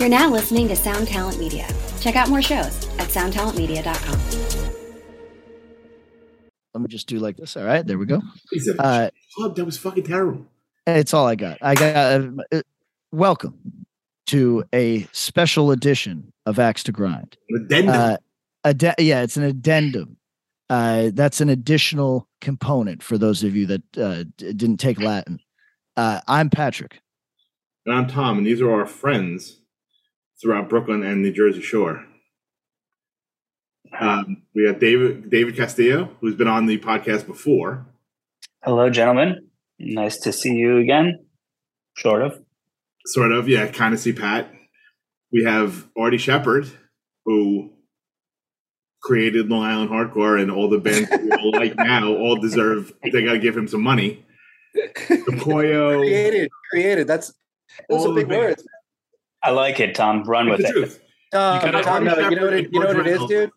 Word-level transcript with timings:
You're 0.00 0.08
now 0.08 0.30
listening 0.30 0.66
to 0.68 0.76
Sound 0.76 1.08
Talent 1.08 1.38
Media. 1.38 1.68
Check 2.00 2.16
out 2.16 2.30
more 2.30 2.40
shows 2.40 2.88
at 2.98 3.08
soundtalentmedia.com. 3.08 4.18
Let 6.72 6.80
me 6.80 6.88
just 6.88 7.06
do 7.06 7.18
like 7.18 7.36
this. 7.36 7.54
All 7.54 7.64
right, 7.64 7.86
there 7.86 7.98
we 7.98 8.06
go. 8.06 8.22
Uh, 8.78 9.10
"Fuck, 9.38 9.56
that 9.56 9.64
was 9.66 9.76
fucking 9.76 10.04
terrible. 10.04 10.46
it's 10.86 11.12
all 11.12 11.26
I 11.26 11.34
got. 11.34 11.58
I 11.60 11.74
got. 11.74 11.94
Uh, 11.94 12.30
uh, 12.50 12.62
welcome 13.12 13.84
to 14.28 14.64
a 14.72 15.06
special 15.12 15.70
edition 15.70 16.32
of 16.46 16.58
Axe 16.58 16.82
to 16.84 16.92
Grind. 16.92 17.36
An 17.50 17.64
addendum. 17.66 17.94
Uh, 17.94 18.16
adde- 18.64 18.94
yeah, 19.00 19.20
it's 19.20 19.36
an 19.36 19.42
addendum. 19.42 20.16
Uh, 20.70 21.10
that's 21.12 21.42
an 21.42 21.50
additional 21.50 22.26
component 22.40 23.02
for 23.02 23.18
those 23.18 23.42
of 23.44 23.54
you 23.54 23.66
that 23.66 23.98
uh, 23.98 24.24
d- 24.38 24.54
didn't 24.54 24.78
take 24.78 24.98
Latin. 24.98 25.40
Uh, 25.94 26.22
I'm 26.26 26.48
Patrick. 26.48 27.02
and 27.84 27.94
I'm 27.94 28.06
Tom, 28.06 28.38
and 28.38 28.46
these 28.46 28.62
are 28.62 28.70
our 28.72 28.86
friends 28.86 29.59
throughout 30.40 30.68
Brooklyn 30.68 31.02
and 31.02 31.24
the 31.24 31.32
Jersey 31.32 31.60
Shore. 31.60 32.04
Um, 33.98 34.42
we 34.54 34.66
have 34.66 34.78
David 34.78 35.30
David 35.30 35.56
Castillo, 35.56 36.16
who's 36.20 36.34
been 36.34 36.48
on 36.48 36.66
the 36.66 36.78
podcast 36.78 37.26
before. 37.26 37.86
Hello, 38.62 38.88
gentlemen. 38.88 39.48
Nice 39.78 40.18
to 40.18 40.32
see 40.32 40.54
you 40.54 40.78
again. 40.78 41.26
Sort 41.96 42.22
of. 42.22 42.40
Sort 43.06 43.32
of, 43.32 43.48
yeah, 43.48 43.66
kind 43.66 43.94
of 43.94 44.00
see 44.00 44.12
Pat. 44.12 44.52
We 45.32 45.44
have 45.44 45.88
Artie 45.96 46.18
Shepherd, 46.18 46.68
who 47.24 47.72
created 49.02 49.48
Long 49.48 49.64
Island 49.64 49.90
Hardcore, 49.90 50.40
and 50.40 50.50
all 50.50 50.68
the 50.68 50.78
bands 50.78 51.08
that 51.10 51.22
we 51.22 51.30
all 51.30 51.52
like 51.52 51.74
now 51.76 52.08
all 52.08 52.36
deserve. 52.36 52.92
They 53.02 53.24
got 53.24 53.32
to 53.32 53.38
give 53.38 53.56
him 53.56 53.68
some 53.68 53.82
money. 53.82 54.24
Koyo, 55.08 55.98
created, 55.98 56.50
created. 56.70 57.06
That's 57.06 57.32
those 57.88 58.06
are 58.06 58.14
big 58.14 58.28
the 58.28 58.34
bands. 58.34 58.46
words. 58.46 58.64
I 59.42 59.50
like 59.50 59.80
it, 59.80 59.94
Tom. 59.94 60.22
Run 60.24 60.48
with 60.48 60.60
the 60.60 60.68
it. 60.68 60.72
truth. 60.72 61.00
Uh, 61.32 61.60
You 61.64 61.82
Tom, 61.82 62.04
no, 62.04 62.28
you 62.28 62.36
know 62.36 62.44
what 62.44 62.52
it, 62.54 62.68
you 62.72 62.80
know 62.80 62.86
what 62.86 62.98
it 62.98 63.06
is, 63.06 63.24
dude. 63.26 63.50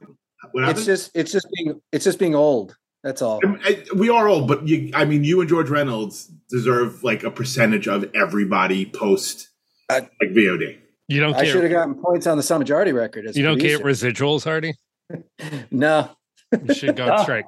What 0.51 0.69
It's 0.69 0.85
just 0.85 1.11
it's 1.15 1.31
just 1.31 1.47
being 1.55 1.81
it's 1.91 2.05
just 2.05 2.19
being 2.19 2.35
old. 2.35 2.75
That's 3.03 3.21
all. 3.21 3.41
I- 3.65 3.83
we 3.95 4.09
are 4.09 4.29
old, 4.29 4.47
but 4.47 4.65
you, 4.67 4.91
I 4.93 5.03
mean, 5.05 5.23
you 5.25 5.41
and 5.41 5.49
George 5.49 5.69
Reynolds 5.69 6.27
deserve 6.49 7.03
like 7.03 7.23
a 7.23 7.31
percentage 7.31 7.87
of 7.87 8.09
everybody 8.15 8.85
post 8.85 9.49
I- 9.89 10.01
like 10.21 10.31
VOD. 10.31 10.77
You 11.09 11.19
don't 11.19 11.33
I 11.35 11.43
should 11.43 11.63
have 11.63 11.71
gotten 11.71 11.95
points 11.95 12.27
on 12.27 12.37
the 12.37 12.43
Silent 12.43 12.61
Majority 12.61 12.93
record. 12.93 13.25
As 13.25 13.35
you 13.37 13.43
don't 13.43 13.57
get 13.59 13.81
residuals, 13.81 14.47
Artie. 14.47 14.75
no. 15.71 16.09
You 16.65 16.73
should 16.73 16.95
go 16.95 17.05
on 17.05 17.11
Oh. 17.19 17.23
strike. 17.23 17.45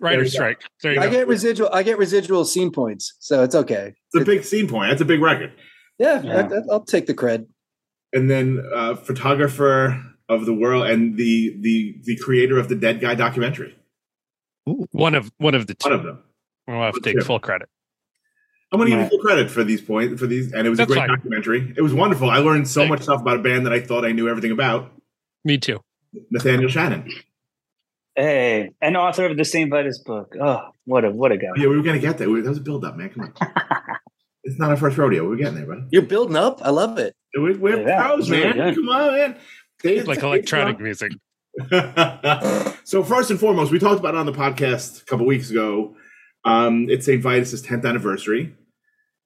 There 0.00 0.10
Writer 0.10 0.22
you 0.22 0.28
strike. 0.28 0.60
There 0.82 0.92
you 0.94 1.00
I 1.00 1.06
go. 1.06 1.10
get 1.10 1.26
residual. 1.26 1.70
I 1.72 1.82
get 1.82 1.98
residual 1.98 2.44
scene 2.44 2.70
points, 2.70 3.14
so 3.18 3.42
it's 3.42 3.56
okay. 3.56 3.94
It's 4.12 4.22
a 4.22 4.24
big 4.24 4.44
scene 4.44 4.68
point. 4.68 4.90
That's 4.90 5.02
a 5.02 5.04
big 5.04 5.20
record. 5.20 5.52
Yeah, 5.98 6.22
Yeah. 6.22 6.48
I, 6.52 6.58
will 6.66 6.84
take 6.84 7.06
the 7.06 7.14
cred. 7.14 7.46
And 8.12 8.30
then 8.30 8.62
uh, 8.74 8.94
photographer 8.94 10.02
of 10.28 10.46
the 10.46 10.54
world 10.54 10.86
and 10.86 11.16
the 11.16 11.56
the 11.60 11.96
the 12.04 12.16
creator 12.16 12.58
of 12.58 12.68
the 12.68 12.74
Dead 12.74 13.00
Guy 13.00 13.14
documentary. 13.14 13.76
one 14.64 15.14
of 15.14 15.30
one 15.38 15.54
of 15.54 15.66
the 15.66 15.76
One 15.82 15.92
two. 15.92 15.98
of 15.98 16.04
them. 16.04 16.22
We'll 16.66 16.82
have 16.82 16.94
to 16.94 17.00
take 17.00 17.18
Two. 17.18 17.24
full 17.24 17.40
credit. 17.40 17.68
I'm 18.70 18.78
gonna 18.78 18.90
give 18.90 19.00
you 19.00 19.08
full 19.08 19.18
credit 19.20 19.50
for 19.50 19.64
these 19.64 19.80
points 19.80 20.20
for 20.20 20.26
these, 20.26 20.52
and 20.52 20.66
it 20.66 20.70
was 20.70 20.76
That's 20.78 20.90
a 20.90 20.94
great 20.94 21.00
fine. 21.06 21.08
documentary. 21.16 21.72
It 21.76 21.80
was 21.82 21.94
wonderful. 21.94 22.28
I 22.30 22.38
learned 22.38 22.68
so 22.68 22.80
Thank 22.82 22.90
much 22.90 23.02
stuff 23.02 23.20
about 23.22 23.36
a 23.38 23.42
band 23.42 23.64
that 23.66 23.72
I 23.72 23.80
thought 23.80 24.04
I 24.04 24.12
knew 24.12 24.28
everything 24.28 24.50
about. 24.52 24.92
Me 25.44 25.56
too. 25.58 25.80
Nathaniel 26.30 26.68
Shannon. 26.68 27.08
Hey, 28.14 28.70
and 28.82 28.96
author 28.96 29.24
of 29.26 29.36
the 29.36 29.44
St. 29.44 29.70
Vitus 29.70 29.98
book. 30.02 30.34
Oh, 30.40 30.70
what 30.84 31.04
a 31.04 31.10
what 31.10 31.32
a 31.32 31.38
guy. 31.38 31.48
Yeah, 31.56 31.68
we 31.68 31.76
were 31.76 31.82
gonna 31.82 31.98
get 31.98 32.18
there. 32.18 32.28
We- 32.28 32.40
That 32.42 32.48
was 32.50 32.58
a 32.58 32.62
build 32.62 32.84
up, 32.84 32.96
man. 32.96 33.08
Come 33.10 33.32
on. 33.40 33.52
it's 34.48 34.58
not 34.58 34.70
our 34.70 34.76
first 34.76 34.96
rodeo. 34.98 35.28
We're 35.28 35.36
getting 35.36 35.54
there, 35.56 35.66
bro. 35.66 35.84
You're 35.90 36.02
building 36.02 36.36
up. 36.36 36.60
I 36.64 36.70
love 36.70 36.98
it. 36.98 37.14
We're, 37.36 37.56
we're 37.58 37.86
Yeah, 37.86 38.02
pros, 38.06 38.20
it's 38.20 38.30
really 38.30 38.58
man. 38.58 38.74
Come 38.74 38.88
on, 38.88 39.12
man. 39.14 39.36
They- 39.82 40.02
Like 40.02 40.18
it's- 40.18 40.22
electronic 40.24 40.80
music. 40.80 41.12
so 42.84 43.02
first 43.02 43.30
and 43.30 43.38
foremost, 43.40 43.72
we 43.72 43.78
talked 43.78 43.98
about 44.00 44.14
it 44.14 44.18
on 44.18 44.26
the 44.26 44.32
podcast 44.32 45.02
a 45.02 45.04
couple 45.04 45.26
weeks 45.26 45.50
ago. 45.50 45.96
Um, 46.44 46.86
it's 46.88 47.06
St. 47.06 47.22
Vitus's 47.22 47.62
10th 47.64 47.86
anniversary. 47.86 48.54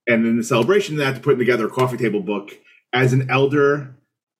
And 0.08 0.26
in 0.26 0.36
the 0.36 0.42
celebration 0.44 0.94
of 0.94 0.98
that, 0.98 1.14
to 1.14 1.20
putting 1.20 1.38
together 1.38 1.66
a 1.66 1.70
coffee 1.70 1.96
table 1.96 2.20
book 2.22 2.50
as 2.92 3.12
an 3.12 3.30
elder 3.30 3.94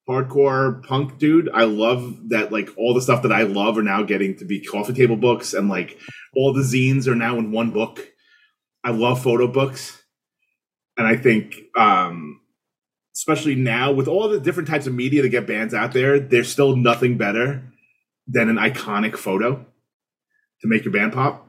hardcore 0.09 0.83
punk 0.85 1.17
dude, 1.17 1.49
I 1.53 1.63
love 1.63 2.29
that 2.29 2.51
like 2.51 2.69
all 2.77 2.93
the 2.93 3.01
stuff 3.01 3.21
that 3.23 3.31
I 3.31 3.43
love 3.43 3.77
are 3.77 3.83
now 3.83 4.03
getting 4.03 4.35
to 4.37 4.45
be 4.45 4.59
coffee 4.59 4.93
table 4.93 5.15
books 5.15 5.53
and 5.53 5.69
like 5.69 5.97
all 6.35 6.51
the 6.53 6.61
zines 6.63 7.07
are 7.07 7.15
now 7.15 7.37
in 7.37 7.51
one 7.51 7.71
book. 7.71 8.05
I 8.83 8.89
love 8.91 9.23
photo 9.23 9.47
books. 9.47 10.02
And 10.97 11.07
I 11.07 11.15
think 11.15 11.55
um 11.75 12.39
especially 13.15 13.55
now 13.55 13.91
with 13.91 14.07
all 14.07 14.27
the 14.27 14.39
different 14.39 14.67
types 14.67 14.87
of 14.87 14.93
media 14.93 15.21
to 15.21 15.29
get 15.29 15.45
bands 15.45 15.73
out 15.73 15.93
there, 15.93 16.19
there's 16.19 16.51
still 16.51 16.75
nothing 16.75 17.17
better 17.17 17.61
than 18.27 18.49
an 18.49 18.55
iconic 18.55 19.15
photo 19.15 19.65
to 20.61 20.67
make 20.67 20.83
your 20.83 20.93
band 20.93 21.13
pop. 21.13 21.47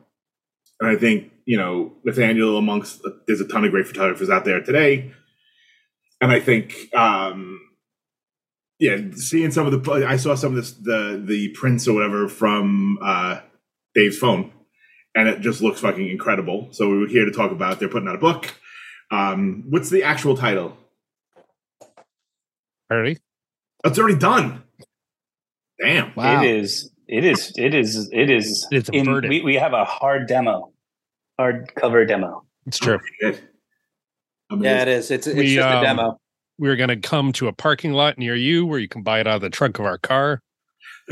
And 0.81 0.91
I 0.91 0.97
think, 0.97 1.33
you 1.47 1.57
know, 1.57 1.93
Nathaniel 2.05 2.59
amongst 2.59 3.01
there's 3.27 3.41
a 3.41 3.49
ton 3.49 3.65
of 3.65 3.71
great 3.71 3.87
photographers 3.87 4.29
out 4.29 4.45
there 4.45 4.61
today. 4.61 5.13
And 6.21 6.31
I 6.31 6.41
think 6.41 6.95
um 6.95 7.61
yeah, 8.81 8.99
seeing 9.15 9.51
some 9.51 9.67
of 9.67 9.85
the 9.85 9.93
I 10.07 10.17
saw 10.17 10.35
some 10.35 10.53
of 10.53 10.57
this 10.57 10.73
the 10.73 11.23
the 11.25 11.49
prints 11.51 11.87
or 11.89 11.95
whatever 11.95 12.29
from 12.29 12.99
uh 13.03 13.41
Dave's 13.95 14.19
phone 14.19 14.53
and 15.15 15.29
it 15.29 15.41
just 15.41 15.63
looks 15.63 15.81
fucking 15.81 16.09
incredible. 16.09 16.69
So 16.73 16.89
we 16.89 16.99
were 16.99 17.07
here 17.07 17.25
to 17.25 17.31
talk 17.31 17.53
about 17.53 17.79
they're 17.79 17.89
putting 17.89 18.09
out 18.09 18.17
a 18.17 18.19
book. 18.19 18.55
Um 19.11 19.65
what's 19.69 19.91
the 19.91 20.03
actual 20.03 20.37
title? 20.37 20.77
Already? 22.91 23.19
It's 23.85 23.99
already 23.99 24.19
done. 24.19 24.63
Damn. 25.81 26.15
Wow. 26.15 26.43
It 26.43 26.51
is. 26.57 26.91
It 27.09 27.25
is. 27.25 27.53
It 27.57 27.75
is. 27.75 28.09
It 28.13 28.31
is. 28.31 28.67
It's 28.71 28.89
a 28.89 28.93
in- 28.93 29.05
burden. 29.07 29.29
we, 29.29 29.43
we 29.43 29.55
have 29.57 29.73
a 29.73 29.85
hard 29.85 30.27
demo, 30.27 30.73
hard 31.39 31.71
cover 31.75 32.05
demo. 32.07 32.45
It's 32.67 32.79
true. 32.79 32.99
Good. 33.21 33.41
Yeah, 34.51 34.83
it 34.83 34.89
is. 34.89 35.11
It's 35.11 35.27
it's 35.27 35.37
We, 35.37 35.55
just 35.55 35.69
um, 35.69 35.79
a 35.79 35.83
demo. 35.83 36.19
We're 36.59 36.77
going 36.77 36.89
to 36.89 36.97
come 36.97 37.33
to 37.33 37.49
a 37.49 37.53
parking 37.53 37.93
lot 37.93 38.17
near 38.17 38.37
you 38.37 38.65
where 38.65 38.79
you 38.79 38.89
can 38.89 39.03
buy 39.03 39.21
it 39.21 39.27
out 39.27 39.37
of 39.37 39.41
the 39.43 39.51
trunk 39.51 39.79
of 39.79 39.85
our 39.85 39.99
car. 39.99 40.41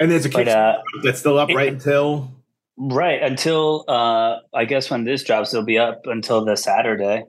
And 0.00 0.10
there's 0.10 0.24
a 0.24 0.30
But 0.30 0.48
uh, 0.48 0.78
that's 1.04 1.20
still 1.20 1.38
up 1.38 1.50
right 1.50 1.74
until 1.74 2.32
right 2.80 3.22
until 3.22 3.84
uh, 3.88 4.36
I 4.54 4.64
guess 4.64 4.90
when 4.90 5.04
this 5.04 5.22
drops, 5.22 5.52
it'll 5.52 5.64
be 5.66 5.78
up 5.78 6.00
until 6.06 6.44
the 6.44 6.56
Saturday, 6.56 7.24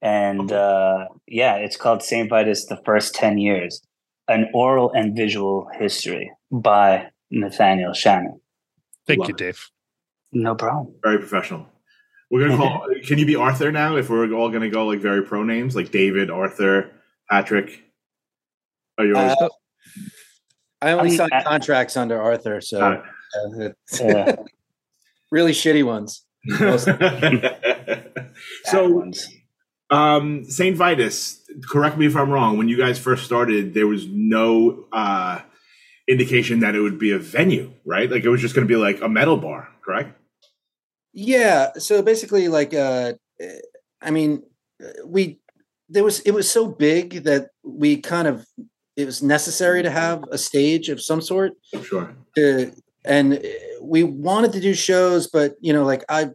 and 0.00 0.50
uh, 0.52 1.06
yeah, 1.26 1.56
it's 1.56 1.76
called 1.76 2.02
Saint 2.02 2.30
Vitus: 2.30 2.66
The 2.66 2.80
First 2.84 3.14
Ten 3.14 3.38
Years, 3.38 3.80
an 4.28 4.48
oral 4.54 4.92
and 4.92 5.16
visual 5.16 5.68
history 5.78 6.30
by 6.50 7.08
Nathaniel 7.30 7.92
Shannon. 7.92 8.40
Thank 9.06 9.20
Love 9.20 9.28
you, 9.30 9.34
it. 9.34 9.38
Dave. 9.38 9.68
No 10.32 10.54
problem. 10.54 10.94
very 11.02 11.18
professional. 11.18 11.66
We're 12.30 12.48
gonna 12.48 12.56
call. 12.56 12.86
can 13.04 13.18
you 13.18 13.26
be 13.26 13.36
Arthur 13.36 13.70
now? 13.72 13.96
If 13.96 14.08
we're 14.08 14.32
all 14.32 14.48
gonna 14.50 14.70
go 14.70 14.86
like 14.86 15.00
very 15.00 15.22
pro 15.22 15.42
names, 15.42 15.76
like 15.76 15.90
David, 15.90 16.30
Arthur, 16.30 16.90
Patrick. 17.28 17.82
Are 18.98 19.04
you 19.06 19.16
always 19.16 19.36
Uh, 19.40 19.48
I 20.80 20.92
only 20.92 21.00
I 21.00 21.08
mean, 21.08 21.16
signed 21.18 21.32
I- 21.32 21.42
contracts 21.42 21.96
under 21.96 22.20
Arthur, 22.20 22.60
so 22.60 22.78
Got 22.78 23.04
uh, 23.60 23.68
Yeah. 24.00 24.36
Really 25.32 25.52
shitty 25.52 25.84
ones. 25.84 26.24
so, 28.64 29.10
um, 29.90 30.44
Saint 30.44 30.76
Vitus. 30.76 31.40
Correct 31.68 31.98
me 31.98 32.06
if 32.06 32.16
I'm 32.16 32.30
wrong. 32.30 32.58
When 32.58 32.68
you 32.68 32.76
guys 32.76 32.98
first 32.98 33.24
started, 33.24 33.74
there 33.74 33.86
was 33.86 34.06
no 34.06 34.86
uh, 34.92 35.40
indication 36.08 36.60
that 36.60 36.74
it 36.74 36.80
would 36.80 36.98
be 36.98 37.10
a 37.12 37.18
venue, 37.18 37.72
right? 37.84 38.10
Like 38.10 38.24
it 38.24 38.28
was 38.28 38.40
just 38.40 38.54
gonna 38.54 38.66
be 38.66 38.76
like 38.76 39.00
a 39.00 39.08
metal 39.08 39.36
bar, 39.36 39.68
correct? 39.84 40.18
Yeah. 41.12 41.72
So 41.78 42.02
basically, 42.02 42.48
like, 42.48 42.74
uh, 42.74 43.14
I 44.00 44.10
mean, 44.10 44.42
we 45.04 45.40
there 45.88 46.04
was 46.04 46.20
it 46.20 46.32
was 46.32 46.50
so 46.50 46.66
big 46.66 47.24
that 47.24 47.48
we 47.62 47.98
kind 47.98 48.26
of 48.28 48.46
it 48.96 49.06
was 49.06 49.22
necessary 49.22 49.82
to 49.82 49.90
have 49.90 50.24
a 50.30 50.38
stage 50.38 50.88
of 50.88 51.00
some 51.00 51.20
sort 51.20 51.52
Sure. 51.82 52.14
to, 52.36 52.72
and 53.04 53.42
we 53.80 54.04
wanted 54.04 54.52
to 54.52 54.60
do 54.60 54.74
shows, 54.74 55.26
but 55.26 55.54
you 55.60 55.72
know, 55.72 55.84
like 55.84 56.04
I've 56.08 56.32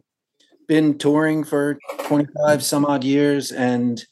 been 0.66 0.98
touring 0.98 1.44
for 1.44 1.78
25 2.04 2.62
some 2.62 2.84
odd 2.84 3.04
years 3.04 3.50
and 3.50 4.04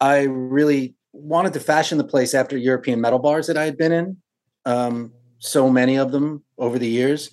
I 0.00 0.22
really 0.22 0.94
wanted 1.12 1.52
to 1.52 1.60
fashion 1.60 1.98
the 1.98 2.04
place 2.04 2.34
after 2.34 2.56
European 2.56 3.00
metal 3.00 3.18
bars 3.18 3.46
that 3.46 3.56
I 3.56 3.64
had 3.64 3.76
been 3.76 3.92
in. 3.92 4.16
Um, 4.64 5.12
so 5.38 5.68
many 5.68 5.96
of 5.96 6.10
them 6.10 6.42
over 6.58 6.78
the 6.78 6.88
years. 6.88 7.30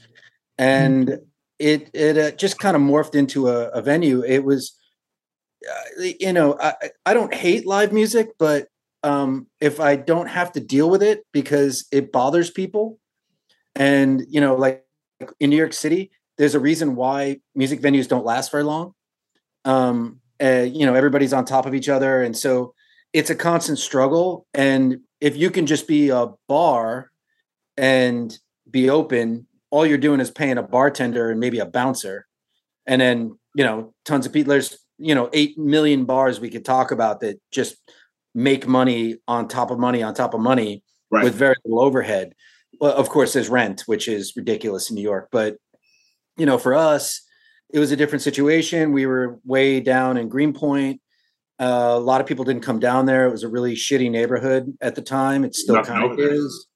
And 0.58 1.20
it, 1.60 1.90
it 1.94 2.18
uh, 2.18 2.32
just 2.32 2.60
kind 2.60 2.76
of 2.76 2.82
morphed 2.82 3.16
into 3.16 3.48
a, 3.48 3.70
a 3.70 3.82
venue. 3.82 4.24
It 4.24 4.44
was, 4.44 4.78
uh, 5.70 6.04
you 6.20 6.34
know, 6.34 6.58
I, 6.60 6.74
I 7.06 7.14
don't 7.14 7.34
hate 7.34 7.66
live 7.66 7.94
music, 7.94 8.30
but 8.38 8.68
um, 9.04 9.48
if 9.60 9.80
I 9.80 9.96
don't 9.96 10.28
have 10.28 10.52
to 10.54 10.60
deal 10.60 10.90
with 10.90 11.02
it 11.02 11.26
because 11.32 11.88
it 11.92 12.12
bothers 12.12 12.52
people, 12.52 13.00
and 13.76 14.24
you 14.30 14.42
know, 14.42 14.56
like 14.56 14.86
in 15.40 15.50
New 15.50 15.58
York 15.58 15.74
City, 15.74 16.12
there's 16.38 16.56
a 16.56 16.60
reason 16.60 16.96
why 16.96 17.40
music 17.56 17.82
venues 17.82 18.08
don't 18.08 18.26
last 18.26 18.52
very 18.52 18.64
long. 18.64 18.94
Um, 19.66 20.20
uh, 20.42 20.66
you 20.72 20.86
know, 20.86 20.96
everybody's 20.96 21.34
on 21.34 21.46
top 21.46 21.66
of 21.66 21.76
each 21.76 21.90
other, 21.90 22.24
and 22.24 22.36
so 22.36 22.74
it's 23.14 23.30
a 23.30 23.36
constant 23.36 23.78
struggle. 23.78 24.48
And 24.54 25.02
if 25.20 25.36
you 25.38 25.52
can 25.52 25.66
just 25.68 25.88
be 25.88 26.10
a 26.10 26.28
bar 26.48 27.12
and 27.78 28.36
be 28.70 28.90
open, 28.90 29.48
all 29.70 29.86
you're 29.86 29.98
doing 29.98 30.20
is 30.20 30.32
paying 30.32 30.58
a 30.58 30.64
bartender 30.64 31.30
and 31.30 31.40
maybe 31.40 31.60
a 31.60 31.66
bouncer. 31.66 32.26
And 32.88 33.00
then, 33.02 33.38
you 33.56 33.64
know, 33.64 33.94
tons 34.06 34.26
of 34.26 34.34
people, 34.34 34.52
there's, 34.52 34.78
you 34.98 35.14
know, 35.14 35.30
8 35.34 35.58
million 35.58 36.06
bars 36.06 36.40
we 36.40 36.50
could 36.50 36.66
talk 36.66 36.92
about 36.92 37.20
that 37.20 37.40
just 37.52 37.76
make 38.34 38.66
money 38.68 39.18
on 39.28 39.48
top 39.48 39.72
of 39.72 39.78
money 39.78 40.02
on 40.04 40.14
top 40.14 40.34
of 40.34 40.40
money 40.40 40.84
Right. 41.12 41.26
with 41.26 41.36
very 41.36 41.56
little 41.66 41.84
overhead. 41.84 42.34
Well, 42.82 42.94
of 42.94 43.10
course, 43.10 43.34
there's 43.34 43.48
rent, 43.48 43.84
which 43.86 44.08
is 44.08 44.34
ridiculous 44.36 44.90
in 44.90 44.96
New 44.96 45.04
York. 45.04 45.30
But, 45.32 45.58
you 46.36 46.48
know, 46.48 46.58
for 46.58 46.74
us, 46.74 47.22
it 47.72 47.78
was 47.80 47.92
a 47.92 47.96
different 47.96 48.24
situation. 48.24 48.92
We 48.92 49.06
were 49.06 49.40
way 49.46 49.80
down 49.80 50.18
in 50.18 50.28
Greenpoint. 50.30 51.00
Uh, 51.60 51.94
a 51.94 52.00
lot 52.00 52.20
of 52.22 52.28
people 52.28 52.44
didn't 52.44 52.64
come 52.64 52.80
down 52.80 53.06
there. 53.06 53.28
It 53.28 53.32
was 53.32 53.44
a 53.44 53.48
really 53.50 53.76
shitty 53.76 54.10
neighborhood 54.10 54.74
at 54.82 54.96
the 54.96 55.02
time. 55.04 55.44
It 55.46 55.54
still 55.56 55.76
Nothing 55.76 55.94
kind 55.96 56.12
of 56.12 56.18
there. 56.18 56.34
is. 56.34 56.68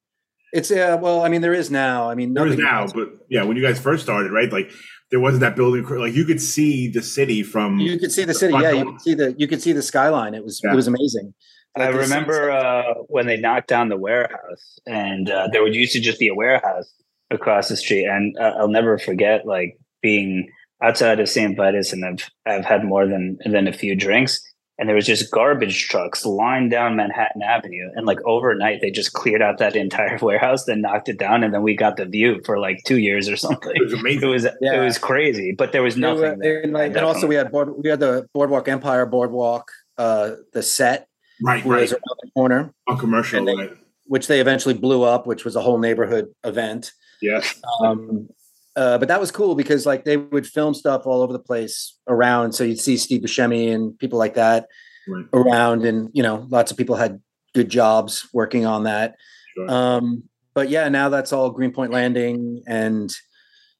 It's 0.53 0.69
yeah. 0.69 0.93
Well, 0.93 1.23
I 1.25 1.27
mean, 1.29 1.41
there 1.41 1.55
is 1.55 1.71
now. 1.71 2.09
I 2.09 2.13
mean, 2.13 2.35
There 2.35 2.45
is 2.47 2.55
now, 2.55 2.85
but 2.93 3.09
yeah, 3.27 3.43
when 3.43 3.57
you 3.57 3.63
guys 3.63 3.79
first 3.79 4.03
started, 4.03 4.31
right? 4.31 4.49
Like 4.53 4.71
there 5.09 5.19
wasn't 5.19 5.41
that 5.41 5.55
building. 5.55 5.83
Like 5.83 6.13
you 6.13 6.23
could 6.23 6.39
see 6.39 6.87
the 6.87 7.01
city 7.01 7.41
from. 7.41 7.79
you 7.79 7.97
could 7.99 8.11
see 8.11 8.21
the 8.21 8.27
the 8.27 8.33
city. 8.35 8.53
Yeah, 8.53 8.71
you 8.71 8.85
could 8.91 9.01
see 9.01 9.13
the 9.15 9.35
you 9.37 9.47
could 9.47 9.61
see 9.61 9.73
the 9.73 9.81
skyline. 9.81 10.33
It 10.35 10.43
was 10.45 10.61
Yeah. 10.63 10.71
it 10.71 10.75
was 10.75 10.87
amazing. 10.87 11.33
I 11.77 11.87
remember 11.89 12.51
uh, 12.51 12.93
when 13.07 13.27
they 13.27 13.37
knocked 13.37 13.67
down 13.67 13.89
the 13.89 13.97
warehouse, 13.97 14.79
and 14.85 15.29
uh, 15.29 15.47
there 15.51 15.61
would 15.63 15.75
used 15.75 15.93
to 15.93 15.99
just 15.99 16.19
be 16.19 16.27
a 16.27 16.35
warehouse 16.35 16.91
across 17.31 17.67
the 17.69 17.77
street, 17.77 18.05
and 18.05 18.37
uh, 18.37 18.53
I'll 18.57 18.67
never 18.69 18.97
forget 18.97 19.45
like 19.45 19.77
being 20.01 20.49
outside 20.81 21.19
of 21.19 21.27
St. 21.29 21.55
Vitus, 21.57 21.91
and 21.93 22.05
I've 22.05 22.29
I've 22.45 22.65
had 22.65 22.83
more 22.85 23.07
than 23.07 23.37
than 23.45 23.67
a 23.67 23.73
few 23.73 23.95
drinks, 23.95 24.39
and 24.77 24.87
there 24.87 24.95
was 24.95 25.05
just 25.05 25.31
garbage 25.31 25.87
trucks 25.89 26.25
lined 26.25 26.71
down 26.71 26.95
Manhattan 26.95 27.41
Avenue, 27.41 27.89
and 27.95 28.05
like 28.05 28.19
overnight 28.25 28.79
they 28.81 28.91
just 28.91 29.11
cleared 29.13 29.41
out 29.41 29.57
that 29.57 29.75
entire 29.85 30.17
warehouse, 30.21 30.63
then 30.65 30.81
knocked 30.81 31.09
it 31.09 31.19
down, 31.19 31.43
and 31.43 31.53
then 31.53 31.61
we 31.61 31.75
got 31.75 31.97
the 31.97 32.05
view 32.05 32.39
for 32.45 32.57
like 32.57 32.77
two 32.85 32.99
years 32.99 33.27
or 33.27 33.35
something. 33.35 33.71
It 33.75 33.83
was 33.83 33.93
amazing. 33.93 34.29
It 34.29 34.31
was 34.31 34.47
Yeah. 34.61 34.81
it 34.81 34.85
was 34.85 34.97
crazy, 34.97 35.51
but 35.57 35.73
there 35.73 35.83
was 35.83 35.95
There 35.95 36.13
were- 36.15 36.21
nothing 36.21 36.39
there. 36.39 36.61
and, 36.61 36.71
like, 36.71 36.95
and 36.95 36.99
also 37.05 37.27
we 37.27 37.35
had 37.35 37.51
board, 37.51 37.73
we 37.83 37.89
had 37.89 37.99
the 37.99 38.27
Boardwalk 38.33 38.67
Empire 38.69 39.05
Boardwalk, 39.05 39.71
uh, 39.97 40.31
the 40.53 40.61
set 40.63 41.07
right, 41.41 41.63
right. 41.65 41.91
around 41.91 42.01
the 42.23 42.31
corner, 42.35 42.73
On 42.87 42.97
commercial, 42.97 43.45
they- 43.45 43.55
right? 43.55 43.77
which 44.07 44.27
they 44.27 44.39
eventually 44.39 44.73
blew 44.75 45.03
up, 45.03 45.25
which 45.25 45.43
was 45.45 45.55
a 45.55 45.61
whole 45.61 45.77
neighborhood 45.79 46.27
event. 46.43 46.91
Yes. 47.21 47.59
Um, 47.81 48.29
uh, 48.75 48.97
but 48.97 49.07
that 49.07 49.19
was 49.19 49.31
cool 49.31 49.55
because 49.55 49.85
like 49.85 50.03
they 50.05 50.17
would 50.17 50.45
film 50.45 50.73
stuff 50.73 51.07
all 51.07 51.21
over 51.21 51.33
the 51.33 51.39
place 51.39 51.97
around. 52.07 52.51
So 52.53 52.63
you'd 52.63 52.79
see 52.79 52.97
Steve 52.97 53.21
Buscemi 53.21 53.73
and 53.73 53.97
people 53.97 54.19
like 54.19 54.33
that 54.35 54.67
Right. 55.07 55.25
around, 55.33 55.85
and 55.85 56.09
you 56.13 56.21
know, 56.23 56.45
lots 56.49 56.71
of 56.71 56.77
people 56.77 56.95
had 56.95 57.21
good 57.53 57.69
jobs 57.69 58.27
working 58.33 58.65
on 58.65 58.83
that. 58.83 59.15
Sure. 59.55 59.71
Um, 59.71 60.23
but 60.53 60.69
yeah, 60.69 60.89
now 60.89 61.09
that's 61.09 61.31
all 61.33 61.49
Greenpoint 61.51 61.91
Landing 61.91 62.63
and 62.67 63.13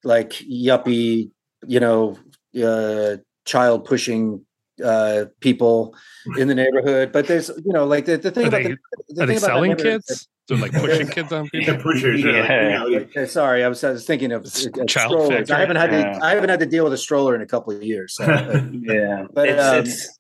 like 0.04 0.30
yuppie, 0.32 1.30
you 1.68 1.80
know, 1.80 2.18
uh, 2.64 3.18
child 3.46 3.86
pushing 3.86 4.46
uh, 4.84 5.26
people 5.40 5.96
in 6.38 6.48
the 6.48 6.56
neighborhood. 6.56 7.12
But 7.12 7.28
there's, 7.28 7.50
you 7.50 7.74
know, 7.74 7.86
like 7.86 8.06
the, 8.06 8.18
the 8.18 8.32
thing 8.32 8.46
Are 8.46 8.48
about 8.48 8.64
they, 8.64 8.70
the, 8.70 8.78
the 9.10 9.24
are 9.24 9.26
they 9.26 9.38
about 9.38 9.46
selling 9.46 9.70
neighborhood 9.72 10.02
is 10.02 10.06
kids? 10.08 10.28
So 10.48 10.56
like 10.56 10.72
pushing 10.74 11.08
kids 11.08 11.32
on 11.32 11.50
Yeah, 11.54 11.62
people? 11.74 11.84
pushers. 11.84 12.24
Yeah. 12.24 12.70
Yeah. 12.70 12.84
like, 12.84 13.16
you 13.16 13.22
know, 13.22 13.26
sorry, 13.26 13.64
I 13.64 13.68
was, 13.68 13.84
I 13.84 13.92
was 13.92 14.06
thinking 14.06 14.32
of 14.32 14.46
uh, 14.46 14.86
child 14.86 15.12
strollers. 15.12 15.50
I 15.50 15.60
haven't 15.60 15.78
had 15.78 15.92
Yeah. 15.92 16.20
to, 16.20 16.26
I 16.26 16.36
haven't 16.36 16.50
had 16.50 16.60
to 16.60 16.66
deal 16.66 16.84
with 16.84 16.94
a 16.94 16.98
stroller 16.98 17.36
in 17.36 17.42
a 17.42 17.48
couple 17.48 17.76
of 17.76 17.82
years. 17.84 18.16
So, 18.16 18.26
uh, 18.32 18.62
Yeah, 18.72 19.26
But, 19.34 19.50
it's, 19.50 19.64
um, 19.64 19.80
it's 19.80 20.15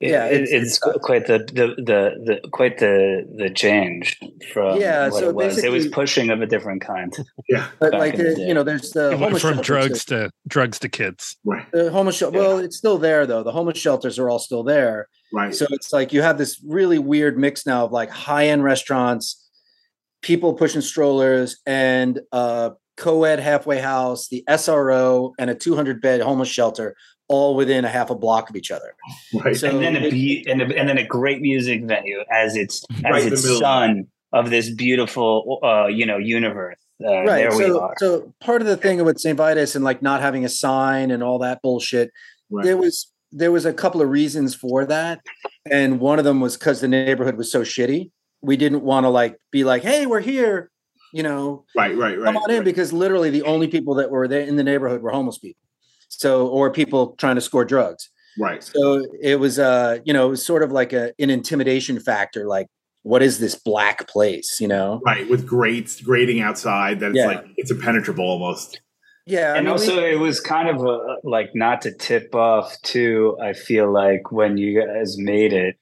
yeah, 0.00 0.26
it- 0.26 0.42
it's- 0.42 0.48
it's, 0.52 0.78
quite 0.78 1.26
the, 1.26 1.38
the 1.38 1.74
the 1.82 2.40
the 2.42 2.48
quite 2.50 2.78
the 2.78 3.26
the 3.36 3.50
change 3.50 4.18
from 4.52 4.80
Yeah, 4.80 5.08
what 5.10 5.20
so 5.20 5.28
it 5.28 5.34
was. 5.34 5.62
It 5.62 5.70
was 5.70 5.88
pushing 5.88 6.30
of 6.30 6.40
a 6.40 6.46
different 6.46 6.80
kind. 6.82 7.14
yeah. 7.48 7.68
but 7.78 7.92
like, 7.92 8.14
in 8.14 8.24
the 8.24 8.32
uh, 8.42 8.46
you 8.46 8.54
know, 8.54 8.62
there's 8.62 8.90
the 8.92 9.06
It 9.12 9.18
went 9.20 9.22
homeless 9.22 9.42
from 9.42 9.60
drugs 9.60 10.04
too. 10.04 10.14
to 10.16 10.30
drugs 10.48 10.78
to 10.80 10.88
kids. 10.88 11.36
Right. 11.44 11.70
The 11.72 11.90
homeless 11.90 12.16
shelter. 12.16 12.38
Well, 12.38 12.58
it's 12.58 12.76
still 12.76 12.98
there 12.98 13.26
though. 13.26 13.42
The 13.42 13.52
homeless 13.52 13.78
shelters 13.78 14.18
are 14.18 14.30
all 14.30 14.38
still 14.38 14.62
there. 14.62 15.08
Right. 15.32 15.54
So 15.54 15.66
it's 15.70 15.92
like 15.92 16.12
you 16.12 16.22
have 16.22 16.38
this 16.38 16.60
really 16.66 16.98
weird 16.98 17.38
mix 17.38 17.66
now 17.66 17.84
of 17.84 17.92
like 17.92 18.10
high 18.10 18.46
end 18.48 18.64
restaurants, 18.64 19.48
people 20.22 20.54
pushing 20.54 20.80
strollers, 20.80 21.58
and 21.66 22.20
uh, 22.32 22.70
co 23.00 23.24
ed 23.24 23.40
halfway 23.40 23.78
house, 23.80 24.28
the 24.28 24.44
SRO, 24.48 25.32
and 25.38 25.50
a 25.50 25.54
200 25.54 26.00
bed 26.00 26.20
homeless 26.20 26.48
shelter, 26.48 26.94
all 27.28 27.56
within 27.56 27.84
a 27.84 27.88
half 27.88 28.10
a 28.10 28.14
block 28.14 28.50
of 28.50 28.56
each 28.56 28.70
other. 28.70 28.94
right. 29.42 29.56
So 29.56 29.68
and 29.70 29.82
then 29.82 29.96
a 29.96 30.00
it- 30.06 30.10
be- 30.12 30.44
and, 30.48 30.62
a, 30.62 30.64
and 30.78 30.88
then 30.88 30.98
a 30.98 31.04
great 31.06 31.40
music 31.40 31.82
venue 31.84 32.20
as 32.30 32.56
its 32.56 32.84
as 33.04 33.24
in 33.24 33.30
the 33.30 33.34
its 33.34 33.58
son 33.58 34.06
of 34.32 34.50
this 34.50 34.70
beautiful 34.70 35.58
uh, 35.64 35.86
you 35.86 36.06
know 36.06 36.18
universe. 36.18 36.76
Uh, 37.02 37.22
right. 37.24 37.48
There 37.48 37.56
we 37.56 37.64
So, 37.64 37.80
are. 37.80 37.94
so 37.98 38.32
part 38.40 38.60
of 38.60 38.68
the 38.68 38.76
thing 38.76 39.02
with 39.04 39.18
St. 39.18 39.36
Vitus 39.36 39.74
and 39.74 39.82
like 39.84 40.02
not 40.02 40.20
having 40.20 40.44
a 40.44 40.50
sign 40.50 41.10
and 41.10 41.22
all 41.22 41.38
that 41.38 41.62
bullshit, 41.62 42.10
right. 42.50 42.62
there 42.64 42.76
was 42.76 43.10
there 43.32 43.50
was 43.52 43.64
a 43.64 43.72
couple 43.72 44.02
of 44.02 44.08
reasons 44.10 44.54
for 44.54 44.84
that, 44.86 45.20
and 45.70 45.98
one 46.00 46.18
of 46.18 46.24
them 46.24 46.40
was 46.40 46.56
because 46.56 46.80
the 46.80 46.88
neighborhood 46.88 47.36
was 47.36 47.50
so 47.50 47.62
shitty. 47.62 48.10
We 48.42 48.56
didn't 48.56 48.82
want 48.82 49.04
to 49.04 49.08
like 49.08 49.36
be 49.50 49.64
like, 49.64 49.82
"Hey, 49.82 50.04
we're 50.06 50.20
here," 50.20 50.69
you 51.12 51.22
know, 51.22 51.64
right. 51.76 51.96
Right. 51.96 52.18
Right. 52.18 52.24
come 52.24 52.36
on 52.36 52.50
in 52.50 52.56
right. 52.58 52.64
because 52.64 52.92
literally 52.92 53.30
the 53.30 53.42
only 53.42 53.68
people 53.68 53.94
that 53.96 54.10
were 54.10 54.28
there 54.28 54.42
in 54.42 54.56
the 54.56 54.64
neighborhood 54.64 55.02
were 55.02 55.10
homeless 55.10 55.38
people. 55.38 55.62
So, 56.08 56.48
or 56.48 56.70
people 56.72 57.14
trying 57.18 57.36
to 57.36 57.40
score 57.40 57.64
drugs. 57.64 58.10
Right. 58.38 58.62
So 58.62 59.04
it 59.22 59.38
was, 59.38 59.58
uh, 59.58 59.98
you 60.04 60.12
know, 60.12 60.26
it 60.26 60.30
was 60.30 60.44
sort 60.44 60.62
of 60.62 60.72
like 60.72 60.92
a, 60.92 61.12
an 61.18 61.30
intimidation 61.30 62.00
factor. 62.00 62.46
Like, 62.46 62.66
what 63.02 63.22
is 63.22 63.38
this 63.38 63.54
black 63.54 64.08
place? 64.08 64.60
You 64.60 64.68
know? 64.68 65.00
Right. 65.04 65.28
With 65.28 65.46
grates 65.46 66.00
grading 66.00 66.40
outside, 66.40 67.00
that 67.00 67.10
it's 67.10 67.16
Yeah. 67.18 67.26
like 67.26 67.44
it's 67.56 67.70
impenetrable 67.70 68.24
almost. 68.24 68.80
Yeah. 69.26 69.52
I 69.52 69.56
and 69.58 69.66
mean, 69.66 69.74
we- 69.76 69.80
also 69.80 70.04
it 70.04 70.18
was 70.18 70.40
kind 70.40 70.68
of 70.68 70.84
a, 70.84 71.16
like 71.22 71.50
not 71.54 71.82
to 71.82 71.92
tip 71.94 72.34
off 72.34 72.74
too 72.82 73.36
i 73.40 73.52
feel 73.52 73.92
like 73.92 74.32
when 74.32 74.56
you 74.56 74.80
guys 74.84 75.16
made 75.18 75.52
it 75.52 75.76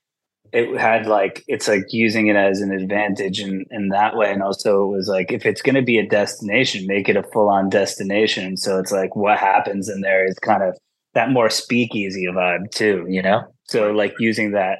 it 0.52 0.78
had 0.78 1.06
like 1.06 1.44
it's 1.48 1.68
like 1.68 1.84
using 1.90 2.26
it 2.28 2.36
as 2.36 2.60
an 2.60 2.72
advantage 2.72 3.40
in 3.40 3.64
in 3.70 3.88
that 3.90 4.16
way. 4.16 4.32
And 4.32 4.42
also 4.42 4.84
it 4.84 4.88
was 4.96 5.08
like 5.08 5.32
if 5.32 5.44
it's 5.46 5.62
going 5.62 5.74
to 5.74 5.82
be 5.82 5.98
a 5.98 6.06
destination 6.08 6.86
make 6.86 7.08
it 7.08 7.16
a 7.16 7.22
full-on 7.22 7.68
destination. 7.70 8.56
So 8.56 8.78
it's 8.78 8.92
like 8.92 9.14
what 9.16 9.38
happens 9.38 9.88
in 9.88 10.00
there 10.00 10.26
is 10.26 10.38
kind 10.38 10.62
of 10.62 10.76
that 11.14 11.30
more 11.30 11.50
speakeasy 11.50 12.26
vibe 12.26 12.70
too 12.70 13.04
you 13.08 13.22
know? 13.22 13.42
So 13.64 13.90
like 13.92 14.14
using 14.18 14.52
that 14.52 14.78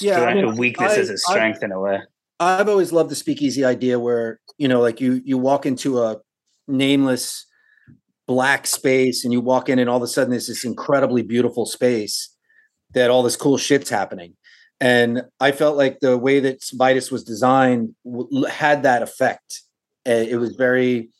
Yeah, 0.00 0.16
I 0.16 0.20
strength- 0.20 0.46
mean, 0.48 0.56
weakness 0.56 0.92
I- 0.92 1.00
as 1.00 1.10
a 1.10 1.14
I- 1.14 1.16
strength 1.16 1.62
in 1.62 1.72
a 1.72 1.80
way. 1.80 1.98
I've 2.38 2.68
always 2.70 2.90
loved 2.90 3.10
the 3.10 3.14
speakeasy 3.16 3.66
idea 3.66 3.98
where, 4.00 4.40
you 4.56 4.66
know, 4.66 4.80
like 4.80 5.00
you 5.00 5.20
you 5.24 5.36
walk 5.36 5.66
into 5.66 6.00
a 6.00 6.16
nameless 6.66 7.46
black 8.26 8.66
space 8.66 9.24
and 9.24 9.32
you 9.32 9.40
walk 9.40 9.68
in 9.68 9.78
and 9.78 9.90
all 9.90 9.96
of 9.98 10.02
a 10.02 10.06
sudden 10.06 10.30
there's 10.30 10.46
this 10.46 10.64
incredibly 10.64 11.20
beautiful 11.22 11.66
space 11.66 12.34
that 12.94 13.10
all 13.10 13.22
this 13.22 13.36
cool 13.36 13.58
shit's 13.58 13.90
happening. 13.90 14.34
And 14.80 15.22
I 15.40 15.52
felt 15.52 15.76
like 15.76 16.00
the 16.00 16.16
way 16.16 16.40
that 16.40 16.64
Vitus 16.72 17.10
was 17.10 17.22
designed 17.22 17.94
w- 18.04 18.44
had 18.46 18.82
that 18.84 19.02
effect. 19.02 19.60
Uh, 20.08 20.12
It 20.12 20.36
was 20.36 20.54
very, 20.56 21.10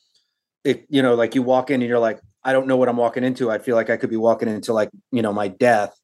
it, 0.64 0.87
you 0.88 1.02
know, 1.02 1.14
like 1.14 1.35
you 1.35 1.43
walk 1.43 1.71
in 1.71 1.83
and 1.83 1.88
you're 1.88 1.99
like, 1.99 2.21
I 2.43 2.52
don't 2.52 2.67
know 2.67 2.76
what 2.79 2.88
I'm 2.88 2.97
walking 2.97 3.23
into. 3.23 3.50
I 3.50 3.59
feel 3.59 3.76
like 3.76 3.90
I 3.90 3.97
could 3.99 4.09
be 4.11 4.17
walking 4.17 4.49
into 4.49 4.73
like, 4.73 4.90
you 5.12 5.21
know, 5.21 5.33
my 5.33 5.49
death. 5.49 5.95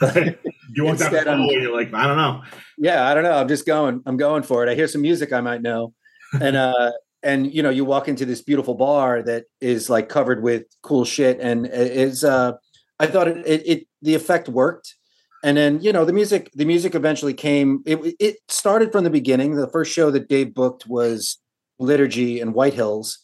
you 0.02 0.84
want 0.84 0.98
that 0.98 1.26
you're 1.50 1.74
like, 1.76 1.92
I 1.94 2.06
don't 2.06 2.16
know. 2.16 2.42
yeah 2.78 3.06
i 3.06 3.14
don't 3.14 3.22
know 3.22 3.32
i'm 3.32 3.46
just 3.46 3.64
going 3.64 4.02
i'm 4.06 4.16
going 4.16 4.42
for 4.42 4.66
it 4.66 4.68
i 4.68 4.74
hear 4.74 4.88
some 4.88 5.00
music 5.02 5.32
i 5.32 5.40
might 5.40 5.62
know 5.62 5.92
and 6.40 6.56
uh 6.56 6.90
and 7.22 7.54
you 7.54 7.62
know 7.62 7.70
you 7.70 7.84
walk 7.84 8.08
into 8.08 8.24
this 8.26 8.42
beautiful 8.42 8.74
bar 8.74 9.22
that 9.22 9.44
is 9.60 9.88
like 9.88 10.08
covered 10.08 10.42
with 10.42 10.64
cool 10.82 11.04
shit 11.04 11.38
and 11.40 11.66
it 11.66 11.92
is 11.92 12.24
uh 12.24 12.52
i 12.98 13.06
thought 13.06 13.28
it, 13.28 13.46
it 13.46 13.62
it 13.68 13.86
the 14.02 14.16
effect 14.16 14.48
worked 14.48 14.96
and 15.44 15.56
then 15.56 15.80
you 15.82 15.92
know 15.92 16.04
the 16.04 16.12
music 16.12 16.50
the 16.54 16.64
music 16.64 16.94
eventually 16.96 17.34
came. 17.34 17.82
It 17.86 18.16
it 18.18 18.36
started 18.48 18.90
from 18.90 19.04
the 19.04 19.10
beginning. 19.10 19.54
The 19.54 19.68
first 19.68 19.92
show 19.92 20.10
that 20.10 20.28
dave 20.28 20.54
booked 20.54 20.86
was 20.88 21.38
liturgy 21.78 22.40
and 22.40 22.54
white 22.54 22.74
hills. 22.74 23.18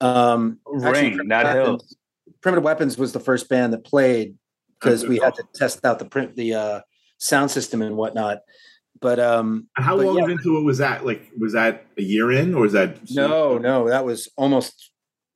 Um 0.00 0.58
actually, 0.66 0.90
ring 0.90 0.92
Primitive 1.18 1.26
not 1.26 1.46
hill. 1.46 1.72
Weapons- 1.72 1.96
primitive 2.40 2.64
weapons 2.64 2.98
was 2.98 3.12
the 3.12 3.20
first 3.20 3.48
band 3.50 3.72
that 3.74 3.84
played 3.84 4.36
because 4.80 5.06
we 5.06 5.18
had 5.18 5.34
to 5.34 5.44
test 5.54 5.84
out 5.84 5.98
the 5.98 6.06
print 6.06 6.34
the 6.34 6.54
uh 6.54 6.80
sound 7.18 7.50
system 7.50 7.82
and 7.82 7.96
whatnot. 7.96 8.38
But 9.00 9.18
um 9.20 9.68
how 9.74 9.96
But 9.98 10.06
long 10.06 10.18
yeah. 10.18 10.28
into 10.34 10.56
it 10.58 10.62
was 10.62 10.78
that? 10.78 11.04
Like, 11.04 11.30
was 11.38 11.52
that 11.52 11.84
a 11.98 12.02
year 12.02 12.32
in, 12.32 12.54
or 12.54 12.62
was 12.62 12.72
that 12.72 12.98
No, 13.10 13.58
no, 13.58 13.88
that 13.88 14.04
was 14.06 14.28
almost 14.36 14.89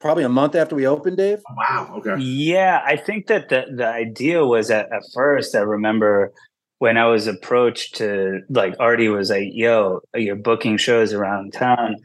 probably 0.05 0.23
a 0.23 0.29
month 0.29 0.55
after 0.55 0.77
we 0.77 0.87
opened, 0.87 1.17
Dave. 1.17 1.41
Wow. 1.57 1.95
Okay. 1.97 2.23
Yeah, 2.23 2.83
I 2.85 2.95
think 2.95 3.27
that 3.29 3.49
the 3.49 3.65
the 3.75 3.87
idea 3.87 4.45
was 4.45 4.71
at, 4.71 4.93
at 4.93 5.03
first. 5.15 5.55
I 5.55 5.61
remember 5.61 6.31
when 6.79 6.99
I 6.99 7.07
was 7.07 7.27
approached 7.27 7.95
to 7.97 8.43
like 8.51 8.75
Artie 8.79 9.09
was 9.09 9.31
like, 9.31 9.49
"Yo, 9.53 10.01
you're 10.15 10.37
booking 10.37 10.77
shows 10.77 11.15
around 11.15 11.55
town." 11.55 11.97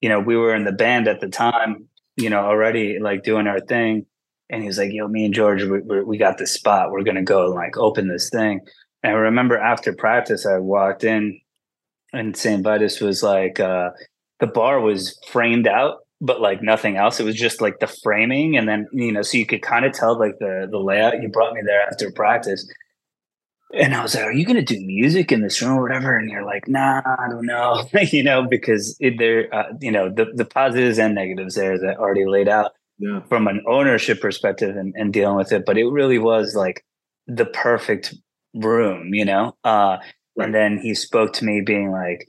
You 0.00 0.08
know, 0.08 0.20
we 0.20 0.38
were 0.38 0.54
in 0.54 0.64
the 0.64 0.72
band 0.72 1.06
at 1.06 1.20
the 1.20 1.28
time. 1.28 1.86
You 2.16 2.30
know, 2.30 2.40
already 2.40 2.98
like 2.98 3.24
doing 3.24 3.46
our 3.46 3.60
thing, 3.60 4.06
and 4.48 4.62
he 4.62 4.66
was 4.66 4.78
like, 4.78 4.92
"Yo, 4.92 5.06
me 5.06 5.26
and 5.26 5.34
George, 5.34 5.64
we 5.64 5.80
we, 5.82 6.02
we 6.02 6.16
got 6.16 6.38
this 6.38 6.54
spot. 6.54 6.92
We're 6.92 7.02
gonna 7.02 7.22
go 7.22 7.44
and 7.44 7.54
like 7.54 7.76
open 7.76 8.08
this 8.08 8.30
thing." 8.30 8.60
And 9.02 9.12
I 9.12 9.16
remember 9.16 9.58
after 9.58 9.92
practice, 9.92 10.46
I 10.46 10.56
walked 10.56 11.04
in, 11.04 11.38
and 12.14 12.34
St. 12.34 12.62
Vitus 12.64 13.02
was 13.02 13.22
like, 13.22 13.60
uh, 13.60 13.90
the 14.40 14.46
bar 14.46 14.80
was 14.80 15.18
framed 15.30 15.66
out, 15.68 16.03
but 16.20 16.40
like 16.40 16.62
nothing 16.62 16.96
else. 16.96 17.20
It 17.20 17.24
was 17.24 17.34
just 17.36 17.60
like 17.60 17.80
the 17.80 17.86
framing, 17.86 18.56
and 18.56 18.68
then 18.68 18.86
you 18.92 19.12
know, 19.12 19.22
so 19.22 19.38
you 19.38 19.46
could 19.46 19.62
kind 19.62 19.84
of 19.84 19.92
tell 19.92 20.18
like 20.18 20.38
the 20.38 20.68
the 20.70 20.78
layout. 20.78 21.20
You 21.22 21.28
brought 21.28 21.54
me 21.54 21.60
there 21.64 21.82
after 21.82 22.10
practice, 22.12 22.66
and 23.74 23.94
I 23.94 24.02
was 24.02 24.14
like, 24.14 24.24
"Are 24.24 24.32
you 24.32 24.44
going 24.46 24.56
to 24.56 24.62
do 24.62 24.80
music 24.86 25.32
in 25.32 25.42
this 25.42 25.60
room 25.60 25.78
or 25.78 25.82
whatever?" 25.82 26.16
And 26.16 26.30
you're 26.30 26.44
like, 26.44 26.68
"Nah, 26.68 27.02
I 27.04 27.28
don't 27.28 27.46
know," 27.46 27.84
you 28.12 28.22
know, 28.22 28.46
because 28.48 28.96
it, 29.00 29.18
there, 29.18 29.52
uh, 29.54 29.72
you 29.80 29.90
know, 29.90 30.08
the 30.08 30.26
the 30.34 30.44
positives 30.44 30.98
and 30.98 31.14
negatives 31.14 31.54
there 31.56 31.78
that 31.78 31.96
Artie 31.98 32.26
laid 32.26 32.48
out 32.48 32.72
Yeah. 32.98 33.20
from 33.28 33.48
an 33.48 33.62
ownership 33.66 34.20
perspective 34.20 34.76
and, 34.76 34.94
and 34.96 35.12
dealing 35.12 35.36
with 35.36 35.52
it. 35.52 35.64
But 35.66 35.78
it 35.78 35.86
really 35.86 36.18
was 36.18 36.54
like 36.54 36.84
the 37.26 37.46
perfect 37.46 38.14
room, 38.54 39.12
you 39.14 39.24
know. 39.24 39.56
Uh, 39.64 39.98
Right. 40.36 40.46
And 40.46 40.54
then 40.54 40.78
he 40.78 40.94
spoke 40.96 41.32
to 41.34 41.44
me, 41.44 41.60
being 41.60 41.92
like, 41.92 42.26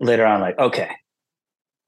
later 0.00 0.24
on, 0.24 0.40
like, 0.40 0.56
"Okay, 0.60 0.90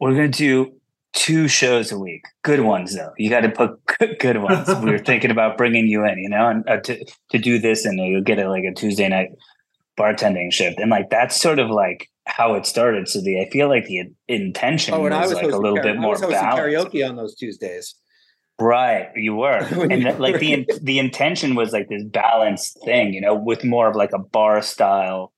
we're 0.00 0.14
going 0.14 0.32
to 0.32 0.38
do." 0.38 0.72
Two 1.14 1.46
shows 1.48 1.92
a 1.92 1.98
week, 1.98 2.24
good 2.42 2.60
ones 2.60 2.94
though. 2.96 3.12
You 3.16 3.30
got 3.30 3.42
to 3.42 3.48
put 3.50 3.78
good, 4.18 4.42
ones. 4.42 4.68
we 4.82 4.90
were 4.90 4.98
thinking 4.98 5.30
about 5.30 5.56
bringing 5.56 5.86
you 5.86 6.04
in, 6.04 6.18
you 6.18 6.28
know, 6.28 6.48
and 6.48 6.68
uh, 6.68 6.80
to 6.80 7.04
to 7.30 7.38
do 7.38 7.58
this, 7.58 7.84
and 7.84 7.98
you'll 7.98 8.20
get 8.22 8.38
it 8.40 8.48
like 8.48 8.64
a 8.64 8.74
Tuesday 8.74 9.08
night 9.08 9.28
bartending 9.96 10.52
shift, 10.52 10.80
and 10.80 10.90
like 10.90 11.10
that's 11.10 11.40
sort 11.40 11.60
of 11.60 11.70
like 11.70 12.08
how 12.26 12.54
it 12.54 12.66
started. 12.66 13.06
So 13.08 13.20
the 13.20 13.40
I 13.40 13.48
feel 13.50 13.68
like 13.68 13.86
the 13.86 14.02
intention 14.26 14.92
Oh, 14.94 15.00
was, 15.02 15.12
was 15.12 15.32
like 15.34 15.44
a 15.44 15.56
little 15.56 15.74
kara- 15.76 15.82
bit 15.92 15.96
I 15.98 16.00
more 16.00 16.18
balanced. 16.18 16.42
karaoke 16.42 17.08
on 17.08 17.14
those 17.16 17.36
Tuesdays. 17.36 17.94
Right, 18.60 19.08
you 19.14 19.34
were, 19.36 19.58
and 19.90 20.02
you 20.02 20.12
like 20.14 20.40
the 20.40 20.66
the 20.82 20.98
intention 20.98 21.54
was 21.54 21.72
like 21.72 21.88
this 21.88 22.02
balanced 22.04 22.76
thing, 22.84 23.14
you 23.14 23.20
know, 23.20 23.34
with 23.36 23.62
more 23.64 23.88
of 23.88 23.94
like 23.94 24.12
a 24.12 24.18
bar 24.18 24.62
style 24.62 25.32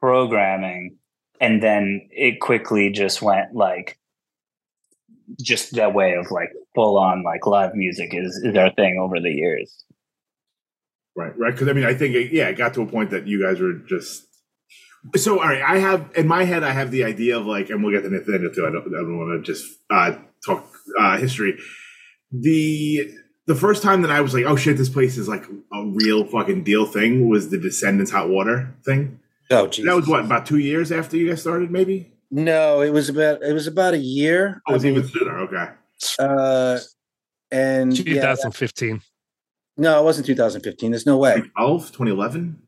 programming, 0.00 0.96
and 1.40 1.62
then 1.62 2.08
it 2.10 2.40
quickly 2.40 2.90
just 2.90 3.22
went 3.22 3.54
like 3.54 3.98
just 5.40 5.74
that 5.74 5.94
way 5.94 6.14
of 6.14 6.30
like 6.30 6.50
full 6.74 6.98
on 6.98 7.22
like 7.22 7.46
live 7.46 7.74
music 7.74 8.10
is 8.12 8.40
is 8.44 8.56
our 8.56 8.72
thing 8.74 8.98
over 9.00 9.20
the 9.20 9.30
years. 9.30 9.84
Right, 11.16 11.36
right. 11.36 11.52
Because 11.52 11.68
I 11.68 11.72
mean, 11.72 11.84
I 11.84 11.94
think 11.94 12.14
it, 12.14 12.32
yeah, 12.32 12.48
it 12.48 12.56
got 12.56 12.74
to 12.74 12.82
a 12.82 12.86
point 12.86 13.10
that 13.10 13.26
you 13.26 13.42
guys 13.42 13.60
were 13.60 13.74
just. 13.74 14.24
So, 15.16 15.40
all 15.40 15.48
right, 15.48 15.62
I 15.62 15.78
have 15.78 16.10
in 16.16 16.26
my 16.28 16.44
head, 16.44 16.62
I 16.62 16.70
have 16.70 16.90
the 16.90 17.04
idea 17.04 17.38
of 17.38 17.46
like, 17.46 17.70
and 17.70 17.82
we'll 17.82 17.92
get 17.92 18.02
to 18.02 18.10
Nathaniel 18.10 18.52
too. 18.52 18.66
I 18.66 18.70
don't, 18.70 18.86
I 18.86 18.98
don't 18.98 19.18
want 19.18 19.44
to 19.44 19.52
just 19.52 19.66
uh, 19.90 20.16
talk 20.44 20.64
uh, 20.98 21.16
history. 21.18 21.58
The 22.30 23.10
the 23.46 23.54
first 23.54 23.82
time 23.82 24.02
that 24.02 24.10
I 24.10 24.20
was 24.20 24.34
like, 24.34 24.44
oh 24.44 24.56
shit, 24.56 24.76
this 24.76 24.90
place 24.90 25.16
is 25.16 25.26
like 25.26 25.44
a 25.72 25.84
real 25.86 26.24
fucking 26.24 26.64
deal 26.64 26.86
thing 26.86 27.28
was 27.28 27.50
the 27.50 27.58
Descendents 27.58 28.10
hot 28.10 28.28
water 28.28 28.76
thing. 28.84 29.20
Oh, 29.50 29.66
geez. 29.66 29.86
That 29.86 29.96
was 29.96 30.06
what 30.06 30.24
about 30.24 30.46
two 30.46 30.58
years 30.58 30.92
after 30.92 31.16
you 31.16 31.30
guys 31.30 31.40
started, 31.40 31.70
maybe. 31.70 32.12
No, 32.30 32.80
it 32.82 32.90
was 32.90 33.08
about 33.08 33.42
it 33.42 33.52
was 33.52 33.66
about 33.66 33.94
a 33.94 33.98
year. 33.98 34.60
Oh, 34.68 34.72
it 34.72 34.74
was 34.74 34.84
I 34.84 34.88
even 34.88 35.08
sooner. 35.08 35.38
Okay. 35.40 35.66
uh, 36.18 36.78
and 37.50 37.98
yeah, 37.98 38.20
2015. 38.34 39.00
no, 39.78 40.00
it 40.00 40.04
wasn't 40.04 40.26
2015. 40.26 40.90
There's 40.90 41.06
no 41.06 41.16
way. 41.16 41.36
2012, 41.36 41.86
2011. 41.92 42.62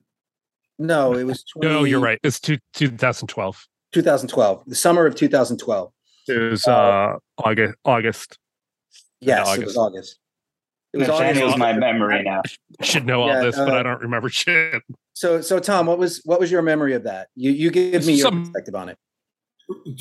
No, 0.79 1.13
it 1.15 1.25
was 1.25 1.45
20, 1.45 1.69
No, 1.69 1.85
you're 1.85 2.01
right. 2.01 2.19
It's 2.23 2.41
two, 2.41 2.57
2012. 2.75 3.67
2012, 3.93 4.63
the 4.67 4.75
summer 4.75 5.05
of 5.05 5.15
2012. 5.15 5.93
It 6.29 6.39
was 6.39 6.67
uh, 6.67 7.17
August. 7.39 7.75
August. 7.85 8.39
Yes, 9.21 9.47
it 9.47 9.51
August. 9.51 9.67
was 9.67 9.77
August. 9.77 10.19
It 10.95 10.99
was 10.99 11.09
Nathaniel's 11.09 11.43
August. 11.53 11.59
my 11.59 11.73
memory 11.75 12.23
now. 12.23 12.41
I 12.81 12.85
should 12.85 13.05
know 13.05 13.23
all 13.23 13.29
Yeah, 13.29 13.43
this, 13.43 13.57
but 13.57 13.69
uh, 13.69 13.75
I 13.77 13.83
don't 13.83 14.01
remember 14.01 14.29
shit. 14.31 14.83
So, 15.13 15.41
so 15.43 15.59
Tom, 15.59 15.87
what 15.87 15.99
was 15.99 16.23
what 16.25 16.41
was 16.41 16.51
your 16.51 16.63
memory 16.63 16.95
of 16.95 17.03
that? 17.05 17.29
You 17.37 17.51
you 17.51 17.71
give 17.71 18.07
me 18.07 18.15
your 18.15 18.23
Some- 18.29 18.45
perspective 18.45 18.75
on 18.75 18.89
it. 18.89 18.97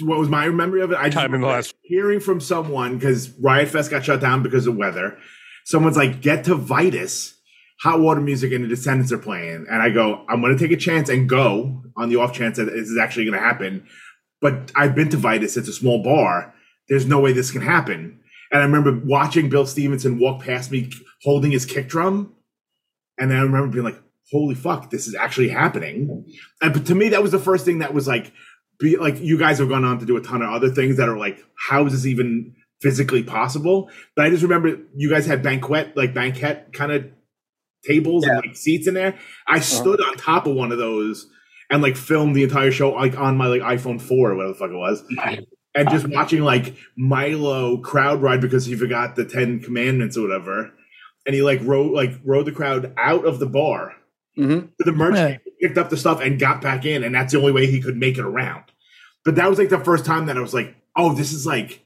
What 0.02 0.20
was 0.20 0.30
my 0.30 0.50
memory 0.50 0.82
of 0.82 0.92
it? 0.92 0.98
I 0.98 1.06
just 1.06 1.18
Time 1.18 1.34
in 1.34 1.42
the 1.42 1.48
last- 1.48 1.76
hearing 1.84 2.20
from 2.20 2.40
someone 2.40 2.98
because 2.98 3.32
Riot 3.40 3.70
Fest 3.70 3.92
got 3.92 4.04
shut 4.04 4.20
down 4.20 4.42
because 4.42 4.68
of 4.68 4.76
weather. 4.76 5.18
Someone's 5.66 5.98
like, 5.98 6.22
"Get 6.22 6.44
to 6.46 6.56
Vitus, 6.56 7.36
hot 7.82 8.00
water 8.00 8.22
music, 8.22 8.52
and 8.52 8.64
the 8.64 8.68
Descendents 8.68 9.12
are 9.12 9.20
playing." 9.20 9.68
And 9.70 9.82
I 9.82 9.90
go, 9.90 10.26
"I'm 10.28 10.42
going 10.42 10.58
to 10.58 10.64
take 10.64 10.76
a 10.76 10.80
chance 10.80 11.10
and 11.10 11.30
go 11.30 11.84
on 11.96 12.10
the 12.10 12.16
off 12.16 12.34
chance 12.34 12.58
that 12.58 12.66
this 12.66 12.90
is 12.90 12.98
actually 12.98 13.26
going 13.26 13.38
to 13.38 13.46
happen." 13.46 13.84
But 14.42 14.72
I've 14.76 14.96
been 14.96 15.10
to 15.10 15.18
Vitus; 15.18 15.58
it's 15.58 15.70
a 15.70 15.74
small 15.74 16.02
bar. 16.02 16.54
There's 16.88 17.06
no 17.06 17.20
way 17.20 17.34
this 17.34 17.52
can 17.52 17.62
happen. 17.62 18.20
And 18.52 18.62
I 18.62 18.66
remember 18.66 19.00
watching 19.06 19.50
Bill 19.50 19.68
Stevenson 19.68 20.18
walk 20.18 20.44
past 20.44 20.72
me 20.72 20.90
holding 21.24 21.52
his 21.52 21.66
kick 21.68 21.88
drum, 21.88 22.34
and 23.20 23.30
then 23.30 23.38
I 23.38 23.44
remember 23.44 23.68
being 23.68 23.84
like, 23.86 24.02
"Holy 24.32 24.56
fuck, 24.56 24.90
this 24.90 25.08
is 25.08 25.14
actually 25.14 25.50
happening!" 25.50 26.26
And 26.62 26.74
but 26.74 26.86
to 26.88 26.96
me, 26.96 27.10
that 27.10 27.22
was 27.22 27.32
the 27.32 27.38
first 27.40 27.66
thing 27.66 27.80
that 27.80 27.94
was 27.94 28.08
like 28.08 28.32
be 28.80 28.96
like 28.98 29.20
you 29.20 29.38
guys 29.38 29.60
have 29.60 29.70
gone 29.70 29.84
on 29.86 30.00
to 30.00 30.06
do 30.06 30.18
a 30.18 30.22
ton 30.22 30.42
of 30.42 30.50
other 30.50 30.70
things 30.70 30.98
that 30.98 31.10
are 31.10 31.18
like 31.18 31.44
how 31.56 31.86
is 31.86 31.94
this 31.94 32.06
even 32.06 32.56
physically 32.82 33.24
possible? 33.24 33.90
But 34.16 34.26
i 34.26 34.30
just 34.30 34.44
remember 34.44 34.78
you 34.96 35.10
guys 35.10 35.26
had 35.26 35.44
banquet 35.44 35.96
like 35.98 36.14
banquet 36.14 36.72
kind 36.74 36.92
of 36.92 37.06
tables 37.86 38.26
and 38.26 38.38
like 38.38 38.56
seats 38.56 38.88
in 38.88 38.94
there. 38.94 39.18
I 39.48 39.60
stood 39.60 40.02
on 40.02 40.16
top 40.16 40.48
of 40.48 40.56
one 40.56 40.72
of 40.72 40.78
those 40.78 41.28
and 41.70 41.82
like 41.82 41.96
filmed 41.98 42.36
the 42.36 42.44
entire 42.44 42.72
show 42.72 42.92
like 42.92 43.18
on 43.18 43.38
my 43.38 43.48
like 43.48 43.62
iphone 43.62 44.02
4 44.02 44.32
or 44.32 44.36
whatever 44.36 44.54
the 44.54 44.60
fuck 44.60 44.72
it 44.72 44.76
was. 44.76 45.04
And 45.76 45.90
just 45.90 46.08
watching 46.08 46.42
like 46.42 46.76
milo 46.98 47.78
crowd 47.78 48.22
ride 48.22 48.42
because 48.42 48.66
he 48.66 48.76
forgot 48.76 49.16
the 49.16 49.24
10 49.26 49.60
commandments 49.62 50.18
or 50.18 50.24
whatever. 50.24 50.72
And 51.26 51.36
he 51.36 51.42
like 51.44 51.60
rode 51.64 51.92
like 51.92 52.12
rode 52.26 52.46
the 52.46 52.52
crowd 52.52 52.94
out 52.98 53.26
of 53.26 53.40
the 53.40 53.46
bar 53.48 53.94
Mm-hmm. 54.38 54.60
to 54.68 54.84
the 54.86 54.92
merch 54.94 55.16
Yeah. 55.16 55.28
table, 55.28 55.49
picked 55.62 55.78
up 55.78 55.90
the 55.90 55.98
stuff 55.98 56.22
and 56.22 56.40
got 56.40 56.62
back 56.62 56.86
in, 56.86 57.04
and 57.04 57.14
that's 57.14 57.34
the 57.34 57.40
only 57.40 57.52
way 57.52 57.68
he 57.68 57.82
could 57.82 57.98
make 57.98 58.18
it 58.18 58.26
around. 58.26 58.64
But 59.26 59.36
that 59.36 59.50
was 59.50 59.60
like 59.60 59.70
the 59.70 59.80
first 59.80 60.06
time 60.06 60.28
that 60.28 60.38
I 60.38 60.42
was 60.42 60.54
like, 60.54 60.76
oh, 60.96 61.14
this 61.14 61.34
is 61.34 61.46
like 61.46 61.84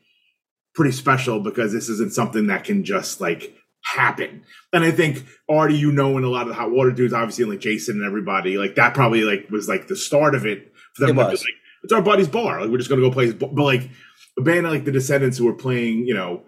pretty 0.75 0.91
special 0.91 1.39
because 1.39 1.71
this 1.71 1.89
isn't 1.89 2.13
something 2.13 2.47
that 2.47 2.63
can 2.63 2.83
just 2.83 3.21
like 3.21 3.55
happen. 3.83 4.43
And 4.71 4.83
I 4.83 4.91
think 4.91 5.25
already 5.49 5.75
you 5.75 5.91
know 5.91 6.15
and 6.17 6.25
a 6.25 6.29
lot 6.29 6.43
of 6.43 6.49
the 6.49 6.53
hot 6.53 6.71
water 6.71 6.91
dudes, 6.91 7.13
obviously, 7.13 7.45
like 7.45 7.59
Jason 7.59 7.97
and 7.97 8.05
everybody, 8.05 8.57
like 8.57 8.75
that 8.75 8.93
probably 8.93 9.21
like 9.21 9.49
was 9.49 9.67
like 9.67 9.87
the 9.87 9.95
start 9.95 10.35
of 10.35 10.45
it 10.45 10.71
for 10.95 11.07
them. 11.07 11.17
It 11.17 11.21
was. 11.21 11.41
like, 11.41 11.53
it's 11.83 11.93
our 11.93 12.01
buddy's 12.01 12.29
bar. 12.29 12.61
Like 12.61 12.69
we're 12.69 12.77
just 12.77 12.89
gonna 12.89 13.01
go 13.01 13.11
play 13.11 13.25
his 13.25 13.35
bar. 13.35 13.49
But 13.51 13.63
like 13.63 13.89
a 14.37 14.41
band 14.41 14.69
like 14.69 14.85
the 14.85 14.91
Descendents 14.91 15.37
who 15.37 15.45
were 15.45 15.53
playing, 15.53 16.07
you 16.07 16.13
know, 16.13 16.43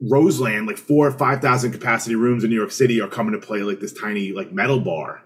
Roseland, 0.00 0.66
like 0.66 0.78
four 0.78 1.06
or 1.06 1.12
five 1.12 1.40
thousand 1.40 1.72
capacity 1.72 2.14
rooms 2.14 2.44
in 2.44 2.50
New 2.50 2.56
York 2.56 2.72
City 2.72 3.00
are 3.00 3.08
coming 3.08 3.32
to 3.32 3.46
play 3.46 3.60
like 3.60 3.80
this 3.80 3.92
tiny 3.92 4.32
like 4.32 4.52
metal 4.52 4.80
bar. 4.80 5.22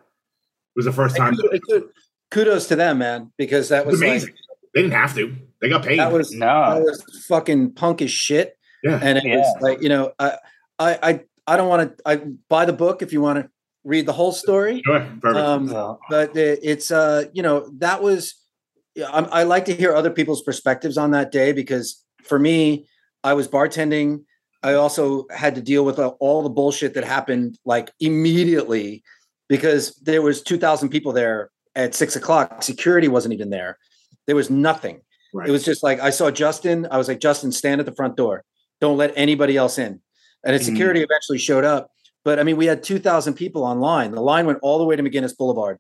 It 0.77 0.81
was 0.81 0.85
the 0.85 0.93
first 0.93 1.17
time. 1.17 1.35
Kudos- 1.37 1.61
kudos- 1.67 1.91
Kudos 2.31 2.67
to 2.69 2.77
them, 2.77 2.99
man, 2.99 3.31
because 3.39 3.69
that 3.71 3.87
was 3.87 3.93
was 3.95 4.03
amazing. 4.03 4.31
like 4.31 4.39
they 4.75 4.83
didn't 4.83 4.95
have 4.95 5.15
to. 5.15 5.33
They 5.63 5.69
got 5.69 5.85
paid. 5.85 5.99
that 6.01 6.13
was 6.13 6.31
that 6.31 6.39
No, 6.39 6.81
was 6.81 7.03
fucking 7.29 7.71
punk 7.73 8.03
as 8.03 8.11
shit. 8.11 8.59
yeah. 8.83 8.99
And 9.03 9.17
it 9.17 9.25
Yeah. 9.25 9.37
was 9.39 9.57
like 9.63 9.81
you 9.81 9.89
know, 9.89 10.13
I 10.19 10.37
I 10.79 10.99
I, 11.03 11.21
I 11.47 11.57
don't 11.57 11.69
want 11.69 11.97
to. 11.97 12.03
I 12.05 12.17
buy 12.49 12.65
the 12.67 12.73
book 12.73 13.01
if 13.01 13.13
you 13.13 13.21
want 13.23 13.39
to 13.43 13.49
read 13.85 14.05
the 14.07 14.13
whole 14.13 14.33
story. 14.33 14.83
Sure. 14.85 15.01
Perfect. 15.23 15.47
Um, 15.47 15.69
So, 15.69 15.99
but 16.11 16.37
it- 16.37 16.59
it's 16.63 16.91
uh 16.91 17.25
you 17.33 17.43
know 17.43 17.71
that 17.79 18.03
was 18.03 18.35
I'm, 19.13 19.27
i 19.31 19.45
like 19.45 19.67
to 19.67 19.75
hear 19.75 19.95
other 19.95 20.11
people's 20.11 20.43
perspectives 20.43 20.99
on 20.99 21.13
that 21.13 21.31
day 21.31 21.53
because 21.53 22.03
for 22.25 22.39
me 22.39 22.87
i 23.23 23.35
was 23.35 23.47
bartending 23.47 24.25
i 24.63 24.73
also 24.73 25.27
had 25.31 25.55
to 25.55 25.61
deal 25.61 25.85
with 25.85 25.99
uh, 25.99 26.09
all 26.19 26.43
the 26.43 26.49
bullshit 26.49 26.95
that 26.95 27.05
happened 27.05 27.59
like 27.67 27.93
immediately 28.01 29.03
because 29.49 29.95
there 30.03 30.23
was 30.23 30.43
2000 30.43 30.89
people 30.89 31.13
there 31.13 31.51
at 31.75 31.95
six 31.95 32.17
o'clock. 32.17 32.63
Security 32.63 33.09
wasn't 33.09 33.35
even 33.35 33.51
there. 33.51 33.79
There 34.27 34.37
was 34.37 34.51
nothing. 34.51 35.01
Right. 35.35 35.49
it 35.49 35.53
was 35.53 35.65
just 35.65 35.83
like 35.83 36.01
i 36.01 36.09
saw 36.11 36.31
justin. 36.31 36.87
I 36.91 36.97
was 36.97 37.09
like 37.09 37.21
justin 37.21 37.53
stand 37.53 37.81
at 37.81 37.85
the 37.87 37.95
front 37.95 38.17
door. 38.17 38.43
Don't 38.81 38.97
let 38.97 39.13
anybody 39.17 39.57
else 39.57 39.77
in. 39.77 40.01
And 40.45 40.59
Mhm. 40.59 40.65
security 40.65 41.03
eventually 41.03 41.37
showed 41.39 41.65
up. 41.65 41.91
But 42.25 42.39
i 42.39 42.43
mean 42.43 42.57
we 42.57 42.67
had 42.67 42.83
2000 42.83 43.35
people 43.35 43.63
online. 43.63 44.13
The 44.13 44.21
line 44.23 44.47
went 44.47 44.61
all 44.63 44.79
the 44.79 44.85
way 44.85 44.97
to 44.97 45.03
McGuinness 45.03 45.37
boulevard. 45.37 45.79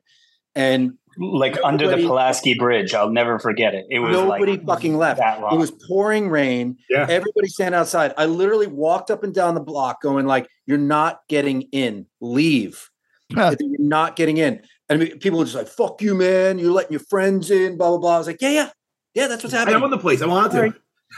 And 0.54 0.94
like 1.18 1.56
under 1.64 1.88
the 1.88 1.96
Pulaski 1.96 2.54
Bridge, 2.54 2.92
I'll 2.92 3.08
never 3.10 3.38
forget 3.38 3.74
it. 3.74 3.86
It 3.88 4.00
was 4.00 4.12
nobody 4.12 4.52
like 4.52 4.66
fucking 4.66 4.98
left. 4.98 5.20
it 5.20 5.56
was 5.56 5.70
pouring 5.88 6.28
rain. 6.28 6.76
Yeah. 6.90 7.06
everybody 7.08 7.48
stand 7.48 7.74
outside. 7.74 8.12
I 8.18 8.26
literally 8.26 8.66
walked 8.66 9.10
up 9.10 9.22
and 9.24 9.32
down 9.34 9.54
the 9.54 9.60
block 9.62 10.02
going 10.02 10.26
like 10.26 10.46
you're 10.66 10.76
not 10.76 11.20
getting 11.28 11.62
in. 11.72 12.06
Leave 12.20 12.90
Huh. 13.34 13.56
you're 13.58 13.80
not 13.80 14.14
getting 14.14 14.36
in 14.36 14.62
and 14.88 15.02
I 15.02 15.04
mean, 15.04 15.18
people 15.18 15.40
are 15.40 15.44
just 15.44 15.56
like 15.56 15.66
fuck 15.68 16.00
you 16.00 16.14
man 16.14 16.58
you're 16.58 16.70
letting 16.72 16.92
your 16.92 17.00
friends 17.00 17.50
in 17.50 17.76
blah 17.76 17.88
blah 17.90 17.98
blah 17.98 18.14
i 18.14 18.18
was 18.18 18.26
like 18.28 18.40
yeah 18.40 18.50
yeah 18.50 18.70
yeah 19.14 19.26
that's 19.26 19.42
what's 19.42 19.52
happening. 19.54 19.74
I 19.74 19.78
happening 19.78 19.84
own 19.84 19.90
the 19.90 19.98
place. 19.98 20.22
I 20.22 20.26
want 20.26 20.52
to. 20.52 20.56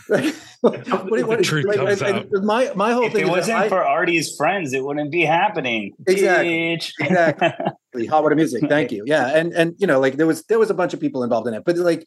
Sorry. 0.06 0.32
what, 0.60 1.26
what, 1.26 1.38
The 1.38 1.44
truth 1.44 1.66
like, 1.66 1.76
comes 1.78 2.00
and- 2.02 2.16
out. 2.16 2.26
and 2.30 2.46
my 2.46 2.70
my 2.76 2.92
whole 2.92 3.04
if 3.06 3.12
thing 3.12 3.22
it 3.22 3.24
is 3.24 3.30
wasn't 3.30 3.58
I- 3.58 3.68
for 3.68 3.82
Artie's 3.82 4.36
friends, 4.36 4.72
it 4.72 4.84
wouldn't 4.84 5.10
be 5.10 5.24
happening. 5.24 5.92
Exactly. 6.06 6.48
Bitch. 6.76 6.92
exactly 7.00 8.06
hot 8.06 8.22
water 8.22 8.36
music 8.36 8.68
thank 8.68 8.92
you 8.92 9.02
yeah 9.06 9.36
and 9.36 9.52
and 9.52 9.74
you 9.78 9.86
know 9.86 9.98
like 9.98 10.16
there 10.16 10.26
was 10.26 10.44
there 10.44 10.58
was 10.58 10.70
a 10.70 10.74
bunch 10.74 10.94
of 10.94 11.00
people 11.00 11.24
involved 11.24 11.48
in 11.48 11.54
it 11.54 11.64
but 11.64 11.76
like 11.78 12.06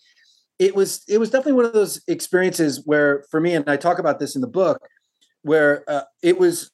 it 0.60 0.74
was 0.76 1.04
it 1.10 1.18
was 1.20 1.30
definitely 1.30 1.54
one 1.54 1.66
of 1.66 1.74
those 1.74 2.02
experiences 2.08 2.82
where 2.86 3.26
for 3.30 3.42
me 3.42 3.54
and 3.54 3.70
i 3.70 3.76
talk 3.76 4.00
about 4.00 4.20
this 4.20 4.36
in 4.36 4.42
the 4.42 4.48
book 4.48 4.80
where 5.42 5.84
uh, 5.90 6.04
it 6.24 6.40
was 6.40 6.70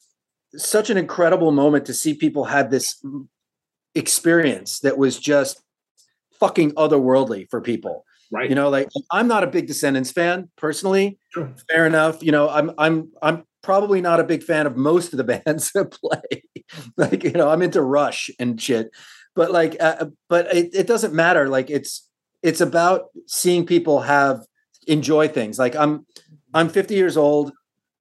such 0.57 0.89
an 0.89 0.97
incredible 0.97 1.51
moment 1.51 1.85
to 1.85 1.93
see 1.93 2.13
people 2.13 2.45
had 2.45 2.71
this 2.71 3.03
experience 3.95 4.79
that 4.79 4.97
was 4.97 5.19
just 5.19 5.61
fucking 6.39 6.71
otherworldly 6.73 7.49
for 7.49 7.61
people. 7.61 8.05
Right. 8.31 8.49
You 8.49 8.55
know, 8.55 8.69
like 8.69 8.89
I'm 9.11 9.27
not 9.27 9.43
a 9.43 9.47
big 9.47 9.67
Descendents 9.67 10.11
fan 10.11 10.49
personally. 10.57 11.17
Sure. 11.33 11.53
Fair 11.69 11.85
enough. 11.85 12.21
You 12.21 12.31
know, 12.31 12.49
I'm 12.49 12.71
I'm 12.77 13.11
I'm 13.21 13.43
probably 13.63 14.01
not 14.01 14.19
a 14.19 14.23
big 14.23 14.43
fan 14.43 14.67
of 14.67 14.75
most 14.75 15.13
of 15.13 15.17
the 15.17 15.23
bands 15.45 15.71
that 15.73 15.91
play. 15.91 16.43
like, 16.97 17.23
you 17.23 17.31
know, 17.31 17.49
I'm 17.49 17.61
into 17.61 17.81
Rush 17.81 18.29
and 18.39 18.61
shit. 18.61 18.89
But 19.35 19.51
like 19.51 19.77
uh, 19.79 20.07
but 20.29 20.53
it, 20.53 20.73
it 20.73 20.87
doesn't 20.87 21.13
matter. 21.13 21.47
Like 21.47 21.69
it's 21.69 22.09
it's 22.43 22.61
about 22.61 23.05
seeing 23.27 23.65
people 23.65 24.01
have 24.01 24.41
enjoy 24.87 25.27
things. 25.27 25.59
Like 25.59 25.75
I'm 25.75 26.05
I'm 26.53 26.69
50 26.69 26.95
years 26.95 27.17
old. 27.17 27.53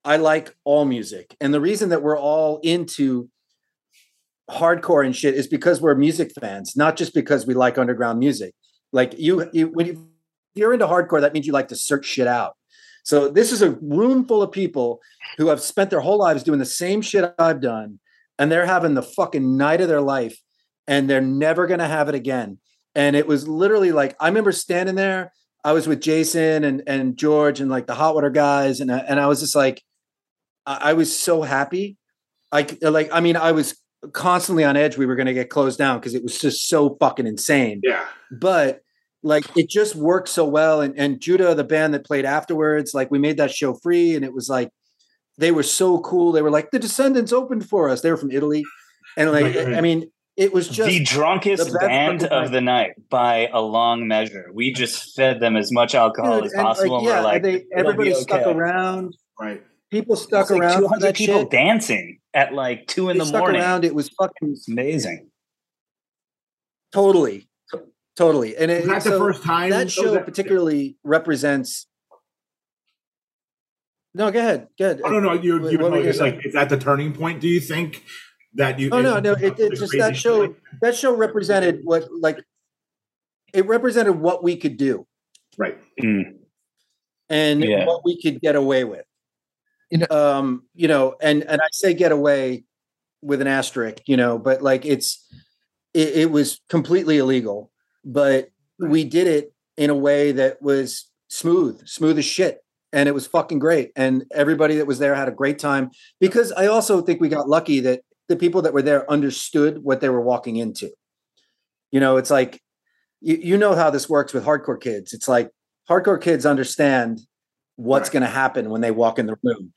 I 0.07 0.17
like 0.17 0.55
all 0.65 0.85
music. 0.85 1.37
And 1.41 1.53
the 1.53 1.61
reason 1.61 1.89
that 1.89 2.01
we're 2.01 2.19
all 2.19 2.61
into 2.63 3.29
hardcore 4.49 5.05
and 5.05 5.15
shit 5.15 5.35
is 5.35 5.49
because 5.49 5.81
we're 5.81 5.97
music 5.97 6.31
fans, 6.41 6.77
not 6.77 6.97
just 6.97 7.13
because 7.13 7.45
we 7.45 7.55
like 7.55 7.77
underground 7.77 8.21
music. 8.21 8.55
Like 8.93 9.19
you, 9.19 9.51
you 9.53 9.67
when 9.67 9.87
you, 9.87 10.09
you're 10.55 10.73
into 10.73 10.87
hardcore, 10.87 11.21
that 11.21 11.33
means 11.33 11.45
you 11.45 11.53
like 11.53 11.69
to 11.69 11.77
search 11.77 12.07
shit 12.07 12.29
out. 12.29 12.55
So 13.03 13.29
this 13.29 13.51
is 13.51 13.63
a 13.63 13.73
room 13.83 14.25
full 14.25 14.43
of 14.43 14.53
people 14.53 15.01
who 15.39 15.49
have 15.49 15.61
spent 15.61 15.91
their 15.91 16.01
whole 16.01 16.19
lives 16.19 16.45
doing 16.45 16.61
the 16.61 16.65
same 16.65 17.03
shit 17.03 17.35
I've 17.37 17.61
done, 17.61 17.99
and 18.39 18.51
they're 18.51 18.67
having 18.67 18.95
the 18.95 19.03
fucking 19.03 19.57
night 19.57 19.81
of 19.81 19.89
their 19.89 20.01
life, 20.01 20.39
and 20.87 21.11
they're 21.11 21.21
never 21.21 21.67
gonna 21.67 21.89
have 21.89 22.09
it 22.09 22.15
again. 22.15 22.59
And 22.95 23.17
it 23.17 23.27
was 23.27 23.47
literally 23.49 23.91
like 23.93 24.17
I 24.21 24.29
remember 24.29 24.53
standing 24.53 24.95
there. 24.95 25.33
I 25.65 25.73
was 25.73 25.89
with 25.89 26.01
Jason 26.01 26.63
and 26.63 26.83
and 26.87 27.17
George 27.17 27.61
and 27.61 27.71
like 27.71 27.89
the 27.89 27.95
hot 27.95 28.15
water 28.15 28.31
guys, 28.31 28.81
and 28.81 28.91
and 28.91 29.19
I 29.19 29.27
was 29.27 29.41
just 29.41 29.57
like, 29.57 29.83
I, 30.67 30.91
I 30.91 30.93
was 30.95 31.17
so 31.17 31.43
happy. 31.43 31.97
I 32.53 32.67
like, 32.83 33.11
I 33.13 33.21
mean, 33.21 33.37
I 33.37 33.53
was 33.53 33.81
constantly 34.13 34.65
on 34.65 34.77
edge. 34.77 34.97
We 34.97 35.07
were 35.07 35.17
going 35.17 35.27
to 35.27 35.35
get 35.35 35.51
closed 35.51 35.79
down 35.79 35.99
because 35.99 36.15
it 36.15 36.23
was 36.23 36.39
just 36.39 36.69
so 36.69 36.97
fucking 37.01 37.27
insane. 37.27 37.81
Yeah. 37.83 38.07
But 38.31 38.81
like, 39.23 39.45
it 39.57 39.69
just 39.69 39.97
worked 39.97 40.29
so 40.29 40.45
well. 40.45 40.81
And 40.81 40.99
and 40.99 41.21
Giuda, 41.21 41.57
the 41.57 41.65
band 41.65 41.95
that 41.95 42.05
played 42.05 42.25
afterwards, 42.25 42.95
like 42.95 43.11
we 43.11 43.19
made 43.19 43.39
that 43.39 43.51
show 43.51 43.75
free, 43.75 44.15
and 44.15 44.25
it 44.25 44.33
was 44.33 44.49
like 44.49 44.71
they 45.39 45.51
were 45.51 45.63
so 45.63 46.01
cool. 46.01 46.33
They 46.33 46.43
were 46.43 46.51
like 46.51 46.71
the 46.71 46.79
Descendents 46.79 47.33
opened 47.33 47.69
for 47.69 47.89
us. 47.89 48.01
They 48.03 48.11
were 48.11 48.17
from 48.17 48.31
Italy, 48.31 48.65
and 49.17 49.33
like, 49.33 49.57
I 49.57 49.81
mean, 49.81 50.11
it 50.37 50.53
was 50.53 50.69
just 50.69 50.89
the 50.89 51.03
drunkest 51.03 51.73
the 51.73 51.79
band 51.79 52.25
of 52.25 52.51
the 52.53 52.61
night 52.61 52.93
by 53.09 53.49
a 53.53 53.61
long 53.61 54.07
measure. 54.07 54.51
We 54.53 54.73
just 54.73 55.17
fed 55.17 55.41
them 55.41 55.57
as 55.57 55.73
much 55.73 55.95
alcohol 55.95 56.37
Dude, 56.37 56.47
as 56.47 56.55
like, 56.55 56.65
possible. 56.65 56.99
and 56.99 57.07
yeah, 57.07 57.19
we're 57.19 57.25
like, 57.25 57.43
they, 57.43 57.55
"It'll 57.55 57.67
be 57.67 57.75
everybody 57.75 58.15
stuck 58.15 58.47
around. 58.47 59.17
Right. 59.41 59.63
People 59.91 60.17
stuck 60.17 60.51
like 60.51 60.61
around 60.61 60.81
200 60.81 61.15
people 61.15 61.41
shit. 61.43 61.51
dancing 61.51 62.19
at 62.35 62.53
like 62.53 62.87
two 62.89 63.09
in 63.09 63.17
They 63.17 63.21
the 63.21 63.27
stuck 63.27 63.41
morning. 63.41 63.61
around. 63.61 63.85
It 63.85 63.95
was 63.95 64.09
fucking 64.11 64.51
It's 64.53 64.69
amazing. 64.69 65.31
totally, 66.93 67.49
totally. 68.17 68.57
And 68.57 68.71
it, 68.71 68.87
Was 68.87 69.05
that 69.05 69.11
the 69.11 69.19
first 69.19 69.43
time? 69.43 69.71
that 69.71 69.87
Oh, 69.87 69.89
show 69.89 70.15
that- 70.15 70.25
particularly 70.25 70.97
represents. 71.05 71.87
No, 74.15 74.31
go 74.31 74.39
ahead. 74.41 74.69
Go 74.79 74.85
ahead. 74.87 75.01
Oh 75.05 75.11
no, 75.11 75.21
no, 75.21 75.33
you 75.35 75.61
What- 75.61 75.73
you 75.73 75.79
what 75.79 75.93
know, 75.93 75.99
you 75.99 76.09
it's 76.09 76.19
gonna 76.19 76.33
like 76.37 76.47
is 76.47 76.55
that 76.55 76.69
the 76.69 76.79
turning 76.79 77.13
point? 77.13 77.41
Do 77.41 77.49
you 77.49 77.61
think 77.61 78.03
that 78.55 78.79
you? 78.81 78.89
Oh 78.91 79.01
no, 79.03 79.21
no. 79.21 79.33
It, 79.33 79.57
the 79.57 79.67
it 79.67 79.77
just 79.77 79.93
that 79.99 80.17
show. 80.17 80.47
shit? 80.47 80.57
That 80.81 80.97
show 80.97 81.15
represented 81.15 81.81
what 81.85 82.09
like. 82.13 82.43
It 83.53 83.67
represented 83.67 84.17
what 84.17 84.43
we 84.43 84.57
could 84.57 84.77
do 84.77 85.07
Right. 85.57 85.79
Mm. 86.03 86.39
and 87.31 87.63
Yeah. 87.65 87.87
what 87.87 88.05
we 88.05 88.21
could 88.21 88.41
get 88.41 88.57
away 88.57 88.85
with. 88.85 89.05
You 89.91 89.99
know- 89.99 90.07
um, 90.11 90.65
you 90.75 90.89
know, 90.89 91.15
and 91.21 91.43
and 91.45 91.61
I 91.61 91.67
say 91.73 91.95
get 91.95 92.13
away 92.13 92.65
with 93.23 93.41
an 93.41 93.47
asterisk, 93.47 93.99
you 94.07 94.17
know, 94.17 94.39
but 94.39 94.63
like 94.63 94.85
it's 94.85 95.25
it, 95.95 96.09
it 96.17 96.31
was 96.31 96.61
completely 96.69 97.19
illegal, 97.19 97.71
but 98.05 98.49
we 98.79 99.05
did 99.05 99.27
it 99.27 99.53
in 99.77 99.91
a 99.91 99.95
way 99.95 100.33
that 100.33 100.61
was 100.61 101.11
smooth, 101.29 101.87
smooth 101.87 102.19
as 102.19 102.25
shit. 102.25 102.59
And 102.93 103.09
it 103.09 103.13
was 103.13 103.27
fucking 103.27 103.59
great. 103.59 103.91
And 103.97 104.25
everybody 104.33 104.77
that 104.77 104.87
was 104.87 104.99
there 104.99 105.15
had 105.15 105.29
a 105.29 105.33
great 105.33 105.59
time 105.59 105.91
because 106.21 106.53
I 106.53 106.67
also 106.67 107.03
think 107.03 107.21
we 107.21 107.29
got 107.29 107.49
lucky 107.49 107.81
that 107.81 108.01
the 108.29 108.37
people 108.37 108.63
that 108.63 108.73
were 108.73 108.83
there 108.83 109.11
understood 109.11 109.83
what 109.83 110.01
they 110.01 110.09
were 110.09 110.21
walking 110.21 110.57
into. 110.57 110.91
You 111.91 112.01
know, 112.01 112.17
it's 112.17 112.31
like 112.31 112.61
you, 113.21 113.37
you 113.37 113.57
know 113.59 113.75
how 113.75 113.91
this 113.91 114.09
works 114.09 114.33
with 114.33 114.45
hardcore 114.45 114.81
kids. 114.81 115.13
It's 115.13 115.29
like 115.29 115.51
hardcore 115.89 116.21
kids 116.21 116.47
understand 116.47 117.21
what's 117.77 118.09
Right. 118.09 118.15
going 118.15 118.23
to 118.23 118.29
happen 118.29 118.71
when 118.71 118.81
they 118.81 118.91
walk 118.91 119.19
in 119.19 119.27
the 119.27 119.37
room. 119.43 119.73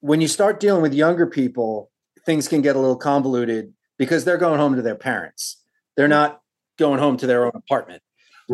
When 0.00 0.20
you 0.20 0.28
start 0.28 0.60
dealing 0.60 0.82
with 0.82 0.94
younger 0.94 1.26
people, 1.26 1.90
things 2.26 2.48
can 2.48 2.62
get 2.62 2.76
a 2.76 2.78
little 2.78 2.96
convoluted 2.96 3.72
because 3.98 4.24
they're 4.24 4.38
going 4.38 4.58
home 4.58 4.76
to 4.76 4.82
their 4.82 4.94
parents. 4.94 5.62
They're 5.96 6.08
not 6.08 6.40
going 6.78 6.98
home 6.98 7.16
to 7.18 7.26
their 7.26 7.44
own 7.44 7.52
apartment. 7.54 8.02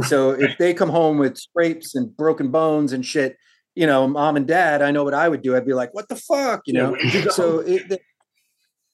So 0.03 0.33
if 0.33 0.59
they 0.59 0.75
come 0.75 0.91
home 0.91 1.17
with 1.17 1.39
scrapes 1.39 1.95
and 1.95 2.15
broken 2.15 2.51
bones 2.51 2.93
and 2.93 3.07
shit, 3.07 3.39
you 3.75 3.87
know, 3.87 4.07
mom 4.07 4.37
and 4.37 4.47
dad, 4.47 4.83
I 4.83 4.91
know 4.91 5.05
what 5.05 5.15
I 5.15 5.27
would 5.29 5.41
do. 5.41 5.57
I'd 5.57 5.65
be 5.65 5.73
like, 5.73 5.95
"What 5.95 6.09
the 6.09 6.17
fuck," 6.17 6.63
you 6.67 6.75
know. 6.75 6.95
go? 7.13 7.31
So 7.31 7.61
it, 7.61 8.01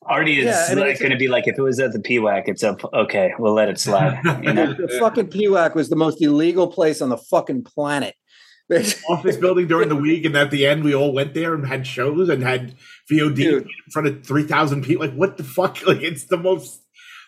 Artie 0.07 0.41
is 0.41 0.47
Yeah, 0.47 0.67
I 0.69 0.75
mean, 0.75 0.87
like 0.87 0.99
going 0.99 1.13
to 1.13 1.19
be 1.19 1.29
like, 1.29 1.47
if 1.47 1.59
it 1.59 1.63
was 1.63 1.79
at 1.79 1.93
the 1.93 1.99
PWAC, 1.99 2.45
it's 2.47 2.63
up. 2.63 2.83
Okay, 2.93 3.33
we'll 3.39 3.53
let 3.53 3.69
it 3.69 3.79
slide. 3.79 4.21
You 4.43 4.53
know? 4.53 4.73
the 4.75 4.97
fucking 4.99 5.29
PWAC 5.29 5.75
was 5.75 5.89
the 5.89 5.97
most 5.97 6.21
illegal 6.21 6.69
place 6.69 7.01
on 7.01 7.09
the 7.09 7.17
fucking 7.19 7.65
planet. 7.65 8.15
Office 9.09 9.37
building 9.37 9.67
during 9.67 9.89
the 9.89 9.97
week, 9.97 10.25
and 10.25 10.37
at 10.37 10.51
the 10.51 10.67
end 10.67 10.85
we 10.85 10.95
all 10.95 11.13
went 11.13 11.35
there 11.35 11.55
and 11.55 11.67
had 11.67 11.87
shows 11.87 12.29
and 12.29 12.43
had 12.43 12.75
VOD 13.11 13.35
Dude. 13.37 13.63
in 13.65 13.69
front 13.93 14.09
of 14.09 14.27
three 14.27 14.45
thousand 14.45 14.83
people. 14.85 15.07
Like 15.07 15.15
what 15.15 15.37
the 15.37 15.45
fuck? 15.45 15.79
Like 15.87 16.03
it's 16.03 16.25
the 16.27 16.37
most. 16.37 16.81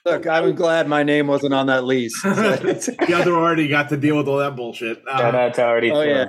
Look, 0.04 0.26
I'm 0.26 0.54
glad 0.54 0.86
my 0.86 1.02
name 1.02 1.26
wasn't 1.28 1.54
on 1.54 1.66
that 1.68 1.84
lease. 1.84 2.12
the 2.22 3.14
other 3.16 3.32
already 3.34 3.68
got 3.68 3.88
to 3.88 3.96
deal 3.96 4.16
with 4.18 4.28
all 4.28 4.38
that 4.38 4.54
bullshit. 4.54 5.02
Uh, 5.08 5.18
Shout 5.18 5.34
out 5.34 5.54
to 5.54 5.90
Oh, 5.90 6.02
yeah. 6.02 6.26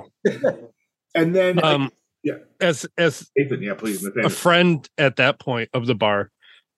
and 1.14 1.34
then 1.34 1.62
Um, 1.62 1.90
Yeah. 2.22 2.38
As 2.60 2.86
as 2.96 3.30
Nathan, 3.36 3.62
yeah, 3.62 3.74
please. 3.74 4.02
a 4.24 4.30
friend 4.30 4.88
at 4.96 5.16
that 5.16 5.38
point 5.38 5.68
of 5.74 5.86
the 5.86 5.94
bar, 5.94 6.30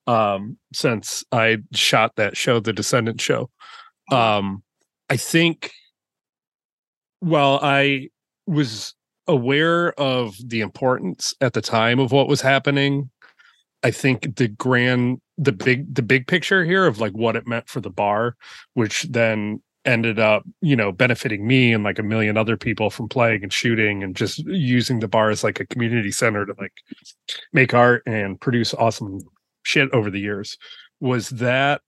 um, 0.07 0.57
since 0.73 1.23
I 1.31 1.59
shot 1.73 2.17
that 2.17 2.35
show, 2.35 2.59
the 2.59 2.73
Descendent 2.73 3.21
show, 3.21 3.49
um, 4.11 4.63
I 5.09 5.15
think 5.17 5.71
Well, 7.21 7.59
I 7.61 8.09
was 8.49 8.95
aware 9.27 9.93
of 9.99 10.35
the 10.43 10.61
importance 10.61 11.33
at 11.39 11.53
the 11.53 11.61
time 11.61 11.99
of 11.99 12.11
what 12.11 12.27
was 12.27 12.41
happening, 12.41 13.09
I 13.83 13.91
think 13.91 14.35
the 14.35 14.47
grand 14.47 15.21
the 15.37 15.53
big 15.53 15.93
the 15.93 16.01
big 16.01 16.27
picture 16.27 16.65
here 16.65 16.85
of 16.85 16.99
like 16.99 17.13
what 17.13 17.35
it 17.35 17.47
meant 17.47 17.69
for 17.69 17.79
the 17.79 17.89
bar, 17.89 18.35
which 18.73 19.03
then 19.03 19.61
ended 19.85 20.19
up, 20.19 20.43
you 20.61 20.75
know, 20.75 20.91
benefiting 20.91 21.47
me 21.47 21.71
and 21.71 21.83
like 21.83 21.99
a 21.99 22.03
million 22.03 22.35
other 22.35 22.57
people 22.57 22.89
from 22.89 23.07
playing 23.07 23.43
and 23.43 23.53
shooting 23.53 24.03
and 24.03 24.15
just 24.15 24.39
using 24.39 24.99
the 24.99 25.07
bar 25.07 25.29
as 25.29 25.43
like 25.43 25.59
a 25.59 25.65
community 25.65 26.11
center 26.11 26.45
to 26.45 26.53
like 26.59 26.73
make 27.53 27.73
art 27.73 28.03
and 28.05 28.41
produce 28.41 28.73
awesome 28.73 29.19
shit 29.63 29.89
over 29.93 30.09
the 30.09 30.19
years 30.19 30.57
was 30.99 31.29
that 31.29 31.81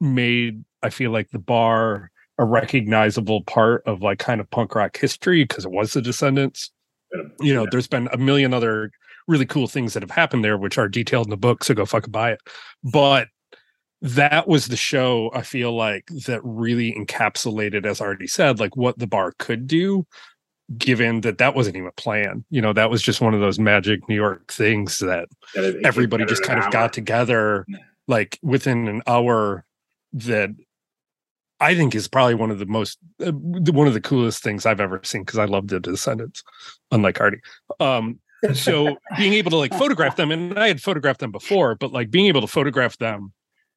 made 0.00 0.64
I 0.82 0.90
feel 0.90 1.10
like 1.10 1.30
the 1.30 1.38
bar 1.38 2.10
a 2.38 2.44
recognizable 2.44 3.42
part 3.42 3.82
of 3.86 4.02
like 4.02 4.18
kind 4.18 4.40
of 4.40 4.50
punk 4.50 4.74
rock 4.74 4.96
history 4.96 5.44
because 5.44 5.64
it 5.64 5.70
was 5.70 5.92
the 5.92 6.02
Descendents. 6.02 6.70
You 7.40 7.54
know, 7.54 7.66
there's 7.70 7.88
been 7.88 8.08
a 8.12 8.18
million 8.18 8.52
other 8.52 8.90
really 9.28 9.46
cool 9.46 9.66
things 9.66 9.94
that 9.94 10.02
have 10.02 10.10
happened 10.10 10.44
there, 10.44 10.58
which 10.58 10.78
are 10.78 10.88
detailed 10.88 11.26
in 11.26 11.30
the 11.30 11.36
book. 11.36 11.64
So 11.64 11.74
go 11.74 11.86
fucking 11.86 12.12
buy 12.12 12.32
it. 12.32 12.40
But 12.84 13.28
that 14.02 14.46
was 14.46 14.66
the 14.66 14.76
show 14.76 15.30
I 15.34 15.42
feel 15.42 15.74
like 15.74 16.06
that 16.26 16.40
really 16.44 16.92
encapsulated, 16.92 17.86
as 17.86 18.00
I 18.00 18.04
already 18.04 18.26
said, 18.26 18.60
like 18.60 18.76
what 18.76 18.98
the 18.98 19.06
bar 19.06 19.32
could 19.38 19.66
do, 19.66 20.06
given 20.76 21.22
that 21.22 21.38
that 21.38 21.54
wasn't 21.54 21.76
even 21.76 21.88
a 21.88 21.92
plan. 21.92 22.44
You 22.50 22.60
know, 22.60 22.72
that 22.72 22.90
was 22.90 23.02
just 23.02 23.20
one 23.20 23.34
of 23.34 23.40
those 23.40 23.58
magic 23.58 24.06
New 24.08 24.14
York 24.14 24.52
things 24.52 24.98
that 24.98 25.28
That 25.54 25.80
everybody 25.84 26.24
just 26.26 26.42
kind 26.42 26.58
of 26.58 26.66
an 26.66 26.70
got 26.70 26.92
together 26.92 27.66
like 28.06 28.38
within 28.42 28.86
an 28.88 29.02
hour 29.06 29.64
that 30.12 30.50
I 31.60 31.74
think 31.74 31.94
is 31.94 32.08
probably 32.08 32.34
one 32.34 32.50
of 32.50 32.58
the 32.58 32.66
most 32.66 32.98
uh, 33.24 33.32
one 33.32 33.86
of 33.86 33.94
the 33.94 34.00
coolest 34.00 34.42
things 34.42 34.66
I've 34.66 34.80
ever 34.80 35.00
seen 35.04 35.22
because 35.22 35.38
I 35.38 35.46
love 35.46 35.68
the 35.68 35.80
Descendents, 35.80 36.42
unlike 36.90 37.20
Artie. 37.20 37.40
Um, 37.80 38.18
so 38.52 38.96
being 39.16 39.32
able 39.34 39.50
to 39.52 39.56
like 39.56 39.72
photograph 39.72 40.16
them, 40.16 40.30
and 40.30 40.58
I 40.58 40.68
had 40.68 40.82
photographed 40.82 41.20
them 41.20 41.32
before, 41.32 41.74
but 41.74 41.92
like 41.92 42.10
being 42.10 42.26
able 42.26 42.42
to 42.42 42.46
photograph 42.46 42.98
them 42.98 43.32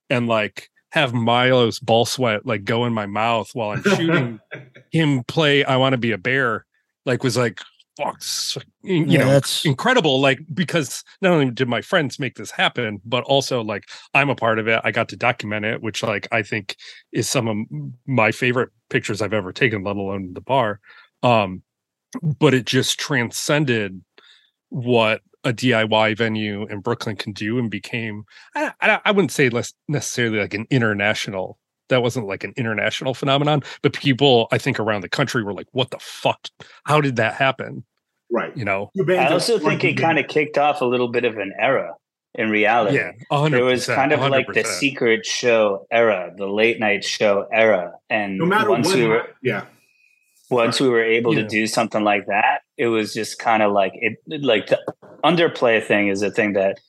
and 0.10 0.28
like 0.28 0.70
have 0.92 1.14
Milo's 1.14 1.80
ball 1.80 2.06
sweat 2.06 2.46
like 2.46 2.64
go 2.64 2.86
in 2.86 2.94
my 2.94 3.06
mouth 3.06 3.50
while 3.54 3.72
I'm 3.72 3.84
shooting 3.84 4.40
him 4.92 5.24
play 5.24 5.64
"I 5.64 5.78
Want 5.78 5.94
to 5.94 5.98
Be 5.98 6.12
a 6.12 6.18
Bear," 6.18 6.66
like 7.06 7.24
was 7.24 7.38
like 7.38 7.62
fuck, 8.04 8.16
s- 8.18 8.58
you 8.84 9.04
Yeah, 9.06 9.20
know, 9.20 9.26
that's- 9.28 9.66
incredible. 9.66 10.20
Like 10.22 10.40
because 10.54 11.04
not 11.22 11.34
only 11.34 11.52
did 11.52 11.68
my 11.68 11.82
friends 11.82 12.18
make 12.20 12.36
this 12.36 12.52
happen, 12.52 13.02
but 13.06 13.24
also 13.26 13.62
like 13.62 13.84
I'm 14.14 14.30
a 14.30 14.36
part 14.36 14.58
of 14.60 14.68
it. 14.68 14.80
I 14.84 14.92
got 14.92 15.10
to 15.10 15.16
document 15.18 15.66
it, 15.66 15.82
which 15.82 16.02
like 16.04 16.28
I 16.32 16.42
think 16.44 16.76
is 17.12 17.28
some 17.30 17.48
of 17.48 17.58
my 18.08 18.32
favorite 18.32 18.70
pictures 18.90 19.22
I've 19.22 19.34
ever 19.34 19.52
taken, 19.52 19.84
let 19.84 19.98
alone 19.98 20.34
the 20.34 20.42
bar. 20.42 20.80
Um, 21.24 21.62
but 22.40 22.54
it 22.54 22.66
just 22.66 23.00
transcended 23.00 24.02
what 24.70 25.22
a 25.44 25.54
DIY 25.54 26.18
venue 26.18 26.66
in 26.68 26.80
Brooklyn 26.82 27.16
can 27.16 27.34
do 27.34 27.58
and 27.60 27.70
became 27.72 28.24
I, 28.56 28.72
I, 28.82 29.00
I 29.06 29.12
wouldn't 29.12 29.32
say 29.32 29.50
less 29.50 29.74
necessarily 29.88 30.40
like 30.40 30.54
an 30.54 30.68
international 30.70 31.58
that 31.88 32.04
wasn't 32.04 32.28
like 32.28 32.44
an 32.44 32.54
international 32.58 33.14
phenomenon 33.14 33.64
but 33.82 33.94
people 33.94 34.48
I 34.52 34.58
think 34.58 34.80
around 34.80 35.02
the 35.02 35.10
country 35.10 35.44
were 35.44 35.54
like 35.54 35.68
what 35.72 35.92
the 35.92 35.98
fuck 36.00 36.50
how 36.86 37.00
did 37.00 37.16
that 37.16 37.36
happen 37.36 37.86
right 38.32 38.56
you 38.56 38.66
know 38.66 38.92
I 39.10 39.28
also 39.28 39.60
think 39.60 39.84
it 39.84 39.96
kind 39.96 40.20
of 40.20 40.28
kicked 40.28 40.58
off 40.58 40.82
a 40.82 40.86
little 40.86 41.08
bit 41.10 41.26
of 41.26 41.38
an 41.38 41.54
era 41.60 41.96
in 42.36 42.50
reality 42.50 42.98
yeah 42.98 43.12
100%, 43.32 43.54
it 43.58 43.64
was 43.64 43.86
kind 43.88 44.12
of 44.12 44.20
100%. 44.20 44.30
like 44.30 44.48
the 44.54 44.64
secret 44.64 45.26
show 45.26 45.88
era 45.92 46.32
the 46.38 46.48
late 46.48 46.80
night 46.80 47.04
show 47.04 47.48
era 47.52 47.94
and 48.10 48.38
no 48.38 48.46
matter 48.46 48.70
once 48.70 48.88
what, 48.88 48.96
we 48.96 49.08
were 49.08 49.28
yeah 49.42 49.66
once 50.50 50.80
we 50.80 50.90
were 50.90 51.04
able 51.04 51.34
Yeah. 51.36 51.44
to 51.44 51.48
do 51.48 51.68
something 51.68 52.04
like 52.04 52.26
that, 52.26 52.62
it 52.78 52.88
was 52.88 53.14
just 53.14 53.38
kind 53.40 53.62
of 53.62 53.72
like 53.72 53.92
it 53.96 54.18
like 54.42 54.68
the 54.68 54.80
underplay 55.24 55.84
thing 55.84 56.08
is 56.08 56.22
a 56.24 56.32
thing 56.32 56.54
that 56.54 56.80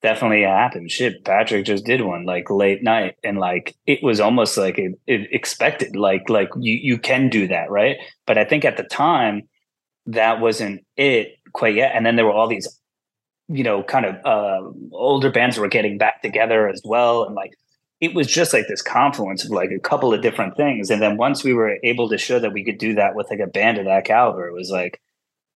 definitely 0.00 0.42
happened. 0.42 0.90
Shit, 0.90 1.24
Patrick 1.24 1.66
just 1.66 1.84
did 1.84 2.00
one 2.00 2.24
like 2.24 2.50
late 2.50 2.82
night 2.82 3.16
and 3.22 3.38
like 3.38 3.76
it 3.86 4.02
was 4.02 4.18
almost 4.18 4.56
like 4.56 4.78
it, 4.78 4.92
it 5.06 5.28
expected 5.30 5.94
like 5.94 6.28
like 6.28 6.48
you 6.58 6.78
you 6.82 6.98
can 6.98 7.28
do 7.28 7.46
that, 7.48 7.70
right? 7.70 7.98
But 8.26 8.38
I 8.38 8.44
think 8.44 8.64
at 8.64 8.76
the 8.78 8.84
time 8.84 9.42
that 10.06 10.40
wasn't 10.40 10.84
it 10.96 11.38
quite 11.52 11.74
yet. 11.74 11.92
And 11.94 12.04
then 12.04 12.16
there 12.16 12.24
were 12.24 12.32
all 12.32 12.48
these 12.48 12.68
you 13.48 13.64
know 13.64 13.82
kind 13.82 14.06
of 14.06 14.14
uh 14.24 14.70
older 14.92 15.30
bands 15.30 15.56
that 15.56 15.62
were 15.62 15.68
getting 15.68 15.98
back 15.98 16.22
together 16.22 16.68
as 16.68 16.80
well 16.84 17.24
and 17.24 17.34
like 17.34 17.52
it 18.02 18.14
was 18.14 18.26
just 18.26 18.52
like 18.52 18.66
this 18.66 18.82
confluence 18.82 19.44
of 19.44 19.52
like 19.52 19.70
a 19.70 19.78
couple 19.78 20.12
of 20.12 20.22
different 20.22 20.56
things. 20.56 20.90
And 20.90 21.00
then 21.00 21.16
once 21.16 21.44
we 21.44 21.54
were 21.54 21.78
able 21.84 22.08
to 22.08 22.18
show 22.18 22.40
that 22.40 22.52
we 22.52 22.64
could 22.64 22.76
do 22.76 22.94
that 22.94 23.14
with 23.14 23.30
like 23.30 23.38
a 23.38 23.46
band 23.46 23.78
of 23.78 23.84
that 23.84 24.04
caliber, 24.04 24.48
it 24.48 24.52
was 24.52 24.72
like 24.72 25.00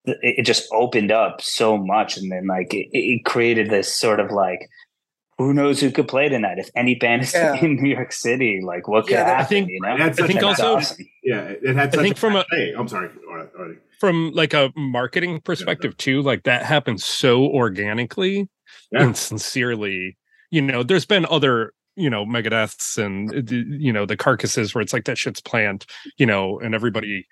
it, 0.04 0.46
just 0.46 0.68
opened 0.72 1.10
up 1.10 1.40
so 1.40 1.76
much. 1.76 2.16
And 2.16 2.30
then 2.30 2.46
like 2.46 2.72
it, 2.72 2.86
it 2.92 3.24
created 3.24 3.68
this 3.68 3.92
sort 3.92 4.20
of 4.20 4.30
like 4.30 4.68
who 5.38 5.52
knows 5.52 5.80
who 5.80 5.90
could 5.90 6.08
play 6.08 6.28
tonight? 6.28 6.58
If 6.58 6.70
any 6.74 6.94
band 6.94 7.22
is 7.22 7.34
Yeah. 7.34 7.54
in 7.56 7.76
New 7.76 7.90
York 7.90 8.12
City, 8.12 8.60
like 8.62 8.88
what 8.88 9.04
could 9.06 9.12
Yeah, 9.14 9.24
I 9.24 9.28
happen? 9.28 9.46
think- 9.48 9.70
you 9.70 9.80
know, 9.80 9.88
I 9.88 9.98
think 10.10 10.14
such 10.16 10.30
a- 10.30 10.32
That's 10.34 10.44
also- 10.60 10.76
awesome. 10.76 11.06
yeah 11.22 11.40
it 11.62 11.76
had 11.76 11.88
I 11.88 11.90
such 11.90 12.00
think 12.00 12.16
from 12.16 12.36
a- 12.36 12.46
hey 12.50 12.72
I'm 12.76 12.88
sorry 12.88 13.10
all 13.28 13.36
right, 13.36 13.48
all 13.58 13.66
right. 13.66 13.76
from 14.00 14.30
like 14.32 14.54
a 14.54 14.72
marketing 14.76 15.40
perspective 15.40 15.96
too 15.96 16.22
like 16.22 16.44
that 16.44 16.62
happened 16.64 17.00
so 17.00 17.44
organically 17.44 18.48
Yeah. 18.92 19.02
and 19.02 19.16
sincerely 19.16 20.16
you 20.50 20.62
know 20.62 20.82
there's 20.82 21.04
been 21.06 21.26
other 21.28 21.72
you 21.98 22.10
know 22.10 22.24
megadeths 22.26 22.98
and 23.02 23.30
uh, 23.34 23.54
you 23.78 23.90
know 23.92 24.04
the 24.06 24.16
carcasses 24.16 24.74
where 24.74 24.82
it's 24.82 24.92
like 24.92 25.04
that 25.06 25.16
shit's 25.18 25.40
planned 25.40 25.86
you 26.18 26.26
know 26.26 26.58
and 26.60 26.74
everybody 26.74 27.26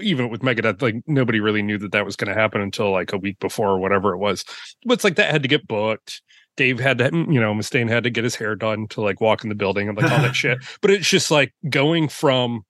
even 0.00 0.28
with 0.30 0.40
megadeth 0.42 0.82
like 0.82 0.96
nobody 1.06 1.40
really 1.40 1.62
knew 1.62 1.78
that 1.78 1.92
that 1.92 2.04
was 2.04 2.16
going 2.16 2.32
to 2.32 2.38
happen 2.38 2.60
until 2.60 2.90
like 2.90 3.12
a 3.12 3.18
week 3.18 3.38
before 3.40 3.68
or 3.70 3.78
whatever 3.78 4.12
it 4.12 4.18
was 4.18 4.44
but 4.84 4.94
it's 4.94 5.04
like 5.04 5.14
that 5.16 5.30
had 5.30 5.42
to 5.42 5.48
get 5.48 5.66
booked 5.68 6.22
Dave 6.58 6.80
had 6.80 6.98
to, 6.98 7.04
you 7.04 7.40
know, 7.40 7.54
Mustaine 7.54 7.88
had 7.88 8.02
to 8.02 8.10
get 8.10 8.24
his 8.24 8.34
hair 8.34 8.56
done 8.56 8.88
to 8.88 9.00
like 9.00 9.20
walk 9.20 9.44
in 9.44 9.48
the 9.48 9.54
building 9.54 9.88
and 9.88 9.96
like 9.96 10.10
all 10.10 10.18
that 10.18 10.34
shit. 10.42 10.58
But 10.82 10.90
it's 10.90 11.08
just 11.08 11.30
like 11.30 11.54
going 11.70 12.08
from 12.08 12.62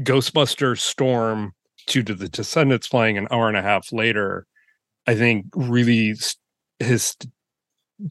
Ghostbuster 0.00 0.78
Storm 0.78 1.52
to, 1.86 2.02
to 2.02 2.14
the 2.14 2.28
Descendents 2.28 2.86
playing 2.86 3.16
an 3.16 3.26
hour 3.30 3.48
and 3.48 3.56
a 3.56 3.62
half 3.62 3.92
later, 3.92 4.46
I 5.06 5.14
think 5.14 5.46
really 5.56 6.14
has 6.80 7.16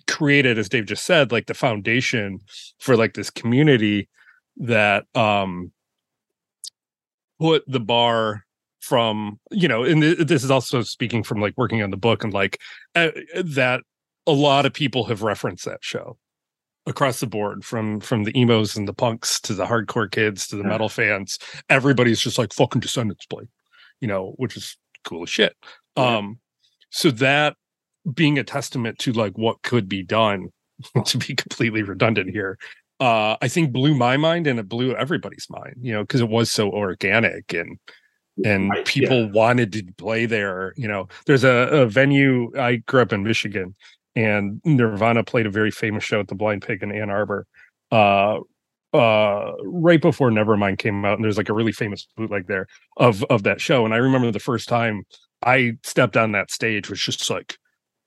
created, 0.08 0.58
as 0.58 0.68
Dave 0.68 0.88
just 0.88 1.06
said, 1.06 1.32
like 1.32 1.46
the 1.46 1.54
foundation 1.54 2.40
for 2.80 2.98
like 2.98 3.14
this 3.14 3.30
community 3.30 4.10
that 4.58 5.06
um 5.16 5.72
put 7.40 7.64
the 7.68 7.80
bar 7.80 8.46
from 8.82 9.40
you 9.52 9.68
know 9.68 9.84
and 9.84 10.02
this 10.02 10.44
is 10.44 10.52
also 10.52 10.82
speaking 10.82 11.24
from 11.24 11.40
like 11.40 11.54
working 11.58 11.82
on 11.84 11.92
the 11.92 11.98
book 11.98 12.24
and 12.24 12.34
like 12.34 12.60
uh, 12.96 13.12
that 13.44 13.82
a 14.30 14.36
lot 14.50 14.66
of 14.66 14.74
people 14.74 15.06
have 15.06 15.22
referenced 15.24 15.66
that 15.66 15.80
show 15.82 16.18
across 16.86 17.20
the 17.20 17.28
board 17.28 17.64
from 17.66 18.00
from 18.00 18.24
the 18.24 18.32
emos 18.40 18.76
and 18.78 18.88
the 18.88 18.94
punks 18.94 19.40
to 19.42 19.54
the 19.54 19.66
hardcore 19.66 20.10
kids 20.10 20.48
to 20.48 20.56
the 20.56 20.64
Yeah. 20.64 20.70
metal 20.70 20.90
fans 20.90 21.38
everybody's 21.70 22.20
just 22.20 22.38
like 22.38 22.54
fucking 22.54 22.82
Descendents 22.82 23.26
play 23.26 23.44
you 24.02 24.08
know 24.08 24.34
which 24.38 24.56
is 24.56 24.78
cool 25.04 25.24
as 25.24 25.30
shit 25.30 25.56
Yeah. 25.98 26.18
um 26.18 26.40
so 26.90 27.12
that 27.12 27.56
being 28.14 28.40
a 28.40 28.44
testament 28.44 28.98
to 29.00 29.12
like 29.14 29.38
what 29.38 29.62
could 29.62 29.88
be 29.90 30.04
done 30.04 30.50
to 31.06 31.18
be 31.18 31.36
completely 31.36 31.84
redundant 31.84 32.30
here 32.30 32.58
uh 33.00 33.36
i 33.42 33.48
think 33.48 33.72
blew 33.72 33.94
my 33.94 34.16
mind 34.18 34.48
and 34.48 34.60
it 34.60 34.68
blew 34.70 34.96
everybody's 34.96 35.48
mind 35.50 35.76
you 35.82 35.92
know 35.94 36.04
because 36.04 36.22
it 36.22 36.30
was 36.30 36.50
so 36.50 36.72
organic 36.72 37.54
and 37.54 37.78
and 38.46 38.72
people 38.86 39.30
wanted 39.32 39.74
to 39.74 39.84
play 39.98 40.26
there 40.26 40.74
you 40.78 40.88
know 40.88 41.08
there's 41.26 41.44
a, 41.44 41.68
a 41.72 41.86
venue 41.86 42.52
i 42.58 42.78
grew 42.88 43.02
up 43.02 43.12
in 43.12 43.22
michigan 43.24 43.76
and 44.20 44.62
nirvana 44.66 45.24
played 45.24 45.46
a 45.46 45.52
very 45.52 45.72
famous 45.72 46.04
show 46.04 46.20
at 46.20 46.28
the 46.28 46.36
blind 46.36 46.62
pig 46.62 46.84
in 46.84 46.92
ann 46.92 47.10
arbor 47.10 47.46
uh 47.92 48.40
uh 48.94 49.52
right 49.64 50.02
before 50.02 50.30
nevermind 50.32 50.78
came 50.80 51.06
out 51.06 51.16
and 51.16 51.24
there's 51.24 51.38
like 51.38 51.50
a 51.50 51.54
really 51.54 51.72
famous 51.72 52.08
bootleg 52.18 52.48
there 52.48 52.68
of 52.98 53.24
of 53.26 53.44
that 53.44 53.62
show 53.62 53.86
and 53.86 53.94
i 53.94 53.98
remember 53.98 54.32
the 54.32 54.40
first 54.40 54.68
time 54.68 55.04
i 55.44 55.72
stepped 55.84 56.18
on 56.18 56.32
that 56.32 56.52
stage 56.52 56.90
was 56.90 57.00
just 57.00 57.30
like 57.30 57.58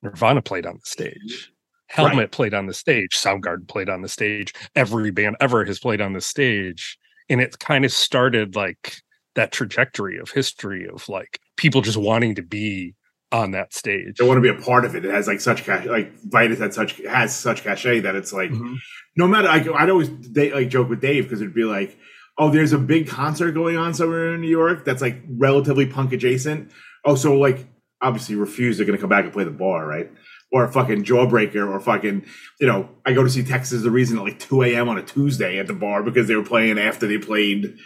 nirvana 0.03 0.42
played 0.42 0.66
on 0.66 0.75
the 0.75 0.87
stage. 0.87 1.51
Helmet 1.88 2.33
played 2.33 2.55
on 2.55 2.66
the 2.66 2.75
stage. 2.75 3.11
Soundgarden 3.12 3.68
played 3.68 3.90
on 3.90 4.01
the 4.01 4.09
stage. 4.09 4.55
Every 4.75 5.11
band 5.11 5.37
ever 5.40 5.64
has 5.64 5.79
played 5.79 6.01
on 6.01 6.14
the 6.14 6.22
stage 6.22 6.98
and 7.29 7.40
it 7.40 7.59
kind 7.59 7.85
of 7.85 7.92
started 7.92 8.57
like 8.57 8.96
that 9.35 9.53
trajectory 9.53 10.18
of 10.18 10.31
history 10.31 10.88
of 10.88 11.09
like 11.09 11.38
people 11.57 11.81
just 11.81 11.96
wanting 11.96 12.35
to 12.35 12.42
be 12.42 12.94
on 13.33 13.53
that 13.53 13.73
stage. 13.73 14.16
They 14.18 14.27
want 14.27 14.37
to 14.38 14.42
be 14.42 14.49
a 14.49 14.62
part 14.62 14.85
of 14.85 14.95
it. 14.95 15.05
It 15.05 15.11
has 15.12 15.27
like 15.27 15.40
such 15.40 15.64
cash, 15.64 15.87
like 15.87 16.12
Vitus 16.23 16.59
had 16.59 16.75
such 16.75 16.99
has 17.09 17.35
such 17.35 17.62
cachet 17.62 18.01
that 18.01 18.14
it's 18.14 18.33
like 18.33 18.51
Mhm. 18.51 18.77
no 19.16 19.27
matter. 19.27 19.49
I, 19.49 19.64
I'd 19.83 19.90
always 19.90 20.11
they, 20.31 20.53
like 20.53 20.68
joke 20.68 20.88
with 20.90 21.01
Dave 21.01 21.25
because 21.25 21.40
it'd 21.40 21.55
be 21.55 21.64
like, 21.64 21.99
oh, 22.38 22.51
there's 22.51 22.73
a 22.73 22.79
big 22.79 23.09
concert 23.09 23.53
going 23.53 23.77
on 23.77 23.95
somewhere 23.95 24.35
in 24.35 24.40
New 24.42 24.49
York 24.51 24.85
that's 24.85 25.03
like 25.03 25.23
relatively 25.29 25.87
punk 25.87 26.12
adjacent. 26.12 26.71
Oh, 27.05 27.14
so 27.14 27.37
like 27.38 27.66
obviously 28.01 28.35
Refused 28.35 28.79
they're 28.79 28.87
going 28.87 28.99
to 28.99 29.01
come 29.01 29.11
back 29.11 29.25
and 29.25 29.33
play 29.33 29.45
the 29.45 29.51
bar, 29.51 29.87
right? 29.87 30.11
Or 30.51 30.64
a 30.64 30.71
fucking 30.73 31.05
Jawbreaker, 31.05 31.66
or 31.66 31.81
fucking 31.81 32.27
you 32.61 32.66
know, 32.66 32.90
I 33.07 33.14
go 33.14 33.23
to 33.23 33.31
see 33.31 33.42
Texas 33.42 33.83
the 33.83 33.90
Reason 33.90 34.18
at 34.18 34.25
like 34.25 34.38
2 34.38 34.62
a.m. 34.64 34.88
on 34.90 34.99
a 34.99 35.03
Tuesday 35.03 35.59
at 35.59 35.66
the 35.66 35.73
bar 35.73 36.03
because 36.03 36.29
they 36.29 36.37
were 36.37 36.45
playing 36.45 36.79
after 36.79 37.07
they 37.07 37.16
played 37.16 37.77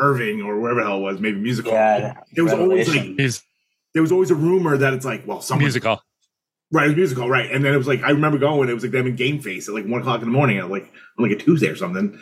Irving 0.00 0.40
or 0.42 0.58
wherever 0.60 0.80
the 0.80 0.86
hell 0.86 0.98
it 0.98 1.02
was, 1.02 1.20
maybe 1.20 1.38
musical. 1.40 1.72
Yeah, 1.72 2.14
there 2.32 2.44
was 2.44 2.52
always 2.54 2.88
like 2.88 3.18
Is 3.18 3.42
there 3.94 4.02
was 4.02 4.12
always 4.12 4.30
a 4.30 4.34
rumor 4.34 4.76
that 4.76 4.92
it's 4.94 5.04
like, 5.04 5.26
well, 5.26 5.40
someone 5.40 5.64
musical. 5.64 6.02
Right, 6.70 6.84
it 6.84 6.88
was 6.88 6.96
musical, 6.96 7.28
right? 7.30 7.50
And 7.50 7.64
then 7.64 7.72
it 7.72 7.78
was 7.78 7.88
like 7.88 8.02
I 8.02 8.10
remember 8.10 8.38
going. 8.38 8.68
It 8.68 8.74
was 8.74 8.82
like 8.82 8.92
them 8.92 9.06
in 9.06 9.16
Game 9.16 9.40
Face 9.40 9.68
at 9.68 9.74
like 9.74 9.86
one 9.86 10.00
o'clock 10.00 10.20
in 10.20 10.26
the 10.28 10.32
morning, 10.32 10.58
at 10.58 10.70
like 10.70 10.92
on 11.18 11.28
like 11.28 11.32
a 11.32 11.42
Tuesday 11.42 11.68
or 11.68 11.76
something. 11.76 12.18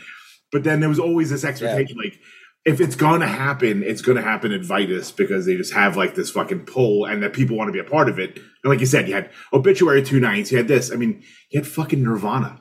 But 0.52 0.62
then 0.64 0.80
there 0.80 0.88
was 0.88 1.00
always 1.00 1.30
this 1.30 1.44
expectation, 1.44 1.98
like 1.98 2.18
if 2.64 2.80
it's 2.80 2.94
gonna 2.96 3.26
happen, 3.26 3.82
it's 3.82 4.02
gonna 4.02 4.22
happen 4.22 4.52
at 4.52 4.64
Vitus 4.64 5.10
because 5.12 5.46
they 5.46 5.56
just 5.56 5.72
have 5.72 5.96
like 5.96 6.14
this 6.14 6.30
fucking 6.30 6.66
pull, 6.66 7.04
and 7.06 7.22
that 7.22 7.32
people 7.32 7.56
want 7.56 7.68
to 7.68 7.72
be 7.72 7.78
a 7.78 7.84
part 7.84 8.08
of 8.08 8.18
it. 8.18 8.36
And 8.36 8.70
like 8.72 8.80
you 8.80 8.86
said, 8.86 9.08
you 9.08 9.14
had 9.14 9.30
Obituary 9.52 10.02
two 10.04 10.20
nights, 10.20 10.50
you 10.52 10.58
had 10.58 10.68
this. 10.68 10.92
I 10.92 10.96
mean, 10.96 11.22
you 11.50 11.60
had 11.60 11.66
fucking 11.66 12.02
Nirvana. 12.02 12.60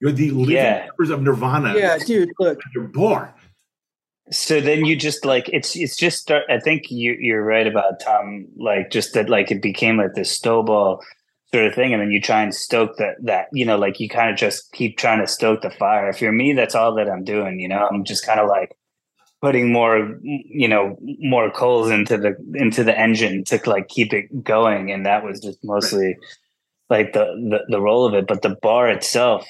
You 0.00 0.08
had 0.08 0.16
the 0.16 0.30
living 0.30 0.54
Yeah. 0.56 0.86
members 0.86 1.10
of 1.10 1.22
Nirvana 1.22 1.74
Yeah, 1.76 1.96
dude, 1.98 2.30
look, 2.38 2.58
at 2.58 2.74
your 2.74 2.84
bar. 2.84 3.34
So 4.30 4.60
then 4.60 4.84
you 4.84 4.96
just 4.96 5.24
like 5.24 5.48
it's 5.52 5.76
it's 5.76 5.96
just 5.96 6.18
start. 6.18 6.44
I 6.50 6.58
think 6.58 6.90
you 6.90 7.16
you're 7.18 7.44
right 7.44 7.66
about 7.66 8.00
Tom. 8.00 8.46
Like 8.56 8.90
just 8.90 9.14
that 9.14 9.28
like 9.28 9.50
it 9.50 9.62
became 9.62 9.98
like 9.98 10.14
this 10.14 10.36
snowball 10.36 11.00
sort 11.52 11.66
of 11.66 11.74
thing, 11.74 11.92
and 11.92 12.02
then 12.02 12.10
you 12.10 12.20
try 12.20 12.42
and 12.42 12.54
stoke 12.54 12.96
that 12.96 13.16
that 13.22 13.46
you 13.52 13.64
know 13.64 13.78
like 13.78 14.00
you 14.00 14.08
kind 14.08 14.30
of 14.30 14.36
just 14.36 14.72
keep 14.72 14.98
trying 14.98 15.20
to 15.20 15.28
stoke 15.28 15.62
the 15.62 15.70
fire. 15.70 16.08
If 16.08 16.20
you're 16.20 16.32
me, 16.32 16.54
that's 16.54 16.74
all 16.74 16.94
that 16.96 17.08
I'm 17.08 17.22
doing. 17.22 17.60
You 17.60 17.68
know, 17.68 17.86
I'm 17.88 18.04
just 18.04 18.26
kind 18.26 18.40
of 18.40 18.48
like 18.48 18.76
putting 19.40 19.70
more 19.70 20.18
you 20.22 20.66
know 20.66 20.96
more 21.00 21.50
coals 21.50 21.90
into 21.90 22.16
the 22.16 22.34
into 22.54 22.82
the 22.82 22.98
engine 22.98 23.44
to 23.44 23.60
like 23.66 23.86
keep 23.88 24.12
it 24.12 24.42
going, 24.42 24.90
and 24.90 25.06
that 25.06 25.24
was 25.24 25.40
just 25.40 25.58
mostly 25.62 26.16
like 26.90 27.12
the 27.12 27.24
the 27.48 27.60
the 27.68 27.80
role 27.80 28.06
of 28.06 28.14
it. 28.14 28.26
But 28.26 28.42
the 28.42 28.56
bar 28.60 28.88
itself 28.88 29.46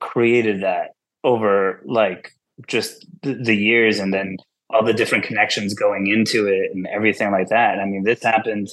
created 0.00 0.62
that 0.62 0.90
over 1.22 1.80
like 1.86 2.32
just 2.66 3.06
the, 3.22 3.54
years 3.54 3.98
and 3.98 4.12
then 4.12 4.36
all 4.70 4.84
the 4.84 4.92
different 4.92 5.24
connections 5.24 5.74
going 5.74 6.06
into 6.06 6.46
it 6.46 6.70
and 6.74 6.86
everything 6.86 7.30
like 7.30 7.48
that. 7.48 7.78
I 7.78 7.84
mean, 7.84 8.04
this 8.04 8.22
happened 8.22 8.68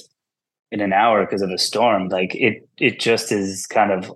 in 0.70 0.80
an 0.80 0.92
hour 0.92 1.24
because 1.24 1.42
of 1.42 1.50
a 1.50 1.58
storm. 1.58 2.08
Like 2.08 2.34
it, 2.34 2.68
it 2.78 2.98
just 2.98 3.32
is 3.32 3.66
kind 3.66 3.92
of 3.92 4.10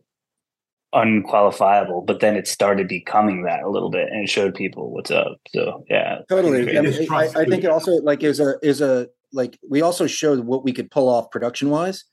unqualifiable. 0.94 2.02
But 2.02 2.20
then 2.20 2.36
it 2.36 2.48
started 2.48 2.88
becoming 2.88 3.44
that 3.44 3.62
a 3.62 3.70
little 3.70 3.90
bit, 3.90 4.08
and 4.10 4.24
it 4.24 4.30
showed 4.30 4.54
people 4.54 4.92
what's 4.92 5.10
up. 5.10 5.38
So 5.50 5.84
yeah, 5.88 6.20
totally. 6.28 6.76
I, 6.76 6.80
mean, 6.80 7.12
I, 7.12 7.28
I 7.36 7.44
think 7.44 7.64
it 7.64 7.70
also 7.70 7.92
like 8.02 8.22
is 8.22 8.40
a 8.40 8.54
is 8.62 8.80
a 8.80 9.08
like 9.32 9.58
we 9.68 9.82
also 9.82 10.06
showed 10.06 10.40
what 10.40 10.64
we 10.64 10.72
could 10.72 10.90
pull 10.90 11.08
off 11.08 11.30
production 11.30 11.70
wise, 11.70 12.04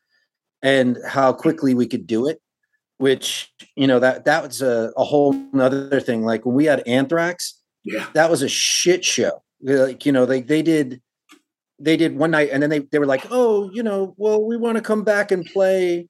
and 0.61 0.97
how 1.07 1.33
quickly 1.33 1.73
we 1.73 1.87
could 1.87 2.05
do 2.05 2.27
it. 2.27 2.39
Which 3.03 3.51
you 3.75 3.87
know 3.87 3.99
that 3.99 4.23
that 4.23 4.43
was 4.43 4.61
a, 4.61 4.93
a 4.95 5.03
whole 5.03 5.35
other 5.59 5.99
thing. 5.99 6.23
Like 6.23 6.45
when 6.45 6.55
we 6.55 6.63
had 6.63 6.87
Anthrax, 6.87 7.59
Yeah, 7.83 8.07
that 8.13 8.31
was 8.31 8.41
a 8.41 8.47
shit 8.47 9.03
show. 9.03 9.43
Like 9.61 10.05
you 10.05 10.13
know 10.13 10.25
they 10.25 10.41
they 10.41 10.61
did 10.61 11.01
they 11.79 11.97
did 11.97 12.17
one 12.17 12.31
night, 12.31 12.49
and 12.51 12.63
then 12.63 12.69
they 12.69 12.79
they 12.79 12.99
were 12.99 13.05
like, 13.05 13.27
oh, 13.29 13.69
you 13.73 13.83
know, 13.83 14.15
well, 14.17 14.41
we 14.41 14.55
want 14.57 14.77
to 14.77 14.81
come 14.81 15.03
back 15.03 15.31
and 15.31 15.45
play 15.45 16.07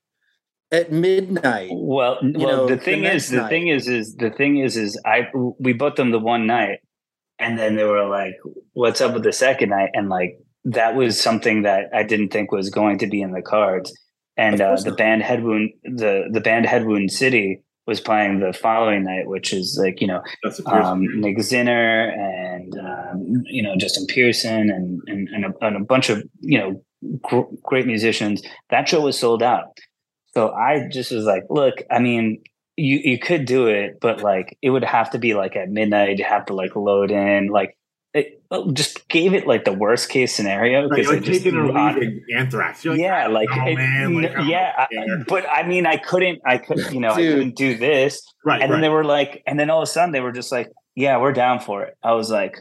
at 0.72 0.92
midnight. 0.92 1.70
Well, 1.72 2.20
well, 2.22 2.32
know, 2.32 2.68
the 2.68 2.76
the 2.76 2.82
thing 2.82 3.02
next 3.02 3.26
is, 3.26 3.30
the 3.32 3.38
night. 3.38 3.50
thing 3.50 3.68
is, 3.68 3.88
is 3.88 4.16
the 4.16 4.30
thing 4.30 4.58
is, 4.58 4.78
is 4.78 5.02
I 5.06 5.28
we 5.60 5.74
booked 5.74 5.98
them 5.98 6.12
the 6.12 6.20
one 6.20 6.46
night, 6.46 6.80
and 7.40 7.58
then 7.58 7.76
they 7.76 7.86
were 7.86 8.08
like, 8.08 8.34
"What's 8.74 9.02
up 9.02 9.14
with 9.14 9.24
the 9.24 9.34
second 9.34 9.70
night?" 9.70 9.90
And 9.94 10.10
like 10.10 10.38
that 10.66 10.96
was 10.96 11.20
something 11.20 11.64
that 11.64 11.86
I 11.94 12.04
didn't 12.04 12.30
think 12.30 12.52
was 12.52 12.70
going 12.70 13.00
to 13.00 13.08
be 13.08 13.22
in 13.22 13.32
the 13.32 13.42
cards. 13.42 13.92
And 14.36 14.60
uh, 14.60 14.76
the 14.84 14.92
band 14.92 15.22
Headwound, 15.22 15.74
the 15.84 16.30
the 16.32 16.42
band 16.42 16.66
Headwound 16.66 17.12
City 17.12 17.62
was 17.86 18.00
playing 18.00 18.40
the 18.40 18.54
following 18.54 19.04
night, 19.04 19.28
which 19.28 19.54
is 19.54 19.80
like 19.82 20.02
you 20.02 20.08
know 20.08 20.22
um, 20.66 21.06
Nick 21.20 21.38
Zinner 21.38 22.12
and 22.12 22.78
um, 22.80 23.44
you 23.46 23.62
know 23.62 23.76
Justin 23.78 24.08
Pearson 24.08 24.70
and 24.70 25.02
and, 25.08 25.28
and, 25.30 25.46
a, 25.46 25.66
and 25.66 25.76
a 25.78 25.80
bunch 25.82 26.10
of 26.10 26.24
you 26.40 26.58
know 26.58 26.84
gr- 27.22 27.56
great 27.62 27.86
musicians. 27.86 28.42
That 28.70 28.88
show 28.90 29.02
was 29.02 29.20
sold 29.20 29.44
out, 29.44 29.78
so 30.34 30.52
I 30.52 30.88
just 30.92 31.12
was 31.12 31.26
like, 31.26 31.44
look, 31.50 31.84
I 31.92 32.00
mean, 32.00 32.42
you 32.76 33.00
you 33.04 33.20
could 33.20 33.46
do 33.46 33.68
it, 33.68 34.00
but 34.02 34.22
like 34.22 34.58
it 34.62 34.72
would 34.72 34.84
have 34.84 35.12
to 35.12 35.20
be 35.20 35.34
like 35.34 35.56
at 35.56 35.70
midnight. 35.70 36.18
You 36.18 36.26
have 36.26 36.46
to 36.48 36.54
like 36.54 36.76
load 36.76 37.12
in, 37.12 37.48
like 37.48 37.78
just 38.74 39.08
gave 39.08 39.34
it 39.34 39.48
like 39.48 39.66
the 39.66 39.74
worst 39.74 40.10
case 40.10 40.34
scenario 40.36 40.88
because 40.90 41.06
you're 41.06 41.14
it 41.16 41.18
like 41.18 41.26
just 41.26 41.44
taking 41.44 41.58
or 41.60 41.76
on- 41.78 41.96
leaving 41.96 42.24
Anthrax. 42.38 42.84
You're 42.86 42.94
like, 42.94 43.02
yeah, 43.02 43.26
ah, 43.28 43.32
like, 43.32 43.50
oh, 43.52 43.66
it- 43.68 43.76
man, 43.76 44.16
like, 44.16 44.26
n- 44.26 44.32
I 44.32 44.38
don't 44.40 44.48
yeah. 44.48 44.74
I, 44.78 45.24
but 45.28 45.46
I 45.50 45.64
mean, 45.68 45.86
I 45.86 45.98
couldn't, 45.98 46.40
I 46.46 46.58
could, 46.60 46.80
you 46.92 47.00
know, 47.00 47.12
I 47.12 47.16
couldn't 47.16 47.56
do 47.56 47.78
this. 47.78 48.22
right, 48.46 48.62
And 48.62 48.72
then 48.72 48.78
right. 48.78 48.82
they 48.82 48.90
were 48.90 49.04
like, 49.04 49.42
and 49.48 49.60
then 49.60 49.70
all 49.70 49.80
of 49.82 49.84
a 49.84 49.92
sudden 49.92 50.12
they 50.12 50.22
were 50.22 50.32
just 50.32 50.52
like, 50.52 50.72
yeah, 50.96 51.18
we're 51.20 51.32
down 51.34 51.60
for 51.60 51.84
it. 51.84 51.98
I 52.04 52.14
was 52.14 52.30
like, 52.30 52.58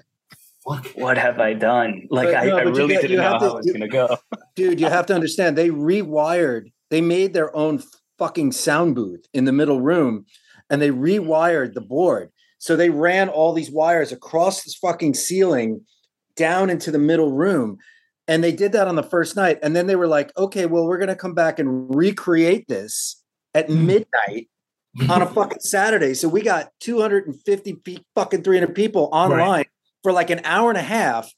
Fuck. 0.66 0.86
what 0.94 1.18
have 1.18 1.40
I 1.40 1.54
done? 1.54 2.06
Like, 2.10 2.28
But 2.28 2.36
I, 2.36 2.44
no, 2.46 2.56
I 2.58 2.64
but 2.64 2.70
you 2.74 2.78
really 2.78 2.94
got- 2.94 3.00
didn't 3.02 3.10
you 3.12 3.16
know 3.18 3.22
have 3.24 3.32
how 3.32 3.38
to- 3.38 3.46
it 3.46 3.54
was 3.56 3.66
going 3.66 3.80
to 3.80 3.88
go. 3.88 4.16
dude 4.56 4.80
you 4.80 4.86
have 4.86 5.06
to 5.06 5.14
understand 5.14 5.56
they 5.58 5.70
rewired 5.70 6.70
they 6.90 7.00
made 7.00 7.32
their 7.32 7.54
own 7.56 7.82
fucking 8.18 8.52
sound 8.52 8.94
booth 8.94 9.24
in 9.32 9.44
the 9.46 9.52
middle 9.52 9.80
room 9.80 10.26
and 10.70 10.80
they 10.80 10.90
rewired 10.90 11.72
the 11.74 11.80
board 11.80 12.30
so 12.62 12.76
they 12.76 12.90
ran 12.90 13.28
all 13.28 13.52
these 13.52 13.72
wires 13.72 14.12
across 14.12 14.62
this 14.62 14.76
fucking 14.76 15.14
ceiling 15.14 15.80
down 16.36 16.70
into 16.70 16.92
the 16.92 16.98
middle 16.98 17.32
room 17.32 17.76
and 18.28 18.44
they 18.44 18.52
did 18.52 18.70
that 18.70 18.86
on 18.86 18.94
the 18.94 19.02
first 19.02 19.34
night 19.34 19.58
and 19.64 19.74
then 19.74 19.88
they 19.88 19.96
were 19.96 20.06
like 20.06 20.30
okay 20.36 20.66
well 20.66 20.86
we're 20.86 20.96
going 20.96 21.08
to 21.08 21.16
come 21.16 21.34
back 21.34 21.58
and 21.58 21.94
recreate 21.94 22.66
this 22.68 23.22
at 23.52 23.68
midnight 23.68 24.48
on 25.10 25.22
a 25.22 25.26
fucking 25.26 25.60
saturday 25.60 26.14
so 26.14 26.28
we 26.28 26.40
got 26.40 26.70
250 26.80 27.72
pe- 27.84 27.96
fucking 28.14 28.42
300 28.42 28.74
people 28.74 29.08
online 29.12 29.64
for 30.04 30.12
like 30.12 30.30
an 30.30 30.40
hour 30.44 30.70
and 30.70 30.78
a 30.78 30.82
half 30.82 31.32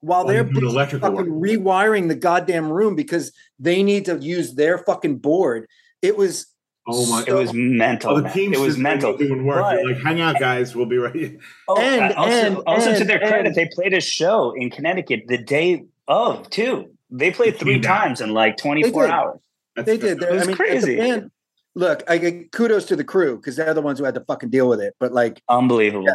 while 0.00 0.24
they're 0.24 0.36
you're 0.36 0.44
doing 0.44 0.60
busy 0.60 0.66
electrical 0.66 1.10
fucking 1.10 1.30
work. 1.30 1.50
rewiring 1.50 2.08
the 2.08 2.14
goddamn 2.14 2.72
room 2.72 2.94
because 2.94 3.32
they 3.58 3.82
need 3.82 4.06
to 4.06 4.18
use 4.18 4.54
their 4.54 4.78
fucking 4.78 5.18
board. 5.18 5.66
It 6.00 6.16
was 6.16 6.46
Oh 6.86 7.06
my! 7.10 7.24
It 7.26 7.32
was 7.34 7.52
mental. 7.52 8.12
Oh, 8.16 8.20
the 8.20 8.28
team 8.30 8.52
It 8.54 8.58
was 8.58 8.78
mental. 8.78 9.16
doing 9.16 9.44
work. 9.44 9.60
But- 9.62 9.84
like, 9.84 10.02
hang 10.02 10.20
out, 10.20 10.38
guys. 10.40 10.74
We'll 10.74 10.86
be 10.86 10.96
right. 10.96 11.36
Oh, 11.68 11.78
And- 11.78 12.02
and, 12.04 12.14
also, 12.14 12.32
and- 12.32 12.56
also 12.66 12.98
to 12.98 13.04
their 13.04 13.18
credit, 13.18 13.46
and- 13.46 13.54
they 13.54 13.68
played 13.74 13.92
a 13.92 14.00
show 14.00 14.52
in 14.56 14.70
Connecticut 14.70 15.24
the 15.28 15.38
day 15.38 15.84
of 16.08 16.48
too. 16.50 16.90
They 17.10 17.30
played 17.30 17.56
three 17.58 17.74
came 17.74 17.82
times 17.82 18.20
in 18.20 18.30
like 18.32 18.56
24 18.56 19.08
hours. 19.08 19.38
That's, 19.76 19.86
they 19.86 19.96
did. 19.98 20.22
It 20.22 20.30
was 20.32 20.42
I 20.44 20.46
mean, 20.46 20.56
crazy. 20.56 20.94
The 20.96 21.00
band, 21.00 21.30
look, 21.74 22.02
I 22.08 22.18
get 22.18 22.50
kudos 22.52 22.86
to 22.86 22.96
the 22.96 23.04
crew 23.04 23.36
because 23.36 23.56
they're 23.56 23.74
the 23.74 23.82
ones 23.82 23.98
who 23.98 24.04
had 24.04 24.14
to 24.14 24.20
fucking 24.24 24.50
deal 24.50 24.68
with 24.68 24.80
it. 24.80 24.94
But 24.98 25.12
like, 25.12 25.42
Unbelievable. 25.48 26.06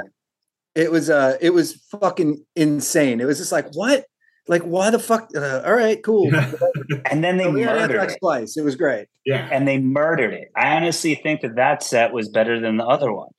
it 0.74 0.92
was 0.92 1.10
uh, 1.10 1.38
it 1.42 1.52
was 1.52 1.74
fucking 2.00 2.44
insane. 2.56 3.22
It 3.22 3.26
was 3.26 3.38
just 3.38 3.52
like, 3.52 3.68
what? 3.76 4.06
Like, 4.48 4.62
why 4.62 4.90
the 4.92 5.00
fuck? 5.00 5.30
Uh, 5.36 5.62
all 5.66 5.74
right, 5.74 6.02
cool. 6.04 6.32
And 7.12 7.24
then 7.24 7.38
they 7.38 7.48
we 7.48 7.62
had 7.62 7.76
murdered 7.76 7.92
Anthrax 7.98 8.14
it. 8.14 8.20
twice. 8.20 8.58
It 8.58 8.64
was 8.64 8.76
great. 8.76 9.08
yeah. 9.26 9.48
and 9.52 9.68
they 9.68 9.80
murdered 9.80 10.34
it. 10.34 10.52
I 10.56 10.76
honestly 10.76 11.16
think 11.16 11.42
that 11.42 11.56
that 11.56 11.82
set 11.84 12.14
was 12.14 12.30
better 12.30 12.60
than 12.60 12.78
the 12.78 12.86
other 12.86 13.12
one. 13.12 13.30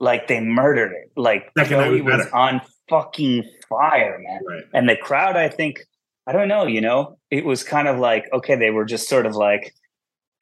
Like 0.00 0.28
they 0.28 0.40
murdered 0.40 0.92
it. 0.92 1.12
Like 1.16 1.50
Second 1.56 1.70
Joey 1.84 2.00
was 2.00 2.18
was 2.18 2.26
on 2.32 2.60
fucking 2.88 3.44
fire, 3.68 4.18
man. 4.20 4.40
Right. 4.48 4.64
And 4.72 4.88
the 4.88 4.96
crowd, 4.96 5.36
I 5.36 5.48
think, 5.48 5.80
I 6.26 6.32
don't 6.32 6.48
know, 6.48 6.66
you 6.66 6.80
know, 6.80 7.18
it 7.30 7.44
was 7.44 7.62
kind 7.64 7.88
of 7.88 7.98
like 7.98 8.26
okay, 8.32 8.56
they 8.56 8.70
were 8.70 8.84
just 8.84 9.08
sort 9.08 9.26
of 9.26 9.34
like 9.34 9.74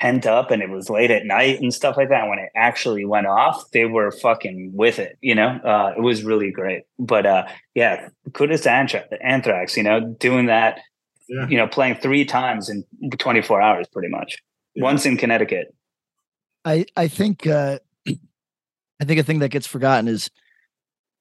pent 0.00 0.26
up, 0.26 0.50
and 0.50 0.62
it 0.62 0.70
was 0.70 0.90
late 0.90 1.10
at 1.10 1.24
night 1.24 1.60
and 1.60 1.72
stuff 1.72 1.96
like 1.96 2.08
that. 2.08 2.28
When 2.28 2.38
it 2.38 2.50
actually 2.54 3.04
went 3.04 3.26
off, 3.26 3.70
they 3.70 3.84
were 3.84 4.10
fucking 4.10 4.72
with 4.74 4.98
it. 4.98 5.18
You 5.20 5.34
know, 5.34 5.48
uh, 5.48 5.94
it 5.96 6.00
was 6.00 6.22
really 6.22 6.50
great. 6.50 6.84
But 6.98 7.26
uh, 7.26 7.46
yeah, 7.74 8.08
kudos 8.32 8.62
to 8.62 8.70
Anthrax, 8.70 9.08
Anthrax. 9.22 9.76
You 9.76 9.82
know, 9.82 10.00
doing 10.00 10.46
that. 10.46 10.80
Yeah. 11.28 11.48
You 11.48 11.56
know, 11.56 11.66
playing 11.66 11.96
three 11.96 12.24
times 12.24 12.68
in 12.68 12.84
24 13.18 13.60
hours, 13.60 13.88
pretty 13.92 14.08
much. 14.08 14.38
Yeah. 14.74 14.84
Once 14.84 15.04
in 15.06 15.16
Connecticut. 15.16 15.74
I 16.64 16.84
I 16.96 17.08
think 17.08 17.46
uh, 17.46 17.78
I 18.08 19.04
think 19.04 19.20
a 19.20 19.22
thing 19.22 19.40
that 19.40 19.50
gets 19.50 19.66
forgotten 19.66 20.08
is 20.08 20.30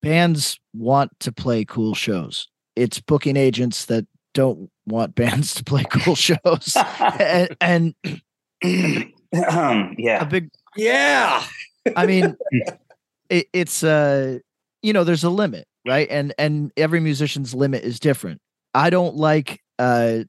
bands 0.01 0.59
want 0.73 1.19
to 1.21 1.31
play 1.31 1.65
cool 1.65 1.95
shows. 1.95 2.49
It's 2.75 2.99
booking 2.99 3.37
agents 3.37 3.85
that 3.85 4.05
don't 4.33 4.69
want 4.85 5.15
bands 5.15 5.55
to 5.55 5.63
play 5.63 5.85
cool 5.89 6.15
shows, 6.15 6.75
and, 6.99 7.57
and 7.61 7.95
um, 9.49 9.95
a 10.21 10.25
big. 10.25 10.49
Yeah. 10.75 11.43
I 11.95 12.05
mean, 12.05 12.35
it, 13.29 13.47
it's 13.53 13.83
uh, 13.83 14.39
you 14.81 14.93
know, 14.93 15.03
there's 15.03 15.23
a 15.23 15.29
limit, 15.29 15.67
right? 15.85 16.07
And 16.09 16.33
and 16.37 16.71
every 16.77 16.99
musician's 16.99 17.53
limit 17.53 17.83
is 17.83 17.99
different. 17.99 18.41
I 18.73 18.89
don't 18.89 19.15
like 19.15 19.61
uh 19.79 20.19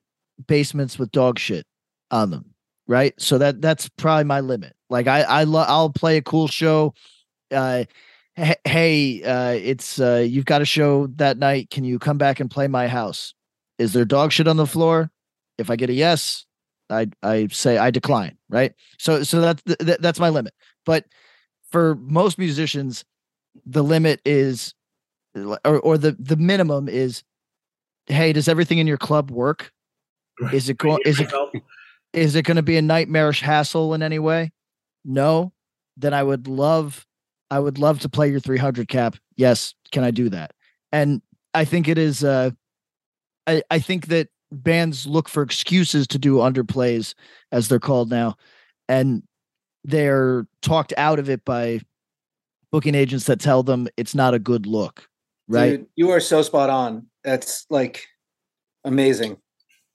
basements 0.47 0.99
with 0.99 1.11
dog 1.13 1.39
shit 1.39 1.67
on 2.11 2.31
them, 2.31 2.55
right? 2.87 3.15
So 3.19 3.39
that 3.39 3.61
that's 3.61 3.89
probably 3.91 4.25
my 4.25 4.41
limit. 4.41 4.75
Like 4.91 5.07
I 5.07 5.23
I 5.23 5.45
lo- 5.45 5.65
I'll 5.67 5.91
play 5.91 6.17
a 6.17 6.23
cool 6.23 6.49
show. 6.49 6.95
Uh, 7.51 7.85
h- 8.37 8.59
hey, 8.65 9.23
uh, 9.23 9.53
it's 9.53 10.01
uh, 10.01 10.25
you've 10.27 10.45
got 10.45 10.63
a 10.63 10.67
show 10.67 11.09
that 11.17 11.39
night. 11.39 11.71
Can 11.71 11.85
you 11.85 11.99
come 11.99 12.19
back 12.19 12.41
and 12.41 12.51
play 12.51 12.69
my 12.69 12.89
house? 12.89 13.35
Is 13.79 13.93
there 13.93 14.05
dog 14.05 14.33
shit 14.33 14.49
on 14.49 14.57
the 14.57 14.67
floor? 14.67 15.11
If 15.59 15.71
I 15.71 15.77
get 15.77 15.91
a 15.91 15.95
yes, 15.95 16.46
I 16.91 17.09
I 17.23 17.49
say 17.49 17.79
I 17.79 17.91
decline, 17.91 18.37
right? 18.49 18.73
So 18.99 19.23
so 19.23 19.41
that's 19.41 19.63
th- 19.63 19.79
th- 19.79 19.99
that's 20.01 20.21
my 20.21 20.29
limit. 20.29 20.55
But 20.85 21.05
for 21.71 21.97
most 21.97 22.39
musicians, 22.39 23.05
the 23.65 23.83
limit 23.83 24.21
is, 24.25 24.75
or 25.35 25.79
or 25.81 25.99
the 25.99 26.13
the 26.19 26.37
minimum 26.37 26.89
is, 26.89 27.23
hey, 28.07 28.33
does 28.33 28.49
everything 28.49 28.79
in 28.79 28.87
your 28.87 28.99
club 28.99 29.31
work? 29.31 29.73
Is 30.53 30.69
it 30.69 30.77
going? 30.77 30.99
Is 31.07 31.19
it 31.19 31.33
is 32.13 32.35
it 32.37 32.43
going 32.43 32.57
to 32.57 32.63
be 32.63 32.77
a 32.77 32.83
nightmarish 32.83 33.41
hassle 33.41 33.95
in 33.95 34.03
any 34.03 34.19
way? 34.19 34.53
No. 35.05 35.53
Then 35.97 36.13
I 36.13 36.23
would 36.23 36.47
love, 36.47 37.07
I 37.51 37.59
would 37.59 37.79
love 37.79 38.01
to 38.01 38.09
play 38.09 38.31
your 38.31 38.41
300 38.41 38.89
cap. 38.89 39.17
Yes, 39.37 39.75
can 39.93 40.05
I 40.05 40.11
do 40.11 40.29
that? 40.29 40.53
And 40.93 41.23
I 41.55 41.65
think 41.65 41.89
it 41.89 41.97
is. 41.99 42.23
Uh, 42.23 42.51
I 43.47 43.63
I 43.71 43.79
think 43.79 44.09
that 44.09 44.29
bands 44.53 45.07
look 45.07 45.29
for 45.29 45.43
excuses 45.43 46.07
to 46.09 46.19
do 46.19 46.37
underplays, 46.37 47.15
as 47.53 47.69
they're 47.69 47.81
called 47.81 48.11
now, 48.11 48.37
and 48.89 49.23
they're 49.85 50.47
talked 50.63 50.93
out 50.97 51.19
of 51.19 51.29
it 51.31 51.45
by 51.45 51.81
booking 52.73 52.95
agents 52.95 53.27
that 53.27 53.41
tell 53.41 53.63
them 53.63 53.89
it's 53.97 54.15
not 54.15 54.35
a 54.35 54.39
good 54.39 54.67
look. 54.67 55.09
Right. 55.49 55.79
Dude, 55.79 55.87
you 55.97 56.11
are 56.11 56.21
so 56.21 56.43
spot 56.43 56.71
on. 56.71 57.07
That's 57.23 57.67
like 57.71 58.05
amazing. 58.85 59.37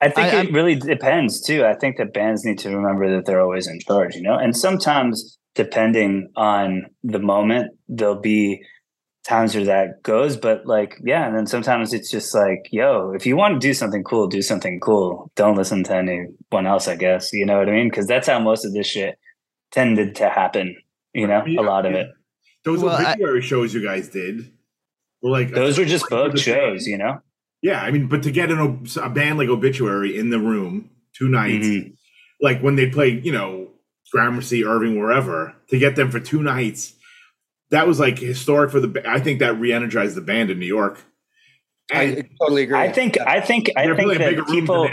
I 0.00 0.06
think 0.08 0.26
I- 0.28 0.28
it 0.40 0.46
I'm- 0.46 0.54
really 0.54 0.74
depends 0.74 1.40
too. 1.40 1.64
I 1.64 1.74
think 1.74 1.98
that 1.98 2.12
bands 2.14 2.44
need 2.44 2.58
to 2.60 2.70
remember 2.74 3.14
that 3.14 3.26
they're 3.26 3.40
always 3.40 3.66
in 3.66 3.78
charge, 3.80 4.14
you 4.14 4.22
know? 4.22 4.34
And 4.36 4.56
sometimes, 4.56 5.38
depending 5.54 6.28
on 6.36 6.86
the 7.04 7.18
moment, 7.18 7.72
there'll 7.88 8.20
be 8.20 8.62
times 9.26 9.54
where 9.54 9.64
that 9.64 10.02
goes. 10.02 10.36
But 10.36 10.66
like, 10.66 10.98
yeah, 11.04 11.26
and 11.26 11.36
then 11.36 11.46
sometimes 11.46 11.92
it's 11.92 12.10
just 12.10 12.34
like, 12.34 12.68
yo, 12.70 13.12
if 13.14 13.26
you 13.26 13.36
want 13.36 13.54
to 13.60 13.66
do 13.66 13.72
something 13.74 14.02
cool, 14.04 14.26
do 14.26 14.42
something 14.42 14.80
cool. 14.80 15.30
Don't 15.36 15.56
listen 15.56 15.84
to 15.84 15.94
anyone 15.96 16.66
else, 16.66 16.88
I 16.88 16.96
guess. 16.96 17.32
You 17.32 17.46
know 17.46 17.58
what 17.58 17.68
I 17.68 17.72
mean? 17.72 17.88
Because 17.88 18.06
that's 18.06 18.26
how 18.28 18.38
most 18.40 18.64
of 18.64 18.72
this 18.72 18.86
shit 18.86 19.18
tended 19.70 20.16
to 20.16 20.28
happen, 20.28 20.76
you 21.14 21.26
know, 21.26 21.44
Yeah, 21.46 21.60
a 21.60 21.62
lot 21.62 21.86
of 21.86 21.92
it. 21.94 22.08
Those 22.64 22.82
Well, 22.82 22.94
I- 22.96 23.12
obituary 23.12 23.40
shows 23.42 23.72
you 23.74 23.82
guys 23.82 24.08
did 24.08 24.52
were 25.22 25.30
like 25.30 25.50
Those 25.52 25.78
were 25.78 25.84
just 25.84 26.04
for 26.08 26.16
booked 26.24 26.34
the 26.36 26.40
shows, 26.40 26.84
band. 26.84 26.86
you 26.86 26.98
know? 26.98 27.18
Yeah, 27.62 27.80
I 27.80 27.90
mean, 27.92 28.08
but 28.08 28.22
to 28.24 28.30
get 28.32 28.50
an 28.50 28.58
ob- 28.58 28.88
a 29.00 29.08
band 29.08 29.38
like 29.38 29.48
Obituary 29.48 30.18
in 30.18 30.30
the 30.30 30.38
room 30.40 30.90
two 31.16 31.28
nights, 31.28 31.66
Mhm. 31.66 31.92
like 32.40 32.60
when 32.60 32.74
they 32.76 32.88
play, 32.90 33.08
you 33.10 33.30
know, 33.32 33.68
Gramercy, 34.12 34.64
Irving, 34.64 34.98
wherever, 35.00 35.54
to 35.70 35.78
get 35.78 35.96
them 35.96 36.10
for 36.10 36.20
two 36.20 36.42
nights, 36.42 36.94
that 37.72 37.88
was 37.88 37.98
like 37.98 38.18
historic 38.18 38.70
for 38.70 38.80
the. 38.80 39.02
I 39.06 39.18
think 39.18 39.40
that 39.40 39.58
re-energized 39.58 40.14
the 40.14 40.20
band 40.20 40.50
in 40.50 40.58
New 40.58 40.66
York. 40.66 41.02
And 41.90 42.18
I 42.18 42.28
totally 42.40 42.62
agree. 42.64 42.78
I 42.78 42.92
think, 42.92 43.18
I 43.20 43.40
think, 43.40 43.70
I 43.76 43.86
think 43.86 43.98
playing 43.98 44.22
a 44.22 44.24
bigger 44.24 44.42
that 44.42 44.50
people. 44.50 44.88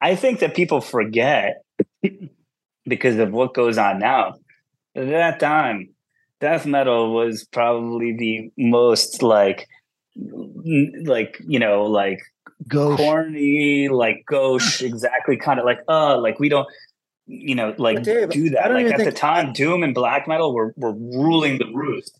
I 0.00 0.14
think 0.14 0.40
that 0.40 0.54
people 0.54 0.80
forget 0.82 1.62
because 2.84 3.16
of 3.16 3.32
what 3.32 3.54
goes 3.54 3.78
on 3.78 3.98
now. 3.98 4.34
At 4.94 5.08
that 5.08 5.40
time, 5.40 5.94
death 6.40 6.66
metal 6.66 7.14
was 7.14 7.44
probably 7.50 8.14
the 8.16 8.50
most 8.58 9.22
like, 9.22 9.66
like 10.14 11.40
you 11.46 11.58
know, 11.58 11.84
like 11.84 12.20
Gauche. 12.68 12.98
corny, 12.98 13.88
like 13.88 14.24
gauche, 14.26 14.82
exactly 14.82 15.38
kind 15.38 15.58
of 15.58 15.64
like 15.64 15.80
uh, 15.88 16.18
like 16.18 16.38
we 16.38 16.50
don't, 16.50 16.68
you 17.26 17.54
know, 17.54 17.74
like 17.78 17.96
But 17.96 18.04
Dave, 18.04 18.30
do 18.30 18.50
that. 18.50 18.72
Like 18.72 18.86
at 18.86 18.98
the 18.98 19.04
think- 19.04 19.16
time, 19.16 19.52
doom 19.52 19.82
and 19.82 19.94
black 19.94 20.26
metal 20.28 20.54
were 20.54 20.74
were 20.76 20.92
ruling 20.92 21.58
the 21.58 21.70
roost. 21.74 22.18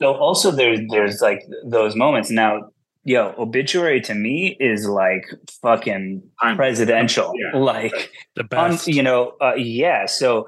So 0.00 0.14
also 0.14 0.50
there's 0.50 0.80
there's 0.90 1.20
like 1.20 1.42
those 1.64 1.94
moments 1.96 2.30
now. 2.30 2.70
Yo, 3.04 3.32
obituary 3.38 4.00
to 4.02 4.14
me 4.14 4.54
is 4.60 4.86
like 4.86 5.24
fucking 5.62 6.22
I'm- 6.42 6.56
presidential. 6.56 7.32
Yeah. 7.34 7.58
Like 7.58 8.10
The 8.34 8.42
um, 8.42 8.48
best. 8.48 8.86
you 8.86 9.02
know, 9.02 9.32
uh, 9.40 9.54
yeah. 9.54 10.04
So 10.06 10.46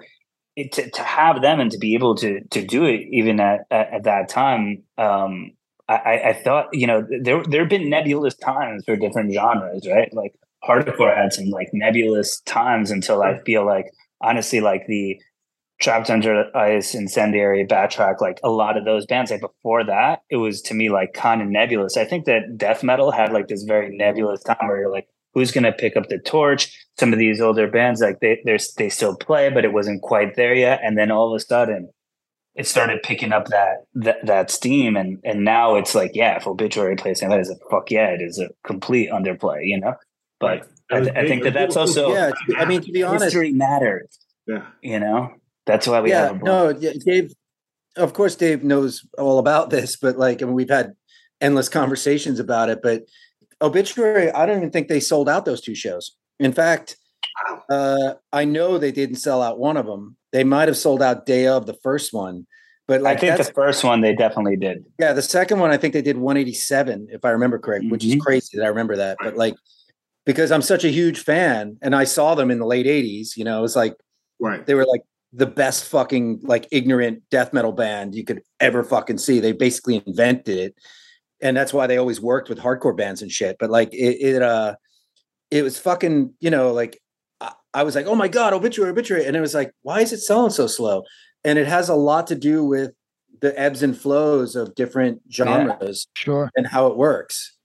it, 0.56 0.72
to 0.72 0.90
to 0.90 1.02
have 1.02 1.40
them 1.42 1.60
and 1.60 1.70
to 1.70 1.78
be 1.78 1.94
able 1.94 2.16
to 2.16 2.40
to 2.50 2.64
do 2.64 2.84
it 2.84 3.00
even 3.10 3.40
at 3.40 3.60
at, 3.70 3.92
at 3.94 4.02
that 4.04 4.28
time, 4.28 4.82
um, 4.98 5.52
I, 5.88 5.94
I- 5.94 6.28
I 6.30 6.32
thought 6.34 6.66
you 6.72 6.86
know 6.86 7.06
there 7.22 7.42
there 7.44 7.60
have 7.62 7.70
been 7.70 7.88
nebulous 7.88 8.34
times 8.34 8.84
for 8.84 8.96
different 8.96 9.32
genres, 9.32 9.86
right? 9.90 10.12
Like 10.12 10.34
hardcore 10.64 11.16
had 11.16 11.32
some 11.32 11.46
like 11.46 11.68
nebulous 11.72 12.40
times 12.42 12.90
until 12.90 13.22
I 13.22 13.38
feel 13.44 13.64
like 13.64 13.86
honestly, 14.20 14.60
like 14.60 14.86
the 14.86 15.20
Trapped 15.80 16.10
Under 16.10 16.54
Ice, 16.54 16.94
Incendiary, 16.94 17.66
Backtrack, 17.66 18.20
like 18.20 18.38
a 18.44 18.50
lot 18.50 18.76
of 18.76 18.84
those 18.84 19.06
bands, 19.06 19.30
like 19.30 19.40
before 19.40 19.82
that, 19.84 20.20
it 20.28 20.36
was 20.36 20.60
to 20.62 20.74
me 20.74 20.90
like 20.90 21.14
kind 21.14 21.40
of 21.40 21.48
nebulous. 21.48 21.96
I 21.96 22.04
think 22.04 22.26
that 22.26 22.58
death 22.58 22.82
metal 22.82 23.10
had 23.10 23.32
like 23.32 23.48
this 23.48 23.62
very 23.62 23.96
nebulous 23.96 24.42
time 24.42 24.68
where 24.68 24.78
you're 24.78 24.92
like, 24.92 25.08
who's 25.32 25.52
going 25.52 25.64
to 25.64 25.72
pick 25.72 25.96
up 25.96 26.08
the 26.08 26.18
torch? 26.18 26.76
Some 26.98 27.14
of 27.14 27.18
these 27.18 27.40
older 27.40 27.66
bands, 27.66 28.02
like 28.02 28.20
they 28.20 28.42
they 28.44 28.58
they 28.76 28.90
still 28.90 29.16
play, 29.16 29.48
but 29.48 29.64
it 29.64 29.72
wasn't 29.72 30.02
quite 30.02 30.36
there 30.36 30.54
yet. 30.54 30.80
And 30.84 30.98
then 30.98 31.10
all 31.10 31.32
of 31.32 31.36
a 31.36 31.40
sudden, 31.40 31.90
it 32.54 32.66
started 32.66 33.02
picking 33.02 33.32
up 33.32 33.46
that 33.46 33.84
that, 33.94 34.26
that 34.26 34.50
steam, 34.50 34.96
and 34.96 35.18
and 35.24 35.44
now 35.44 35.76
it's 35.76 35.94
like, 35.94 36.10
yeah, 36.12 36.36
if 36.36 36.46
Obituary 36.46 36.96
plays 36.96 37.20
St. 37.20 37.30
Vitus, 37.30 37.48
a 37.48 37.56
fuck 37.70 37.90
yeah, 37.90 38.08
it 38.08 38.20
is 38.20 38.38
a 38.38 38.50
complete 38.66 39.10
underplay, 39.10 39.60
you 39.62 39.80
know. 39.80 39.94
But 40.40 40.66
I, 40.90 41.00
th- 41.00 41.14
I 41.14 41.28
think 41.28 41.44
that 41.44 41.52
that's 41.52 41.76
also 41.76 42.12
yeah, 42.12 42.32
I 42.56 42.64
mean, 42.64 42.80
to 42.80 42.90
be 42.90 43.02
honest, 43.02 43.24
history 43.24 43.52
matters, 43.52 44.18
Yeah. 44.48 44.66
you 44.82 44.98
know. 44.98 45.34
That's 45.66 45.86
why 45.86 46.00
we 46.00 46.10
yeah, 46.10 46.28
have 46.28 46.40
a 46.40 46.44
no, 46.44 46.68
yeah, 46.70 46.92
Dave. 47.04 47.32
Of 47.96 48.14
course, 48.14 48.34
Dave 48.36 48.64
knows 48.64 49.06
all 49.18 49.38
about 49.38 49.70
this, 49.70 49.96
but 49.96 50.16
like, 50.16 50.42
I 50.42 50.46
mean, 50.46 50.54
we've 50.54 50.70
had 50.70 50.94
endless 51.40 51.68
conversations 51.68 52.40
about 52.40 52.70
it. 52.70 52.80
But 52.82 53.02
obituary, 53.60 54.30
I 54.32 54.46
don't 54.46 54.56
even 54.58 54.70
think 54.70 54.88
they 54.88 55.00
sold 55.00 55.28
out 55.28 55.44
those 55.44 55.60
two 55.60 55.74
shows. 55.74 56.16
In 56.38 56.52
fact, 56.52 56.96
uh, 57.68 58.14
I 58.32 58.44
know 58.46 58.78
they 58.78 58.92
didn't 58.92 59.16
sell 59.16 59.42
out 59.42 59.58
one 59.58 59.76
of 59.76 59.86
them. 59.86 60.16
They 60.32 60.44
might 60.44 60.68
have 60.68 60.76
sold 60.76 61.02
out 61.02 61.26
day 61.26 61.46
of 61.46 61.66
the 61.66 61.74
first 61.82 62.12
one, 62.12 62.46
but 62.88 63.02
like 63.02 63.18
I 63.18 63.20
think 63.20 63.36
the 63.46 63.52
first 63.52 63.84
one 63.84 64.00
they 64.00 64.14
definitely 64.14 64.56
did. 64.56 64.84
yeah, 64.98 65.12
the 65.12 65.22
second 65.22 65.58
one 65.58 65.70
I 65.70 65.76
think 65.76 65.92
they 65.92 66.02
did 66.02 66.16
187, 66.16 67.08
if 67.10 67.24
I 67.24 67.30
remember 67.30 67.58
correct, 67.58 67.84
which 67.88 68.04
is 68.04 68.14
Mhm. 68.14 68.20
crazy 68.20 68.56
that 68.56 68.64
I 68.64 68.68
remember 68.68 68.96
that. 68.96 69.18
But 69.22 69.36
like, 69.36 69.54
because 70.26 70.50
I'm 70.52 70.62
such 70.62 70.84
a 70.84 70.88
huge 70.90 71.20
fan, 71.20 71.76
and 71.82 71.94
I 71.94 72.04
saw 72.04 72.34
them 72.34 72.50
in 72.50 72.58
the 72.58 72.66
late 72.66 72.86
80s, 72.86 73.36
you 73.36 73.44
know, 73.44 73.58
it 73.58 73.62
was 73.62 73.76
like 73.76 73.94
Right. 74.38 74.64
they 74.66 74.74
were 74.74 74.86
like 74.86 75.02
the 75.32 75.46
best 75.46 75.84
fucking 75.84 76.40
like 76.42 76.66
ignorant 76.72 77.22
death 77.30 77.52
metal 77.52 77.72
band 77.72 78.14
you 78.14 78.24
could 78.24 78.42
ever 78.58 78.82
fucking 78.82 79.18
see. 79.18 79.38
They 79.40 79.52
basically 79.52 80.02
invented 80.06 80.58
it. 80.58 80.74
And 81.40 81.56
that's 81.56 81.72
why 81.72 81.86
they 81.86 81.98
always 81.98 82.20
worked 82.20 82.48
with 82.48 82.58
hardcore 82.58 82.96
bands 82.96 83.22
and 83.22 83.30
shit. 83.30 83.56
But 83.60 83.70
like 83.70 83.92
it, 83.94 84.16
it 84.20 84.42
uh 84.42 84.74
it 85.50 85.62
was 85.62 85.78
fucking, 85.78 86.34
you 86.40 86.50
know, 86.50 86.72
like 86.72 87.00
I, 87.40 87.52
I 87.74 87.82
was 87.84 87.94
like, 87.94 88.06
oh 88.06 88.14
my 88.14 88.28
God, 88.28 88.52
obituary, 88.52 88.90
obituary. 88.90 89.24
And 89.26 89.36
it 89.36 89.40
was 89.40 89.54
like, 89.54 89.72
why 89.82 90.00
is 90.00 90.12
it 90.12 90.18
selling 90.20 90.50
so 90.50 90.66
slow? 90.66 91.04
And 91.44 91.58
it 91.58 91.66
has 91.66 91.88
a 91.88 91.94
lot 91.94 92.26
to 92.28 92.34
do 92.34 92.64
with 92.64 92.92
the 93.40 93.58
ebbs 93.58 93.82
and 93.82 93.96
flows 93.96 94.56
of 94.56 94.74
different 94.74 95.22
genres 95.32 96.06
Sure. 96.14 96.50
and 96.56 96.66
how 96.66 96.88
it 96.88 96.96
works. 96.96 97.56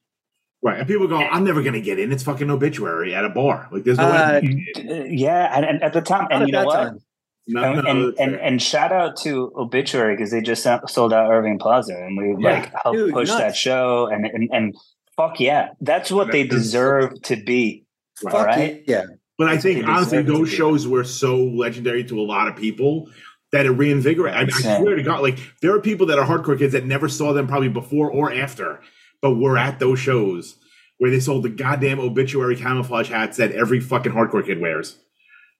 Right. 0.62 0.80
And 0.80 0.88
people 0.88 1.08
go, 1.08 1.18
I'm 1.18 1.44
never 1.44 1.62
going 1.62 1.74
to 1.74 1.82
get 1.82 2.00
in. 2.00 2.12
It's 2.12 2.24
fucking 2.24 2.50
obituary 2.50 3.13
at 3.13 3.24
a 3.24 3.30
bar. 3.30 3.68
Like, 3.72 3.84
there's 3.84 3.98
no 4.00 4.06
way. 4.10 4.12
Uh, 4.18 4.32
I'm 4.38 4.41
gonna 4.46 4.56
get 4.74 4.78
in. 4.86 5.02
Uh, 5.02 5.06
Yeah, 5.10 5.56
and, 5.56 5.65
and 5.65 5.84
at 5.84 5.94
the 5.94 6.02
time, 6.02 6.24
Not 6.24 6.32
and 6.34 6.41
at 6.44 6.48
you 6.48 6.54
know 6.54 6.65
what? 6.65 6.76
time. 6.76 7.00
No, 7.48 7.63
and, 7.63 7.84
no, 7.84 7.89
and, 7.91 8.20
and, 8.20 8.36
and 8.38 8.62
shout 8.62 8.91
out 8.91 9.18
to 9.18 9.52
Obituary 9.56 10.15
because 10.15 10.32
they 10.32 10.41
just 10.41 10.65
sold 10.88 11.13
out 11.13 11.32
Irving 11.32 11.60
Plaza 11.60 11.94
and 11.96 12.18
we 12.18 12.44
Yeah. 12.44 12.54
like 12.54 12.74
helped 12.82 12.98
Dude, 12.98 13.13
push 13.13 13.30
that 13.30 13.56
show 13.56 14.08
and, 14.12 14.26
and 14.26 14.50
and 14.52 14.76
fuck 15.15 15.39
yeah, 15.39 15.70
that's 15.80 16.12
what 16.12 16.32
they 16.32 16.41
That's- 16.44 16.60
deserve 16.63 17.22
to 17.24 17.36
be. 17.36 17.86
Right. 18.24 18.32
Fuck 18.32 18.48
right? 18.48 18.84
yeah. 18.88 19.04
But 19.38 19.50
I 19.50 19.58
think 19.58 19.86
honestly, 19.86 20.24
deserve 20.24 20.30
it 20.30 20.34
those 20.39 20.50
be. 20.50 20.56
shows 20.56 20.88
were 20.88 21.04
so 21.04 21.38
legendary 21.38 22.04
to 22.06 22.20
a 22.20 22.24
lot 22.26 22.48
of 22.48 22.56
people 22.56 23.12
that 23.52 23.68
it 23.68 23.72
reinvigorated. 23.72 24.39
I, 24.52 24.72
I 24.74 24.80
swear 24.80 24.96
to 24.96 25.04
God, 25.04 25.22
like 25.22 25.38
there 25.62 25.76
are 25.76 25.80
people 25.82 26.08
that 26.08 26.18
are 26.18 26.26
hardcore 26.26 26.58
kids 26.58 26.74
that 26.74 26.86
never 26.88 27.08
saw 27.08 27.32
them 27.32 27.46
probably 27.46 27.70
before 27.70 28.10
or 28.10 28.34
after, 28.34 28.82
but 29.26 29.34
were 29.38 29.58
at 29.58 29.80
those 29.80 29.98
shows 29.98 30.56
where 31.00 31.10
they 31.10 31.20
sold 31.20 31.42
the 31.42 31.50
goddamn 31.50 32.00
obituary 32.00 32.56
camouflage 32.56 33.10
hats 33.10 33.38
that 33.38 33.52
every 33.54 33.80
fucking 33.80 34.12
hardcore 34.12 34.46
kid 34.46 34.62
wears. 34.62 35.00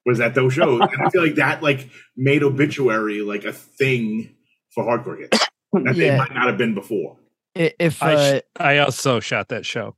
Was 0.06 0.19
at 0.19 0.36
those 0.36 0.54
shows, 0.54 0.82
and 0.82 1.01
I 1.04 1.10
feel 1.10 1.23
like 1.23 1.34
that 1.36 1.63
like 1.63 1.89
made 2.15 2.43
obituary 2.43 3.21
like 3.23 3.43
a 3.43 3.51
thing 3.51 4.36
for 4.75 4.84
hardcore 4.84 5.17
kids 5.17 5.43
that 5.73 5.95
they 5.95 6.15
might 6.15 6.32
not 6.32 6.45
have 6.45 6.60
been 6.60 6.75
before. 6.75 7.17
I- 7.58 7.73
If 7.80 8.04
I, 8.04 8.13
uh, 8.13 8.38
sh- 8.38 8.41
I 8.58 8.78
also 8.78 9.19
shot 9.19 9.47
that 9.49 9.65
show. 9.65 9.95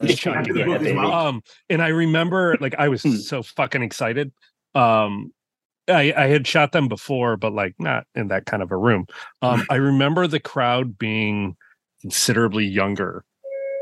Just 0.00 0.24
Yeah, 0.24 0.42
checking. 0.44 0.56
yeah, 0.56 0.78
baby. 0.78 0.96
um 0.98 1.42
and 1.68 1.82
i 1.82 1.88
remember 1.88 2.56
like 2.60 2.74
i 2.78 2.86
was 2.88 3.02
Hmm. 3.02 3.14
so 3.16 3.42
fucking 3.42 3.82
excited 3.82 4.30
um 4.76 5.32
I, 5.88 6.12
I 6.16 6.26
had 6.26 6.46
shot 6.46 6.72
them 6.72 6.86
before, 6.88 7.36
but 7.36 7.52
like 7.52 7.74
not 7.78 8.06
in 8.16 8.28
that 8.28 8.44
kind 8.46 8.60
of 8.62 8.70
a 8.72 8.76
room. 8.76 9.06
Um, 9.42 9.64
I 9.70 9.76
remember 9.76 10.26
the 10.26 10.40
crowd 10.40 10.98
being 10.98 11.56
considerably 12.00 12.64
younger 12.64 13.24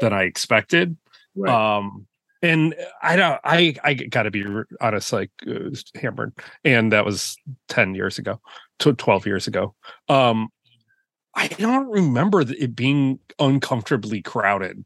than 0.01 0.13
I 0.13 0.25
expected. 0.25 0.97
Right. 1.35 1.77
Um, 1.77 2.07
and 2.43 2.75
I 3.03 3.17
don't, 3.17 3.41
I, 3.43 3.75
I 3.83 3.95
got 3.95 4.25
to 4.25 4.31
be 4.31 4.45
honest, 4.81 5.13
like 5.13 5.31
uh, 5.49 5.71
hammered, 5.95 6.35
and 6.63 6.93
that 6.93 7.05
was 7.07 7.37
ten 7.69 7.95
years 7.95 8.19
ago, 8.19 8.41
tw- 8.79 8.99
twelve 8.99 9.27
years 9.27 9.47
ago. 9.47 9.75
Um, 10.09 10.49
I 11.35 11.49
don't 11.49 11.89
remember 11.89 12.43
it 12.43 12.77
being 12.77 13.19
uncomfortably 13.39 14.23
crowded 14.23 14.85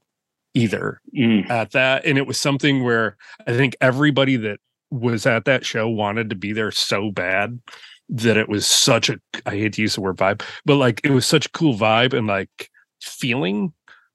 either 0.54 1.00
Mm. 1.16 1.50
at 1.50 1.72
that, 1.72 2.04
and 2.06 2.16
it 2.16 2.26
was 2.26 2.38
something 2.38 2.84
where 2.84 3.16
I 3.46 3.52
think 3.52 3.76
everybody 3.80 4.36
that 4.36 4.60
was 4.90 5.26
at 5.26 5.44
that 5.44 5.66
show 5.66 5.88
wanted 5.88 6.30
to 6.30 6.36
be 6.36 6.52
there 6.52 6.70
so 6.70 7.10
bad 7.10 7.60
that 8.08 8.36
it 8.36 8.48
was 8.48 8.66
such 8.66 9.10
a 9.10 9.20
I 9.44 9.50
hate 9.50 9.74
to 9.74 9.82
use 9.82 9.96
the 9.96 10.00
word 10.00 10.16
vibe, 10.16 10.42
but 10.64 10.76
like 10.76 11.00
it 11.04 11.10
was 11.10 11.26
such 11.26 11.46
a 11.46 11.50
cool 11.50 11.74
vibe 11.74 12.14
and 12.14 12.26
like 12.26 12.70
feeling 13.00 13.72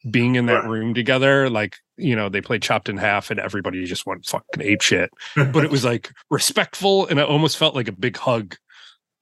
being 0.10 0.36
in 0.36 0.48
that 0.48 0.62
Right. 0.64 0.70
room 0.70 0.94
together. 0.94 1.50
Like, 1.50 1.78
you 1.98 2.16
know, 2.16 2.28
they 2.30 2.42
played 2.42 2.62
chopped 2.62 2.90
in 2.90 2.98
half 2.98 3.32
and 3.32 3.40
everybody 3.40 3.84
just 3.86 4.06
went 4.06 4.26
fucking 4.26 4.62
ape 4.62 4.82
shit. 4.82 5.10
But 5.36 5.64
it 5.64 5.72
was 5.72 5.86
like 5.86 6.12
respectful 6.30 7.08
and 7.08 7.20
it 7.20 7.26
almost 7.28 7.58
felt 7.58 7.74
like 7.76 7.88
a 7.88 7.94
big 7.94 8.18
hug 8.18 8.56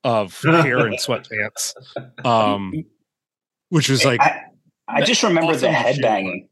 of 0.04 0.40
hair 0.42 0.78
and 0.86 0.98
sweatpants. 0.98 1.74
Um 2.24 2.72
which 3.68 3.88
was 3.88 4.04
like 4.04 4.20
I, 4.20 4.42
I 4.88 5.02
just 5.02 5.22
remember 5.22 5.54
the 5.56 5.68
awesome 5.70 5.94
shit. 5.94 6.04
headbanging. 6.04 6.48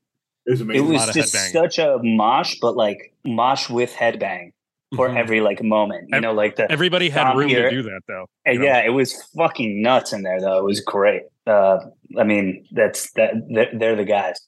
it 0.47 0.51
was 0.51 0.61
amazing. 0.61 0.87
lot 0.93 1.07
was 1.09 1.15
just 1.15 1.53
such 1.53 1.79
a 1.79 1.99
mosh, 2.03 2.57
but 2.63 2.77
like 2.77 3.13
mosh 3.25 3.69
with 3.69 3.93
headbang 3.93 4.53
for 4.97 5.09
mhm. 5.09 5.17
every 5.17 5.41
like 5.41 5.63
moment. 5.63 6.09
You 6.11 6.17
Ev- 6.19 6.23
know, 6.23 6.33
like 6.33 6.57
the 6.57 6.71
everybody 6.71 7.11
had 7.11 7.37
room 7.37 7.49
here- 7.49 7.69
to 7.69 7.77
do 7.77 7.83
that 7.83 8.01
though. 8.07 8.27
You 8.47 8.61
know? 8.61 8.65
yeah, 8.65 8.79
it 8.85 8.91
was 8.91 9.21
fucking 9.37 9.83
nuts 9.83 10.13
in 10.13 10.23
there 10.23 10.41
though. 10.41 10.59
It 10.59 10.65
was 10.65 10.81
great. 10.81 11.23
Uh, 11.51 11.79
I 12.19 12.25
mean, 12.25 12.67
that's 12.73 13.11
that 13.13 13.35
they're, 13.55 13.71
they're 13.79 13.97
the 13.97 14.05
guys. 14.05 14.39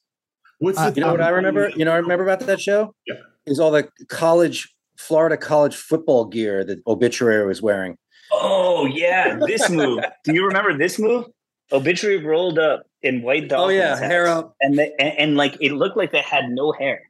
What's 0.58 0.78
Uh, 0.78 0.90
the 0.90 0.96
You 1.00 1.06
know 1.06 1.12
what 1.12 1.20
I 1.20 1.30
remember? 1.30 1.70
You 1.76 1.84
know, 1.84 1.92
I 1.92 1.96
remember 1.96 2.22
about 2.24 2.40
that 2.46 2.60
show 2.60 2.94
Yeah. 3.06 3.14
is 3.46 3.58
all 3.58 3.70
the 3.72 3.88
college, 4.08 4.72
Florida 4.96 5.36
college 5.36 5.74
football 5.74 6.26
gear 6.26 6.64
that 6.64 6.78
Obituary 6.86 7.46
was 7.46 7.60
wearing. 7.60 7.96
Oh 8.30 8.86
yeah, 8.86 9.38
this 9.46 9.68
move. 9.68 10.00
Do 10.24 10.32
you 10.32 10.46
remember 10.46 10.76
this 10.78 10.98
move? 10.98 11.26
Obituary 11.72 12.18
rolled 12.24 12.58
up 12.58 12.84
in 13.02 13.22
white 13.22 13.50
Oh 13.52 13.68
yeah, 13.68 13.88
hats. 13.96 14.00
hair 14.00 14.26
up. 14.26 14.54
and, 14.60 14.78
they, 14.78 14.92
and 14.98 15.18
and 15.18 15.36
like 15.36 15.56
it 15.60 15.72
looked 15.72 15.96
like 15.96 16.12
they 16.12 16.20
had 16.22 16.44
no 16.50 16.72
hair, 16.72 17.00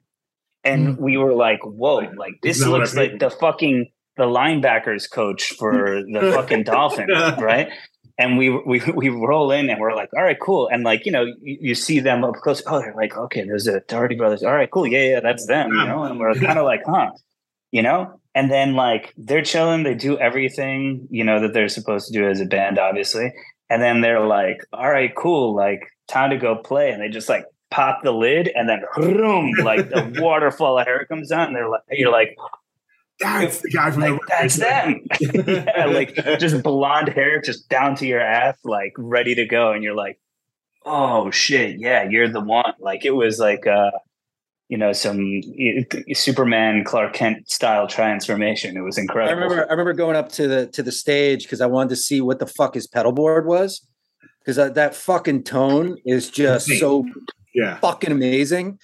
and 0.63 0.97
we 0.97 1.17
were 1.17 1.33
like, 1.33 1.59
"Whoa!" 1.63 1.97
Like 2.17 2.35
this 2.41 2.57
Isn't 2.57 2.65
that 2.67 2.71
what 2.71 2.79
looks 2.81 2.95
like 2.95 3.19
the 3.19 3.29
fucking 3.29 3.91
the 4.17 4.23
linebackers 4.25 5.09
coach 5.09 5.53
for 5.59 6.01
the 6.11 6.31
fucking 6.35 6.63
Dolphins, 6.63 7.09
right? 7.39 7.69
And 8.17 8.37
we 8.37 8.49
we 8.49 8.81
we 8.95 9.09
roll 9.09 9.51
in 9.51 9.69
and 9.69 9.79
we're 9.79 9.95
like, 9.95 10.09
"All 10.15 10.23
right, 10.23 10.39
cool." 10.39 10.69
And 10.71 10.83
like 10.83 11.05
you 11.05 11.11
know, 11.11 11.23
you, 11.23 11.57
you 11.61 11.75
see 11.75 11.99
them 11.99 12.23
up 12.23 12.35
close. 12.35 12.61
Oh, 12.67 12.79
they're 12.79 12.95
like, 12.95 13.17
"Okay, 13.17 13.43
there's 13.43 13.65
the 13.65 13.79
Tardy 13.81 14.15
brothers." 14.15 14.43
All 14.43 14.53
right, 14.53 14.69
cool. 14.69 14.87
Yeah, 14.87 15.03
yeah, 15.03 15.19
that's 15.19 15.47
them. 15.47 15.69
You 15.71 15.85
know, 15.85 16.03
and 16.03 16.19
we're 16.19 16.35
kind 16.35 16.59
of 16.59 16.65
like, 16.65 16.81
"Huh," 16.85 17.11
you 17.71 17.81
know. 17.81 18.19
And 18.35 18.51
then 18.51 18.73
like 18.73 19.13
they're 19.17 19.43
chilling. 19.43 19.83
They 19.83 19.93
do 19.93 20.17
everything 20.17 21.07
you 21.11 21.23
know 21.23 21.39
that 21.41 21.53
they're 21.53 21.69
supposed 21.69 22.07
to 22.07 22.13
do 22.13 22.27
as 22.27 22.39
a 22.39 22.45
band, 22.45 22.79
obviously. 22.79 23.31
And 23.73 23.81
then 23.81 24.01
they're 24.01 24.25
like, 24.25 24.63
all 24.71 24.89
right, 24.89 25.11
cool, 25.15 25.55
like 25.55 25.87
time 26.07 26.29
to 26.29 26.37
go 26.37 26.55
play. 26.55 26.91
And 26.91 27.01
they 27.01 27.09
just 27.09 27.27
like 27.27 27.45
pop 27.71 28.03
the 28.03 28.11
lid 28.11 28.51
and 28.53 28.69
then 28.69 28.83
vroom, 28.95 29.51
like 29.63 29.89
the 29.89 30.15
waterfall 30.21 30.77
of 30.77 30.85
hair 30.85 31.05
comes 31.05 31.31
out. 31.31 31.47
And 31.47 31.55
they're 31.55 31.69
like, 31.69 31.81
you're 31.89 32.11
like, 32.11 32.37
That's 33.19 33.61
the 33.61 33.69
guy 33.69 33.91
from 33.91 34.01
like 34.01 34.19
the 34.19 34.25
that's 34.29 34.55
them. 34.57 35.01
yeah, 35.21 35.85
like 35.85 36.15
just 36.39 36.63
blonde 36.63 37.09
hair 37.09 37.41
just 37.41 37.69
down 37.69 37.95
to 37.97 38.07
your 38.07 38.19
ass, 38.19 38.57
like 38.63 38.93
ready 38.97 39.35
to 39.35 39.45
go. 39.45 39.71
And 39.71 39.83
you're 39.83 39.95
like, 39.95 40.19
oh 40.85 41.29
shit, 41.31 41.79
yeah, 41.79 42.07
you're 42.09 42.27
the 42.27 42.41
one. 42.41 42.73
Like 42.79 43.05
it 43.05 43.11
was 43.11 43.39
like 43.39 43.67
uh 43.67 43.91
you 44.69 44.77
know 44.77 44.91
some 44.93 45.41
Superman 46.13 46.83
Clark 46.83 47.13
Kent 47.13 47.49
style 47.49 47.87
transformation. 47.87 48.75
It 48.77 48.81
was 48.81 48.97
incredible. 48.97 49.29
I 49.29 49.43
incredible. 49.43 49.51
remember 49.55 49.69
I 49.69 49.73
remember 49.73 49.93
going 49.93 50.15
up 50.15 50.31
to 50.33 50.47
the 50.47 50.67
to 50.67 50.83
the 50.83 50.91
stage 50.91 51.43
because 51.43 51.61
I 51.61 51.65
wanted 51.67 51.89
to 51.89 51.95
see 51.95 52.21
what 52.21 52.39
the 52.39 52.47
fuck 52.47 52.73
his 52.73 52.87
pedal 52.87 53.11
board 53.11 53.45
was 53.45 53.85
because 54.39 54.55
that, 54.57 54.75
that 54.75 54.95
fucking 54.95 55.43
tone 55.43 55.97
is 56.05 56.29
just 56.29 56.67
so 56.79 57.05
Yeah. 57.53 57.77
fucking 57.79 58.11
amazing. 58.11 58.79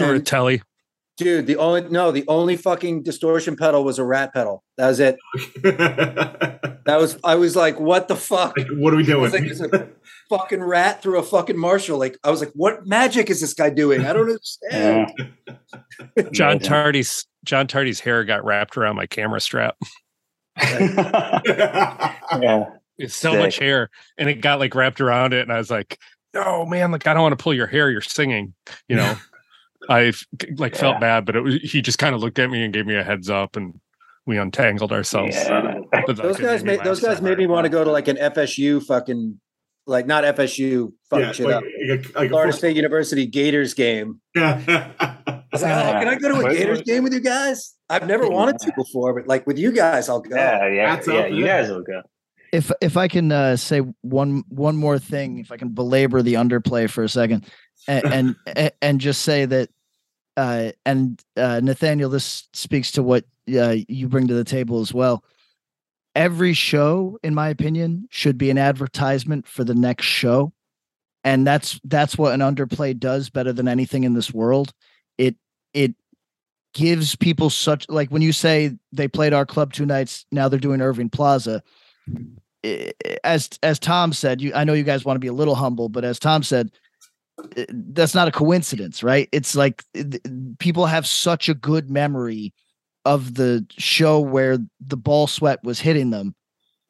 Or 0.00 0.14
And, 0.14 0.26
Telly. 0.26 0.62
Dude, 1.16 1.46
the 1.46 1.56
only 1.56 1.88
no, 1.88 2.10
the 2.10 2.24
only 2.28 2.56
fucking 2.56 3.02
distortion 3.02 3.56
pedal 3.56 3.84
was 3.84 3.98
a 3.98 4.04
rat 4.04 4.32
pedal. 4.32 4.62
That 4.76 4.88
was 4.88 5.00
it. 5.00 5.16
That 6.84 7.00
was 7.00 7.18
I 7.24 7.36
was 7.36 7.56
like, 7.56 7.80
what 7.80 8.08
the 8.08 8.16
fuck? 8.16 8.58
like, 8.58 8.68
what 8.68 8.92
are 8.92 8.96
we 8.96 9.04
doing? 9.04 9.24
It's 9.24 9.32
like, 9.32 9.44
it's 9.44 9.60
a 9.60 9.88
fucking 10.28 10.62
rat 10.62 11.02
through 11.02 11.18
a 11.18 11.22
fucking 11.22 11.58
Marshall. 11.58 11.98
Like 11.98 12.18
I 12.22 12.30
was 12.30 12.40
like, 12.40 12.52
what 12.54 12.86
magic 12.86 13.30
is 13.30 13.40
this 13.40 13.54
guy 13.54 13.70
doing? 13.70 14.04
I 14.04 14.12
don't 14.12 14.28
understand. 14.28 15.12
Yeah. 15.46 16.24
John 16.32 16.52
Amazing. 16.52 16.68
Tardy's 16.68 17.26
John 17.44 17.66
Tardy's 17.66 18.00
hair 18.00 18.24
got 18.24 18.44
wrapped 18.44 18.76
around 18.76 18.96
my 18.96 19.06
camera 19.06 19.40
strap. 19.40 19.76
yeah. 20.60 22.66
It's 22.98 23.14
so 23.14 23.32
Sick. 23.32 23.40
much 23.40 23.58
hair, 23.58 23.90
and 24.18 24.28
it 24.28 24.40
got 24.40 24.60
like 24.60 24.74
wrapped 24.74 25.00
around 25.00 25.32
it, 25.32 25.40
and 25.40 25.52
I 25.52 25.58
was 25.58 25.70
like, 25.70 25.98
"No, 26.32 26.64
man! 26.64 26.92
Like 26.92 27.08
I 27.08 27.14
don't 27.14 27.24
want 27.24 27.36
to 27.36 27.42
pull 27.42 27.54
your 27.54 27.66
hair. 27.66 27.90
You're 27.90 28.00
singing." 28.00 28.54
You 28.88 28.96
know, 28.96 29.16
I 29.88 30.12
like 30.56 30.74
felt 30.76 30.96
Yeah. 30.96 31.00
bad, 31.00 31.24
but 31.26 31.36
it 31.36 31.40
was 31.40 31.54
he 31.56 31.82
just 31.82 31.98
kind 31.98 32.14
of 32.14 32.20
looked 32.20 32.38
at 32.38 32.50
me 32.50 32.64
and 32.64 32.72
gave 32.72 32.86
me 32.86 32.94
a 32.96 33.04
heads 33.04 33.28
up, 33.30 33.56
and 33.56 33.78
we 34.26 34.38
untangled 34.38 34.92
ourselves. 34.92 35.34
Yeah. 35.36 35.78
But 36.06 36.16
Those 36.16 36.38
guys 36.38 36.64
made 36.64 36.82
those 36.84 37.00
guys 37.00 37.20
made 37.20 37.38
me 37.38 37.46
want 37.46 37.64
to 37.64 37.68
go 37.68 37.84
to 37.84 37.90
like 37.90 38.08
an 38.08 38.16
FSU 38.16 38.82
fucking 38.84 39.38
like 39.86 40.06
not 40.06 40.24
FSU 40.24 40.92
fuck 41.10 41.20
yeah, 41.20 41.32
shit 41.32 41.46
like, 41.46 41.56
up. 41.56 41.64
like, 41.88 42.14
like 42.14 42.28
Florida 42.30 42.52
full- 42.52 42.58
State 42.58 42.76
University 42.76 43.26
Gators 43.26 43.74
game. 43.74 44.20
Yeah. 44.34 44.90
I 44.98 45.40
was 45.52 45.62
like, 45.62 45.72
oh, 45.86 45.98
can 46.00 46.08
I 46.08 46.14
go 46.16 46.28
to 46.40 46.46
a 46.46 46.54
Gators 46.54 46.82
game 46.82 47.04
with 47.04 47.12
you 47.12 47.20
guys? 47.20 47.74
I've 47.90 48.06
never 48.08 48.26
wanted 48.28 48.58
to 48.60 48.72
before, 48.76 49.14
but 49.14 49.28
like 49.28 49.46
with 49.46 49.58
you 49.58 49.70
guys, 49.72 50.08
I'll 50.08 50.20
go. 50.20 50.34
Yeah, 50.34 50.66
yeah, 50.68 50.94
That's 50.96 51.06
yeah. 51.06 51.26
You 51.26 51.44
guys 51.44 51.68
will 51.68 51.82
go. 51.82 52.02
if 52.52 52.72
if 52.80 52.96
I 52.96 53.08
can 53.08 53.30
uh, 53.30 53.56
say 53.56 53.80
one 54.00 54.42
one 54.48 54.74
more 54.76 54.98
thing, 54.98 55.38
if 55.38 55.52
I 55.52 55.58
can 55.58 55.68
belabor 55.68 56.22
the 56.22 56.34
underplay 56.34 56.88
for 56.90 57.04
a 57.04 57.08
second, 57.08 57.46
and 57.88 58.36
and, 58.46 58.72
and 58.80 59.00
just 59.00 59.22
say 59.22 59.44
that, 59.44 59.70
uh, 60.36 60.72
and 60.84 61.22
uh, 61.36 61.60
Nathaniel, 61.62 62.10
this 62.10 62.48
speaks 62.52 62.92
to 62.92 63.02
what 63.02 63.24
uh, 63.54 63.76
you 63.88 64.08
bring 64.08 64.28
to 64.28 64.34
the 64.34 64.44
table 64.44 64.80
as 64.80 64.92
well. 64.92 65.24
Every 66.14 66.52
show, 66.52 67.18
in 67.22 67.34
my 67.34 67.48
opinion, 67.48 68.08
should 68.10 68.38
be 68.38 68.50
an 68.50 68.58
advertisement 68.58 69.46
for 69.46 69.64
the 69.64 69.74
next 69.74 70.06
show, 70.06 70.52
and 71.24 71.46
that's 71.46 71.80
that's 71.84 72.16
what 72.16 72.32
an 72.32 72.40
underplay 72.40 72.98
does 72.98 73.30
better 73.30 73.52
than 73.52 73.68
anything 73.68 74.04
in 74.04 74.14
this 74.14 74.32
world. 74.32 74.72
It 75.18 75.36
it 75.72 75.94
gives 76.72 77.16
people 77.16 77.50
such 77.50 77.88
like 77.88 78.10
when 78.10 78.22
you 78.22 78.32
say 78.32 78.76
they 78.92 79.08
played 79.08 79.32
our 79.32 79.46
club 79.46 79.72
two 79.72 79.86
nights, 79.86 80.24
now 80.32 80.48
they're 80.48 80.58
doing 80.58 80.80
Irving 80.80 81.10
Plaza 81.10 81.62
as 83.22 83.50
as 83.62 83.78
Tom 83.78 84.12
said, 84.12 84.40
you 84.40 84.52
I 84.54 84.64
know 84.64 84.72
you 84.72 84.84
guys 84.84 85.04
want 85.04 85.16
to 85.16 85.20
be 85.20 85.28
a 85.28 85.32
little 85.32 85.54
humble, 85.54 85.88
but 85.88 86.04
as 86.04 86.18
Tom 86.18 86.42
said, 86.42 86.70
that's 87.68 88.14
not 88.14 88.28
a 88.28 88.32
coincidence, 88.32 89.02
right? 89.02 89.28
It's 89.32 89.56
like 89.56 89.84
th- 89.94 90.22
people 90.58 90.86
have 90.86 91.06
such 91.06 91.48
a 91.48 91.54
good 91.54 91.90
memory 91.90 92.52
of 93.04 93.34
the 93.34 93.66
show 93.70 94.20
where 94.20 94.58
the 94.80 94.96
ball 94.96 95.26
sweat 95.26 95.62
was 95.62 95.80
hitting 95.80 96.10
them 96.10 96.34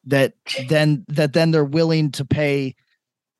that 0.05 0.33
then 0.69 1.03
that 1.07 1.33
then 1.33 1.51
they're 1.51 1.65
willing 1.65 2.11
to 2.11 2.25
pay 2.25 2.75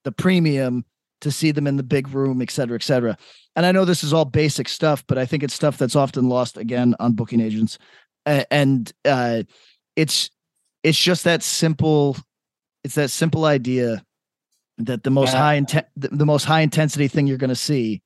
the 0.03 0.11
premium 0.11 0.83
to 1.21 1.31
see 1.31 1.51
them 1.51 1.67
in 1.67 1.77
the 1.77 1.83
big 1.83 2.09
room, 2.09 2.41
et 2.41 2.51
cetera, 2.51 2.75
et 2.75 2.83
cetera. 2.83 3.17
And 3.55 3.65
I 3.65 3.71
know 3.71 3.85
this 3.85 4.03
is 4.03 4.13
all 4.13 4.25
basic 4.25 4.67
stuff, 4.67 5.03
but 5.07 5.17
I 5.17 5.25
think 5.25 5.43
it's 5.43 5.53
stuff 5.53 5.77
that's 5.77 5.95
often 5.95 6.29
lost 6.29 6.57
again 6.57 6.95
on 6.99 7.13
booking 7.13 7.39
agents. 7.39 7.77
And 8.25 8.91
uh, 9.05 9.43
it's 9.95 10.29
it's 10.83 10.97
just 10.99 11.23
that 11.23 11.43
simple 11.43 12.17
it's 12.83 12.95
that 12.95 13.09
simple 13.09 13.45
idea 13.45 14.04
that 14.77 15.03
the 15.03 15.11
most 15.11 15.33
Yeah. 15.33 15.39
high 15.39 15.59
inten- 15.59 15.85
the, 15.95 16.09
the 16.09 16.25
most 16.25 16.45
high 16.45 16.61
intensity 16.61 17.07
thing 17.07 17.27
you're 17.27 17.37
going 17.37 17.49
to 17.49 17.55
see 17.55 18.01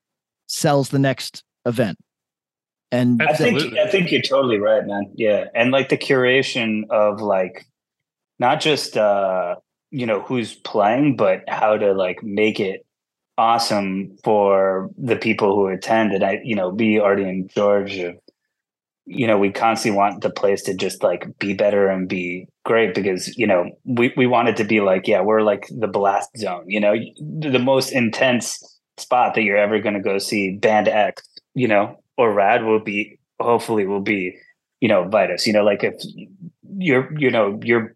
sells 0.47 0.89
the 0.89 0.99
next 0.99 1.43
event 1.65 1.97
and 2.91 3.21
I 3.21 3.33
think 3.33 3.73
I 3.77 3.87
think 3.87 4.11
you're 4.11 4.21
totally 4.21 4.57
right, 4.57 4.85
man. 4.85 5.11
Yeah, 5.15 5.45
and 5.53 5.71
like 5.71 5.89
the 5.89 5.97
curation 5.97 6.89
of 6.89 7.21
like 7.21 7.65
not 8.39 8.61
just 8.61 8.97
uh 8.97 9.55
you 9.91 10.05
know 10.05 10.21
who's 10.21 10.55
playing, 10.55 11.15
but 11.15 11.43
how 11.47 11.77
to 11.77 11.93
like 11.93 12.23
make 12.23 12.59
it 12.59 12.85
awesome 13.37 14.17
for 14.23 14.89
the 14.97 15.15
people 15.15 15.55
who 15.55 15.67
attend. 15.67 16.13
And 16.13 16.23
I, 16.23 16.41
you 16.43 16.55
know, 16.55 16.71
be 16.71 16.99
Artie 16.99 17.23
and 17.23 17.49
George. 17.49 17.99
You 19.11 19.25
know, 19.27 19.37
we 19.39 19.51
constantly 19.51 19.97
want 19.97 20.21
the 20.21 20.29
place 20.29 20.61
to 20.63 20.75
just 20.75 21.01
like 21.03 21.25
be 21.39 21.53
better 21.53 21.87
and 21.89 22.07
be 22.07 22.47
great 22.63 22.93
because 22.93 23.35
you 23.37 23.47
know 23.47 23.71
we 23.85 24.13
we 24.15 24.27
want 24.27 24.49
it 24.49 24.57
to 24.57 24.63
be 24.63 24.81
like 24.81 25.07
yeah 25.07 25.21
we're 25.21 25.41
like 25.41 25.67
the 25.71 25.87
blast 25.87 26.29
zone. 26.37 26.65
You 26.67 26.79
know, 26.79 26.93
the 27.39 27.59
most 27.59 27.91
intense 27.91 28.59
spot 28.97 29.33
that 29.35 29.41
you're 29.43 29.57
ever 29.57 29.79
going 29.79 29.95
to 29.95 30.01
go 30.01 30.19
see 30.19 30.57
band 30.57 30.87
X. 30.87 31.23
You 31.55 31.67
know, 31.67 31.99
or 32.17 32.31
rad 32.33 32.63
will 32.63 32.79
be 32.83 33.19
hopefully 33.41 33.85
will 33.87 34.01
be 34.01 34.37
you 34.81 34.87
know 34.89 35.07
vitus 35.07 35.47
you 35.47 35.53
know 35.53 35.63
like 35.63 35.83
if 35.83 35.93
you're 36.77 37.09
you 37.17 37.31
know 37.31 37.59
your 37.63 37.95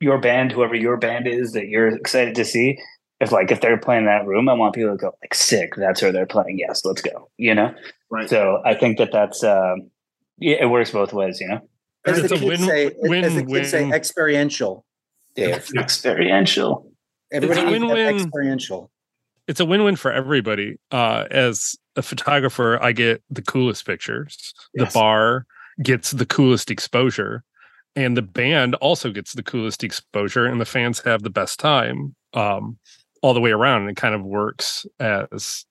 your 0.00 0.18
band 0.18 0.52
whoever 0.52 0.74
your 0.74 0.96
band 0.96 1.26
is 1.26 1.52
that 1.52 1.68
you're 1.68 1.88
excited 1.88 2.34
to 2.34 2.44
see 2.44 2.78
if 3.20 3.32
like 3.32 3.50
if 3.50 3.60
they're 3.60 3.78
playing 3.78 4.06
that 4.06 4.26
room 4.26 4.48
i 4.48 4.52
want 4.52 4.74
people 4.74 4.90
to 4.92 4.96
go 4.96 5.12
like 5.22 5.34
sick 5.34 5.72
that's 5.76 6.02
where 6.02 6.12
they're 6.12 6.26
playing 6.26 6.58
yes 6.58 6.84
let's 6.84 7.02
go 7.02 7.30
you 7.38 7.54
know 7.54 7.74
Right. 8.10 8.28
so 8.28 8.60
i 8.64 8.74
think 8.74 8.98
that 8.98 9.12
that's 9.12 9.42
um 9.42 9.90
yeah, 10.42 10.56
it 10.60 10.66
works 10.66 10.90
both 10.90 11.12
ways 11.12 11.40
you 11.40 11.48
know 11.48 11.60
As 12.06 12.16
the 12.18 12.24
It's 12.24 12.32
a 12.32 12.36
kids 12.36 12.46
win- 12.60 12.68
say, 12.68 12.86
as 12.86 13.34
the 13.34 13.44
kids 13.46 13.70
say, 13.70 13.80
win-win. 13.80 13.94
experiential. 13.94 14.84
Dave, 15.34 15.70
experiential 15.76 16.90
everybody 17.32 17.60
a 17.60 17.64
needs 17.64 17.80
that 17.80 17.86
win-win. 17.88 18.16
experiential. 18.16 18.90
it's 19.48 19.60
a 19.60 19.64
win-win 19.64 19.96
for 19.96 20.12
everybody. 20.12 20.76
Uh, 20.90 21.24
as 21.30 21.74
a 21.96 22.02
photographer, 22.02 22.78
I 22.82 22.92
get 22.92 23.22
the 23.30 23.42
coolest 23.42 23.86
pictures. 23.86 24.52
Yes. 24.74 24.92
The 24.92 24.98
bar 24.98 25.46
gets 25.82 26.10
the 26.10 26.26
coolest 26.26 26.70
exposure, 26.70 27.42
and 27.96 28.16
the 28.16 28.22
band 28.22 28.74
also 28.76 29.10
gets 29.10 29.32
the 29.32 29.42
coolest 29.42 29.82
exposure, 29.84 30.44
and 30.46 30.60
the 30.60 30.64
fans 30.66 31.00
have 31.00 31.22
the 31.22 31.30
best 31.30 31.58
time 31.60 32.14
um, 32.34 32.78
all 33.22 33.32
the 33.34 33.40
way 33.40 33.50
around. 33.52 33.82
And 33.82 33.90
it 33.90 33.96
kind 33.96 34.14
of 34.14 34.22
works 34.22 34.84
as 35.00 35.64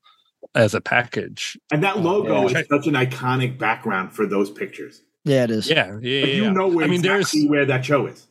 as 0.55 0.73
a 0.73 0.81
package. 0.81 1.57
And 1.71 1.83
that 1.83 1.99
logo 1.99 2.47
Yeah. 2.49 2.59
is 2.59 2.67
such 2.67 2.87
an 2.87 2.93
iconic 2.93 3.57
background 3.57 4.13
for 4.13 4.25
those 4.25 4.49
pictures. 4.49 5.01
yeah 5.23 5.43
it 5.43 5.51
is 5.51 5.69
Yeah, 5.69 5.87
yeah, 5.87 5.93
Like, 5.93 6.03
yeah. 6.03 6.25
you 6.25 6.51
know 6.51 6.67
where 6.67 6.85
I 6.85 6.87
mean, 6.89 6.99
exactly 7.05 7.47
where 7.47 7.65
that 7.65 7.85
show 7.85 8.07
is. 8.07 8.27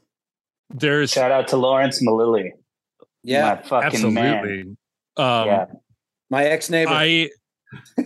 there's 0.70 1.10
shout 1.12 1.30
out 1.30 1.48
to 1.48 1.56
lawrence 1.56 2.02
malilly 2.02 2.52
Yeah, 3.22 3.54
my 3.54 3.62
fucking 3.62 4.12
man. 4.14 4.76
Um, 5.16 5.46
yeah 5.46 5.66
my 6.30 6.44
ex 6.44 6.68
neighbor. 6.70 6.92
I 6.92 7.30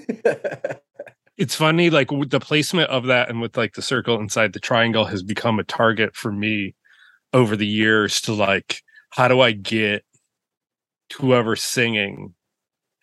it's 1.36 1.54
funny 1.54 1.90
like 1.90 2.10
with 2.10 2.30
the 2.30 2.40
placement 2.40 2.90
of 2.90 3.06
that 3.06 3.28
and 3.28 3.40
with 3.40 3.56
like 3.56 3.74
the 3.74 3.82
circle 3.82 4.18
inside 4.20 4.52
the 4.52 4.60
triangle 4.60 5.04
has 5.06 5.22
become 5.22 5.58
a 5.58 5.64
target 5.64 6.14
for 6.14 6.30
me 6.32 6.74
over 7.32 7.56
the 7.56 7.66
years 7.66 8.20
to 8.22 8.32
like 8.32 8.80
how 9.10 9.26
do 9.28 9.40
i 9.40 9.52
get 9.52 10.04
whoever's 11.18 11.62
singing 11.62 12.34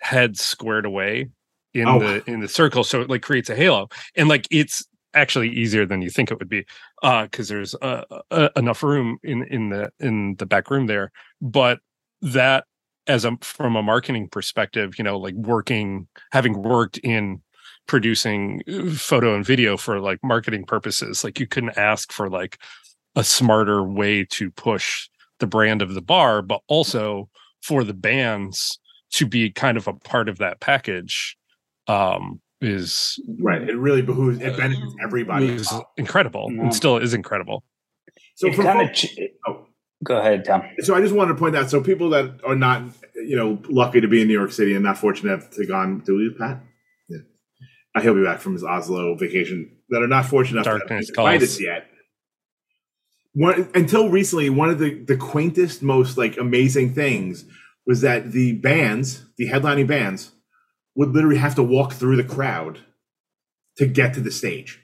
head 0.01 0.37
squared 0.37 0.85
away 0.85 1.29
in 1.73 1.87
Oh. 1.87 1.99
the 1.99 2.23
in 2.29 2.41
the 2.41 2.47
circle 2.49 2.83
so 2.83 3.01
it 3.01 3.09
like 3.09 3.21
creates 3.21 3.49
a 3.49 3.55
halo 3.55 3.87
and 4.15 4.27
like 4.27 4.45
it's 4.51 4.85
actually 5.13 5.49
easier 5.49 5.85
than 5.85 6.01
you 6.01 6.09
think 6.09 6.31
it 6.31 6.39
would 6.39 6.49
be 6.49 6.65
uh 7.03 7.23
because 7.23 7.47
there's 7.49 7.75
uh, 7.81 8.03
uh, 8.31 8.49
enough 8.55 8.83
room 8.83 9.17
in 9.23 9.43
in 9.47 9.69
the 9.69 9.91
in 9.99 10.35
the 10.37 10.45
back 10.45 10.69
room 10.69 10.87
there 10.87 11.11
but 11.41 11.79
that 12.21 12.65
as 13.07 13.23
a 13.25 13.37
from 13.41 13.75
a 13.75 13.83
marketing 13.83 14.27
perspective 14.27 14.97
you 14.97 15.03
know 15.03 15.17
like 15.17 15.33
working 15.35 16.07
having 16.31 16.61
worked 16.61 16.97
in 16.99 17.41
producing 17.87 18.61
uh, 18.71 18.89
photo 18.91 19.35
and 19.35 19.45
video 19.45 19.77
for 19.77 19.99
like 19.99 20.19
marketing 20.23 20.63
purposes 20.65 21.23
like 21.23 21.39
you 21.39 21.47
couldn't 21.47 21.77
ask 21.77 22.11
for 22.11 22.29
like 22.29 22.57
a 23.15 23.23
smarter 23.23 23.83
way 23.83 24.25
to 24.25 24.49
push 24.51 25.09
the 25.39 25.47
brand 25.47 25.81
of 25.81 25.93
the 25.93 26.01
bar 26.01 26.41
but 26.41 26.61
also 26.67 27.29
for 27.61 27.83
the 27.83 27.93
bands 27.93 28.79
to 29.11 29.25
be 29.25 29.49
kind 29.49 29.77
of 29.77 29.87
a 29.87 29.93
part 29.93 30.29
of 30.29 30.37
that 30.39 30.59
package 30.59 31.37
um 31.87 32.41
is 32.61 33.19
Right. 33.39 33.61
It 33.67 33.75
really 33.75 34.01
behooves 34.03 34.39
it 34.39 34.55
benefits 34.55 34.93
everybody. 35.03 35.47
is 35.49 35.71
incredible 35.97 36.49
Yeah. 36.51 36.61
and 36.63 36.75
still 36.75 36.97
is 36.97 37.13
incredible 37.13 37.63
So 38.35 38.47
it 38.47 38.55
kind 38.55 38.81
of 38.81 38.87
folks- 38.87 39.07
oh. 39.47 39.65
go 40.03 40.17
ahead 40.19 40.45
tom 40.45 40.61
so 40.79 40.93
I 40.95 41.01
just 41.01 41.13
wanted 41.15 41.33
to 41.33 41.39
point 41.39 41.55
out 41.55 41.69
so 41.69 41.81
people 41.81 42.09
that 42.11 42.39
are 42.43 42.55
not 42.55 42.83
you 43.15 43.35
know 43.35 43.59
lucky 43.69 43.99
to 44.01 44.07
be 44.07 44.21
in 44.21 44.27
New 44.27 44.33
York 44.33 44.51
City 44.51 44.73
and 44.75 44.83
not 44.83 44.97
fortunate 44.97 45.51
to 45.53 45.65
gone 45.65 46.01
to 46.05 46.11
leave 46.17 46.37
Pat. 46.37 46.61
Yeah. 47.09 47.17
Uh, 47.95 48.01
he'll 48.01 48.15
be 48.15 48.23
back 48.23 48.39
from 48.39 48.53
his 48.53 48.63
Oslo 48.63 49.15
vacation 49.15 49.75
that 49.89 50.01
are 50.01 50.07
not 50.07 50.25
fortunate 50.25 50.61
enough 50.65 50.79
Darkness 50.79 51.07
to 51.07 51.13
invite 51.19 51.39
calls. 51.41 51.43
us 51.55 51.61
yet. 51.61 51.87
One, 53.33 53.69
until 53.75 54.09
recently, 54.09 54.49
one 54.49 54.69
of 54.69 54.79
the, 54.79 54.93
the 54.93 55.15
quaintest, 55.15 55.81
most 55.81 56.17
like 56.17 56.37
amazing 56.37 56.93
things 56.93 57.45
was 57.91 57.99
that 57.99 58.31
the 58.31 58.53
bands, 58.53 59.25
the 59.37 59.49
headlining 59.49 59.85
bands, 59.85 60.31
would 60.95 61.09
literally 61.09 61.37
have 61.37 61.55
to 61.55 61.61
walk 61.61 61.91
through 61.91 62.15
the 62.15 62.23
crowd 62.23 62.79
to 63.75 63.85
get 63.85 64.13
to 64.13 64.21
the 64.21 64.31
stage. 64.31 64.79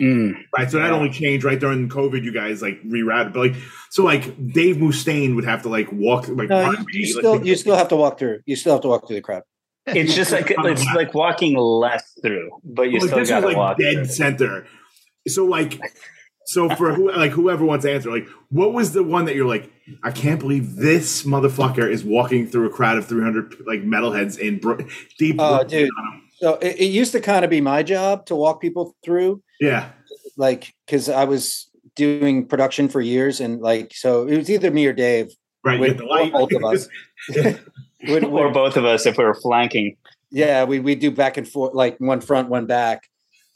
Mm. 0.00 0.34
Right. 0.56 0.70
So 0.70 0.78
that 0.78 0.92
only 0.92 1.10
changed 1.10 1.44
right 1.44 1.60
during 1.60 1.90
COVID. 1.90 2.24
You 2.24 2.32
guys 2.32 2.62
like 2.62 2.82
rerouted, 2.84 3.34
but 3.34 3.40
like 3.40 3.54
so 3.90 4.02
like 4.02 4.24
Dave 4.50 4.76
Mustaine 4.76 5.34
would 5.34 5.44
have 5.44 5.60
to 5.64 5.68
like 5.68 5.92
walk 5.92 6.26
like 6.28 6.48
No, 6.48 6.62
run 6.62 6.72
you, 6.72 6.78
me, 6.78 6.84
you 6.94 7.14
like, 7.16 7.20
still 7.20 7.46
you 7.46 7.54
still 7.54 7.76
have 7.76 7.88
to 7.88 7.96
walk 7.96 8.18
through. 8.18 8.40
You 8.46 8.56
still 8.56 8.72
have 8.72 8.80
to 8.80 8.88
walk 8.88 9.06
through 9.06 9.16
the 9.16 9.22
crowd. 9.22 9.42
It's 9.86 10.14
just 10.14 10.32
like 10.32 10.46
it's 10.48 10.86
like 10.94 11.12
walking 11.12 11.54
less 11.58 12.18
through, 12.22 12.50
but 12.64 12.90
you 12.90 12.98
like, 12.98 13.08
still 13.08 13.18
this 13.18 13.28
got 13.28 13.42
was 13.42 13.42
to 13.42 13.48
like 13.48 13.56
walk. 13.58 13.76
dead 13.76 13.94
through. 13.94 14.04
center. 14.06 14.66
So 15.28 15.44
like 15.44 15.78
so 16.46 16.68
for 16.76 16.92
who 16.94 17.10
like 17.12 17.32
whoever 17.32 17.64
wants 17.64 17.84
to 17.84 17.92
answer, 17.92 18.10
like 18.10 18.26
what 18.50 18.72
was 18.72 18.92
the 18.92 19.02
one 19.02 19.24
that 19.26 19.34
you're 19.34 19.46
like, 19.48 19.70
I 20.02 20.10
can't 20.10 20.38
believe 20.40 20.76
this 20.76 21.24
motherfucker 21.24 21.90
is 21.90 22.04
walking 22.04 22.46
through 22.46 22.66
a 22.66 22.70
crowd 22.70 22.98
of 22.98 23.06
300 23.06 23.56
like 23.66 23.82
metalheads 23.82 24.38
in 24.38 24.58
Bro- 24.60 24.78
deep. 25.18 25.40
Uh, 25.40 25.44
oh, 25.44 25.56
Brooklyn 25.58 25.80
dude. 25.84 25.90
So 26.38 26.54
it, 26.56 26.80
it 26.80 26.86
used 26.86 27.12
to 27.12 27.20
kind 27.20 27.44
of 27.44 27.50
be 27.50 27.60
my 27.60 27.82
job 27.82 28.26
to 28.26 28.34
walk 28.34 28.60
people 28.60 28.94
through, 29.04 29.42
Yeah. 29.60 29.90
like 30.36 30.74
because 30.86 31.08
I 31.08 31.24
was 31.24 31.70
doing 31.96 32.46
production 32.46 32.88
for 32.88 33.00
years, 33.00 33.40
and 33.40 33.60
like 33.60 33.94
so 33.94 34.26
it 34.26 34.36
was 34.36 34.50
either 34.50 34.70
me 34.70 34.86
or 34.86 34.92
Dave. 34.92 35.28
Right. 35.64 35.74
You 35.76 35.80
With 35.80 35.98
the 35.98 36.04
light. 36.06 36.32
both 36.32 36.52
of 36.52 36.64
us. 36.64 36.88
Would- 38.08 38.24
or 38.24 38.50
both 38.50 38.76
of 38.76 38.84
us 38.84 39.06
if 39.06 39.16
we 39.16 39.24
were 39.24 39.34
flanking. 39.34 39.96
yeah, 40.30 40.64
we 40.64 40.80
we 40.80 40.94
do 40.94 41.10
back 41.10 41.36
and 41.38 41.48
forth, 41.48 41.72
like 41.74 41.96
one 41.98 42.20
front, 42.20 42.48
one 42.50 42.66
back, 42.66 43.04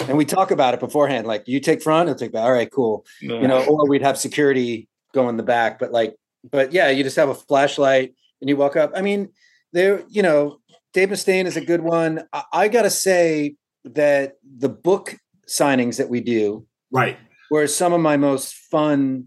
and 0.06 0.16
we 0.16 0.24
talk 0.24 0.50
about 0.50 0.74
it 0.74 0.80
beforehand. 0.80 1.26
Like 1.26 1.48
you 1.48 1.60
take 1.60 1.82
front, 1.82 2.08
I'll 2.08 2.14
take 2.14 2.32
back. 2.32 2.44
All 2.44 2.52
right, 2.52 2.70
cool. 2.70 3.04
you 3.20 3.48
know, 3.48 3.64
or 3.64 3.88
we'd 3.88 4.02
have 4.02 4.18
security 4.18 4.88
go 5.12 5.28
in 5.28 5.36
the 5.36 5.42
back. 5.42 5.78
But 5.78 5.92
like, 5.92 6.14
but 6.50 6.72
yeah, 6.72 6.90
you 6.90 7.02
just 7.02 7.16
have 7.16 7.28
a 7.28 7.34
flashlight 7.34 8.14
and 8.40 8.48
you 8.48 8.56
walk 8.56 8.76
up. 8.76 8.92
I 8.94 9.02
mean, 9.02 9.30
there, 9.72 10.04
you 10.08 10.22
know, 10.22 10.60
Dave 10.92 11.08
Mustaine 11.08 11.46
is 11.46 11.56
a 11.56 11.64
good 11.64 11.80
one. 11.80 12.24
I, 12.32 12.44
I 12.52 12.68
gotta 12.68 12.90
say 12.90 13.56
that 13.84 14.36
the 14.44 14.68
book 14.68 15.16
signings 15.46 15.96
that 15.96 16.08
we 16.08 16.20
do 16.20 16.66
right. 16.90 17.18
were 17.50 17.66
some 17.66 17.92
of 17.92 18.00
my 18.00 18.16
most 18.16 18.54
fun 18.54 19.26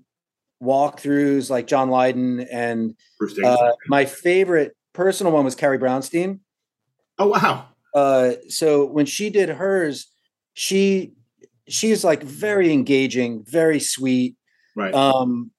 walkthroughs, 0.62 1.50
like 1.50 1.68
John 1.68 1.90
Lydon, 1.90 2.42
and 2.42 2.96
uh, 3.44 3.72
my 3.88 4.06
favorite 4.06 4.76
personal 4.94 5.34
one 5.34 5.46
was 5.46 5.56
Carrie 5.56 5.80
Brownstein. 5.80 6.40
oh 7.18 7.28
wow. 7.28 7.68
Uh, 7.94 8.34
so 8.48 8.86
when 8.86 9.06
she 9.06 9.30
did 9.30 9.50
hers, 9.50 10.11
she 10.54 11.14
she's 11.68 12.04
like 12.04 12.24
very 12.24 12.72
engaging, 12.72 13.44
very 13.46 13.80
sweet. 13.80 14.36
Right. 14.76 14.94
Um, 14.94 15.52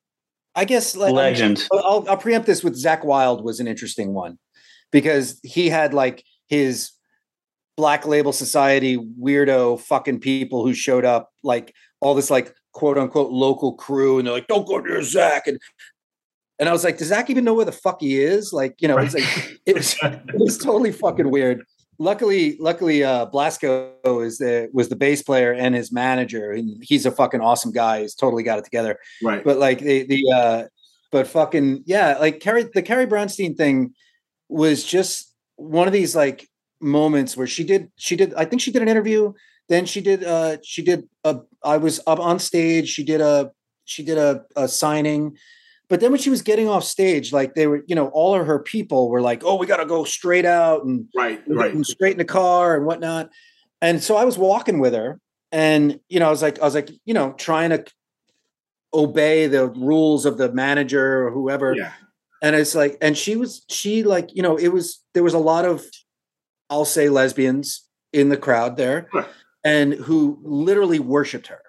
I 0.55 0.65
guess 0.65 0.95
like 0.97 1.13
Legend. 1.13 1.67
I'll, 1.73 2.05
I'll 2.09 2.17
preempt 2.17 2.47
this 2.47 2.63
with 2.63 2.75
Zakk 2.75 3.05
Wylde 3.05 3.43
was 3.43 3.61
an 3.61 3.67
interesting 3.67 4.13
one 4.13 4.39
because 4.91 5.41
he 5.43 5.69
had 5.69 5.95
like 5.95 6.25
his 6.49 6.93
Black 7.77 8.07
Label 8.07 8.33
Society 8.33 8.99
weirdo 8.99 9.81
fucking 9.81 10.21
people 10.21 10.65
who 10.65 10.75
showed 10.75 11.05
up 11.05 11.31
like 11.43 11.75
all 12.01 12.15
this 12.15 12.31
like 12.31 12.55
quote 12.73 12.99
unquote 12.99 13.31
local 13.31 13.75
crew 13.75 14.19
and 14.19 14.27
they're 14.27 14.35
like 14.35 14.47
don't 14.47 14.67
go 14.67 14.79
near 14.79 14.99
Zakk 14.99 15.43
and 15.47 15.59
and 16.59 16.69
I 16.69 16.73
was 16.73 16.85
like 16.85 16.99
does 16.99 17.11
Zakk 17.11 17.31
even 17.31 17.45
know 17.45 17.55
where 17.55 17.65
the 17.65 17.73
fuck 17.73 18.01
he 18.01 18.21
is 18.21 18.53
like 18.53 18.75
you 18.79 18.89
know 18.89 18.99
it's 18.99 19.15
like 19.15 19.61
it 19.67 19.75
was 19.75 19.97
it 20.03 20.39
was 20.39 20.59
totally 20.59 20.93
fucking 20.93 21.31
weird. 21.31 21.65
Luckily, 22.03 22.57
luckily, 22.59 23.05
uh, 23.05 23.27
Blasko 23.27 23.93
is 24.25 24.39
the 24.39 24.69
was 24.73 24.89
the 24.89 24.97
bass 24.97 25.23
player 25.23 25.53
and 25.53 25.73
his 25.73 25.93
manager, 25.93 26.51
and 26.51 26.83
he's 26.83 27.07
a 27.07 27.13
fucking 27.13 27.41
awesome 27.41 27.71
guy. 27.71 28.01
He's 28.01 28.17
totally 28.17 28.43
got 28.43 28.59
it 28.59 28.65
together 28.65 28.99
right. 29.23 29.45
but 29.45 29.59
like 29.59 29.79
the 29.79 30.03
the 30.03 30.33
uh 30.33 30.65
but 31.13 31.29
fucking 31.29 31.85
yeah 31.87 32.19
like 32.19 32.41
carrie 32.41 32.69
the 32.75 32.83
carrie 32.83 33.07
brownstein 33.07 33.57
thing 33.57 33.95
was 34.49 34.83
just 34.83 35.33
one 35.57 35.87
of 35.87 35.93
these 35.93 36.17
like 36.17 36.49
moments 36.81 37.37
where 37.37 37.47
she 37.47 37.63
did 37.63 37.93
she 37.97 38.17
did 38.17 38.35
i 38.35 38.45
think 38.45 38.61
she 38.61 38.73
did 38.73 38.83
an 38.83 38.89
interview 38.89 39.33
then 39.69 39.87
she 39.87 40.01
did 40.01 40.25
uh 40.25 40.57
she 40.65 40.83
did 40.83 41.09
a 41.23 41.39
i 41.63 41.77
was 41.77 42.01
up 42.09 42.19
on 42.19 42.41
stage 42.41 42.89
she 42.89 43.05
did 43.05 43.21
a 43.21 43.53
she 43.85 44.03
did 44.03 44.19
a, 44.19 44.43
a 44.57 44.67
signing 44.67 45.37
but 45.93 46.01
then 46.01 46.11
when 46.11 46.19
she 46.19 46.31
was 46.31 46.41
getting 46.41 46.69
off 46.69 46.85
stage 46.85 47.35
like 47.35 47.55
they 47.55 47.67
were 47.67 47.85
you 47.87 47.95
know 47.95 48.09
all 48.09 48.35
of 48.35 48.47
her 48.47 48.59
people 48.59 49.11
were 49.11 49.21
like 49.21 49.43
oh 49.45 49.57
we 49.57 49.67
gotta 49.67 49.85
go 49.85 50.05
straight 50.05 50.47
out 50.47 50.85
and 50.85 51.07
right. 51.15 51.43
Right. 51.47 51.67
getting 51.67 51.85
straight 51.85 52.13
in 52.13 52.19
the 52.19 52.25
car 52.25 52.75
and 52.75 52.87
whatnot. 52.87 53.29
And 53.83 54.01
so 54.01 54.17
I 54.17 54.25
was 54.25 54.39
walking 54.39 54.79
with 54.79 54.95
her, 54.95 55.21
and 55.51 55.99
you 56.09 56.21
know, 56.21 56.29
I 56.29 56.31
was 56.31 56.41
like, 56.41 56.61
I 56.61 56.65
was 56.65 56.75
like, 56.75 56.89
you 57.05 57.13
know, 57.13 57.33
trying 57.33 57.71
to 57.71 57.85
obey 58.95 59.49
the 59.49 59.67
rules 59.69 60.25
of 60.25 60.39
the 60.39 60.53
manager 60.53 61.27
or 61.27 61.33
whoever. 61.33 61.75
Yeah. 61.75 61.93
And 62.41 62.55
it's 62.55 62.75
like, 62.75 62.97
and 63.01 63.19
she 63.19 63.37
was, 63.37 63.65
she 63.69 64.05
like, 64.05 64.35
you 64.35 64.43
know, 64.43 64.57
it 64.57 64.69
was 64.69 65.03
there 65.15 65.25
was 65.25 65.35
a 65.35 65.39
lot 65.39 65.65
of, 65.65 65.85
I'll 66.71 66.85
say, 66.85 67.09
lesbians 67.09 67.87
in 68.13 68.29
the 68.29 68.37
crowd 68.37 68.77
there, 68.77 69.09
and 69.65 69.93
who 69.93 70.39
literally 70.43 71.01
worshipped 71.01 71.49
her. 71.49 71.63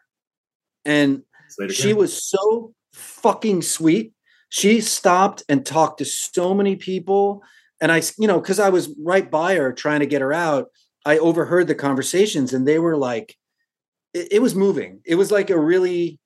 And 0.86 1.24
she 1.72 1.94
was 1.94 2.24
so 2.24 2.74
fucking 2.94 3.62
sweet. 3.62 4.14
She 4.50 4.82
stopped 4.82 5.44
and 5.50 5.66
talked 5.66 5.98
to 5.98 6.06
so 6.06 6.54
many 6.54 6.76
people. 6.76 7.44
And 7.82 7.92
I, 7.92 8.02
you 8.18 8.28
know, 8.28 8.40
because 8.40 8.60
I 8.60 8.70
was 8.70 8.94
right 9.04 9.30
by 9.30 9.56
her 9.56 9.74
trying 9.74 10.00
to 10.00 10.06
get 10.06 10.22
her 10.22 10.32
out, 10.32 10.68
I 11.06 11.18
overheard 11.18 11.68
the 11.68 11.76
conversations 11.76 12.54
and 12.54 12.68
they 12.68 12.80
were 12.80 12.96
like, 12.96 13.36
it, 14.14 14.34
it 14.34 14.42
was 14.42 14.56
moving. 14.56 15.02
It 15.06 15.16
was 15.16 15.32
like 15.32 15.50
a 15.50 15.60
really 15.60 16.20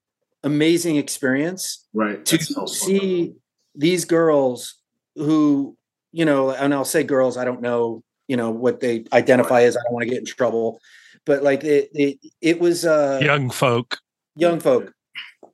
amazing 0.44 0.98
experience 0.98 1.88
right. 1.94 2.24
to 2.26 2.38
That's 2.38 2.50
so 2.54 2.62
fun. 2.62 2.68
see 2.68 3.34
these 3.74 4.06
girls 4.06 4.76
who, 5.16 5.76
you 6.12 6.26
know, 6.26 6.52
and 6.52 6.74
I'll 6.74 6.86
say 6.86 7.04
girls, 7.04 7.38
I 7.38 7.46
don't 7.46 7.62
know, 7.62 8.04
you 8.28 8.38
know, 8.38 8.52
what 8.52 8.82
they 8.82 9.06
identify 9.14 9.64
as. 9.64 9.78
I 9.78 9.82
don't 9.84 9.94
want 9.94 10.04
to 10.04 10.10
get 10.10 10.20
in 10.20 10.26
trouble. 10.26 10.80
But 11.26 11.44
like 11.44 11.64
it, 11.64 11.90
it, 11.94 12.20
it 12.42 12.60
was 12.60 12.86
uh 12.86 13.20
Young 13.22 13.50
folk. 13.50 14.00
young 14.36 14.60
folk 14.60 14.94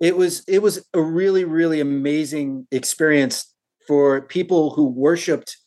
it 0.03 0.17
was 0.17 0.43
it 0.49 0.61
was 0.61 0.85
a 0.93 1.01
really 1.01 1.45
really 1.45 1.79
amazing 1.79 2.67
experience 2.71 3.53
for 3.87 4.21
people 4.21 4.71
who 4.71 4.85
worshipped 4.85 5.57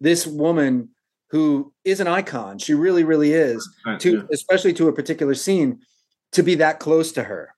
this 0.00 0.26
woman 0.26 0.90
who 1.30 1.72
is 1.84 1.98
an 1.98 2.06
icon 2.06 2.58
she 2.58 2.74
really 2.74 3.04
really 3.04 3.32
is 3.32 3.66
Right, 3.86 3.98
to 4.00 4.16
yeah. 4.18 4.22
especially 4.30 4.74
to 4.74 4.88
a 4.88 4.92
particular 4.92 5.34
scene 5.34 5.80
to 6.32 6.42
be 6.42 6.54
that 6.56 6.78
close 6.78 7.10
to 7.12 7.24
her 7.24 7.54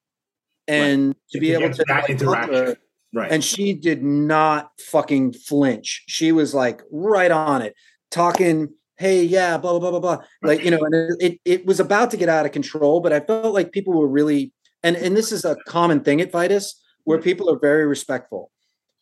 and 0.68 1.16
to 1.32 1.40
be 1.40 1.52
able 1.52 1.70
to 1.74 1.84
that 1.88 2.08
like, 2.08 2.18
talk 2.18 2.18
to 2.18 2.24
interaction. 2.24 2.54
her. 2.54 2.76
Right. 3.14 3.32
and 3.32 3.42
she 3.42 3.74
did 3.74 4.04
not 4.04 4.70
fucking 4.78 5.32
flinch 5.32 6.04
she 6.06 6.30
was 6.30 6.54
like 6.54 6.82
right 6.92 7.30
on 7.32 7.62
it 7.62 7.74
talking 8.12 8.68
hey 8.96 9.24
yeah 9.24 9.56
blah 9.58 9.76
blah 9.78 9.90
blah 9.90 9.98
blah 9.98 10.16
blah 10.16 10.24
like 10.42 10.62
you 10.62 10.70
know 10.70 10.78
and 10.84 10.94
it, 10.94 11.16
it 11.20 11.40
it 11.44 11.66
was 11.66 11.80
about 11.80 12.10
to 12.12 12.16
get 12.16 12.28
out 12.28 12.46
of 12.46 12.52
control 12.52 13.00
but 13.00 13.12
i 13.12 13.18
felt 13.20 13.54
like 13.54 13.72
people 13.72 13.94
were 13.94 14.06
really 14.06 14.52
and 14.82 14.96
and 14.96 15.16
this 15.16 15.32
is 15.32 15.44
a 15.44 15.56
common 15.66 16.00
thing 16.00 16.20
at 16.20 16.32
Vitus 16.32 16.80
where 17.04 17.18
mm. 17.18 17.24
people 17.24 17.50
are 17.50 17.58
very 17.58 17.86
respectful. 17.86 18.50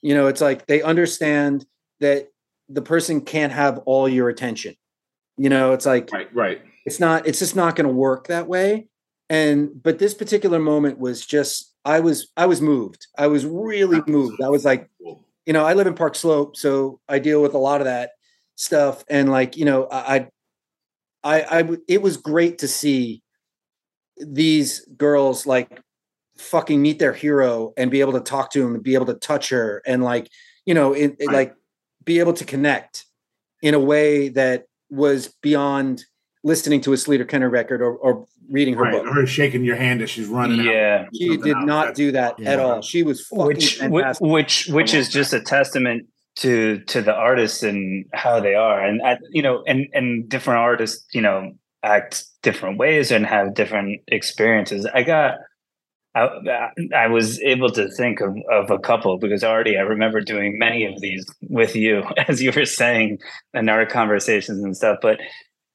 You 0.03 0.15
know, 0.15 0.27
it's 0.27 0.41
like 0.41 0.67
they 0.67 0.83
understand 0.83 1.67
that 2.01 2.29
the 2.69 2.83
person 2.83 3.21
can't 3.21 3.53
have 3.53 3.79
all 3.87 4.09
your 4.09 4.29
attention. 4.29 4.75
You 5.37 5.49
know, 5.49 5.73
it's 5.73 5.87
like 5.87 6.11
right. 6.13 6.35
Right. 6.35 6.63
it's 6.85 7.01
not 7.01 7.27
it's 7.27 7.39
just 7.39 7.57
not 7.57 7.77
going 7.77 7.89
to 7.89 7.93
work 7.95 8.29
that 8.29 8.49
way. 8.49 8.89
And 9.29 9.83
but 9.83 9.99
this 9.99 10.15
particular 10.15 10.59
moment 10.59 10.99
was 10.99 11.27
just 11.27 11.75
I 11.85 12.01
was 12.01 12.31
I 12.37 12.47
was 12.47 12.61
moved. 12.61 13.07
I 13.19 13.27
was 13.27 13.45
really 13.45 14.03
moved. 14.07 14.41
I 14.43 14.49
was 14.49 14.65
like, 14.65 14.89
you 15.01 15.53
know, 15.53 15.65
I 15.65 15.75
live 15.75 15.87
in 15.87 15.95
Park 15.95 16.15
Slope, 16.15 16.57
so 16.57 17.01
I 17.09 17.19
deal 17.19 17.43
with 17.43 17.55
a 17.55 17.59
lot 17.59 17.81
of 17.81 17.87
that 17.87 18.11
stuff. 18.57 19.05
And 19.09 19.31
like, 19.31 19.57
you 19.57 19.65
know, 19.65 19.87
I, 19.91 20.29
I, 21.23 21.43
I. 21.43 21.77
it 21.87 22.03
was 22.03 22.17
great 22.17 22.59
to 22.59 22.69
see 22.69 23.23
these 24.19 24.81
girls 24.97 25.47
like 25.47 25.81
fucking 26.39 26.81
meet 26.81 26.99
their 26.99 27.13
hero 27.13 27.73
and 27.77 27.91
be 27.91 28.01
able 28.01 28.13
to 28.13 28.21
talk 28.21 28.51
to 28.53 28.63
him 28.67 28.75
and 28.75 28.83
be 28.83 28.95
able 28.95 29.07
to 29.07 29.15
touch 29.15 29.49
her 29.51 29.83
and 29.87 30.03
like, 30.05 30.29
you 30.65 30.75
know, 30.75 30.93
it, 30.93 31.17
it, 31.19 31.31
like 31.33 31.55
be 32.05 32.19
able 32.19 32.33
to 32.35 32.45
connect 32.45 33.05
in 33.63 33.75
a 33.75 33.81
way 33.81 34.29
that 34.29 34.65
was 34.91 35.35
beyond 35.43 36.05
listening 36.45 36.81
to 36.81 36.93
a 36.93 36.97
Sleater-Kinney 36.97 37.47
record 37.47 37.83
or, 37.83 37.97
or 37.97 38.27
reading 38.49 38.75
her 38.75 38.83
Right. 38.83 38.93
book. 39.03 39.13
Her 39.13 39.27
shaking 39.27 39.65
your 39.65 39.77
hand 39.77 40.03
as 40.03 40.11
she's 40.11 40.29
running. 40.29 40.61
out. 40.61 40.67
Yeah. 40.67 41.07
She 41.15 41.37
did 41.37 41.57
else. 41.57 41.67
not 41.67 41.81
That's- 41.87 41.97
do 41.97 42.13
that 42.13 42.39
Yeah. 42.39 42.51
at 42.53 42.59
all. 42.61 42.83
She 42.83 43.03
was 43.03 43.27
fucking 43.27 43.47
which 43.47 43.77
fantastic. 43.79 44.27
which 44.27 44.67
which 44.69 44.95
is 44.95 45.09
just 45.09 45.33
a 45.33 45.41
testament 45.41 46.07
to 46.37 46.81
to 46.81 47.01
the 47.03 47.15
artists 47.15 47.63
and 47.63 48.05
how 48.13 48.39
they 48.41 48.55
are 48.55 48.79
and 48.85 49.01
I, 49.03 49.17
you 49.31 49.41
know 49.41 49.65
and 49.67 49.87
and 49.95 50.29
different 50.29 50.59
artists 50.61 51.07
you 51.15 51.23
know 51.23 51.53
act 51.83 52.25
different 52.43 52.79
ways 52.79 53.11
and 53.11 53.27
have 53.27 53.55
different 53.55 54.01
experiences 54.09 54.87
i 54.95 55.03
got 55.03 55.37
I, 56.17 56.71
I 56.97 57.07
was 57.09 57.41
able 57.43 57.71
to 57.73 57.91
think 57.91 58.21
of, 58.21 58.35
of 58.51 58.71
a 58.71 58.79
couple 58.79 59.19
because 59.19 59.45
already 59.45 59.77
I 59.77 59.83
remember 59.83 60.23
doing 60.23 60.59
many 60.59 60.87
of 60.87 60.99
these 61.01 61.27
with 61.43 61.77
you, 61.77 62.05
as 62.29 62.43
you 62.43 62.53
were 62.57 62.65
saying 62.65 63.19
in 63.53 63.69
our 63.69 63.85
conversations 63.85 64.63
and 64.63 64.75
stuff. 64.75 64.99
But 65.03 65.19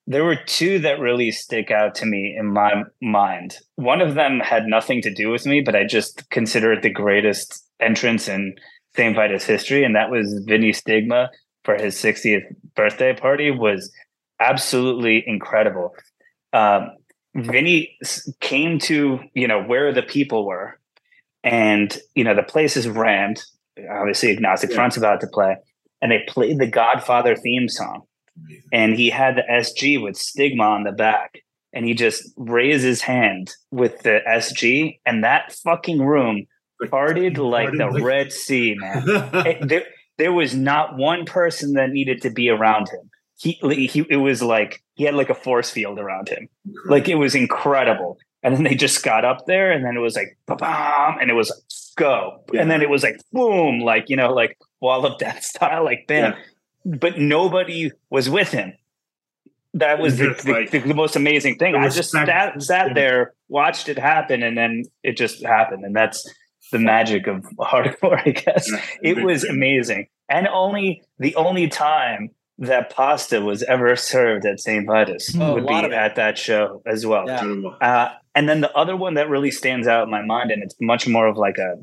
there 0.08 0.24
were 0.24 0.36
two 0.48 0.80
that 0.80 1.00
really 1.00 1.30
stick 1.32 1.70
out 1.70 1.94
to 1.96 2.06
me 2.06 2.36
in 2.38 2.48
my 2.52 2.84
mind. 3.02 3.58
One 3.76 4.02
of 4.02 4.16
them 4.16 4.40
had 4.40 4.66
nothing 4.66 5.02
to 5.04 5.14
do 5.14 5.30
with 5.30 5.46
me, 5.46 5.62
but 5.62 5.76
I 5.76 5.86
just 5.86 6.28
consider 6.32 6.74
it 6.74 6.82
the 6.82 6.90
greatest 6.90 7.64
entrance 7.80 8.28
in 8.28 8.56
St. 8.96 9.16
Vitus 9.16 9.46
history, 9.46 9.84
and 9.84 9.96
that 9.96 10.10
was 10.10 10.44
Vinnie 10.48 10.74
Stigma 10.74 11.30
for 11.64 11.76
his 11.76 11.96
60th 11.96 12.44
birthday 12.76 13.14
party 13.14 13.52
was 13.52 13.92
absolutely 14.42 15.24
incredible. 15.26 15.94
Um, 16.54 16.92
Vinnie 17.36 17.98
came 18.42 18.80
to 18.80 19.20
you 19.34 19.48
know 19.48 19.62
where 19.64 19.94
the 19.94 20.02
people 20.02 20.46
were, 20.46 20.80
and 21.44 21.98
you 22.16 22.24
know 22.24 22.36
the 22.36 22.44
place 22.44 22.76
is 22.76 22.88
rammed. 22.90 23.42
Obviously, 23.90 24.32
Agnostic 24.32 24.70
Yeah. 24.72 24.76
Front's 24.76 24.98
about 24.98 25.22
to 25.22 25.28
play, 25.28 25.56
and 26.02 26.12
they 26.12 26.24
played 26.28 26.58
the 26.60 26.68
Godfather 26.68 27.36
theme 27.38 27.70
song, 27.70 28.02
Amazing. 28.38 28.64
and 28.74 28.94
he 28.96 29.10
had 29.10 29.36
the 29.38 29.44
SG 29.50 30.02
with 30.04 30.18
Stigma 30.18 30.64
on 30.64 30.84
the 30.84 30.92
back, 30.92 31.36
and 31.72 31.86
he 31.86 31.94
just 31.94 32.30
raised 32.36 32.84
his 32.84 33.02
hand 33.02 33.52
with 33.72 34.02
the 34.04 34.20
SG, 34.28 35.00
and 35.06 35.24
that 35.24 35.54
fucking 35.64 36.00
room 36.02 36.46
partied 36.84 37.38
like 37.38 37.72
the 37.72 37.90
Red 38.04 38.34
Sea, 38.34 38.76
man. 38.78 39.04
It- 39.46 39.68
there, 39.70 39.84
there 40.18 40.34
was 40.34 40.54
not 40.54 40.98
one 40.98 41.26
person 41.26 41.74
that 41.74 41.92
needed 41.92 42.22
to 42.24 42.30
be 42.30 42.50
around 42.50 42.90
him. 42.90 43.10
He, 43.42 43.54
he, 43.88 44.06
it 44.10 44.18
was 44.18 44.44
like 44.44 44.84
he 44.96 45.04
had 45.06 45.16
like 45.16 45.30
a 45.32 45.34
force 45.36 45.72
field 45.72 45.98
around 46.00 46.30
him. 46.30 46.48
Like 46.86 47.10
it 47.10 47.16
was 47.16 47.34
incredible. 47.34 48.18
And 48.44 48.56
then 48.56 48.64
they 48.64 48.76
just 48.76 49.04
got 49.04 49.24
up 49.26 49.46
there, 49.46 49.72
and 49.72 49.84
then 49.86 49.96
it 49.96 50.00
was 50.00 50.16
like 50.16 50.38
ba-bam, 50.48 51.18
and 51.20 51.30
it 51.30 51.34
was 51.34 51.50
like, 51.50 51.60
go, 51.96 52.44
Yeah. 52.52 52.62
and 52.62 52.72
then 52.72 52.82
it 52.82 52.90
was 52.90 53.04
like 53.04 53.20
boom, 53.32 53.80
like 53.80 54.10
you 54.10 54.16
know, 54.16 54.32
like 54.34 54.58
wall 54.80 55.06
of 55.06 55.18
death 55.20 55.44
style, 55.54 55.84
like 55.84 56.06
bam. 56.08 56.34
But 56.86 57.20
nobody 57.20 57.92
was 58.10 58.30
with 58.30 58.52
him. 58.52 58.74
That 59.76 60.00
was 60.00 60.18
the, 60.18 60.30
Just 60.30 60.46
the, 60.46 60.52
like- 60.54 60.72
the 60.72 60.94
most 60.94 61.16
amazing 61.16 61.58
thing. 61.58 61.76
I 61.76 61.88
just 61.90 62.12
sat, 62.12 62.62
sat 62.62 62.94
there, 62.94 63.34
watched 63.48 63.88
it 63.90 63.98
happen, 63.98 64.44
and 64.44 64.58
then 64.58 64.84
it 65.04 65.18
just 65.18 65.44
happened. 65.46 65.86
And 65.86 65.96
that's 65.96 66.28
the 66.72 66.80
magic 66.80 67.28
of 67.28 67.44
hardcore, 67.60 68.22
I 68.26 68.32
guess 68.32 68.70
Yeah. 68.72 68.82
it 69.02 69.24
was 69.24 69.44
amazing 69.44 70.08
and 70.30 70.48
only 70.48 71.04
the 71.20 71.36
only 71.36 71.68
time 71.68 72.30
that 72.58 72.90
pasta 72.94 73.42
was 73.42 73.64
ever 73.64 73.96
served 73.96 74.46
at 74.46 74.60
st 74.60 74.86
vitus 74.86 75.36
Oh, 75.40 75.54
would 75.56 75.66
be 75.68 75.74
lot 75.74 75.86
of 75.86 75.92
it. 75.92 75.96
at 75.96 76.16
that 76.16 76.38
show 76.38 76.82
as 76.86 77.06
well 77.06 77.26
Yeah. 77.28 77.42
Uh, 77.82 78.10
and 78.36 78.48
then 78.48 78.62
the 78.62 78.72
other 78.74 78.96
one 78.96 79.16
that 79.16 79.30
really 79.30 79.52
stands 79.52 79.88
out 79.88 80.04
in 80.04 80.10
my 80.12 80.22
mind 80.24 80.52
and 80.52 80.62
it's 80.64 80.76
much 80.80 81.08
more 81.08 81.28
of 81.28 81.38
like 81.38 81.58
a 81.58 81.76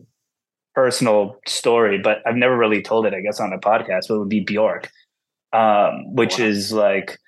personal 0.74 1.36
story 1.46 1.98
but 1.98 2.18
i've 2.26 2.36
never 2.36 2.56
really 2.56 2.80
told 2.82 3.04
it 3.06 3.12
i 3.14 3.20
guess 3.20 3.40
on 3.40 3.52
a 3.52 3.58
podcast 3.58 4.02
but 4.08 4.14
it 4.14 4.18
would 4.18 4.28
be 4.28 4.40
bjork 4.40 4.90
um, 5.52 6.14
which 6.14 6.38
Wow. 6.38 6.44
is 6.44 6.72
like 6.72 7.18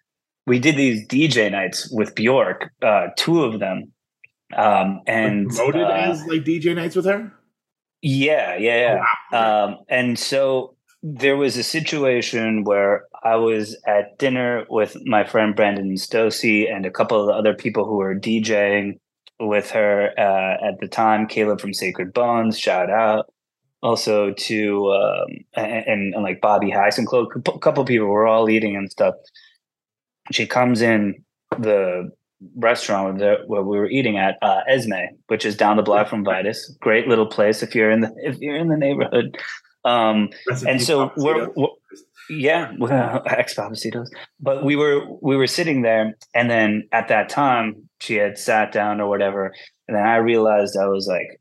we 0.47 0.59
did 0.59 0.76
these 0.76 1.07
dj 1.09 1.51
nights 1.51 1.91
with 1.91 2.14
bjork 2.14 2.70
uh, 2.82 3.09
two 3.16 3.43
of 3.43 3.59
them 3.59 3.93
um, 4.57 5.01
and 5.07 5.49
promoted 5.49 5.82
uh, 5.82 5.91
as 5.91 6.26
like 6.26 6.43
DJ 6.43 6.74
nights 6.74 6.97
with 6.97 7.05
her. 7.07 7.32
yeah 8.03 8.57
yeah 8.57 8.76
yeah 8.76 9.05
Wow. 9.32 9.64
um, 9.66 9.76
and 9.88 10.18
so 10.18 10.74
there 11.03 11.36
was 11.36 11.57
a 11.57 11.62
situation 11.62 12.64
where 12.64 13.07
I 13.24 13.36
was 13.36 13.76
at 13.86 14.18
dinner 14.18 14.66
with 14.68 14.96
my 15.07 15.24
friend 15.24 15.57
Brandon 15.57 15.94
Stosuy 15.94 16.70
and 16.70 16.84
a 16.84 16.90
couple 16.90 17.20
of 17.20 17.26
the 17.26 17.32
other 17.32 17.55
people 17.55 17.86
who 17.86 17.96
were 17.96 18.14
DJing 18.14 18.98
with 19.38 19.70
her 19.70 20.12
uh, 20.18 20.68
at 20.68 20.78
the 20.80 20.88
time. 20.88 21.26
Caleb 21.26 21.61
from 21.61 21.72
Sacred 21.72 22.12
Bones, 22.12 22.59
shout 22.59 22.90
out. 22.90 23.32
Also 23.82 24.34
to 24.34 24.92
um, 24.92 25.38
and, 25.55 25.84
and, 25.86 26.14
and 26.14 26.22
like 26.22 26.42
Bobby 26.42 26.70
Heisencloak, 26.70 27.28
a 27.48 27.59
couple 27.59 27.80
of 27.80 27.88
people 27.88 28.09
were 28.09 28.26
all 28.26 28.51
eating 28.51 28.76
and 28.76 28.90
stuff. 28.90 29.14
She 30.32 30.46
comes 30.46 30.82
in 30.82 31.24
the 31.59 32.12
restaurant 32.57 33.20
where 33.46 33.62
we 33.62 33.78
were 33.78 33.88
eating 33.88 34.18
at 34.18 34.36
uh, 34.42 34.61
Esme, 34.68 35.16
which 35.28 35.46
is 35.46 35.57
down 35.57 35.78
the 35.78 35.82
block 35.82 36.09
from 36.09 36.24
Vitus. 36.24 36.76
Great 36.80 37.09
little 37.09 37.26
place 37.26 37.62
if 37.62 37.74
you're 37.74 37.90
in 37.90 38.03
the 38.03 38.14
if 38.18 38.38
you're 38.38 38.57
in 38.57 38.68
the 38.68 38.76
neighborhood. 38.76 39.38
Um, 39.84 40.30
and 40.66 40.82
so 40.82 41.10
we're, 41.16 41.48
we're 41.56 41.68
yeah 42.30 42.72
well, 42.78 43.22
ex 43.26 43.54
papacitos 43.54 44.08
but 44.38 44.64
we 44.64 44.76
were 44.76 45.04
we 45.20 45.36
were 45.36 45.46
sitting 45.46 45.82
there 45.82 46.16
and 46.34 46.48
then 46.48 46.88
at 46.92 47.08
that 47.08 47.28
time 47.28 47.88
she 48.00 48.14
had 48.14 48.38
sat 48.38 48.72
down 48.72 49.00
or 49.00 49.08
whatever 49.08 49.52
and 49.88 49.96
then 49.96 50.06
i 50.06 50.16
realized 50.16 50.76
i 50.76 50.86
was 50.86 51.08
like 51.08 51.40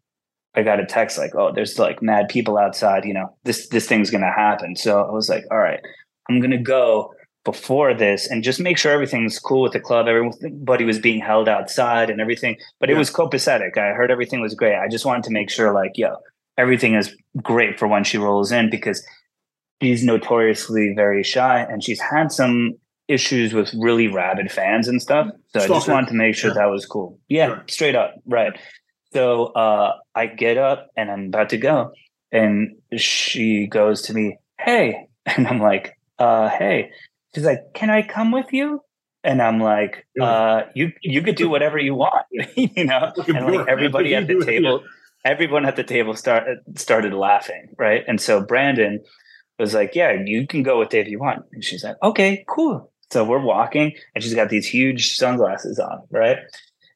i 0.55 0.63
got 0.63 0.79
a 0.79 0.85
text 0.85 1.17
like 1.17 1.35
oh 1.35 1.51
there's 1.53 1.77
like 1.77 2.01
mad 2.01 2.27
people 2.27 2.57
outside 2.57 3.05
you 3.05 3.13
know 3.13 3.35
this 3.43 3.67
this 3.69 3.87
thing's 3.87 4.09
gonna 4.09 4.31
happen. 4.31 4.75
So 4.75 5.01
i 5.01 5.11
was 5.11 5.29
like 5.29 5.45
all 5.51 5.59
right 5.59 5.79
i'm 6.27 6.39
gonna 6.39 6.61
go 6.61 7.13
before 7.45 7.93
this 7.93 8.29
and 8.29 8.43
just 8.43 8.59
make 8.59 8.77
sure 8.77 8.91
everything's 8.91 9.39
cool 9.39 9.61
with 9.63 9.71
the 9.71 9.79
club 9.79 10.07
everybody 10.07 10.85
was 10.85 10.99
being 10.99 11.19
held 11.19 11.47
outside 11.47 12.09
and 12.09 12.19
everything. 12.19 12.57
But 12.79 12.89
it 12.89 12.97
was 12.97 13.09
copacetic. 13.09 13.77
I 13.77 13.93
heard 13.93 14.11
everything 14.11 14.41
was 14.41 14.53
great. 14.53 14.75
I 14.75 14.87
just 14.87 15.05
wanted 15.05 15.23
to 15.23 15.31
make 15.31 15.49
sure 15.49 15.73
like 15.73 15.93
yo 15.95 16.17
everything 16.59 16.93
is 16.95 17.15
great 17.41 17.79
for 17.79 17.87
when 17.87 18.03
she 18.03 18.17
rolls 18.17 18.51
in 18.51 18.69
because 18.69 18.99
she's 19.81 20.03
notoriously 20.03 20.93
very 20.95 21.23
shy 21.23 21.61
and 21.61 21.83
she's 21.83 22.01
had 22.01 22.31
some 22.31 22.73
issues 23.07 23.53
with 23.53 23.73
really 23.79 24.07
rabid 24.07 24.51
fans 24.51 24.87
and 24.87 25.01
stuff. 25.01 25.27
So 25.53 25.61
I 25.61 25.67
just 25.67 25.87
wanted 25.87 26.09
to 26.09 26.15
make 26.15 26.35
sure 26.35 26.51
Yeah. 26.51 26.55
that 26.61 26.69
was 26.69 26.85
cool. 26.85 27.17
Yeah, 27.27 27.47
Sure. 27.47 27.63
straight 27.67 27.95
up. 27.95 28.13
Right. 28.25 28.53
So 29.13 29.45
uh, 29.47 29.93
I 30.13 30.27
get 30.27 30.57
up 30.57 30.89
and 30.95 31.09
I'm 31.09 31.25
about 31.27 31.49
to 31.49 31.57
go. 31.57 31.91
And 32.31 32.75
she 32.97 33.65
goes 33.67 34.03
to 34.03 34.13
me, 34.13 34.37
Hey. 34.59 35.07
And 35.25 35.47
I'm 35.47 35.59
like, 35.59 35.85
uh, 36.19 36.49
hey. 36.49 36.91
She's 37.33 37.45
like, 37.45 37.59
Can 37.73 37.89
I 37.89 38.01
come 38.03 38.31
with 38.31 38.51
you? 38.51 38.81
And 39.23 39.41
I'm 39.41 39.59
like, 39.59 40.05
uh, 40.19 40.61
you 40.75 40.93
you 41.01 41.21
could 41.21 41.35
do 41.35 41.49
whatever 41.49 41.77
you 41.77 41.93
want, 41.93 42.25
you 42.55 42.85
know. 42.85 43.11
And 43.27 43.45
like 43.53 43.67
everybody 43.67 44.15
at 44.15 44.27
the 44.27 44.43
table, 44.45 44.81
everyone 45.25 45.65
at 45.65 45.75
the 45.75 45.83
table 45.83 46.15
started 46.15 46.59
started 46.75 47.13
laughing, 47.13 47.69
right? 47.77 48.03
And 48.07 48.19
so 48.19 48.41
Brandon 48.41 48.99
was 49.57 49.73
like, 49.73 49.95
"Yeah, 49.95 50.13
you 50.25 50.47
can 50.47 50.63
go 50.63 50.79
with 50.79 50.89
Dave 50.89 51.05
if 51.05 51.11
you 51.11 51.19
want." 51.19 51.45
And 51.51 51.63
she's 51.63 51.83
like, 51.83 51.95
"Okay, 52.03 52.43
cool." 52.47 52.91
So 53.11 53.23
we're 53.23 53.43
walking, 53.43 53.93
and 54.13 54.23
she's 54.23 54.35
got 54.35 54.49
these 54.49 54.67
huge 54.67 55.15
sunglasses 55.15 55.79
on, 55.79 56.01
right? 56.11 56.37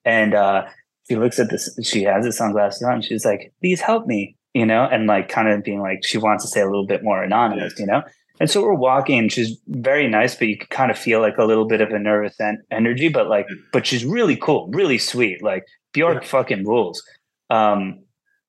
And 0.06 0.34
uh, 0.34 0.66
she 1.10 1.16
looks 1.16 1.40
at 1.40 1.50
this. 1.50 1.78
She 1.84 2.04
has 2.04 2.26
the 2.26 2.32
sunglasses 2.32 2.84
on. 2.84 3.02
She's 3.02 3.26
like, 3.26 3.54
"Please 3.62 3.82
help 3.82 4.06
me," 4.06 4.38
you 4.54 4.66
know, 4.66 4.84
and 4.84 5.08
like 5.08 5.30
kind 5.30 5.50
of 5.50 5.64
being 5.64 5.82
like, 5.82 6.06
she 6.06 6.18
wants 6.18 6.44
to 6.44 6.50
stay 6.50 6.62
a 6.62 6.66
little 6.66 6.86
bit 6.86 7.04
more 7.04 7.24
anonymous, 7.24 7.78
you 7.80 7.86
know. 7.86 8.04
And 8.40 8.50
so 8.50 8.64
we're 8.64 8.74
walking, 8.74 9.20
and 9.20 9.32
she's 9.32 9.58
very 9.68 10.08
nice, 10.08 10.36
but 10.36 10.48
you 10.48 10.58
can 10.58 10.68
kind 10.70 10.92
of 10.92 10.98
feel 10.98 11.22
like 11.22 11.38
a 11.38 11.46
little 11.46 11.66
bit 11.66 11.82
of 11.82 11.92
a 11.92 12.00
nervous 12.00 12.40
en- 12.40 12.64
energy, 12.72 13.08
but 13.08 13.28
like, 13.28 13.48
but 13.72 13.86
she's 13.86 14.06
really 14.06 14.36
cool, 14.36 14.70
really 14.74 14.98
sweet. 14.98 15.44
Like 15.44 15.66
Bjork 15.94 16.24
fucking 16.24 16.66
rules. 16.66 17.04
Um, 17.50 18.03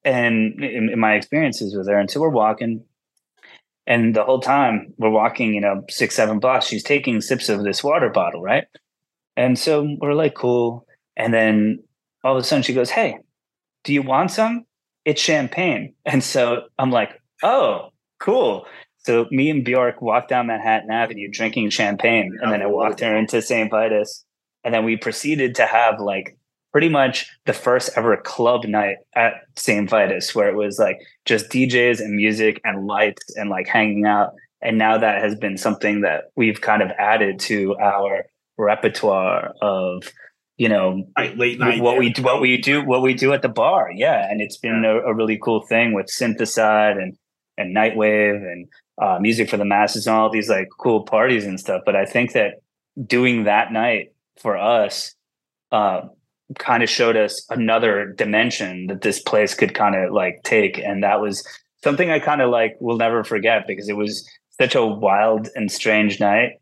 and 0.05 0.63
in, 0.63 0.91
in 0.93 0.99
my 0.99 1.15
experiences 1.15 1.77
with 1.77 1.89
her, 1.89 1.99
and 1.99 2.11
so 2.11 2.21
we're 2.21 2.29
walking, 2.29 2.85
and 3.87 4.15
the 4.15 4.25
whole 4.25 4.41
time 4.41 4.95
we're 4.99 5.11
walking, 5.11 5.55
you 5.55 5.61
know, 5.61 5.83
six, 5.89 6.15
seven 6.15 6.39
blocks, 6.39 6.67
she's 6.67 6.83
taking 6.83 7.21
sips 7.21 7.49
of 7.49 7.65
this 7.65 7.85
water 7.85 8.09
bottle, 8.09 8.43
right? 8.43 8.65
And 9.37 9.59
so 9.59 9.97
we're 10.01 10.15
like, 10.15 10.35
cool. 10.35 10.87
And 11.17 11.33
then 11.33 11.83
all 12.23 12.37
of 12.37 12.43
a 12.43 12.45
sudden 12.45 12.63
she 12.63 12.75
goes, 12.75 12.91
Hey, 12.91 13.19
do 13.85 13.93
you 13.93 14.03
want 14.03 14.31
some? 14.31 14.65
It's 15.05 15.21
champagne. 15.21 15.95
And 16.07 16.23
so 16.23 16.65
I'm 16.79 16.91
like, 16.91 17.11
Oh, 17.43 17.91
cool. 18.21 18.67
So 18.99 19.27
me 19.31 19.51
and 19.51 19.65
Bjork 19.65 20.01
walked 20.01 20.31
down 20.31 20.47
Manhattan 20.47 20.91
Avenue 20.91 21.29
drinking 21.31 21.71
champagne. 21.71 22.33
And 22.41 22.51
then 22.51 22.63
I 22.63 22.67
oh, 22.67 22.71
walked 22.71 23.01
her 23.01 23.15
into 23.15 23.43
St. 23.43 23.71
Vitus. 23.71 24.25
And 24.65 24.73
then 24.73 24.85
we 24.85 24.97
proceeded 24.97 25.55
to 25.57 25.67
have 25.67 26.01
like 26.01 26.39
pretty 26.75 26.89
much 26.89 27.31
the 27.47 27.53
first 27.53 27.89
ever 27.97 28.17
club 28.17 28.65
night 28.65 28.97
at 29.15 29.35
St. 29.55 29.89
Vitus, 29.89 30.35
where 30.35 30.49
it 30.49 30.57
was 30.57 30.77
like 30.77 30.99
just 31.25 31.49
DJs 31.49 32.01
and 32.01 32.17
music 32.17 32.61
and 32.65 32.89
lights 32.89 33.23
and 33.37 33.49
like 33.49 33.69
hanging 33.69 34.07
out. 34.07 34.33
And 34.61 34.77
now 34.77 34.99
that 34.99 35.23
has 35.23 35.37
been 35.37 35.57
something 35.57 36.01
that 36.01 36.33
we've 36.35 36.61
kind 36.61 36.83
of 36.83 36.91
added 36.99 37.39
to 37.41 37.77
our 37.77 38.25
repertoire 38.59 39.53
of, 39.63 40.03
you 40.57 40.69
know, 40.69 41.05
late 41.37 41.61
night. 41.61 41.81
what 41.81 41.97
we 41.97 42.13
what 42.21 42.41
we 42.41 42.57
do 42.57 42.85
what 42.85 43.03
we 43.03 43.15
do 43.15 43.33
at 43.33 43.43
the 43.43 43.49
bar. 43.49 43.93
Yeah, 43.95 44.29
and 44.29 44.41
it's 44.41 44.57
been 44.57 44.85
a, 44.85 44.97
a 44.97 45.15
really 45.15 45.39
cool 45.41 45.61
thing 45.61 45.93
with 45.93 46.11
synthesized 46.11 46.99
and 46.99 47.17
and 47.57 47.77
nightwave 47.77 48.35
and 48.35 48.67
uh, 49.01 49.21
music 49.21 49.49
for 49.49 49.59
the 49.59 49.65
masses 49.65 50.09
and 50.09 50.17
all 50.17 50.29
these 50.29 50.51
like 50.51 50.71
cool 50.81 51.05
parties 51.05 51.47
and 51.47 51.61
stuff. 51.61 51.83
But 51.87 51.95
I 51.95 52.05
think 52.05 52.33
that 52.33 52.55
doing 53.07 53.45
that 53.45 53.73
night 53.73 54.13
for 54.41 54.57
us 54.57 55.15
uh, 55.71 56.09
kind 56.59 56.83
of 56.83 56.91
showed 56.91 57.17
us 57.17 57.45
another 57.51 58.13
dimension 58.13 58.87
that 58.89 59.01
this 59.03 59.21
place 59.21 59.55
could 59.55 59.75
kind 59.75 59.95
of 59.95 60.13
like 60.13 60.41
take, 60.45 60.79
and 60.79 61.03
that 61.03 61.21
was 61.21 61.47
something 61.83 62.11
I 62.11 62.19
kind 62.19 62.41
of 62.43 62.51
like 62.51 62.77
will 62.81 62.97
never 62.97 63.25
forget 63.25 63.67
because 63.67 63.89
it 63.89 63.97
was 63.97 64.29
such 64.61 64.75
a 64.75 64.85
wild 64.87 65.49
and 65.55 65.71
strange 65.71 66.21
night 66.21 66.53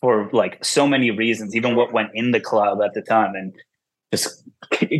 for 0.00 0.28
like 0.32 0.64
so 0.64 0.86
many 0.86 1.10
reasons, 1.10 1.54
even 1.54 1.76
what 1.76 1.92
went 1.92 2.10
in 2.14 2.30
the 2.30 2.40
club 2.40 2.78
at 2.82 2.94
the 2.94 3.02
time, 3.02 3.34
and 3.34 3.52
just 4.12 4.44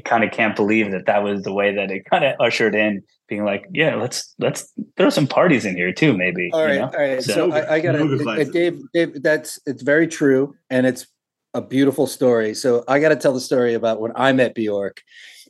kind 0.04 0.24
of 0.24 0.30
can't 0.32 0.56
believe 0.56 0.90
that 0.90 1.06
that 1.06 1.22
was 1.22 1.42
the 1.42 1.52
way 1.52 1.74
that 1.74 1.90
it 1.90 2.04
kind 2.10 2.24
of 2.24 2.34
ushered 2.40 2.74
in, 2.74 3.02
being 3.28 3.44
like, 3.44 3.64
yeah, 3.72 3.94
let's 3.94 4.34
let's 4.38 4.72
throw 4.96 5.10
some 5.10 5.26
parties 5.26 5.64
in 5.64 5.76
here 5.76 5.92
too, 5.92 6.16
maybe. 6.16 6.50
All 6.52 6.60
you 6.60 6.66
right, 6.66 6.78
know? 6.80 6.86
all 6.86 7.08
right. 7.08 7.22
So- 7.22 7.32
So, 7.32 7.52
I, 7.52 7.74
I 7.74 7.80
got 7.80 7.94
Yoga 7.94 8.18
to, 8.18 8.22
classes. 8.24 8.50
Dave. 8.50 8.78
Dave, 8.92 9.22
that's 9.22 9.58
it's 9.66 9.82
very 9.82 10.06
true, 10.08 10.54
and 10.70 10.86
it's 10.86 11.06
a 11.54 11.62
beautiful 11.62 12.06
story. 12.06 12.54
So 12.54 12.84
I 12.86 12.98
got 13.00 13.10
to 13.10 13.16
tell 13.16 13.32
the 13.32 13.40
story 13.40 13.74
about 13.74 14.00
when 14.00 14.12
I 14.14 14.32
met 14.32 14.54
Bjork. 14.54 15.02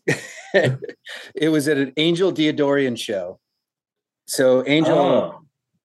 it 0.55 1.51
was 1.51 1.69
at 1.69 1.79
an 1.79 1.93
Angel 1.97 2.33
Deradoorian 2.33 2.99
show. 2.99 3.41
So 4.27 4.65
Angel, 4.67 5.43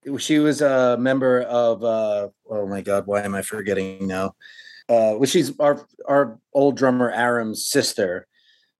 Oh, 0.07 0.18
she 0.18 0.39
was 0.39 0.62
a 0.62 0.97
member 0.99 1.41
of. 1.41 1.84
uh 1.84 2.30
Oh 2.49 2.68
my 2.68 2.82
God, 2.82 3.07
why 3.07 3.22
am 3.24 3.36
I 3.36 3.41
forgetting 3.41 4.07
now? 4.07 4.36
uh, 4.89 5.16
well, 5.18 5.26
she's 5.26 5.57
our 5.59 5.86
our 6.07 6.39
old 6.53 6.76
drummer 6.76 7.09
Aram's 7.12 7.66
sister, 7.66 8.28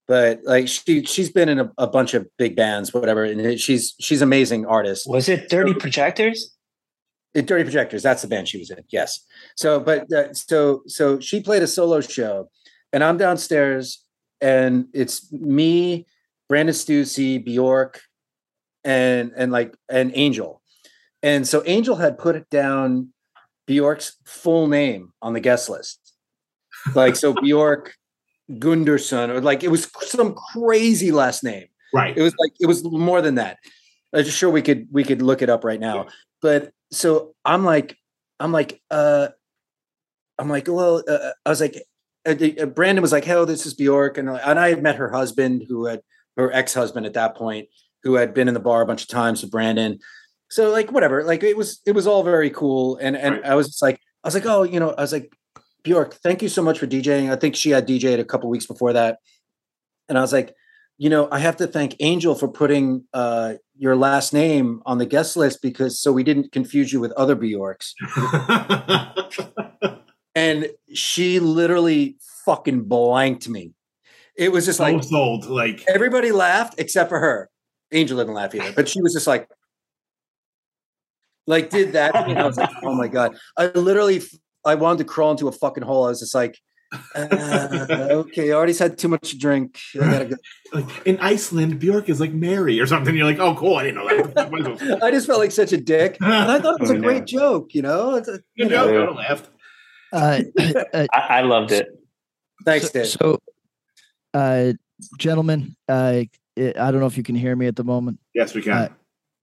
but 0.06 0.40
like 0.44 0.68
she 0.68 1.04
she's 1.04 1.30
been 1.30 1.48
in 1.48 1.58
a, 1.60 1.72
a 1.78 1.86
bunch 1.86 2.12
of 2.14 2.26
big 2.36 2.54
bands, 2.54 2.92
whatever, 2.92 3.24
and 3.24 3.58
she's 3.58 3.94
she's 3.98 4.20
amazing 4.20 4.66
artist. 4.66 5.08
Was 5.08 5.28
it 5.28 5.48
Dirty 5.48 5.74
Projectors? 5.74 6.54
Dirty 7.34 7.64
Projectors, 7.64 8.02
that's 8.02 8.22
the 8.22 8.28
band 8.28 8.48
she 8.48 8.58
was 8.58 8.70
in. 8.70 8.78
Yes. 8.90 9.24
So, 9.56 9.80
but 9.80 10.12
uh, 10.12 10.34
so 10.34 10.82
so 10.86 11.18
she 11.18 11.40
played 11.40 11.62
a 11.62 11.66
solo 11.66 12.00
show, 12.00 12.50
and 12.92 13.02
I'm 13.02 13.16
downstairs, 13.16 14.04
and 14.40 14.86
it's 14.92 15.32
me, 15.32 16.06
Brandon 16.48 16.74
Stosuy, 16.74 17.42
Bjork, 17.42 18.02
and 18.84 19.32
and 19.36 19.50
like 19.50 19.74
an 19.88 20.12
Angel, 20.14 20.60
and 21.22 21.48
so 21.48 21.62
Angel 21.64 21.96
had 21.96 22.18
put 22.18 22.50
down 22.50 23.12
Bjork's 23.66 24.16
full 24.24 24.68
name 24.68 25.12
on 25.22 25.32
the 25.32 25.40
guest 25.40 25.70
list, 25.70 26.14
like 26.94 27.16
so 27.16 27.32
Bjork 27.32 27.94
Gunderson, 28.58 29.30
or 29.30 29.40
like 29.40 29.62
it 29.64 29.68
was 29.68 29.90
some 30.02 30.34
crazy 30.34 31.12
last 31.12 31.42
name. 31.42 31.66
Right. 31.94 32.16
It 32.16 32.22
was 32.22 32.34
like 32.38 32.52
it 32.60 32.66
was 32.66 32.84
more 32.84 33.22
than 33.22 33.36
that. 33.36 33.58
I'm 34.14 34.24
just 34.24 34.36
sure 34.36 34.50
we 34.50 34.62
could 34.62 34.88
we 34.90 35.04
could 35.04 35.22
look 35.22 35.42
it 35.42 35.48
up 35.48 35.64
right 35.64 35.80
now. 35.80 36.08
But 36.40 36.72
so 36.92 37.34
I'm 37.44 37.64
like 37.64 37.96
I'm 38.38 38.52
like 38.52 38.80
uh 38.90 39.28
I'm 40.38 40.48
like 40.48 40.68
well 40.68 41.02
uh, 41.08 41.30
I 41.44 41.50
was 41.50 41.60
like 41.60 41.82
uh, 42.26 42.34
uh, 42.60 42.66
Brandon 42.66 43.02
was 43.02 43.12
like 43.12 43.24
"Hello, 43.24 43.44
this 43.44 43.66
is 43.66 43.74
Bjork 43.74 44.18
and 44.18 44.30
I- 44.30 44.38
and 44.38 44.58
I 44.58 44.68
had 44.68 44.82
met 44.82 44.96
her 44.96 45.10
husband 45.10 45.64
who 45.68 45.86
had 45.86 46.00
her 46.36 46.52
ex 46.52 46.72
husband 46.74 47.06
at 47.06 47.14
that 47.14 47.36
point 47.36 47.68
who 48.04 48.14
had 48.14 48.34
been 48.34 48.48
in 48.48 48.54
the 48.54 48.60
bar 48.60 48.82
a 48.82 48.86
bunch 48.86 49.02
of 49.02 49.08
times 49.08 49.42
with 49.42 49.50
Brandon. 49.50 49.98
So 50.50 50.70
like 50.70 50.92
whatever 50.92 51.24
like 51.24 51.42
it 51.42 51.56
was 51.56 51.80
it 51.86 51.92
was 51.92 52.06
all 52.06 52.22
very 52.22 52.50
cool 52.50 52.96
and 52.96 53.16
and 53.16 53.36
Right. 53.36 53.44
I 53.46 53.54
was 53.54 53.68
just 53.68 53.82
like 53.82 53.98
I 54.22 54.28
was 54.28 54.34
like 54.34 54.46
oh 54.46 54.62
you 54.62 54.78
know 54.80 54.90
I 54.90 55.00
was 55.02 55.12
like 55.12 55.32
Bjork 55.82 56.14
thank 56.14 56.42
you 56.42 56.48
so 56.48 56.62
much 56.62 56.78
for 56.78 56.86
DJing. 56.86 57.30
I 57.32 57.36
think 57.36 57.56
she 57.56 57.70
had 57.70 57.88
DJed 57.88 58.20
a 58.20 58.24
couple 58.24 58.48
weeks 58.50 58.66
before 58.66 58.92
that. 58.92 59.18
And 60.08 60.18
I 60.18 60.20
was 60.20 60.32
like 60.32 60.54
you 61.02 61.10
know, 61.10 61.26
I 61.32 61.40
have 61.40 61.56
to 61.56 61.66
thank 61.66 61.96
Angel 61.98 62.36
for 62.36 62.46
putting 62.46 63.02
uh, 63.12 63.54
your 63.76 63.96
last 63.96 64.32
name 64.32 64.80
on 64.86 64.98
the 64.98 65.04
guest 65.04 65.36
list 65.36 65.60
because 65.60 65.98
so 65.98 66.12
we 66.12 66.22
didn't 66.22 66.52
confuse 66.52 66.92
you 66.92 67.00
with 67.00 67.10
other 67.12 67.34
Bjorks. 67.34 67.94
And 70.34 70.68
she 70.94 71.40
literally 71.40 72.16
fucking 72.46 72.84
blanked 72.84 73.50
me. 73.50 73.72
It 74.34 74.50
was 74.50 74.64
just 74.64 74.78
so 74.78 74.84
like 74.84 75.02
sold. 75.02 75.44
Like 75.44 75.84
everybody 75.86 76.32
laughed 76.32 76.76
except 76.78 77.10
for 77.10 77.20
her. 77.20 77.50
Angel 77.92 78.16
didn't 78.16 78.32
laugh 78.32 78.54
either, 78.54 78.72
but 78.72 78.88
she 78.88 79.02
was 79.02 79.12
just 79.12 79.26
like, 79.26 79.46
like 81.46 81.68
did 81.68 81.92
that. 81.92 82.16
And 82.16 82.38
I 82.38 82.46
was 82.46 82.56
like, 82.56 82.70
oh 82.82 82.94
my 82.94 83.08
god! 83.08 83.36
I 83.58 83.66
literally, 83.66 84.22
I 84.64 84.74
wanted 84.76 84.98
to 84.98 85.04
crawl 85.04 85.32
into 85.32 85.48
a 85.48 85.52
fucking 85.52 85.82
hole. 85.82 86.06
I 86.06 86.08
was 86.08 86.20
just 86.20 86.34
like, 86.34 86.58
uh, 87.14 87.86
okay, 88.10 88.50
I 88.50 88.54
already 88.54 88.74
had 88.74 88.98
too 88.98 89.08
much 89.08 89.30
to 89.30 89.38
drink. 89.38 89.78
I 89.94 89.98
gotta 89.98 90.24
go. 90.26 90.36
like 90.72 91.06
in 91.06 91.18
Iceland, 91.20 91.78
Bjork 91.78 92.08
is 92.08 92.20
like 92.20 92.32
Mary 92.32 92.80
or 92.80 92.86
something. 92.86 93.16
You're 93.16 93.26
like, 93.26 93.38
oh, 93.38 93.54
cool. 93.54 93.76
I 93.76 93.84
didn't 93.84 93.96
know 93.96 94.08
that. 94.74 94.98
I 95.02 95.10
just 95.10 95.26
felt 95.26 95.38
like 95.38 95.52
such 95.52 95.72
a 95.72 95.76
dick. 95.78 96.18
And 96.20 96.32
I 96.50 96.58
thought 96.60 96.76
it 96.76 96.80
was 96.80 96.90
Oh, 96.90 96.94
a 96.94 96.98
no. 96.98 97.02
great 97.02 97.26
joke, 97.26 97.74
you 97.74 97.82
know? 97.82 98.14
It's 98.16 98.28
a, 98.28 98.32
you 98.54 98.64
you 98.64 98.68
know, 98.68 98.90
know. 98.92 99.12
I 99.12 99.14
laughed. 99.28 99.48
Uh, 100.12 100.42
uh, 100.58 101.06
I, 101.12 101.26
I 101.38 101.40
loved 101.42 101.72
it. 101.72 101.88
Thanks, 102.64 102.86
so, 102.86 102.92
Dave. 102.92 103.06
so, 103.08 103.38
uh, 104.34 104.72
gentlemen, 105.18 105.74
uh, 105.88 106.22
I 106.58 106.72
don't 106.74 107.00
know 107.00 107.06
if 107.06 107.16
you 107.16 107.22
can 107.22 107.34
hear 107.34 107.56
me 107.56 107.66
at 107.66 107.76
the 107.76 107.84
moment. 107.84 108.18
Yes, 108.34 108.54
we 108.54 108.62
can. 108.62 108.72
Uh, 108.72 108.88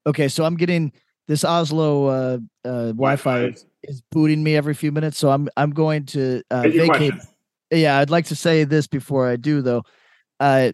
Okay, 0.08 0.30
so 0.30 0.46
I'm 0.46 0.56
getting 0.56 0.94
this 1.28 1.44
Oslo 1.44 2.06
uh, 2.08 2.38
uh, 2.66 2.86
Wi-Fi 2.94 3.44
is, 3.48 3.66
is 3.84 4.02
booting 4.12 4.42
me 4.42 4.56
every 4.56 4.74
few 4.74 4.92
minutes, 4.94 5.18
so 5.20 5.30
I'm 5.30 5.50
I'm 5.58 5.72
going 5.72 6.06
to 6.08 6.42
uh, 6.50 6.62
vacate. 6.62 6.88
question. 6.88 7.22
Yeah, 7.72 8.00
I'd 8.00 8.10
like 8.10 8.26
to 8.26 8.36
say 8.36 8.64
this 8.64 8.88
before 8.88 9.28
I 9.28 9.36
do, 9.36 9.62
though. 9.62 9.84
Uh, 10.40 10.72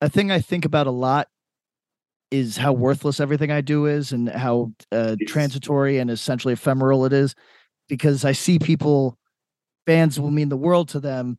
a 0.00 0.08
thing 0.08 0.30
I 0.30 0.40
think 0.40 0.64
about 0.64 0.86
a 0.86 0.90
lot 0.92 1.28
is 2.30 2.56
how 2.56 2.72
worthless 2.72 3.20
everything 3.20 3.50
I 3.50 3.60
do 3.60 3.86
is, 3.86 4.12
and 4.12 4.28
how 4.28 4.72
uh, 4.92 5.16
transitory 5.26 5.98
and 5.98 6.10
essentially 6.10 6.54
ephemeral 6.54 7.04
it 7.04 7.12
is. 7.12 7.34
Because 7.88 8.24
I 8.24 8.32
see 8.32 8.58
people, 8.58 9.18
bands 9.86 10.20
will 10.20 10.30
mean 10.30 10.48
the 10.48 10.56
world 10.56 10.88
to 10.90 11.00
them, 11.00 11.38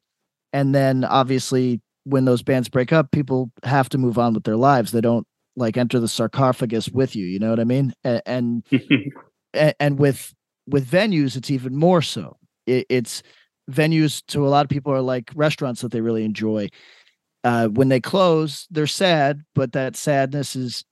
and 0.53 0.75
then 0.75 1.03
obviously 1.05 1.81
when 2.03 2.25
those 2.25 2.43
bands 2.43 2.67
break 2.69 2.91
up, 2.91 3.11
people 3.11 3.51
have 3.63 3.89
to 3.89 3.97
move 3.97 4.17
on 4.17 4.33
with 4.33 4.43
their 4.43 4.57
lives. 4.57 4.91
They 4.91 5.01
don't 5.01 5.25
like 5.55 5.77
enter 5.77 5.99
the 5.99 6.07
sarcophagus 6.07 6.89
with 6.89 7.15
you. 7.15 7.25
You 7.25 7.39
know 7.39 7.49
what 7.49 7.59
I 7.59 7.63
mean? 7.63 7.93
And 8.03 8.63
and, 9.53 9.75
and 9.79 9.99
with 9.99 10.33
with 10.67 10.87
venues, 10.89 11.35
it's 11.35 11.51
even 11.51 11.75
more 11.75 12.01
so. 12.01 12.37
It, 12.67 12.85
it's 12.89 13.23
venues 13.71 14.23
to 14.27 14.45
a 14.45 14.49
lot 14.49 14.65
of 14.65 14.69
people 14.69 14.93
are 14.93 15.01
like 15.01 15.31
restaurants 15.35 15.81
that 15.81 15.91
they 15.91 16.01
really 16.01 16.23
enjoy. 16.23 16.69
Uh, 17.43 17.67
when 17.67 17.89
they 17.89 17.99
close, 17.99 18.67
they're 18.69 18.87
sad, 18.87 19.43
but 19.55 19.71
that 19.71 19.95
sadness 19.95 20.55
is 20.55 20.85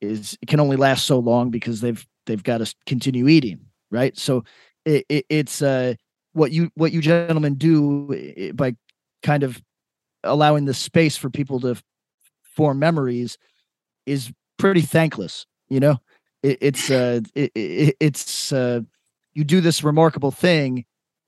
is 0.00 0.36
it 0.42 0.48
can 0.48 0.60
only 0.60 0.76
last 0.76 1.06
so 1.06 1.18
long 1.18 1.50
because 1.50 1.80
they've 1.80 2.06
they've 2.26 2.42
got 2.42 2.58
to 2.58 2.74
continue 2.84 3.28
eating, 3.28 3.60
right? 3.90 4.16
So 4.18 4.44
it, 4.84 5.06
it, 5.08 5.26
it's 5.28 5.62
uh, 5.62 5.94
what 6.32 6.52
you 6.52 6.70
what 6.74 6.92
you 6.92 7.00
gentlemen 7.00 7.54
do 7.54 8.52
by 8.54 8.76
kind 9.22 9.42
of 9.42 9.60
allowing 10.22 10.66
the 10.66 10.74
space 10.74 11.16
for 11.16 11.30
people 11.30 11.60
to 11.60 11.76
form 12.42 12.78
memories 12.78 13.38
is 14.04 14.32
pretty 14.58 14.82
thankless. 14.82 15.46
You 15.68 15.80
know, 15.80 15.98
it, 16.42 16.58
it's 16.60 16.90
uh, 16.90 17.20
it, 17.34 17.52
it, 17.54 17.96
it's 18.00 18.52
uh, 18.52 18.80
you 19.34 19.44
do 19.44 19.60
this 19.60 19.82
remarkable 19.82 20.30
thing, 20.30 20.84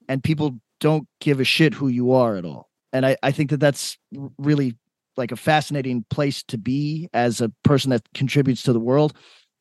and 0.09 0.23
people 0.23 0.59
don't 0.81 1.09
give 1.21 1.41
a 1.41 1.45
shit 1.45 1.75
who 1.75 1.89
you 1.89 2.13
are 2.13 2.37
at 2.37 2.45
all. 2.45 2.69
And 2.93 3.05
I, 3.05 3.17
I 3.23 3.33
think 3.33 3.51
that 3.51 3.61
that's 3.61 3.99
really 4.39 4.77
like 5.17 5.33
a 5.33 5.37
fascinating 5.37 6.05
place 6.11 6.43
to 6.45 6.59
be 6.59 7.09
as 7.13 7.41
a 7.41 7.51
person 7.65 7.91
that 7.91 8.03
contributes 8.15 8.63
to 8.63 8.73
the 8.73 8.81
world. 8.81 9.15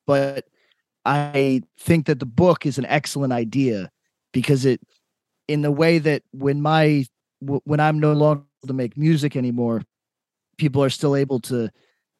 But 0.05 0.45
I 1.03 1.61
think 1.79 2.05
that 2.05 2.19
the 2.19 2.25
book 2.25 2.65
is 2.65 2.77
an 2.77 2.85
excellent 2.85 3.33
idea 3.33 3.89
because 4.33 4.65
it, 4.65 4.81
in 5.47 5.61
the 5.61 5.71
way 5.71 5.99
that 5.99 6.23
when 6.31 6.61
my 6.61 7.05
when 7.39 7.79
I'm 7.79 7.99
no 7.99 8.13
longer 8.13 8.43
to 8.65 8.73
make 8.73 8.97
music 8.97 9.35
anymore, 9.35 9.83
people 10.57 10.83
are 10.83 10.89
still 10.89 11.15
able 11.15 11.39
to 11.41 11.69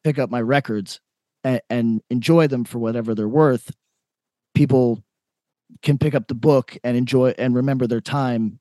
pick 0.04 0.18
up 0.18 0.30
my 0.30 0.40
records 0.40 1.00
and, 1.42 1.60
and 1.68 2.00
enjoy 2.08 2.46
them 2.46 2.64
for 2.64 2.78
whatever 2.78 3.14
they're 3.14 3.28
worth. 3.28 3.70
People 4.54 5.02
can 5.82 5.98
pick 5.98 6.14
up 6.14 6.28
the 6.28 6.34
book 6.34 6.76
and 6.84 6.96
enjoy 6.96 7.34
and 7.36 7.54
remember 7.54 7.86
their 7.86 8.00
time 8.00 8.60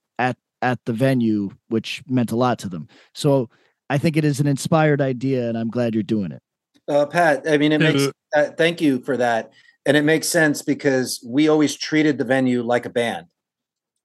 at 0.62 0.68
at 0.72 0.86
the 0.86 0.93
venue, 0.93 1.51
which 1.70 2.03
meant 2.08 2.32
a 2.32 2.36
lot 2.36 2.60
to 2.60 2.70
them. 2.70 2.88
So 3.14 3.49
I 3.89 3.97
think 3.97 4.18
it 4.18 4.26
is 4.26 4.39
an 4.39 4.47
inspired 4.47 5.01
idea, 5.01 5.47
and 5.49 5.58
I'm 5.58 5.70
glad 5.70 5.93
you're 5.93 6.03
doing 6.03 6.32
it. 6.32 6.41
Uh, 6.88 7.05
Pat, 7.05 7.43
I 7.47 7.58
mean, 7.58 7.72
it 7.72 7.82
Yeah, 7.82 7.91
makes, 7.91 8.14
uh, 8.36 8.45
thank 8.58 8.82
you 8.82 8.99
for 8.99 9.18
that. 9.18 9.51
And 9.86 9.95
it 9.95 10.03
makes 10.03 10.28
sense 10.28 10.62
because 10.62 11.24
we 11.26 11.47
always 11.47 11.76
treated 11.76 12.18
the 12.18 12.26
venue 12.26 12.62
like 12.64 12.86
a 12.86 12.89
band. 12.89 13.28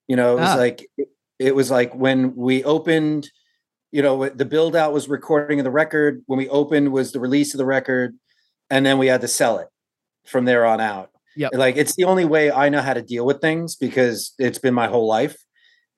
You 0.08 0.16
know, 0.16 0.36
it 0.36 0.40
was 0.40 0.50
Ah. 0.50 0.56
like, 0.56 0.88
it, 0.96 1.08
it 1.38 1.54
was 1.56 1.70
like 1.70 1.94
when 1.94 2.36
we 2.36 2.62
opened, 2.64 3.28
you 3.90 4.02
know, 4.02 4.28
the 4.28 4.44
build 4.44 4.76
out 4.76 4.92
was 4.92 5.08
recording 5.08 5.58
of 5.58 5.64
the 5.64 5.70
record. 5.70 6.22
When 6.26 6.38
we 6.38 6.48
opened 6.48 6.92
was 6.92 7.12
the 7.12 7.20
release 7.20 7.54
of 7.54 7.58
the 7.58 7.64
record. 7.64 8.16
And 8.70 8.86
then 8.86 8.98
we 8.98 9.08
had 9.08 9.20
to 9.22 9.28
sell 9.28 9.58
it 9.58 9.68
from 10.24 10.44
there 10.44 10.64
on 10.64 10.80
out. 10.80 11.10
Yeah, 11.36 11.48
Like 11.52 11.76
it's 11.76 11.94
the 11.96 12.04
only 12.04 12.24
way 12.24 12.50
I 12.50 12.68
know 12.68 12.80
how 12.80 12.94
to 12.94 13.02
deal 13.02 13.26
with 13.26 13.40
things 13.40 13.74
because 13.76 14.34
it's 14.38 14.58
been 14.58 14.74
my 14.74 14.86
whole 14.86 15.06
life. 15.08 15.36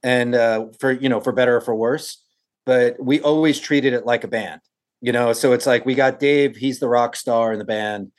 And 0.05 0.37
uh, 0.37 0.67
for, 0.79 0.93
you 0.93 1.09
know, 1.09 1.21
for 1.21 1.33
better 1.33 1.57
or 1.57 1.61
for 1.61 1.75
worse. 1.75 2.23
But 2.67 3.03
we 3.03 3.21
always 3.21 3.59
treated 3.59 3.93
it 3.93 4.07
like 4.07 4.23
a 4.23 4.29
band 4.29 4.61
you 5.05 5.13
know 5.13 5.35
so 5.35 5.53
it's 5.53 5.67
like 5.67 5.85
we 5.85 5.95
got 5.95 6.19
dave 6.19 6.57
he's 6.57 6.81
the 6.81 6.89
rock 6.89 7.15
star 7.15 7.53
in 7.53 7.59
the 7.59 7.65
band 7.65 8.11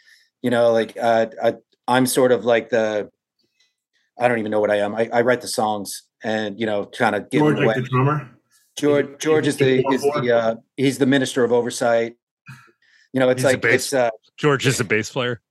you 0.43 0.51
know 0.51 0.71
like 0.71 0.95
uh, 1.01 1.25
I, 1.43 1.55
i'm 1.87 2.05
sort 2.05 2.31
of 2.31 2.45
like 2.45 2.69
the 2.69 3.09
i 4.19 4.27
don't 4.27 4.37
even 4.37 4.51
know 4.51 4.59
what 4.59 4.69
i 4.69 4.75
am 4.77 4.93
i, 4.93 5.09
I 5.11 5.21
write 5.21 5.41
the 5.41 5.47
songs 5.47 6.03
and 6.23 6.59
you 6.59 6.67
know 6.67 6.85
kind 6.85 7.15
of 7.15 7.31
give 7.31 7.39
George, 7.39 7.57
away 7.57 7.65
like 7.65 7.75
the 7.77 7.81
drummer. 7.89 8.29
george 8.77 9.17
george 9.17 9.47
is 9.47 9.57
the 9.57 9.83
He's 9.89 10.03
is 10.03 10.11
the 10.13 10.31
uh 10.31 10.55
he's 10.77 10.99
the 10.99 11.07
minister 11.07 11.43
of 11.43 11.51
oversight 11.51 12.17
you 13.13 13.19
know 13.19 13.29
it's 13.29 13.41
He's 13.41 13.51
like 13.51 13.61
bass- 13.61 13.73
it's 13.73 13.93
uh, 13.93 14.11
George 14.37 14.67
is 14.67 14.79
a 14.79 14.83
bass 14.83 15.09
player. 15.09 15.41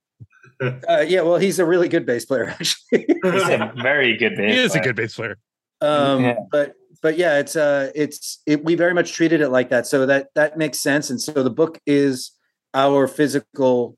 uh 0.63 1.03
yeah 1.05 1.19
well 1.19 1.37
he's 1.37 1.59
a 1.59 1.65
really 1.65 1.89
good 1.89 2.05
bass 2.05 2.23
player 2.23 2.47
actually 2.59 3.07
He's 3.09 3.49
a 3.49 3.73
very 3.75 4.15
good 4.15 4.37
bass 4.37 4.53
He 4.53 4.59
is 4.61 4.73
a 4.73 4.79
good 4.79 4.95
bass 4.95 5.15
player. 5.15 5.37
Um 5.81 6.23
Yeah. 6.23 6.35
but 6.51 6.73
but 7.01 7.17
yeah 7.17 7.39
it's 7.39 7.55
uh 7.55 7.91
it's 7.95 8.41
it, 8.45 8.63
we 8.63 8.75
very 8.75 8.93
much 8.93 9.13
treated 9.13 9.41
it 9.41 9.49
like 9.49 9.69
that. 9.69 9.87
So 9.87 10.05
that 10.05 10.29
that 10.35 10.57
makes 10.57 10.79
sense. 10.79 11.09
And 11.09 11.21
so 11.21 11.43
the 11.43 11.49
book 11.49 11.79
is 11.85 12.31
our 12.73 13.07
physical 13.07 13.97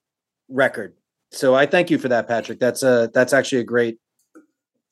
record. 0.50 0.96
So 1.32 1.56
i 1.56 1.66
thank 1.66 1.90
you 1.90 1.98
for 1.98 2.08
that 2.08 2.28
patrick. 2.28 2.60
That's 2.60 2.84
a 2.84 3.10
that's 3.14 3.34
actually 3.34 3.60
a 3.60 3.66
great 3.66 3.98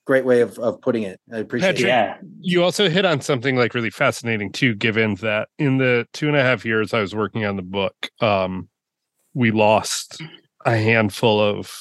great 0.06 0.24
way 0.24 0.42
of, 0.42 0.58
of 0.60 0.80
putting 0.82 1.04
it. 1.04 1.20
I 1.34 1.40
appreciate 1.40 1.70
Patrick, 1.70 1.86
it 1.86 1.88
Yeah. 1.88 2.18
You 2.42 2.64
also 2.64 2.90
hit 2.90 3.06
on 3.06 3.22
something 3.22 3.56
like 3.56 3.74
really 3.74 3.90
fascinating 3.90 4.52
too, 4.52 4.76
given 4.76 5.16
that 5.16 5.50
in 5.58 5.78
the 5.78 6.08
two 6.14 6.28
and 6.28 6.38
a 6.38 6.44
half 6.44 6.64
years 6.64 6.94
I 6.94 7.02
was 7.02 7.16
working 7.16 7.44
on 7.44 7.56
the 7.56 7.64
book, 7.64 7.96
um, 8.22 8.70
we 9.34 9.52
lost 9.52 10.22
a 10.66 10.78
handful 10.78 11.40
of 11.42 11.76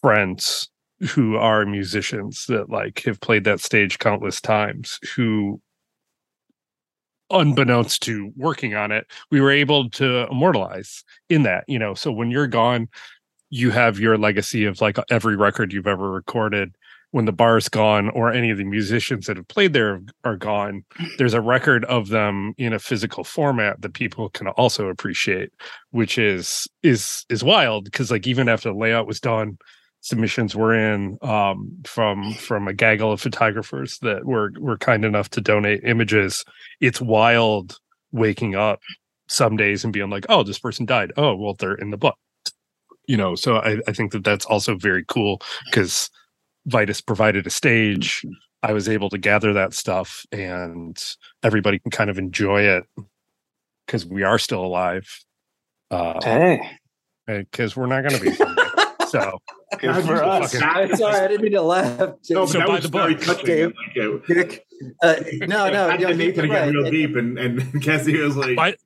friends 0.00 0.68
who 1.00 1.36
are 1.36 1.64
musicians 1.64 2.46
that 2.46 2.70
like 2.70 3.02
have 3.04 3.20
played 3.20 3.44
that 3.44 3.60
stage 3.60 3.98
countless 3.98 4.40
times 4.40 4.98
who 5.14 5.60
unbeknownst 7.30 8.02
to 8.02 8.32
working 8.36 8.74
on 8.74 8.90
it 8.90 9.06
we 9.30 9.40
were 9.40 9.50
able 9.50 9.90
to 9.90 10.26
immortalize 10.30 11.04
in 11.28 11.42
that 11.42 11.62
you 11.68 11.78
know? 11.78 11.94
So 11.94 12.10
when 12.10 12.30
you're 12.30 12.46
gone 12.46 12.88
you 13.50 13.70
have 13.70 13.98
your 13.98 14.18
legacy 14.18 14.64
of 14.64 14.80
like 14.80 14.98
every 15.10 15.36
record 15.36 15.72
you've 15.72 15.86
ever 15.86 16.10
recorded. 16.10 16.74
When 17.10 17.24
the 17.24 17.32
bar 17.32 17.56
is 17.56 17.70
gone 17.70 18.10
or 18.10 18.30
any 18.30 18.50
of 18.50 18.58
the 18.58 18.64
musicians 18.64 19.26
that 19.26 19.38
have 19.38 19.48
played 19.48 19.72
there 19.72 20.02
are 20.24 20.36
gone 20.36 20.84
there's 21.16 21.32
a 21.32 21.40
record 21.40 21.86
of 21.86 22.08
them 22.08 22.52
in 22.58 22.74
a 22.74 22.78
physical 22.78 23.24
format 23.24 23.80
that 23.80 23.94
people 23.94 24.28
can 24.28 24.48
also 24.48 24.88
appreciate 24.88 25.50
which 25.90 26.18
is 26.18 26.68
is 26.82 27.24
is 27.30 27.42
wild 27.42 27.84
because 27.84 28.10
like 28.10 28.26
even 28.26 28.46
after 28.46 28.68
the 28.68 28.76
layout 28.76 29.06
was 29.06 29.20
done 29.20 29.56
submissions 30.00 30.54
were 30.54 30.74
in 30.74 31.18
um, 31.22 31.76
from 31.84 32.32
from 32.34 32.68
a 32.68 32.72
gaggle 32.72 33.12
of 33.12 33.20
photographers 33.20 33.98
that 33.98 34.24
were 34.24 34.52
were 34.58 34.78
kind 34.78 35.04
enough 35.04 35.30
to 35.30 35.40
donate 35.40 35.84
images. 35.84 36.44
It's 36.80 37.00
wild 37.00 37.78
waking 38.12 38.54
up 38.54 38.80
some 39.28 39.56
days 39.56 39.84
and 39.84 39.92
being 39.92 40.10
like 40.10 40.26
oh 40.28 40.42
this 40.42 40.58
person 40.58 40.86
died. 40.86 41.12
Oh 41.16 41.34
well 41.34 41.54
they're 41.54 41.74
in 41.74 41.90
the 41.90 41.96
book. 41.96 42.16
You 43.06 43.16
know 43.16 43.34
so 43.34 43.56
i, 43.56 43.78
I 43.88 43.92
think 43.92 44.12
that 44.12 44.24
that's 44.24 44.44
also 44.46 44.76
very 44.76 45.04
cool 45.08 45.40
because 45.66 46.10
vitus 46.66 47.00
provided 47.00 47.46
a 47.46 47.50
stage. 47.50 48.24
I 48.62 48.72
was 48.72 48.88
able 48.88 49.08
to 49.10 49.18
gather 49.18 49.52
that 49.52 49.72
stuff 49.72 50.26
and 50.32 51.00
everybody 51.42 51.78
can 51.78 51.90
kind 51.90 52.10
of 52.10 52.18
enjoy 52.18 52.62
it 52.62 52.84
because 53.86 54.04
we 54.04 54.24
are 54.24 54.38
still 54.38 54.64
alive 54.64 55.08
uh 55.90 56.20
Hey, 57.26 57.40
because 57.40 57.76
we're 57.76 57.86
not 57.86 58.08
going 58.08 58.18
to 58.18 58.30
be. 58.46 58.54
So 59.10 59.38
good 59.78 60.04
for 60.04 60.22
us. 60.24 60.52
fucking- 60.54 60.96
sorry, 60.96 61.16
I 61.16 61.28
didn't 61.28 61.42
mean 61.42 61.52
to 61.52 61.62
laugh. 61.62 61.98
No, 61.98 62.06
but 62.08 62.24
So 62.26 62.44
that 62.58 62.66
buy 62.66 62.74
was 62.74 62.82
the 62.82 62.88
very 62.88 63.14
book. 63.14 63.24
touching. 63.24 63.72
Dave. 63.94 64.22
Like, 64.28 64.66
uh, 65.02 65.14
no, 65.46 65.46
no, 65.70 65.88
Pat 65.90 66.00
no, 66.00 66.08
and 66.08 66.18
Nathan 66.18 66.18
he's 66.18 66.38
are 66.38 66.46
getting 66.46 66.50
right. 66.50 66.72
real 66.74 66.90
deep, 66.90 67.16
and 67.16 67.38
and 67.38 67.82
Cassie 67.82 68.18
was 68.20 68.36
like, 68.36 68.56
Buy- 68.56 68.76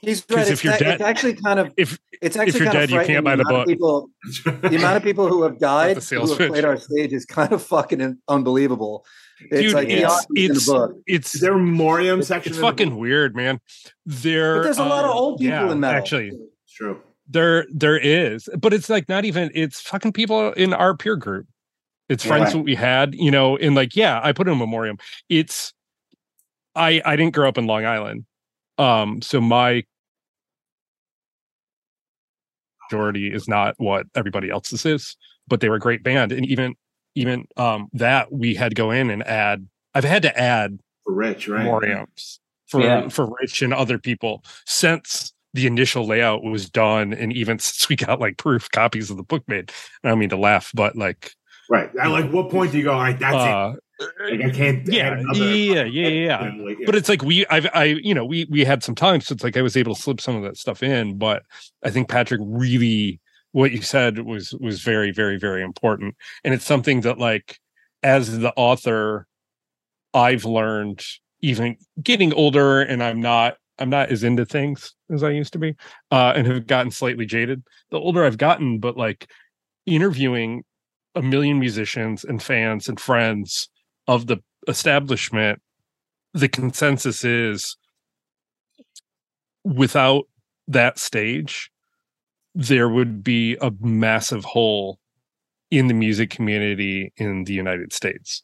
He's 0.00 0.20
'Cause 0.20 0.36
right. 0.36 0.48
if 0.50 0.62
you're 0.62 0.74
a- 0.74 0.78
dead- 0.78 0.94
it's 0.94 1.02
actually 1.02 1.34
kind 1.34 1.58
of 1.58 1.72
if 1.76 1.98
it's 2.22 2.36
actually 2.36 2.60
you're 2.60 2.66
kind 2.72 2.88
dead, 2.88 2.92
of 2.92 3.00
you 3.00 3.06
can't 3.14 3.24
buy 3.24 3.34
the 3.34 3.42
amount 3.42 3.62
of 3.62 3.66
book. 3.66 3.66
People, 3.66 4.10
the 4.70 4.76
amount 4.76 4.96
of 4.96 5.02
people 5.02 5.26
who 5.26 5.42
have 5.42 5.58
died 5.58 5.96
who 5.96 6.00
sales 6.00 6.28
have 6.30 6.38
pitch. 6.38 6.50
played 6.50 6.64
our 6.64 6.76
stage 6.76 7.12
is 7.12 7.24
kind 7.24 7.52
of 7.52 7.60
fucking 7.64 8.16
unbelievable. 8.28 9.04
It's 9.50 9.60
Dude, 9.62 9.72
like 9.72 9.88
the 9.88 9.94
it's- 9.94 10.26
in 10.36 10.48
the 10.48 10.54
it's 10.54 10.66
book. 10.66 10.92
it's 11.06 11.34
is 11.34 11.40
there 11.40 11.54
a 11.54 11.58
memoriam 11.58 12.22
section? 12.22 12.52
it's 12.52 12.60
fucking 12.60 12.96
weird, 12.96 13.34
man. 13.34 13.58
There, 14.06 14.58
But 14.58 14.62
there's 14.64 14.78
a 14.78 14.84
lot 14.84 15.04
of 15.04 15.10
old 15.16 15.38
people 15.40 15.52
yeah, 15.66 15.72
in 15.72 15.80
metal. 15.80 15.98
Actually, 15.98 16.28
It's 16.28 16.74
true. 16.74 17.00
There 17.28 17.66
there 17.72 17.98
is, 17.98 18.48
but 18.58 18.72
it's 18.72 18.88
like 18.88 19.08
not 19.08 19.24
even. 19.24 19.50
It's 19.54 19.80
fucking 19.80 20.12
people 20.12 20.52
in 20.52 20.72
our 20.72 20.96
peer 20.96 21.16
group. 21.16 21.46
It's 22.08 22.24
Yeah. 22.24 22.30
friends 22.30 22.52
that 22.52 22.60
we 22.60 22.74
had, 22.74 23.14
you 23.14 23.30
know, 23.30 23.56
and 23.58 23.74
like, 23.74 23.94
yeah, 23.94 24.20
I 24.22 24.32
put 24.32 24.46
in 24.48 24.54
a 24.54 24.56
memoriam. 24.56 24.96
It's, 25.28 25.72
I 26.74 27.02
I 27.04 27.16
didn't 27.16 27.34
grow 27.34 27.48
up 27.48 27.58
in 27.58 27.66
Long 27.66 27.84
Island, 27.84 28.24
um, 28.78 29.20
so 29.22 29.40
my 29.40 29.84
majority 32.90 33.32
is 33.32 33.48
not 33.48 33.74
what 33.78 34.06
everybody 34.14 34.50
else's 34.50 34.86
is, 34.86 35.16
but 35.46 35.60
they 35.60 35.68
were 35.68 35.76
a 35.76 35.80
great 35.80 36.02
band, 36.02 36.32
and 36.32 36.46
even 36.46 36.74
even 37.14 37.46
um 37.56 37.88
that 37.92 38.32
we 38.32 38.54
had 38.54 38.70
to 38.70 38.74
go 38.74 38.90
in 38.90 39.10
and 39.10 39.22
add. 39.26 39.66
I've 39.94 40.04
had 40.04 40.22
to 40.22 40.38
add 40.38 40.78
For 41.04 41.14
Rich, 41.14 41.48
right? 41.48 41.66
memoriams 41.66 42.38
for 42.68 42.80
Yeah. 42.80 43.08
for 43.08 43.28
Rich 43.40 43.62
and 43.62 43.74
other 43.74 43.98
people 43.98 44.44
since 44.66 45.32
the 45.54 45.66
initial 45.66 46.06
layout 46.06 46.42
was 46.42 46.68
done, 46.68 47.12
and 47.12 47.32
even 47.32 47.58
since 47.58 47.88
we 47.88 47.96
got 47.96 48.20
like 48.20 48.36
proof 48.38 48.70
copies 48.70 49.10
of 49.10 49.16
the 49.16 49.22
book 49.22 49.42
made. 49.48 49.72
I 50.04 50.08
don't 50.08 50.18
mean 50.18 50.28
to 50.30 50.36
laugh, 50.36 50.70
but 50.74 50.96
like, 50.96 51.32
Right. 51.68 51.90
At 52.00 52.08
like 52.08 52.30
what 52.30 52.50
point 52.50 52.72
do 52.72 52.78
you 52.78 52.84
go? 52.84 52.92
All 52.92 53.00
right, 53.00 53.18
that's 53.18 53.34
uh, 53.34 53.74
it. 53.74 54.40
Like, 54.40 54.46
I 54.46 54.50
can't. 54.50 54.86
yeah, 54.86 55.18
another- 55.18 55.54
yeah, 55.54 55.84
yeah, 55.84 56.08
yeah. 56.08 56.52
Like, 56.64 56.78
but 56.86 56.94
it's 56.94 57.08
like 57.08 57.22
we 57.22 57.44
I've 57.46 57.66
I 57.74 57.84
you 57.84 58.14
know 58.14 58.24
we 58.24 58.46
we 58.48 58.64
had 58.64 58.82
some 58.82 58.94
time 58.94 59.20
so 59.20 59.34
it's 59.34 59.44
like 59.44 59.56
I 59.56 59.62
was 59.62 59.76
able 59.76 59.94
to 59.94 60.00
slip 60.00 60.20
some 60.20 60.36
of 60.36 60.42
that 60.44 60.56
stuff 60.56 60.82
in 60.82 61.18
but 61.18 61.42
I 61.82 61.90
think 61.90 62.08
Patrick 62.08 62.40
really 62.44 63.20
what 63.52 63.72
you 63.72 63.82
said 63.82 64.20
was 64.20 64.54
was 64.60 64.82
very 64.82 65.10
very 65.10 65.36
very 65.38 65.62
important 65.62 66.14
and 66.44 66.54
it's 66.54 66.64
something 66.64 67.00
that 67.02 67.18
like 67.18 67.58
as 68.02 68.38
the 68.38 68.52
author 68.54 69.26
I've 70.14 70.44
learned 70.44 71.04
even 71.40 71.76
getting 72.02 72.32
older 72.32 72.80
and 72.80 73.02
I'm 73.02 73.20
not 73.20 73.56
I'm 73.78 73.90
not 73.90 74.10
as 74.10 74.24
into 74.24 74.44
things 74.44 74.94
as 75.12 75.22
I 75.22 75.30
used 75.30 75.52
to 75.54 75.58
be 75.58 75.74
uh 76.10 76.32
and 76.34 76.46
have 76.46 76.66
gotten 76.66 76.90
slightly 76.90 77.26
jaded 77.26 77.62
the 77.90 77.98
older 77.98 78.24
I've 78.24 78.38
gotten 78.38 78.78
but 78.78 78.96
like 78.96 79.30
interviewing 79.86 80.64
a 81.14 81.22
million 81.22 81.58
musicians 81.58 82.24
and 82.24 82.42
fans 82.42 82.88
and 82.88 83.00
friends 83.00 83.68
of 84.06 84.26
the 84.26 84.38
establishment 84.66 85.60
the 86.34 86.48
consensus 86.48 87.24
is 87.24 87.76
without 89.64 90.24
that 90.68 90.98
stage 90.98 91.70
there 92.54 92.88
would 92.88 93.22
be 93.22 93.56
a 93.60 93.72
massive 93.80 94.44
hole 94.44 94.98
in 95.70 95.86
the 95.86 95.94
music 95.94 96.30
community 96.30 97.12
in 97.16 97.44
the 97.44 97.52
United 97.52 97.92
States. 97.92 98.42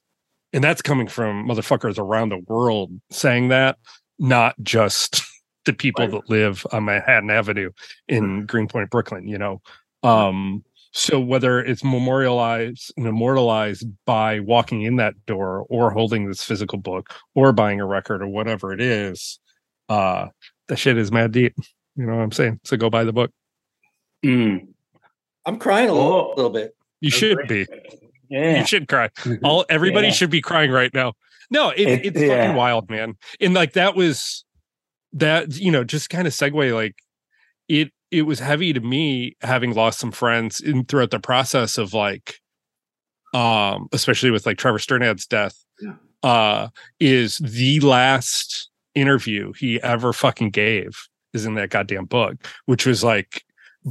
And 0.52 0.62
that's 0.62 0.82
coming 0.82 1.08
from 1.08 1.48
motherfuckers 1.48 1.98
around 1.98 2.28
the 2.28 2.42
world 2.46 2.92
saying 3.10 3.48
that, 3.48 3.76
not 4.18 4.54
just 4.62 5.22
the 5.64 5.72
people 5.72 6.04
Right. 6.04 6.12
that 6.12 6.30
live 6.30 6.66
on 6.72 6.84
Manhattan 6.86 7.30
Avenue 7.30 7.70
in 8.08 8.46
Greenpoint, 8.46 8.90
Brooklyn, 8.90 9.26
you 9.28 9.38
know. 9.38 9.60
Um 10.02 10.64
so 10.96 11.18
whether 11.18 11.58
it's 11.58 11.82
memorialized 11.82 12.92
and 12.96 13.06
immortalized 13.08 13.84
by 14.06 14.38
walking 14.40 14.82
in 14.82 14.96
that 14.96 15.14
door 15.26 15.66
or 15.68 15.90
holding 15.90 16.28
this 16.28 16.44
physical 16.44 16.78
book 16.78 17.12
or 17.34 17.52
buying 17.52 17.80
a 17.80 17.86
record 17.86 18.22
or 18.22 18.28
whatever 18.28 18.72
it 18.72 18.80
is, 18.80 19.40
uh 19.88 20.28
the 20.68 20.76
shit 20.76 20.96
is 20.98 21.10
mad 21.10 21.32
deep. 21.32 21.54
You 21.96 22.06
know 22.06 22.14
what 22.16 22.22
I'm 22.22 22.32
saying? 22.32 22.60
So 22.64 22.76
go 22.76 22.90
buy 22.90 23.04
the 23.04 23.12
book. 23.12 23.30
Mm, 24.24 24.68
I'm 25.46 25.58
crying 25.58 25.88
a 25.88 25.92
little, 25.92 26.12
Oh. 26.12 26.34
little 26.36 26.50
bit. 26.50 26.74
You 27.00 27.10
That's 27.10 27.18
should 27.18 27.36
great. 27.36 27.48
be. 27.48 27.66
yeah. 28.30 28.58
You 28.60 28.66
should 28.66 28.88
cry. 28.88 29.10
All 29.42 29.64
everybody 29.70 30.08
Yeah. 30.08 30.12
should 30.12 30.30
be 30.30 30.40
crying 30.40 30.70
right 30.70 30.92
now. 30.94 31.12
No, 31.50 31.70
it, 31.70 31.88
It- 31.88 32.06
it's 32.06 32.20
yeah. 32.20 32.28
fucking 32.42 32.56
wild, 32.56 32.90
man. 32.90 33.14
And 33.40 33.54
like 33.54 33.72
that 33.74 33.94
was 33.96 34.44
that 35.12 35.56
you 35.56 35.70
know 35.70 35.84
just 35.84 36.10
kind 36.10 36.26
of 36.26 36.32
segue 36.32 36.74
like 36.74 36.96
it 37.68 37.90
it 38.10 38.22
was 38.22 38.38
heavy 38.40 38.72
to 38.72 38.80
me 38.80 39.36
having 39.42 39.72
lost 39.74 39.98
some 39.98 40.10
friends 40.12 40.60
in 40.60 40.84
throughout 40.84 41.10
the 41.10 41.20
process 41.20 41.78
of 41.78 41.94
like 41.94 42.40
um 43.32 43.88
especially 43.92 44.30
with 44.30 44.46
like 44.46 44.58
Trevor 44.58 44.78
Strnad's 44.78 45.26
death 45.26 45.56
Yeah. 45.80 45.94
uh 46.22 46.68
is 47.00 47.38
the 47.38 47.80
last 47.80 48.70
interview 48.94 49.52
he 49.58 49.80
ever 49.82 50.12
fucking 50.12 50.50
gave 50.50 50.90
is 51.32 51.46
in 51.46 51.54
that 51.54 51.70
goddamn 51.70 52.04
book 52.06 52.36
which 52.66 52.86
was 52.86 53.02
like 53.04 53.42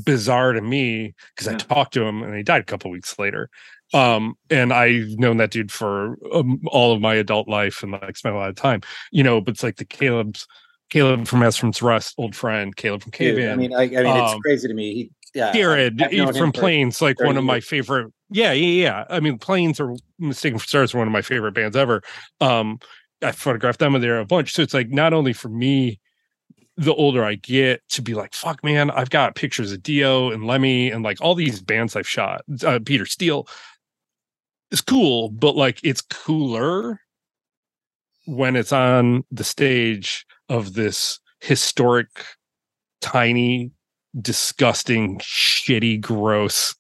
bizarre 0.06 0.54
to 0.54 0.62
me 0.62 1.14
because 1.36 1.48
I 1.48 1.56
talked 1.56 1.94
to 1.94 2.04
him 2.04 2.24
and 2.24 2.36
he 2.36 2.44
died 2.44 2.62
a 2.62 2.66
couple 2.66 2.90
weeks 2.92 3.18
later 3.20 3.50
um 3.94 4.36
and 4.50 4.74
i've 4.74 5.18
known 5.20 5.38
that 5.38 5.52
dude 5.52 5.72
for 5.72 6.18
um, 6.34 6.60
all 6.68 6.94
of 6.94 7.02
my 7.02 7.14
adult 7.14 7.48
life 7.48 7.84
and 7.84 7.92
like 7.92 8.18
spent 8.18 8.36
a 8.36 8.38
lot 8.38 8.50
of 8.50 8.56
time 8.56 8.82
you 9.12 9.24
know 9.24 9.40
but 9.40 9.52
it's 9.54 9.64
like 9.64 9.78
the 9.78 9.86
caleb's 9.86 10.48
caleb 10.90 11.28
from 11.28 11.42
as 11.44 11.56
from 11.56 11.72
rust 11.82 12.14
old 12.18 12.36
friend 12.36 12.76
caleb 12.76 13.02
from 13.02 13.12
cave 13.12 13.36
Dude, 13.36 13.50
I 13.50 13.56
mean, 13.56 13.74
I, 13.74 13.84
I 13.84 13.88
mean, 13.88 14.18
it's 14.18 14.34
Um, 14.34 14.42
crazy 14.42 14.68
to 14.68 14.74
me. 14.74 14.94
He, 14.94 15.12
yeah, 15.34 15.52
jared 15.52 16.02
I've 16.02 16.12
known 16.12 16.28
him 16.30 16.36
from 16.36 16.52
planes 16.52 17.02
like 17.02 17.20
one 17.20 17.38
of 17.38 17.44
my 17.44 17.60
favorite 17.60 18.14
yeah 18.30 18.52
yeah 18.52 18.84
yeah 18.84 19.04
i 19.10 19.20
mean 19.20 19.40
planes 19.40 19.80
are 19.80 19.94
mistaken 20.20 20.60
for 20.60 20.68
stars 20.68 20.94
one 20.94 21.08
of 21.08 21.14
my 21.14 21.24
favorite 21.24 21.54
bands 21.54 21.76
ever 21.76 22.04
um 22.40 22.80
i 23.24 23.32
photographed 23.32 23.80
them 23.80 23.96
and 23.96 24.04
they're 24.04 24.20
a 24.20 24.26
bunch 24.26 24.54
so 24.54 24.62
it's 24.62 24.76
like 24.76 24.90
not 24.90 25.12
only 25.12 25.34
for 25.34 25.50
me 25.50 26.00
the 26.78 26.94
older 26.94 27.24
I 27.24 27.36
get 27.36 27.82
to 27.90 28.02
be 28.02 28.16
like, 28.16 28.34
fuck, 28.34 28.64
man, 28.64 28.90
I've 28.90 29.10
got 29.10 29.36
pictures 29.36 29.72
of 29.72 29.84
Dio 29.84 30.32
and 30.32 30.46
Lemmy 30.46 30.90
and 30.90 31.04
like 31.04 31.22
all 31.22 31.36
these 31.36 31.62
bands 31.62 31.96
I've 31.96 32.08
shot. 32.08 32.42
Uh, 32.66 32.80
Peter 32.84 33.06
Steele 33.06 33.48
is 34.74 34.82
cool, 34.82 35.30
but 35.30 35.56
like 35.56 35.80
it's 35.84 36.02
cooler 36.02 37.00
when 38.26 38.56
it's 38.56 38.74
on 38.74 39.24
the 39.32 39.44
stage 39.44 40.26
of 40.50 40.74
this 40.74 41.20
historic, 41.42 42.08
tiny, 43.02 43.72
disgusting, 44.20 45.20
shitty, 45.20 46.02
gross 46.02 46.76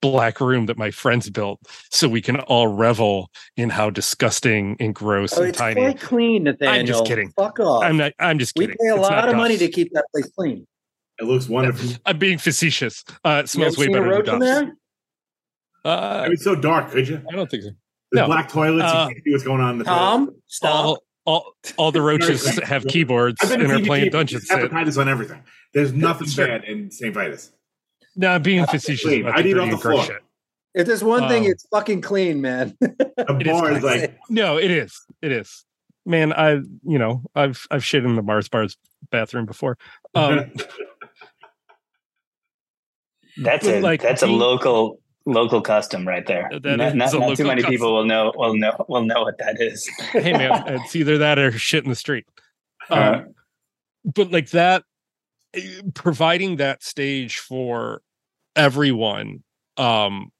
black 0.00 0.40
room 0.40 0.66
that 0.66 0.76
my 0.76 0.90
friends 0.90 1.30
built 1.30 1.60
so 1.92 2.08
we 2.08 2.20
can 2.20 2.40
all 2.40 2.66
revel 2.66 3.30
in 3.56 3.70
how 3.70 3.88
disgusting 3.88 4.76
and 4.80 4.94
gross 4.94 5.34
Oh, 5.36 5.42
and 5.42 5.50
it's 5.50 5.58
tiny. 5.58 5.80
quite 5.80 6.00
clean, 6.00 6.44
Nathaniel. 6.44 6.74
I'm 6.80 6.86
just 6.86 7.06
kidding. 7.06 7.30
Fuck 7.32 7.60
off. 7.60 7.84
I'm 7.84 7.96
not 7.96 8.12
I'm 8.18 8.38
just 8.38 8.54
kidding. 8.56 8.76
we 8.80 8.86
pay 8.88 8.90
a 8.90 8.94
It's 8.98 9.02
lot 9.02 9.10
not 9.12 9.28
of 9.28 9.36
money 9.36 9.54
Duff's. 9.54 9.66
to 9.66 9.72
keep 9.72 9.92
that 9.92 10.06
place 10.12 10.28
clean. 10.36 10.66
It 11.20 11.24
looks 11.24 11.48
wonderful. 11.48 11.90
I'm 12.04 12.18
being 12.18 12.38
facetious. 12.38 13.04
Uh, 13.24 13.42
it 13.44 13.48
smells 13.48 13.78
way 13.78 13.86
better 13.88 14.22
than 14.22 14.34
in 14.34 14.40
Duff's. 14.40 14.70
There? 15.86 15.94
Uh, 15.94 16.18
I 16.20 16.22
mean, 16.24 16.32
it's 16.32 16.44
so 16.44 16.54
dark. 16.54 16.90
Could 16.90 17.08
you? 17.08 17.22
I 17.30 17.34
don't 17.34 17.50
think 17.50 17.62
so. 17.64 17.70
There's 18.12 18.22
No. 18.22 18.26
black 18.26 18.48
toilets. 18.48 18.92
Uh, 18.92 19.06
you 19.08 19.14
can't 19.14 19.24
see 19.24 19.32
what's 19.32 19.44
going 19.44 19.60
on 19.60 19.70
in 19.72 19.78
the 19.78 19.84
toilet. 19.84 19.98
Tom, 19.98 20.30
stop. 20.46 20.74
All, 20.84 21.02
all, 21.24 21.52
all 21.76 21.92
the 21.92 22.00
roaches 22.02 22.46
have 22.60 22.86
keyboards 22.86 23.38
I've 23.42 23.48
been 23.50 23.62
and 23.62 23.70
to 23.70 23.76
are 23.76 23.84
playing 23.84 24.06
TVT, 24.06 24.12
Dungeons. 24.12 24.46
Sit. 24.48 24.58
hepatitis 24.70 25.00
on 25.00 25.08
everything. 25.08 25.42
There's 25.74 25.92
nothing 25.92 26.28
Sure. 26.28 26.46
bad 26.46 26.64
in 26.64 26.90
St. 26.90 27.12
Vitus. 27.12 27.52
No, 28.14 28.30
I'm 28.30 28.42
being 28.42 28.64
facetious 28.66 29.02
Clean. 29.04 29.22
about 29.22 29.38
I'd 29.38 29.44
the 29.44 29.48
eat 29.64 29.70
the 29.70 29.76
floor. 29.78 30.04
shit. 30.04 30.22
If 30.74 30.86
there's 30.86 31.02
one 31.02 31.28
thing, 31.28 31.44
Um, 31.46 31.50
it's 31.50 31.66
fucking 31.68 32.00
clean, 32.02 32.40
man. 32.40 32.76
The 32.80 33.42
bar 33.44 33.72
is 33.72 33.80
crazy. 33.80 34.00
like 34.02 34.18
No, 34.30 34.56
it 34.58 34.70
is. 34.70 35.00
It 35.22 35.32
is. 35.32 35.64
Man, 36.04 36.32
I 36.32 36.52
you 36.84 36.98
know 36.98 37.22
I've 37.34 37.66
I've 37.70 37.84
shit 37.84 38.04
in 38.04 38.14
the 38.14 38.22
Mars 38.22 38.48
bar's 38.48 38.76
bathroom 39.10 39.46
before. 39.46 39.76
Um, 40.14 40.52
That's 43.38 43.66
But, 43.66 43.74
a 43.76 43.80
like, 43.80 44.00
that's 44.02 44.22
a 44.22 44.26
local 44.26 45.00
local 45.26 45.60
custom 45.60 46.06
right 46.06 46.26
there. 46.26 46.48
That 46.50 46.76
not 46.76 46.94
not, 46.94 47.12
not 47.12 47.36
too 47.36 47.44
many 47.44 47.62
custom. 47.62 47.70
people 47.70 47.92
will 47.94 48.04
know 48.04 48.32
will 48.36 48.56
know 48.56 48.84
will 48.88 49.04
know 49.04 49.22
what 49.22 49.38
that 49.38 49.56
is. 49.60 49.86
hey 50.12 50.32
man, 50.32 50.62
it's 50.68 50.96
either 50.96 51.18
that 51.18 51.38
or 51.38 51.52
shit 51.52 51.84
in 51.84 51.90
the 51.90 51.96
street. 51.96 52.26
Um, 52.88 52.98
Uh, 52.98 53.22
but 54.14 54.30
like 54.30 54.50
that, 54.50 54.84
eh, 55.54 55.82
providing 55.94 56.56
that 56.56 56.84
stage 56.84 57.38
for 57.38 58.00
everyone. 58.54 59.42
Um, 59.76 60.30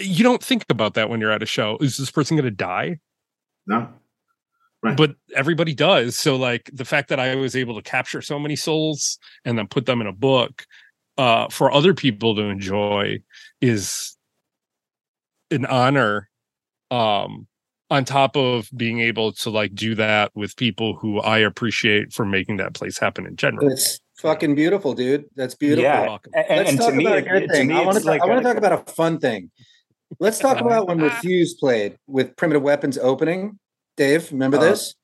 you 0.00 0.24
don't 0.24 0.42
think 0.42 0.64
about 0.68 0.94
that 0.94 1.08
when 1.08 1.20
you're 1.20 1.30
at 1.30 1.44
a 1.44 1.46
show. 1.46 1.78
Is 1.80 1.96
this 1.96 2.10
person 2.10 2.36
going 2.36 2.44
to 2.44 2.50
die? 2.50 2.98
no. 3.66 3.88
Right. 4.80 4.96
but 4.96 5.16
everybody 5.34 5.74
does 5.74 6.16
so 6.16 6.36
like 6.36 6.70
the 6.72 6.84
fact 6.84 7.08
that 7.08 7.18
i 7.18 7.34
was 7.34 7.56
able 7.56 7.74
to 7.74 7.82
capture 7.82 8.22
so 8.22 8.38
many 8.38 8.54
souls 8.54 9.18
and 9.44 9.58
then 9.58 9.66
put 9.66 9.86
them 9.86 10.00
in 10.00 10.06
a 10.06 10.12
book 10.12 10.66
uh 11.18 11.48
for 11.50 11.70
other 11.72 11.92
people 11.94 12.34
to 12.36 12.42
enjoy 12.42 13.18
is 13.60 14.16
an 15.50 15.66
honor 15.66 16.28
um 16.90 17.46
on 17.90 18.04
top 18.04 18.36
of 18.36 18.68
being 18.76 19.00
able 19.00 19.32
to 19.32 19.50
like 19.50 19.74
do 19.74 19.94
that 19.94 20.30
with 20.34 20.56
people 20.56 20.94
who 20.96 21.20
i 21.20 21.38
appreciate 21.38 22.12
for 22.12 22.24
making 22.24 22.56
that 22.58 22.72
place 22.74 22.98
happen 22.98 23.26
in 23.26 23.34
general 23.36 23.70
It's 23.70 23.98
fucking 24.18 24.54
beautiful, 24.56 24.94
dude. 24.94 25.26
That's 25.36 25.54
beautiful. 25.54 25.84
yeah, 25.84 26.00
welcome. 26.06 26.32
and, 26.34 26.46
and, 26.48 26.58
Let's 26.58 26.70
and 26.70 26.78
talk 26.80 26.90
to 26.90 26.96
me, 26.96 27.06
about 27.06 27.18
a 27.18 27.22
good 27.22 27.40
to 27.42 27.48
thing. 27.48 27.68
me, 27.68 27.74
I 27.74 27.82
want 27.82 27.98
to. 27.98 28.04
like 28.04 28.20
I 28.20 28.34
to 28.34 28.42
talk 28.42 28.56
about 28.56 28.72
a 28.72 28.92
fun 28.92 29.20
thing. 29.20 29.50
Let's 30.18 30.40
talk 30.40 30.60
about 30.60 30.88
when 30.88 30.98
Refused 31.08 31.58
played 31.60 31.96
with 32.08 32.34
Primitive 32.36 32.62
Weapons 32.62 32.98
opening. 32.98 33.60
Dave, 33.96 34.32
remember 34.32 34.56
Uh, 34.56 34.60
this? 34.62 34.94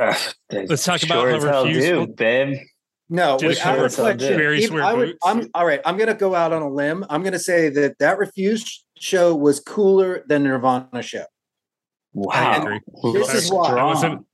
Ugh, 0.00 0.16
Let's 0.52 0.84
talk 0.84 1.02
about 1.02 1.22
sure 1.22 1.40
how 1.40 1.52
hell 1.52 1.64
Refuse- 1.66 1.84
do, 1.84 2.06
babe. 2.06 2.58
No, 3.12 3.36
Did 3.36 3.48
without 3.48 3.74
sure 3.74 3.82
a 3.82 3.86
as 3.86 3.96
hell 3.96 4.04
question. 4.06 4.18
did. 4.30 4.36
Very 4.38 4.62
even- 4.62 4.80
I 4.80 4.94
would, 4.94 5.18
I'm 5.24 5.50
all 5.52 5.66
right. 5.66 5.80
I'm 5.84 5.96
going 5.96 6.08
to 6.08 6.14
go 6.14 6.36
out 6.36 6.52
on 6.52 6.62
a 6.62 6.68
limb. 6.68 7.04
I'm 7.10 7.22
going 7.22 7.32
to 7.32 7.40
say 7.40 7.68
that 7.68 7.98
that 7.98 8.18
Refused 8.18 8.84
show 8.96 9.34
was 9.34 9.58
cooler 9.58 10.24
than 10.28 10.44
Nirvana 10.44 11.02
show. 11.02 11.24
Wow, 12.12 12.62
agree. 12.62 12.80
This 13.12 13.34
is 13.34 13.52
why. 13.52 13.70
I 13.76 13.84
wasn't- 13.84 14.26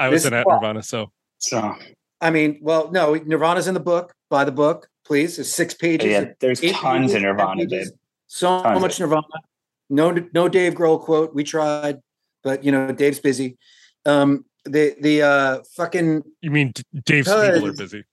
i 0.00 0.08
wasn't 0.08 0.32
at 0.32 0.46
nirvana 0.46 0.80
so 0.80 1.10
So, 1.38 1.74
I 2.20 2.30
mean, 2.30 2.60
well, 2.62 2.90
no, 2.92 3.14
Nirvana's 3.14 3.66
in 3.66 3.74
the 3.74 3.80
book. 3.80 4.14
Buy 4.30 4.44
the 4.44 4.52
book, 4.52 4.88
please. 5.04 5.38
It's 5.38 5.50
six 5.50 5.74
pages. 5.74 6.10
yeah, 6.10 6.32
there's 6.40 6.60
tons 6.60 7.06
pages, 7.12 7.14
of 7.16 7.22
Nirvana, 7.22 7.66
ten 7.66 7.68
babe. 7.68 7.88
So 8.28 8.62
Tons 8.62 8.80
much 8.80 9.00
Nirvana. 9.00 9.26
No, 9.90 10.14
no 10.32 10.48
Dave 10.48 10.74
Grohl 10.74 11.00
quote. 11.00 11.34
We 11.34 11.44
tried, 11.44 11.98
but 12.44 12.62
you 12.64 12.72
know, 12.72 12.92
Dave's 12.92 13.18
busy. 13.20 13.58
Um, 14.06 14.44
the 14.68 14.94
the 15.00 15.22
uh 15.22 15.62
fucking 15.76 16.22
you 16.40 16.50
mean 16.50 16.72
D- 16.74 16.82
dave 17.04 17.26
spiegel 17.26 17.66
are 17.66 17.72
busy 17.72 18.04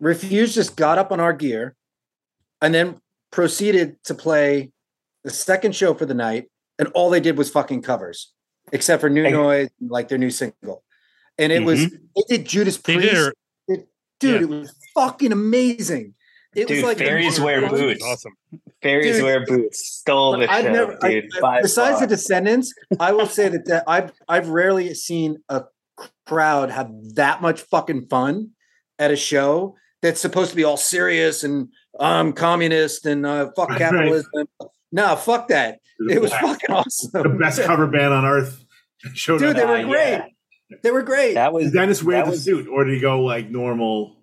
Refused 0.00 0.54
just 0.54 0.76
got 0.76 0.96
up 0.98 1.10
on 1.10 1.18
our 1.18 1.32
gear 1.32 1.74
and 2.62 2.72
then 2.72 3.00
proceeded 3.32 3.96
to 4.04 4.14
play 4.14 4.70
the 5.24 5.30
second 5.30 5.74
show 5.74 5.92
for 5.92 6.06
the 6.06 6.14
night, 6.14 6.48
and 6.78 6.86
all 6.94 7.10
they 7.10 7.18
did 7.20 7.36
was 7.36 7.50
fucking 7.50 7.82
covers, 7.82 8.32
except 8.72 9.00
for 9.00 9.10
New 9.10 9.24
Hey. 9.24 9.32
Noise, 9.32 9.68
like 9.80 10.06
their 10.08 10.16
new 10.18 10.30
single. 10.30 10.84
And 11.36 11.50
it 11.52 11.64
was 11.64 11.90
they 11.90 12.22
did 12.28 12.46
Judas 12.46 12.76
they 12.76 12.94
Priest. 12.94 13.12
did 13.12 13.32
It- 13.80 13.88
dude, 14.20 14.34
yeah. 14.34 14.40
it 14.42 14.48
was 14.48 14.72
fucking 14.94 15.32
amazing. 15.32 16.14
It 16.58 16.68
Dude, 16.68 16.76
was 16.78 16.84
like 16.84 16.98
fairies 16.98 17.40
wear 17.40 17.68
boots. 17.68 18.02
awesome 18.04 18.32
Fairies 18.82 19.16
Dude. 19.16 19.24
wear 19.24 19.44
boots. 19.46 19.86
Stole 20.00 20.38
the 20.38 20.50
I've 20.50 20.64
show, 20.64 20.72
never, 20.72 20.98
dude. 21.00 21.24
I- 21.36 21.40
by 21.40 21.62
besides 21.62 21.98
far. 21.98 22.00
the 22.06 22.06
Descendents, 22.16 22.72
I 23.00 23.12
will 23.12 23.26
say 23.26 23.48
that, 23.48 23.64
that 23.66 23.84
I've 23.86 24.12
I've 24.28 24.48
rarely 24.48 24.92
seen 24.94 25.38
a 25.48 25.64
crowd 26.26 26.70
have 26.70 26.90
that 27.14 27.40
much 27.42 27.60
fucking 27.62 28.06
fun 28.08 28.50
at 28.98 29.10
a 29.10 29.16
show 29.16 29.74
that's 30.02 30.20
supposed 30.20 30.50
to 30.50 30.56
be 30.56 30.64
all 30.64 30.76
serious 30.76 31.42
and 31.44 31.68
I'm 31.98 32.32
communist 32.32 33.04
and 33.06 33.26
uh, 33.26 33.50
fuck 33.56 33.68
Right. 33.70 33.78
capitalism. 33.78 34.30
No, 34.92 35.16
fuck 35.16 35.48
that. 35.48 35.80
It 36.08 36.20
was 36.22 36.32
fucking 36.32 36.70
awesome. 36.70 37.10
the 37.24 37.28
best 37.30 37.60
cover 37.62 37.86
band 37.88 38.14
on 38.14 38.24
earth. 38.24 38.64
Showed 39.14 39.38
Dude, 39.38 39.56
they 39.56 39.64
were 39.64 39.76
Uh, 39.76 39.82
great. 39.84 40.10
yeah. 40.12 40.76
They 40.82 40.90
were 40.90 41.02
great. 41.02 41.34
That 41.34 41.52
was 41.52 41.64
Did 41.66 41.72
Dennis 41.74 42.02
wear 42.02 42.24
the 42.24 42.30
was- 42.30 42.44
suit, 42.44 42.68
or 42.68 42.84
did 42.84 42.94
he 42.94 43.00
go 43.00 43.20
like 43.22 43.50
normal? 43.50 44.17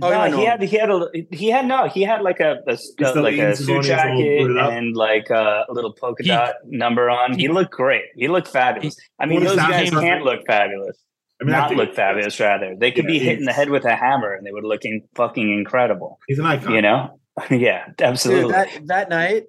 Oh, 0.00 0.08
no, 0.10 0.10
yeah, 0.10 0.36
he 0.36 0.44
had 0.44 0.62
he 0.62 0.76
had 0.76 0.90
a 0.90 1.06
he 1.32 1.48
had 1.50 1.66
no 1.66 1.88
he 1.88 2.02
had 2.02 2.22
like 2.22 2.38
a, 2.38 2.58
a, 2.68 2.72
uh, 2.72 3.12
the 3.14 3.20
like 3.20 3.36
a 3.36 3.56
suit 3.56 3.66
going, 3.66 3.82
he's 3.82 3.90
all 3.90 3.96
jacket 3.96 4.50
and 4.50 4.96
like 4.96 5.28
uh, 5.30 5.64
a 5.68 5.72
little 5.72 5.92
polka 5.92 6.22
He- 6.22 6.28
dot 6.28 6.54
number 6.64 7.10
on. 7.10 7.34
He, 7.34 7.42
he- 7.42 7.48
looked 7.48 7.72
great. 7.72 8.04
He 8.14 8.28
looked 8.28 8.46
fabulous. 8.48 8.96
I 9.18 9.26
mean, 9.26 9.42
those 9.42 9.56
guys 9.56 9.90
can't 9.90 10.22
look 10.24 10.46
fabulous. 10.46 10.98
I 11.40 11.44
mean, 11.44 11.52
Not 11.52 11.74
look 11.74 11.94
fabulous, 11.96 12.38
rather. 12.38 12.76
They 12.78 12.92
could 12.92 13.04
Yeah, 13.04 13.10
be 13.10 13.18
hit 13.18 13.38
in 13.40 13.44
the 13.44 13.52
head 13.52 13.68
with 13.70 13.84
a 13.84 13.96
hammer 13.96 14.32
and 14.32 14.46
they 14.46 14.52
would 14.52 14.62
look 14.62 14.84
in, 14.84 15.02
fucking 15.16 15.50
incredible. 15.52 16.20
He's 16.28 16.38
an 16.38 16.46
icon. 16.46 16.72
You 16.74 16.82
know? 16.82 17.18
yeah, 17.50 17.86
Dude, 17.96 18.02
absolutely. 18.06 18.52
that 18.52 18.68
that 18.86 19.08
night, 19.10 19.46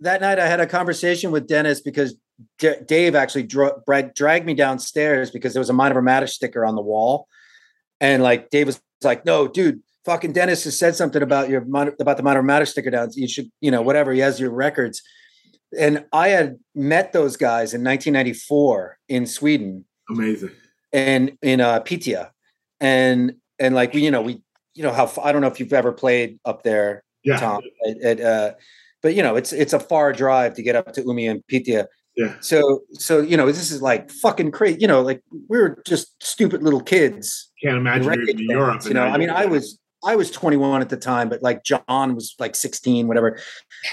that 0.00 0.20
night 0.20 0.40
I 0.40 0.48
had 0.48 0.58
a 0.58 0.66
conversation 0.66 1.30
with 1.30 1.46
Dennis 1.46 1.80
because 1.80 2.16
D- 2.58 2.74
Dave 2.84 3.14
actually 3.14 3.44
dra- 3.44 3.80
dragged 4.14 4.46
me 4.46 4.54
downstairs 4.54 5.30
because 5.30 5.52
there 5.54 5.60
was 5.60 5.70
a 5.70 5.74
Minor 5.74 6.02
Matter 6.02 6.26
sticker 6.26 6.64
on 6.66 6.74
the 6.74 6.82
wall, 6.82 7.28
and 8.00 8.20
like 8.22 8.50
Dave 8.50 8.66
was 8.66 8.80
like, 9.04 9.24
"No, 9.24 9.48
dude, 9.48 9.80
fucking 10.04 10.32
Dennis 10.32 10.64
has 10.64 10.78
said 10.78 10.96
something 10.96 11.22
about 11.22 11.48
your 11.48 11.62
about 11.62 12.16
the 12.16 12.22
Minor 12.22 12.42
Matter 12.42 12.66
sticker 12.66 12.90
downs. 12.90 13.16
You 13.16 13.28
should, 13.28 13.50
you 13.60 13.70
know, 13.70 13.82
whatever. 13.82 14.12
He 14.12 14.20
has 14.20 14.38
your 14.40 14.50
records." 14.50 15.02
And 15.78 16.06
I 16.12 16.28
had 16.28 16.56
met 16.74 17.12
those 17.12 17.36
guys 17.36 17.74
in 17.74 17.84
1994 17.84 18.98
in 19.08 19.26
Sweden 19.26 19.84
Amazing. 20.08 20.50
and 20.94 21.36
in 21.42 21.60
uh, 21.60 21.80
Piteå, 21.80 22.30
and 22.80 23.34
and 23.58 23.74
like 23.74 23.92
we, 23.92 24.02
you 24.02 24.10
know, 24.10 24.22
we, 24.22 24.40
you 24.74 24.82
know 24.82 24.92
how 24.92 25.10
I 25.22 25.32
don't 25.32 25.42
know 25.42 25.48
if 25.48 25.60
you've 25.60 25.72
ever 25.72 25.92
played 25.92 26.38
up 26.44 26.62
there 26.62 27.02
Yeah. 27.24 27.38
Tom. 27.38 27.62
At, 27.86 28.00
at, 28.02 28.20
uh, 28.20 28.52
but 29.02 29.14
you 29.14 29.22
know, 29.22 29.36
it's 29.36 29.52
it's 29.52 29.72
a 29.74 29.78
far 29.80 30.12
drive 30.12 30.54
to 30.54 30.62
get 30.62 30.74
up 30.74 30.92
to 30.94 31.02
Umeå 31.02 31.30
and 31.30 31.42
Piteå. 31.52 31.86
Yeah. 32.16 32.34
So 32.40 32.80
so 32.94 33.20
you 33.20 33.36
know, 33.36 33.46
this 33.46 33.70
is 33.70 33.82
like 33.82 34.10
fucking 34.10 34.52
crazy. 34.52 34.78
You 34.80 34.88
know, 34.88 35.02
like 35.02 35.22
we 35.50 35.58
were 35.58 35.82
just 35.86 36.20
stupid 36.22 36.62
little 36.62 36.80
kids. 36.80 37.47
Can't 37.62 37.76
imagine 37.76 38.12
you're 38.12 38.28
in 38.28 38.38
Europe. 38.38 38.84
You 38.84 38.94
know, 38.94 39.04
I 39.04 39.18
mean, 39.18 39.30
I 39.30 39.46
was 39.46 39.78
I 40.04 40.16
was 40.16 40.30
21 40.30 40.80
at 40.80 40.88
the 40.88 40.96
time, 40.96 41.28
but 41.28 41.42
like 41.42 41.64
John 41.64 42.14
was 42.14 42.34
like 42.38 42.54
16, 42.54 43.08
whatever. 43.08 43.38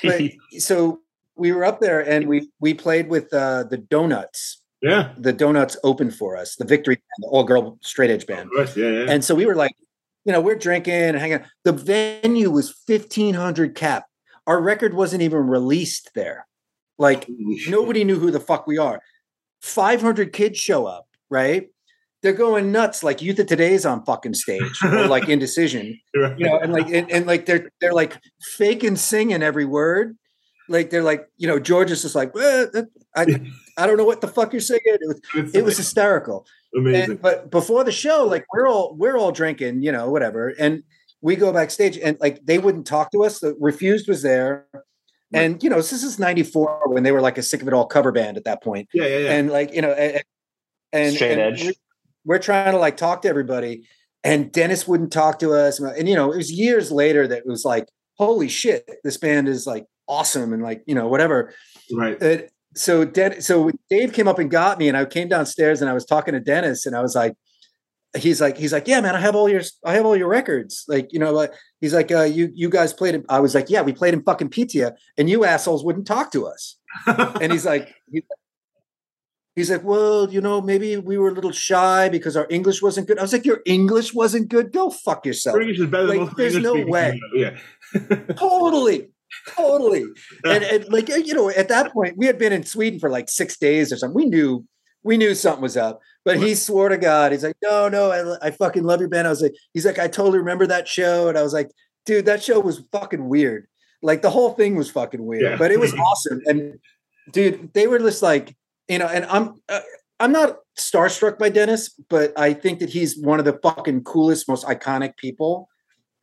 But 0.04 0.22
so 0.60 1.02
we 1.36 1.52
were 1.52 1.66
up 1.66 1.80
there 1.80 2.08
and 2.08 2.28
we 2.28 2.50
we 2.60 2.74
played 2.74 3.10
with 3.10 3.34
uh, 3.34 3.64
the 3.64 3.78
Doughnuts. 3.78 4.58
Yeah. 4.82 5.14
The 5.18 5.34
Doughnuts 5.34 5.78
opened 5.84 6.16
for 6.16 6.38
us, 6.38 6.56
the 6.56 6.66
Victory, 6.66 6.96
band, 6.96 7.06
the 7.20 7.28
all 7.28 7.44
girl 7.44 7.80
straight 7.82 8.12
edge 8.12 8.28
band. 8.28 8.50
Yeah. 8.56 8.68
Yeah. 8.76 9.06
And 9.10 9.24
so 9.24 9.34
we 9.34 9.46
were 9.46 9.56
like, 9.56 9.76
you 10.26 10.32
know, 10.32 10.42
we're 10.42 10.56
drinking 10.56 10.94
and 10.94 11.18
hanging. 11.18 11.40
out. 11.40 11.48
The 11.64 11.72
venue 11.72 12.52
was 12.52 12.76
1500 12.86 13.76
cap. 13.76 14.06
Our 14.46 14.62
record 14.62 14.94
wasn't 14.94 15.24
even 15.24 15.48
released 15.48 16.12
there. 16.14 16.46
Like 16.98 17.26
nobody 17.68 18.04
knew 18.04 18.20
who 18.20 18.32
the 18.32 18.40
fuck 18.40 18.68
we 18.68 18.78
are. 18.78 19.02
500 19.62 20.32
kids 20.32 20.60
show 20.60 20.86
up, 20.86 21.08
right? 21.30 21.70
They're 22.26 22.34
going 22.34 22.72
nuts 22.72 23.04
like 23.04 23.22
Youth 23.22 23.38
of 23.38 23.46
Today's 23.46 23.86
on 23.86 24.04
fucking 24.04 24.34
stage 24.34 24.82
or 24.84 25.06
like 25.16 25.30
Indecision, 25.30 26.00
Right. 26.16 26.40
you 26.40 26.48
know, 26.48 26.58
and 26.58 26.74
like 26.74 26.88
and, 26.90 27.12
and 27.12 27.28
like 27.28 27.46
they're 27.46 27.70
they're 27.80 27.94
like 27.94 28.18
faking 28.58 28.96
singing 28.96 29.44
every 29.44 29.66
word. 29.66 30.18
Like 30.68 30.90
they're 30.90 31.04
like, 31.04 31.28
you 31.38 31.48
know, 31.48 31.60
George 31.60 31.92
is 31.92 32.02
just 32.02 32.16
like, 32.16 32.34
well, 32.34 32.68
I 33.16 33.28
I 33.78 33.86
don't 33.86 33.98
know 33.98 34.06
what 34.06 34.22
the 34.22 34.28
fuck 34.28 34.54
you're 34.54 34.60
singing. 34.60 34.82
It 34.86 35.08
was 35.36 35.54
it 35.54 35.64
was 35.64 35.78
hysterical. 35.78 36.48
amazing. 36.76 37.12
And, 37.12 37.22
but 37.22 37.52
before 37.52 37.84
the 37.84 37.92
show, 37.92 38.26
like 38.26 38.44
we're 38.52 38.68
all 38.68 38.96
we're 38.98 39.18
all 39.18 39.32
drinking, 39.32 39.84
you 39.84 39.92
know, 39.92 40.10
whatever, 40.10 40.50
and 40.58 40.82
we 41.22 41.36
go 41.36 41.54
backstage, 41.54 41.96
and 42.00 42.18
like 42.20 42.44
they 42.44 42.58
wouldn't 42.58 42.88
talk 42.88 43.12
to 43.12 43.24
us. 43.24 43.40
The 43.40 43.56
Refused 43.60 44.08
was 44.10 44.24
there, 44.24 44.66
and 45.32 45.62
you 45.62 45.70
know, 45.70 45.76
this 45.76 45.94
is 45.94 46.18
'94 46.18 46.86
when 46.88 47.04
they 47.04 47.12
were 47.12 47.22
like 47.22 47.38
a 47.38 47.44
sick 47.44 47.62
of 47.62 47.68
it 47.68 47.74
all 47.76 47.86
cover 47.86 48.12
band 48.12 48.36
at 48.38 48.46
that 48.46 48.64
point, 48.64 48.90
yeah. 48.96 49.06
Yeah. 49.06 49.18
Yeah. 49.20 49.32
and 49.34 49.52
like 49.52 49.76
you 49.76 49.84
know, 49.84 49.92
and, 49.92 50.24
and 50.92 51.14
Straight 51.16 51.34
and 51.38 51.42
edge. 51.42 51.74
We're, 52.26 52.40
trying 52.40 52.72
to 52.72 52.80
like 52.80 52.98
talk 52.98 53.22
to 53.22 53.30
everybody, 53.30 53.88
and 54.24 54.52
Dennis 54.52 54.88
wouldn't 54.88 55.12
talk 55.12 55.40
to 55.40 55.54
us, 55.54 55.80
and 55.80 56.10
you 56.10 56.16
know, 56.16 56.32
it 56.32 56.38
was 56.38 56.52
years 56.52 56.92
later 56.92 57.28
that 57.28 57.40
it 57.40 57.48
was 57.48 57.64
like, 57.66 57.88
holy 58.18 58.50
shit, 58.50 58.90
this 59.04 59.18
band 59.18 59.48
is 59.48 59.68
like 59.68 59.86
awesome, 60.08 60.54
and 60.54 60.64
like 60.64 60.84
you 60.88 60.96
know, 60.96 61.08
whatever. 61.08 61.54
right. 61.94 62.22
It, 62.22 62.52
so 62.76 63.06
Den- 63.06 63.42
so 63.42 63.72
Dave 63.90 64.12
came 64.12 64.28
up 64.28 64.40
and 64.40 64.52
got 64.52 64.80
me, 64.80 64.88
and 64.88 64.98
I 64.98 65.06
came 65.06 65.30
downstairs 65.30 65.82
and 65.82 65.90
I 65.90 65.94
was 65.94 66.06
talking 66.06 66.34
to 66.34 66.40
Dennis, 66.40 66.86
and 66.86 66.96
I 66.96 67.02
was 67.02 67.16
like, 67.16 67.36
he's 68.18 68.42
like, 68.42 68.58
he's 68.58 68.74
like, 68.74 68.88
yeah, 68.88 69.02
man, 69.02 69.16
I 69.16 69.20
have 69.20 69.36
all 69.36 69.50
your, 69.50 69.62
I 69.86 69.94
have 69.94 70.06
all 70.06 70.16
your 70.16 70.28
records, 70.28 70.84
like, 70.88 71.12
you 71.12 71.20
know, 71.20 71.32
like, 71.32 71.54
he's 71.82 71.94
like, 71.94 72.12
uh, 72.12 72.24
you, 72.24 72.50
you 72.54 72.70
guys 72.70 72.94
played. 72.94 73.24
I 73.30 73.40
was 73.40 73.56
like, 73.56 73.70
yeah, 73.70 73.82
we 73.82 73.94
played 73.94 74.14
in 74.14 74.24
fucking 74.24 74.50
Piteå, 74.50 74.94
and 75.18 75.30
you 75.30 75.46
assholes 75.46 75.84
wouldn't 75.84 76.08
talk 76.08 76.32
to 76.32 76.48
us. 76.48 76.78
And 77.08 77.52
he's 77.52 77.66
like, 77.66 77.94
he's 79.56 79.72
like, 79.72 79.84
well, 79.84 80.30
you 80.32 80.42
know, 80.42 80.62
maybe 80.62 80.98
we 80.98 81.18
were 81.18 81.30
a 81.30 81.34
little 81.34 81.52
shy 81.52 82.10
because 82.10 82.36
our 82.36 82.48
English 82.50 82.82
wasn't 82.82 83.08
good. 83.08 83.20
I 83.20 83.22
was 83.22 83.34
like, 83.34 83.46
your 83.46 83.62
English 83.66 84.14
wasn't 84.14 84.50
good. 84.50 84.72
Go 84.72 84.90
fuck 84.90 85.26
yourself. 85.26 85.60
English 85.60 85.80
is 85.80 85.88
better 85.88 86.08
than 86.08 86.18
Like, 86.18 86.28
most 86.28 86.38
there's 86.38 86.56
English 86.56 86.86
no 86.86 86.92
way. 86.92 87.22
Yeah. 87.34 87.58
totally 88.36 89.10
totally. 89.56 90.06
And, 90.46 90.64
and 90.64 90.88
like 90.92 91.10
you 91.10 91.34
know, 91.34 91.50
at 91.50 91.68
that 91.70 91.92
point, 91.94 92.18
we 92.18 92.26
had 92.26 92.38
been 92.38 92.54
in 92.54 92.64
Sweden 92.64 93.00
for 93.00 93.10
like 93.10 93.30
six 93.30 93.58
days 93.58 93.92
or 93.92 93.98
something. 93.98 94.16
We 94.16 94.26
knew 94.26 94.66
we 95.04 95.18
knew 95.18 95.36
something 95.36 95.62
was 95.62 95.78
up. 95.78 96.02
But 96.24 96.38
he 96.38 96.56
swore 96.56 96.90
to 96.90 96.98
God, 96.98 97.32
he's 97.32 97.44
like, 97.44 97.56
no, 97.62 97.88
no, 97.88 98.12
I, 98.12 98.48
I 98.48 98.52
fucking 98.52 98.84
love 98.84 99.00
your 99.00 99.10
band. 99.10 99.28
I 99.28 99.30
was 99.30 99.44
like, 99.44 99.54
he's 99.74 99.86
like, 99.86 100.00
I 100.00 100.08
totally 100.08 100.40
remember 100.40 100.66
that 100.66 100.88
show, 100.88 101.30
and 101.30 101.38
I 101.38 101.44
was 101.44 101.54
like, 101.54 101.70
dude, 102.08 102.26
that 102.26 102.42
show 102.42 102.60
was 102.60 102.82
fucking 102.92 103.30
weird. 103.30 103.68
Like 104.02 104.24
the 104.24 104.32
whole 104.32 104.54
thing 104.54 104.76
was 104.76 104.90
fucking 104.90 105.24
weird, 105.24 105.44
Yeah. 105.44 105.58
but 105.58 105.72
it 105.72 105.80
was 105.80 105.94
awesome. 106.08 106.42
And 106.48 106.80
dude, 107.32 107.72
they 107.74 107.86
were 107.86 108.00
just 108.00 108.24
like, 108.24 108.56
you 108.88 109.00
know, 109.00 109.08
and 109.08 109.26
I'm 109.26 109.62
uh, 109.70 109.80
I'm 110.20 110.32
not 110.32 110.58
starstruck 110.78 111.38
by 111.38 111.50
Dennis, 111.50 111.90
but 112.10 112.38
I 112.38 112.54
think 112.54 112.80
that 112.80 112.90
he's 112.90 113.18
one 113.18 113.40
of 113.40 113.46
the 113.46 113.60
fucking 113.62 114.04
coolest, 114.04 114.48
most 114.48 114.66
iconic 114.66 115.18
people 115.18 115.68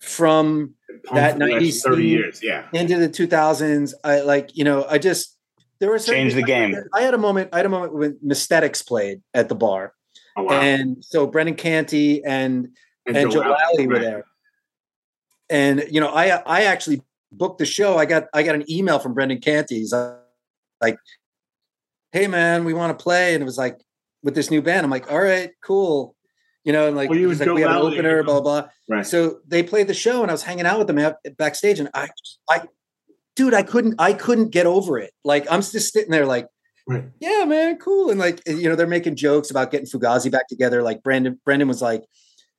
from 0.01 0.75
Punk 1.05 1.15
That 1.15 1.33
for 1.35 1.39
the 1.41 1.45
last 1.47 1.63
90s 1.63 1.83
30 1.83 2.05
years. 2.07 2.43
Yeah. 2.43 2.67
into 2.73 2.97
the 2.99 3.09
2000s. 3.09 3.93
I 4.03 4.21
like, 4.21 4.57
you 4.57 4.65
know, 4.65 4.85
I 4.89 4.99
just 4.99 5.37
there 5.79 5.91
was 5.91 6.07
change 6.07 6.35
the 6.35 6.43
game. 6.43 6.75
I 6.95 7.03
had 7.03 7.15
a 7.15 7.19
moment. 7.19 7.51
I 7.53 7.59
had 7.59 7.67
a 7.67 7.71
moment 7.71 7.95
when 7.95 8.19
Messthetics 8.25 8.87
played 8.87 9.21
at 9.35 9.49
the 9.49 9.55
bar, 9.55 9.93
Oh, 10.37 10.45
wow. 10.45 10.61
and 10.61 11.05
so 11.05 11.27
Brendan 11.27 11.57
Canty 11.57 12.25
and 12.25 12.69
and 13.07 13.31
Joe 13.31 13.41
Lally 13.41 13.87
were 13.89 13.99
there. 13.99 14.25
And 15.51 15.85
you 15.91 16.01
know, 16.01 16.09
I 16.09 16.41
I 16.47 16.63
actually 16.65 17.03
booked 17.33 17.59
the 17.59 17.67
show. 17.67 17.99
I 17.99 18.07
got 18.07 18.27
I 18.33 18.43
got 18.43 18.55
an 18.55 18.65
email 18.71 18.99
from 18.99 19.13
Brendan 19.13 19.41
Canty. 19.41 19.81
He's 19.81 19.93
like, 20.81 20.97
"Hey 22.13 22.27
man, 22.27 22.65
we 22.65 22.75
want 22.75 22.97
to 22.97 23.03
play," 23.03 23.35
and 23.35 23.43
it 23.43 23.45
was 23.45 23.59
like 23.59 23.79
with 24.23 24.35
this 24.35 24.51
new 24.51 24.63
band. 24.63 24.85
I'm 24.85 24.91
like, 24.91 25.11
"All 25.11 25.21
right, 25.21 25.51
cool." 25.63 26.15
You 26.65 26.73
know, 26.73 26.87
and 26.87 26.97
like, 26.97 27.11
Well, 27.11 27.19
he's 27.19 27.41
like 27.41 27.49
we 27.51 27.63
have 27.63 27.73
an 27.73 27.77
opener, 27.79 28.19
you 28.19 28.25
blah 28.25 28.35
know. 28.37 28.41
blah. 28.43 28.61
blah. 28.63 28.71
Right. 28.89 29.07
So 29.07 29.41
they 29.49 29.65
played 29.65 29.89
the 29.89 29.95
show, 29.95 30.23
and 30.23 30.31
I 30.31 30.35
was 30.35 30.45
hanging 30.45 30.65
out 30.67 30.79
with 30.79 30.87
them 30.87 31.15
backstage, 31.37 31.81
and 31.81 31.89
I, 31.93 32.09
I, 32.49 32.63
dude, 33.35 33.53
I 33.53 33.65
couldn't, 33.65 33.97
I 33.99 34.13
couldn't 34.13 34.51
get 34.51 34.67
over 34.67 34.99
it. 35.01 35.13
Like 35.25 35.45
I'm 35.51 35.61
just 35.61 35.93
sitting 35.93 36.13
there, 36.13 36.25
like, 36.25 36.47
Right. 36.87 37.05
yeah, 37.21 37.45
man, 37.47 37.79
cool, 37.79 38.11
and 38.11 38.21
like, 38.21 38.41
you 38.47 38.69
know, 38.69 38.77
they're 38.77 38.87
making 38.87 39.17
jokes 39.17 39.51
about 39.51 39.73
getting 39.73 39.87
Fugazi 39.89 40.31
back 40.31 40.47
together. 40.49 40.83
Like 40.83 41.03
Brandon, 41.03 41.41
Brandon 41.45 41.67
was 41.67 41.83
like, 41.83 42.05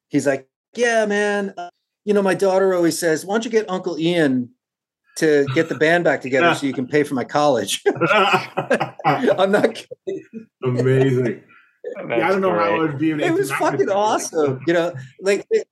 he's 0.10 0.28
like, 0.28 0.49
yeah, 0.76 1.06
man, 1.06 1.54
uh, 1.58 1.70
you 2.04 2.14
know, 2.14 2.22
my 2.22 2.34
daughter 2.34 2.74
always 2.74 2.99
says, 2.99 3.26
why 3.26 3.36
don't 3.36 3.45
you 3.45 3.51
get 3.51 3.70
Uncle 3.70 3.97
Ian 3.97 4.49
to 5.18 5.45
get 5.53 5.70
the 5.70 5.76
band 5.76 6.03
back 6.03 6.22
together 6.22 6.53
so 6.55 6.66
you 6.66 6.74
can 6.74 6.88
pay 6.88 7.03
for 7.03 7.14
my 7.16 7.24
college? 7.24 7.84
I'm 9.05 9.51
not 9.51 9.76
kidding. 9.76 10.47
Amazing. 10.64 11.43
Yeah, 12.09 12.28
I 12.28 12.30
don't 12.30 12.41
know 12.41 12.53
how 12.53 12.76
it 12.76 12.80
would 12.80 12.97
be. 12.97 13.11
An 13.11 13.20
it 13.20 13.34
was 13.34 13.51
fucking 13.51 13.89
awesome. 13.89 14.59
You 14.66 14.74
know, 14.74 14.93
like, 15.22 15.45
it- 15.51 15.68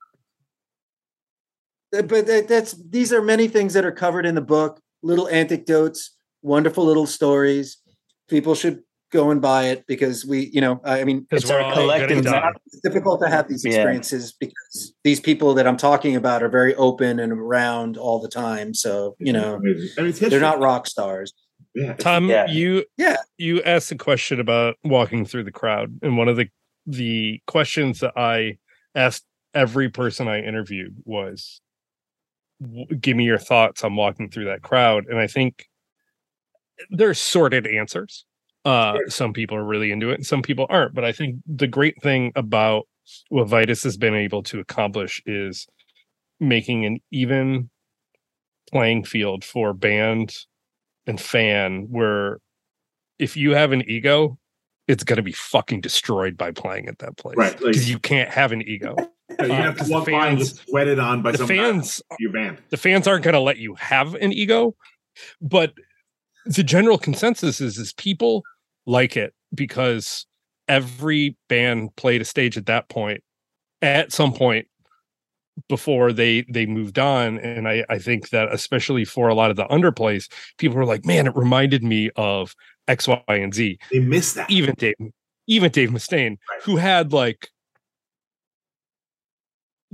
but 1.92 2.10
that, 2.28 2.48
that's 2.48 2.72
these 2.74 3.12
are 3.12 3.22
many 3.22 3.48
things 3.50 3.74
that 3.74 3.84
are 3.86 3.92
covered 3.92 4.26
in 4.26 4.36
the 4.36 4.42
book. 4.42 4.80
Little 5.04 5.28
anecdotes, 5.28 6.16
wonderful 6.42 6.86
little 6.86 7.06
stories. 7.08 7.78
People 8.30 8.56
should 8.56 8.84
go 9.12 9.30
and 9.30 9.42
buy 9.42 9.66
it 9.66 9.86
because 9.88 10.26
we, 10.26 10.50
you 10.54 10.62
know, 10.62 10.82
I 10.84 11.04
mean, 11.04 11.22
Because 11.22 11.44
it's 11.44 11.52
we're 11.52 11.60
our 11.62 11.74
collective 11.74 12.10
gonna 12.10 12.22
die. 12.24 12.40
knowledge. 12.40 12.58
it's 12.68 12.80
difficult 12.80 13.22
to 13.22 13.28
have 13.30 13.48
these 13.48 13.64
Yeah. 13.64 13.72
experiences 13.74 14.32
because 14.40 14.94
these 15.04 15.20
people 15.20 15.54
that 15.56 15.68
I'm 15.68 15.78
talking 15.78 16.16
about 16.16 16.42
are 16.42 16.50
very 16.50 16.74
open 16.76 17.20
and 17.20 17.32
around 17.32 17.98
all 17.98 18.20
the 18.20 18.30
time. 18.30 18.74
So 18.74 19.16
you 19.20 19.34
know, 19.34 19.56
Amazing. 19.56 19.90
I 19.98 20.02
mean, 20.02 20.10
it's 20.10 20.20
history. 20.20 20.30
they're 20.30 20.40
not 20.40 20.60
rock 20.60 20.88
stars. 20.88 21.34
Yeah. 21.76 21.94
Tom, 21.94 22.28
Yeah. 22.30 22.48
you 22.50 22.86
Yeah. 22.98 23.18
you 23.38 23.62
asked 23.64 23.92
a 23.92 23.98
question 23.98 24.40
about 24.40 24.78
walking 24.84 25.26
through 25.26 25.44
the 25.44 25.52
crowd, 25.52 26.00
and 26.02 26.18
one 26.18 26.28
of 26.28 26.38
the 26.38 26.48
the 26.88 27.42
questions 27.48 28.00
that 28.00 28.14
I 28.18 28.58
asked 28.96 29.26
every 29.54 29.90
person 29.90 30.28
I 30.28 30.40
interviewed 30.42 30.96
was, 31.06 31.62
"Give 33.00 33.16
me 33.18 33.26
your 33.26 33.38
thoughts 33.38 33.84
on 33.84 33.96
walking 33.96 34.30
through 34.30 34.46
that 34.46 34.62
crowd." 34.64 35.06
And 35.08 35.20
I 35.20 35.28
think 35.28 35.68
there's 36.90 37.20
sorted 37.20 37.68
answers. 37.68 38.26
Uh, 38.64 38.98
Some 39.10 39.34
people 39.34 39.58
are 39.58 39.64
really 39.64 39.92
into 39.92 40.10
it, 40.12 40.16
and 40.16 40.26
some 40.26 40.42
people 40.42 40.68
aren't. 40.70 40.94
But 40.94 41.04
I 41.04 41.12
think 41.12 41.38
the 41.48 41.68
great 41.68 42.02
thing 42.02 42.32
about 42.36 42.88
what 43.30 43.48
Vitus 43.48 43.84
has 43.84 43.98
been 43.98 44.14
able 44.14 44.44
to 44.44 44.60
accomplish 44.60 45.22
is 45.26 45.68
making 46.40 46.86
an 46.86 47.00
even 47.12 47.70
playing 48.72 49.04
field 49.04 49.44
for 49.44 49.74
band 49.74 50.36
and 51.08 51.20
fan 51.20 51.88
where 51.90 52.38
if 53.20 53.36
you 53.36 53.52
have 53.56 53.72
an 53.72 53.84
ego 53.90 54.38
it's 54.88 55.04
going 55.04 55.18
to 55.18 55.24
be 55.24 55.32
fucking 55.32 55.82
destroyed 55.82 56.38
by 56.38 56.52
playing 56.52 56.88
at 56.88 57.00
that 57.00 57.18
place 57.18 57.36
Right, 57.38 57.52
like- 57.54 57.60
because 57.74 57.90
you 57.90 58.00
can't 58.00 58.30
have 58.30 58.52
an 58.52 58.62
ego 58.62 58.96
you 59.42 59.48
have 59.52 59.78
to 59.78 59.92
walk 59.92 60.06
by 60.08 60.28
and 60.30 60.38
fans- 60.40 60.62
sweated 60.62 61.00
on 61.00 61.22
by 61.22 61.32
the 61.34 61.40
some 61.40 61.48
fans 61.48 62.02
your 62.20 62.32
band. 62.32 62.60
the 62.70 62.78
fans 62.78 63.08
aren't 63.08 63.24
going 63.24 63.34
to 63.34 63.40
let 63.40 63.58
you 63.58 63.76
have 63.76 64.14
an 64.16 64.32
ego 64.32 64.76
but 65.42 65.74
the 66.46 66.64
general 66.64 66.98
consensus 66.98 67.60
is 67.62 67.78
is 67.78 67.94
people 67.94 68.44
like 68.86 69.16
it 69.18 69.34
because 69.54 70.26
every 70.68 71.38
band 71.50 71.96
played 71.96 72.22
a 72.22 72.26
stage 72.26 72.58
at 72.58 72.66
that 72.68 72.88
point 72.90 73.22
at 73.82 74.12
some 74.12 74.34
point 74.34 74.68
before 75.68 76.14
they 76.14 76.44
they 76.50 76.66
moved 76.66 76.98
on 76.98 77.38
and 77.40 77.68
i 77.68 77.84
i 77.90 78.00
think 78.00 78.30
that 78.30 78.52
especially 78.54 79.04
for 79.04 79.28
a 79.28 79.34
lot 79.36 79.50
of 79.50 79.58
the 79.58 79.66
underplays 79.66 80.32
people 80.58 80.78
were 80.78 80.86
like 80.86 81.06
man 81.06 81.28
it 81.28 81.36
reminded 81.36 81.84
me 81.84 82.10
of 82.16 82.56
x 82.88 83.08
y 83.08 83.22
and 83.28 83.54
z 83.54 83.78
They 83.92 84.00
miss 84.00 84.34
that. 84.34 84.50
even 84.50 84.74
dave 84.78 84.96
even 85.48 85.70
dave 85.72 85.90
mustaine 85.90 86.38
Right. 86.50 86.62
who 86.64 86.78
had 86.78 87.12
like 87.12 87.50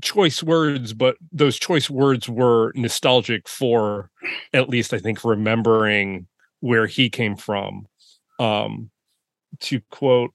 choice 0.02 0.44
words 0.44 0.94
but 0.94 1.18
those 1.32 1.58
choice 1.58 1.90
words 1.90 2.30
were 2.30 2.72
nostalgic 2.76 3.48
for 3.50 4.12
at 4.54 4.70
least 4.70 4.94
i 4.94 5.00
think 5.00 5.24
remembering 5.26 6.28
where 6.60 6.86
he 6.86 7.10
came 7.10 7.36
from 7.36 7.88
um 8.40 8.90
to 9.60 9.80
quote 9.92 10.32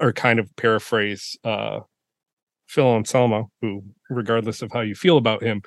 or 0.00 0.12
kind 0.12 0.38
of 0.38 0.54
paraphrase 0.56 1.36
uh 1.44 1.80
phil 2.66 2.94
anselmo 2.96 3.50
who 3.60 3.82
regardless 4.10 4.62
of 4.62 4.72
how 4.72 4.80
you 4.80 4.94
feel 4.94 5.16
about 5.16 5.42
him 5.42 5.62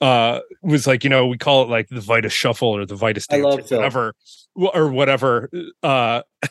uh 0.00 0.40
was 0.62 0.86
like 0.86 1.04
you 1.04 1.10
know 1.10 1.26
we 1.26 1.36
call 1.36 1.62
it 1.62 1.68
like 1.68 1.88
the 1.88 2.00
vitus 2.00 2.32
shuffle 2.32 2.68
or 2.68 2.86
the 2.86 2.94
vitus 2.96 3.26
I 3.30 3.40
dance 3.40 3.70
or 3.70 3.76
whatever 3.76 4.14
wh- 4.58 4.74
or 4.74 4.88
whatever 4.88 5.50
uh 5.82 6.22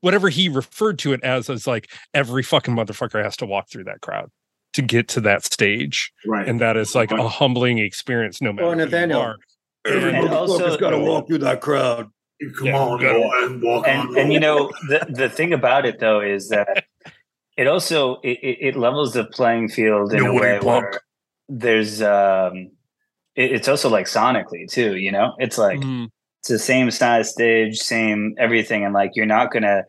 whatever 0.00 0.28
he 0.28 0.48
referred 0.48 0.98
to 1.00 1.12
it 1.12 1.22
as 1.22 1.50
as 1.50 1.66
like 1.66 1.90
every 2.14 2.42
fucking 2.42 2.74
motherfucker 2.74 3.22
has 3.22 3.36
to 3.38 3.46
walk 3.46 3.68
through 3.70 3.84
that 3.84 4.00
crowd 4.00 4.30
to 4.72 4.82
get 4.82 5.08
to 5.08 5.20
that 5.22 5.44
stage 5.44 6.12
right. 6.26 6.48
and 6.48 6.60
that 6.60 6.76
is 6.76 6.94
like 6.94 7.10
a 7.10 7.28
humbling 7.28 7.78
experience 7.78 8.40
no 8.42 8.52
matter 8.52 8.66
Or 8.68 8.74
who 8.74 8.80
you 8.80 8.84
Nathaniel. 8.86 9.20
are. 9.20 9.36
And 9.86 10.28
also- 10.28 10.76
got 10.76 10.90
to 10.90 10.98
walk 10.98 11.28
through 11.28 11.38
that 11.38 11.60
crowd. 11.60 12.10
Come 12.58 12.66
Yeah, 12.66 12.78
on, 12.78 13.00
go 13.00 13.30
and 13.44 13.62
walk 13.62 13.88
on. 13.88 14.08
and 14.08 14.16
and 14.18 14.32
you 14.32 14.40
know 14.40 14.70
the 14.88 15.06
the 15.08 15.28
thing 15.30 15.52
about 15.52 15.86
it 15.86 16.00
though 16.00 16.20
is 16.20 16.48
that 16.50 16.84
it 17.56 17.66
also 17.66 18.16
it, 18.22 18.38
it 18.42 18.58
it 18.60 18.76
levels 18.76 19.14
the 19.14 19.24
playing 19.24 19.68
field 19.68 20.12
in 20.12 20.22
No 20.22 20.30
a 20.30 20.34
way, 20.34 20.40
way 20.40 20.58
punk. 20.58 20.66
where 20.66 21.00
there's 21.48 22.02
um 22.02 22.70
it, 23.36 23.52
it's 23.52 23.68
also 23.68 23.88
like 23.88 24.06
sonically 24.06 24.68
too 24.70 24.96
you 24.96 25.10
know 25.10 25.34
it's 25.38 25.56
like 25.56 25.78
Mhm. 25.80 26.08
it's 26.40 26.48
the 26.48 26.58
same 26.58 26.90
size 26.90 27.30
stage 27.30 27.78
same 27.78 28.34
everything 28.38 28.84
and 28.84 28.92
like 28.92 29.12
you're 29.14 29.26
not 29.26 29.50
gonna 29.50 29.84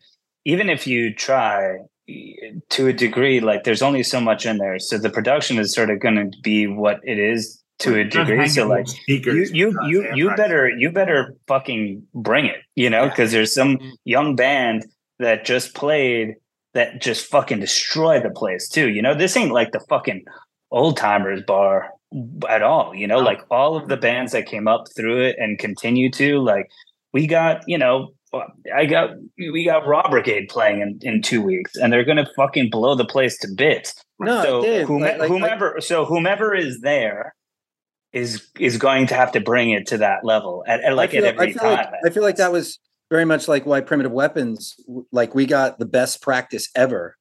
even 0.46 0.70
if 0.70 0.86
you 0.86 1.12
try 1.12 1.76
to 2.70 2.86
a 2.86 2.92
degree 2.94 3.40
like 3.40 3.64
there's 3.64 3.82
only 3.82 4.02
so 4.02 4.18
much 4.20 4.46
in 4.46 4.56
there 4.56 4.78
so 4.78 4.96
the 4.96 5.10
production 5.10 5.58
is 5.58 5.74
sort 5.74 5.90
of 5.90 6.00
gonna 6.00 6.30
be 6.42 6.66
what 6.66 7.00
it 7.04 7.18
is 7.18 7.62
to 7.80 7.94
a 8.00 8.04
degree 8.04 8.48
so 8.48 8.66
like 8.66 8.86
you 9.06 9.20
you 9.52 9.78
you 9.86 10.08
you 10.14 10.34
better 10.36 10.68
you 10.68 10.90
better 10.90 11.34
fucking 11.46 12.02
bring 12.14 12.44
it 12.46 12.56
you 12.74 12.90
know 12.90 13.04
Yeah. 13.04 13.08
because 13.10 13.32
there's 13.32 13.52
some 13.54 13.78
Mhm. 13.78 13.92
young 14.04 14.36
band 14.36 14.84
that 15.18 15.44
just 15.44 15.74
played 15.74 16.34
that 16.74 17.00
just 17.00 17.26
fucking 17.26 17.60
destroy 17.60 18.20
the 18.20 18.30
place 18.30 18.68
too 18.68 18.90
you 18.90 19.00
know 19.02 19.14
this 19.14 19.36
ain't 19.36 19.52
like 19.52 19.72
the 19.72 19.80
fucking 19.88 20.24
old 20.70 20.96
timers 20.96 21.42
bar 21.46 21.90
at 22.48 22.62
all 22.62 22.94
you 22.94 23.06
know 23.06 23.18
No. 23.20 23.24
like 23.24 23.40
all 23.50 23.76
of 23.76 23.88
the 23.88 23.96
bands 23.96 24.32
that 24.32 24.46
came 24.46 24.66
up 24.66 24.84
through 24.96 25.22
it 25.22 25.36
and 25.38 25.58
continue 25.58 26.10
to 26.12 26.40
like 26.40 26.68
we 27.12 27.26
got 27.26 27.62
you 27.68 27.78
know 27.78 28.08
I 28.76 28.84
got 28.84 29.10
we 29.38 29.64
got 29.64 29.86
Raw 29.86 30.06
Brigade 30.10 30.48
playing 30.50 30.82
in, 30.82 30.98
in 31.00 31.22
two 31.22 31.40
weeks, 31.40 31.74
and 31.76 31.90
they're 31.90 32.04
gonna 32.04 32.28
fucking 32.36 32.68
blow 32.68 32.94
the 32.94 33.06
place 33.06 33.38
to 33.38 33.48
bits 33.56 33.94
No, 34.20 34.42
so 34.42 34.84
whom- 34.84 35.00
like- 35.00 35.16
like- 35.18 35.28
whomever 35.30 35.80
so 35.80 36.04
whomever 36.04 36.54
is 36.54 36.82
there 36.82 37.34
is 38.12 38.48
is 38.58 38.78
going 38.78 39.06
to 39.08 39.14
have 39.14 39.32
to 39.32 39.40
bring 39.40 39.70
it 39.70 39.86
to 39.88 39.98
that 39.98 40.24
level 40.24 40.64
at, 40.66 40.80
at 40.82 40.94
like 40.96 41.10
I 41.10 41.12
feel, 41.12 41.24
at 41.26 41.34
every 41.34 41.48
I 41.48 41.52
time. 41.52 41.76
Like, 41.92 42.00
I 42.06 42.10
feel 42.10 42.22
like 42.22 42.36
that 42.36 42.52
was 42.52 42.78
very 43.10 43.24
much 43.24 43.48
like 43.48 43.66
why 43.66 43.80
primitive 43.80 44.12
weapons, 44.12 44.76
like 45.12 45.34
we 45.34 45.46
got 45.46 45.78
the 45.78 45.86
best 45.86 46.22
practice 46.22 46.68
ever 46.74 47.16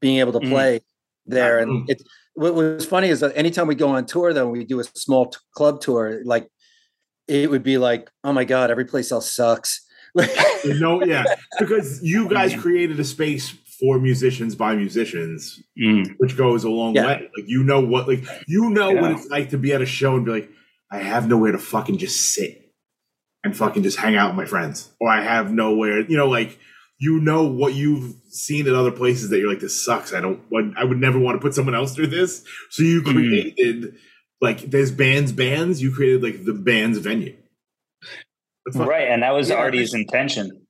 being 0.00 0.18
able 0.18 0.32
to 0.32 0.40
Mm. 0.40 0.50
play 0.50 0.80
there. 1.26 1.58
Mm. 1.58 1.62
And 1.62 1.90
it, 1.90 2.02
what 2.34 2.54
was 2.54 2.84
funny 2.84 3.08
is 3.08 3.20
that 3.20 3.36
anytime 3.36 3.66
we 3.68 3.74
go 3.74 3.88
on 3.88 4.06
tour, 4.06 4.32
though, 4.32 4.48
we 4.48 4.64
do 4.64 4.80
a 4.80 4.84
small 4.94 5.26
t- 5.26 5.38
club 5.54 5.80
tour, 5.80 6.20
like 6.24 6.48
it 7.28 7.50
would 7.50 7.62
be 7.62 7.78
like, 7.78 8.10
oh 8.22 8.32
my 8.32 8.44
God, 8.44 8.70
every 8.70 8.84
place 8.84 9.10
else 9.12 9.32
sucks. 9.32 9.80
Like, 10.16 10.30
no, 10.64 11.02
yeah, 11.04 11.24
because 11.58 12.00
you 12.00 12.28
guys 12.28 12.52
Mhm. 12.52 12.60
created 12.60 13.00
a 13.00 13.04
space 13.04 13.52
for 13.80 13.98
musicians 13.98 14.54
by 14.54 14.74
musicians, 14.76 15.62
Mm. 15.78 16.14
which 16.18 16.36
goes 16.36 16.64
a 16.64 16.70
long 16.70 16.94
Yeah. 16.94 17.06
way. 17.06 17.30
Like 17.36 17.48
you 17.48 17.64
know 17.64 17.80
what, 17.80 18.06
like 18.08 18.24
you 18.46 18.70
know 18.70 18.90
what 18.92 19.12
it's 19.12 19.26
like 19.28 19.50
to 19.50 19.58
be 19.58 19.72
at 19.72 19.82
a 19.82 19.86
show 19.86 20.16
and 20.16 20.24
be 20.24 20.30
like, 20.30 20.50
I 20.92 20.98
have 20.98 21.28
nowhere 21.28 21.52
to 21.52 21.58
fucking 21.58 21.98
just 21.98 22.32
sit. 22.34 22.60
and 23.46 23.54
fucking 23.54 23.82
just 23.82 23.98
hang 23.98 24.16
out 24.16 24.30
with 24.30 24.36
my 24.38 24.46
friends, 24.46 24.90
or 24.98 25.10
I 25.10 25.20
have 25.22 25.52
nowhere. 25.52 26.00
You 26.00 26.16
know, 26.16 26.28
like 26.30 26.58
you 26.98 27.20
know 27.20 27.44
what 27.46 27.74
you've 27.74 28.14
seen 28.30 28.66
at 28.66 28.74
other 28.74 28.90
places 28.90 29.28
that 29.28 29.38
you're 29.38 29.50
like, 29.50 29.60
this 29.60 29.84
sucks. 29.84 30.14
I 30.14 30.20
don't. 30.22 30.40
I 30.78 30.82
would 30.84 30.96
never 30.98 31.18
want 31.18 31.36
to 31.38 31.40
put 31.42 31.52
someone 31.54 31.74
else 31.74 31.94
through 31.94 32.06
this. 32.06 32.42
So 32.70 32.82
you 32.82 33.02
Mhm. 33.02 33.12
created 33.12 33.96
like 34.40 34.62
there's 34.70 34.90
bands, 34.90 35.30
bands. 35.32 35.82
You 35.82 35.90
created 35.90 36.22
like 36.22 36.46
the 36.46 36.54
band's 36.54 36.96
venue. 36.98 37.34
Right, 38.74 39.08
and 39.08 39.22
that 39.22 39.34
was 39.34 39.50
Yeah, 39.50 39.56
Artie's 39.56 39.92
intention. 39.92 40.63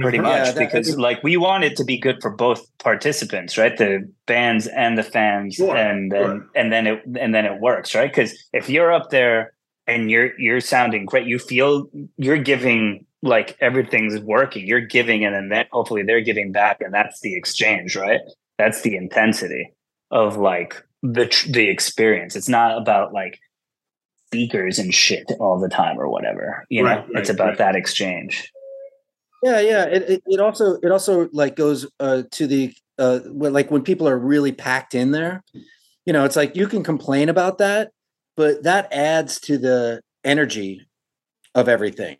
Pretty 0.00 0.18
Yeah, 0.18 0.22
much 0.22 0.54
that- 0.54 0.58
because 0.58 0.96
like 0.98 1.22
we 1.22 1.36
want 1.36 1.64
it 1.64 1.76
to 1.76 1.84
be 1.84 1.98
good 1.98 2.20
for 2.22 2.30
both 2.30 2.66
participants 2.78 3.56
right? 3.58 3.76
The 3.76 4.10
bands 4.26 4.66
and 4.66 4.96
the 4.98 5.02
fans 5.02 5.54
Sure, 5.54 5.76
and 5.76 6.10
then 6.10 6.22
sure. 6.24 6.46
and 6.54 6.72
then 6.72 6.86
it 6.86 7.02
and 7.18 7.34
then 7.34 7.44
it 7.46 7.60
works 7.60 7.94
right? 7.94 8.10
Because 8.10 8.32
if 8.52 8.68
you're 8.68 8.92
up 8.92 9.10
there 9.10 9.52
and 9.86 10.10
you're 10.10 10.38
you're 10.40 10.60
sounding 10.60 11.04
great 11.06 11.26
you 11.26 11.38
feel 11.38 11.88
you're 12.16 12.38
giving 12.38 13.04
like 13.22 13.56
everything's 13.60 14.18
working. 14.20 14.66
You're 14.66 14.80
giving 14.80 15.24
and 15.24 15.52
then 15.52 15.66
hopefully 15.72 16.02
they're 16.02 16.22
giving 16.22 16.52
back 16.52 16.80
and 16.80 16.92
that's 16.94 17.20
the 17.20 17.34
exchange 17.36 17.94
right? 17.96 18.20
That's 18.58 18.80
the 18.82 18.96
intensity 18.96 19.72
of 20.10 20.36
like 20.36 20.82
the 21.02 21.26
tr- 21.26 21.50
the 21.50 21.68
experience. 21.68 22.34
It's 22.36 22.48
not 22.48 22.76
about 22.80 23.12
like 23.12 23.38
speakers 24.28 24.78
and 24.78 24.94
shit 24.94 25.30
all 25.40 25.58
the 25.58 25.68
time 25.68 25.98
or 25.98 26.08
whatever 26.08 26.64
you 26.70 26.82
know? 26.82 26.88
Right, 26.88 26.98
right, 26.98 27.16
it's 27.16 27.30
about 27.30 27.48
right. 27.48 27.58
that 27.58 27.74
exchange 27.76 28.50
Yeah, 29.42 29.60
yeah. 29.60 29.84
It, 29.84 30.02
it, 30.10 30.22
it 30.26 30.40
also 30.40 30.74
it 30.82 30.90
also 30.90 31.28
like 31.32 31.56
goes 31.56 31.86
uh, 31.98 32.22
to 32.32 32.46
the 32.46 32.72
uh, 32.98 33.20
when, 33.26 33.52
like 33.52 33.70
when 33.70 33.82
people 33.82 34.08
are 34.08 34.18
really 34.18 34.52
packed 34.52 34.94
in 34.94 35.10
there. 35.12 35.42
You 36.06 36.12
know, 36.12 36.24
it's 36.24 36.36
like 36.36 36.56
you 36.56 36.66
can 36.66 36.82
complain 36.82 37.28
about 37.28 37.58
that, 37.58 37.90
but 38.36 38.62
that 38.64 38.92
adds 38.92 39.40
to 39.42 39.58
the 39.58 40.00
energy 40.24 40.86
of 41.54 41.68
everything. 41.68 42.16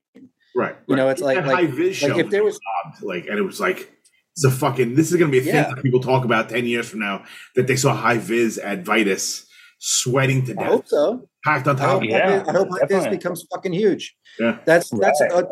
right. 0.56 0.76
You 0.88 0.97
know, 0.97 1.06
right. 1.06 1.12
it's 1.12 1.20
like- 1.22 1.38
like- 1.44 1.55
high 1.55 1.66
vis 1.66 2.02
like 2.02 2.16
if 2.18 2.30
there 2.30 2.42
was- 2.44 2.59
robbed, 2.84 3.02
like, 3.02 3.26
and 3.26 3.38
it 3.38 3.42
was 3.42 3.60
like. 3.60 3.92
It's 4.36 4.44
a 4.44 4.51
fucking. 4.51 4.94
This 4.94 5.10
is 5.10 5.18
going 5.18 5.30
to 5.30 5.32
be 5.32 5.40
a 5.40 5.44
thing 5.44 5.55
Yeah. 5.56 5.74
that 5.74 5.82
people 5.82 6.01
talk 6.01 6.24
about 6.24 6.48
ten 6.48 6.64
years 6.64 6.88
from 6.88 7.01
now. 7.01 7.24
That 7.56 7.66
they 7.66 7.74
saw 7.74 7.92
high 7.94 8.16
vis 8.16 8.59
at 8.59 8.84
Vitus, 8.84 9.44
sweating 9.80 10.47
to 10.47 10.52
I 10.52 10.55
death, 10.55 10.66
hope 10.68 10.88
so. 10.88 11.28
packed 11.44 11.66
on 11.66 11.76
I 11.76 11.78
top. 11.80 11.88
hope, 11.90 12.02
of 12.05 12.09
Yeah, 12.09 12.44
I 12.47 12.52
hope 12.52 12.70
like 12.70 12.88
this 12.88 13.06
becomes 13.09 13.44
fucking 13.52 13.72
huge. 13.72 14.14
Yeah. 14.38 14.59
That's 14.64 14.88
that's 14.90 15.20
Right. 15.20 15.32
uh, 15.32 15.42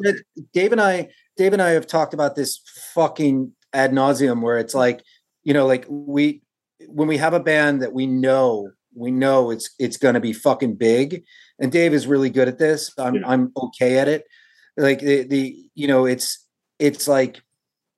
Dave 0.54 0.70
and 0.72 0.80
I. 0.80 1.08
Dave 1.38 1.52
and 1.52 1.62
I 1.62 1.70
have 1.70 1.86
talked 1.86 2.12
about 2.12 2.34
this 2.34 2.60
fucking 2.94 3.52
ad 3.72 3.92
nauseum, 3.92 4.42
where 4.42 4.58
it's 4.58 4.74
like, 4.74 5.02
you 5.44 5.54
know, 5.54 5.66
like 5.66 5.86
we 5.88 6.42
when 6.88 7.08
we 7.08 7.16
have 7.16 7.32
a 7.32 7.40
band 7.40 7.80
that 7.80 7.92
we 7.94 8.06
know 8.06 8.70
we 8.94 9.12
know 9.12 9.50
it's 9.50 9.70
it's 9.78 9.96
going 9.96 10.14
to 10.14 10.20
be 10.20 10.32
fucking 10.32 10.74
big, 10.74 11.22
and 11.60 11.70
Dave 11.70 11.94
is 11.94 12.08
really 12.08 12.28
good 12.28 12.48
at 12.48 12.58
this. 12.58 12.92
I'm 12.98 13.14
Yeah. 13.14 13.22
I'm 13.24 13.52
okay 13.56 13.98
at 13.98 14.08
it. 14.08 14.24
Like 14.76 14.98
the 14.98 15.22
the 15.22 15.56
you 15.74 15.86
know 15.86 16.04
it's 16.06 16.44
it's 16.80 17.06
like 17.06 17.40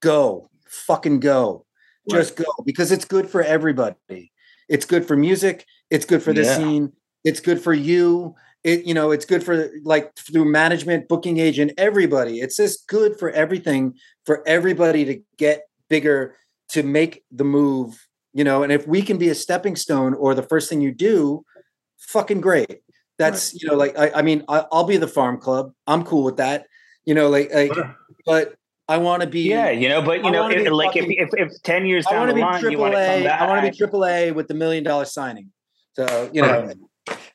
go 0.01 0.51
fucking 0.69 1.21
go, 1.21 1.65
just 2.11 2.37
go 2.37 2.45
because 2.65 2.93
it's 2.93 3.07
good 3.07 3.29
for 3.29 3.43
everybody. 3.43 4.31
It's 4.69 4.85
good 4.85 5.07
for 5.07 5.17
music. 5.17 5.65
It's 5.89 6.05
good 6.05 6.23
for 6.23 6.35
the 6.35 6.43
Yeah. 6.43 6.57
scene. 6.57 6.93
It's 7.25 7.41
good 7.41 7.61
for 7.61 7.73
you 7.73 8.35
it 8.65 8.85
you 8.85 8.93
know 8.95 9.11
it's 9.11 9.24
good 9.24 9.43
for 9.43 9.70
like 9.85 10.15
through 10.16 10.45
management 10.45 11.09
booking 11.09 11.39
agent 11.39 11.73
everybody. 11.78 12.41
It's 12.41 12.57
just 12.57 12.87
good 12.89 13.19
for 13.19 13.31
everything 13.31 13.95
for 14.27 14.47
everybody 14.47 15.05
to 15.07 15.20
get 15.39 15.62
bigger 15.89 16.37
to 16.70 16.82
make 16.82 17.24
the 17.32 17.45
move 17.45 18.07
you 18.32 18.45
know 18.45 18.62
and 18.62 18.70
if 18.73 18.87
we 18.87 19.03
can 19.03 19.19
be 19.19 19.28
a 19.28 19.35
stepping 19.35 19.74
stone 19.74 20.15
or 20.15 20.35
the 20.35 20.43
first 20.43 20.69
thing 20.69 20.81
you 20.81 20.93
do 20.93 21.45
fucking 21.99 22.41
great. 22.41 22.81
That's 23.19 23.55
you 23.61 23.69
know 23.69 23.77
like 23.77 23.99
i, 23.99 24.11
I 24.16 24.23
mean 24.23 24.45
I, 24.49 24.65
i'll 24.73 24.85
be 24.85 24.97
the 24.97 25.09
farm 25.09 25.39
club. 25.39 25.73
I'm 25.87 26.05
cool 26.05 26.24
with 26.24 26.37
that. 26.37 26.66
You 27.05 27.15
know 27.15 27.28
like, 27.28 27.53
like 27.53 27.73
Sure. 27.74 27.97
but 28.27 28.55
i 28.89 28.97
want 28.99 29.23
to 29.23 29.28
be 29.28 29.43
Yeah, 29.43 29.70
you 29.70 29.89
know, 29.89 30.03
but 30.03 30.20
you 30.23 30.28
I 30.28 30.31
know, 30.31 30.43
wanna 30.43 30.57
if, 30.57 30.70
like 30.73 30.89
fucking- 30.95 31.12
if, 31.12 31.31
if 31.35 31.51
if 31.53 31.62
ten 31.62 31.87
years 31.87 32.07
i 32.07 32.11
down 32.12 32.20
want 32.20 32.28
the 32.31 32.35
be 32.35 32.41
line, 32.43 32.70
you 32.70 32.78
want 32.78 32.93
to 32.95 33.07
come 33.07 33.20
a 33.20 33.24
back. 33.24 33.41
i 33.41 33.47
want 33.49 33.65
to 33.65 33.70
be 33.70 33.77
triple 33.77 34.05
a 34.05 34.31
with 34.32 34.49
the 34.49 34.55
million 34.55 34.85
dollar 34.85 35.05
signing. 35.07 35.51
So 35.95 36.31
you 36.32 36.43
know 36.43 36.70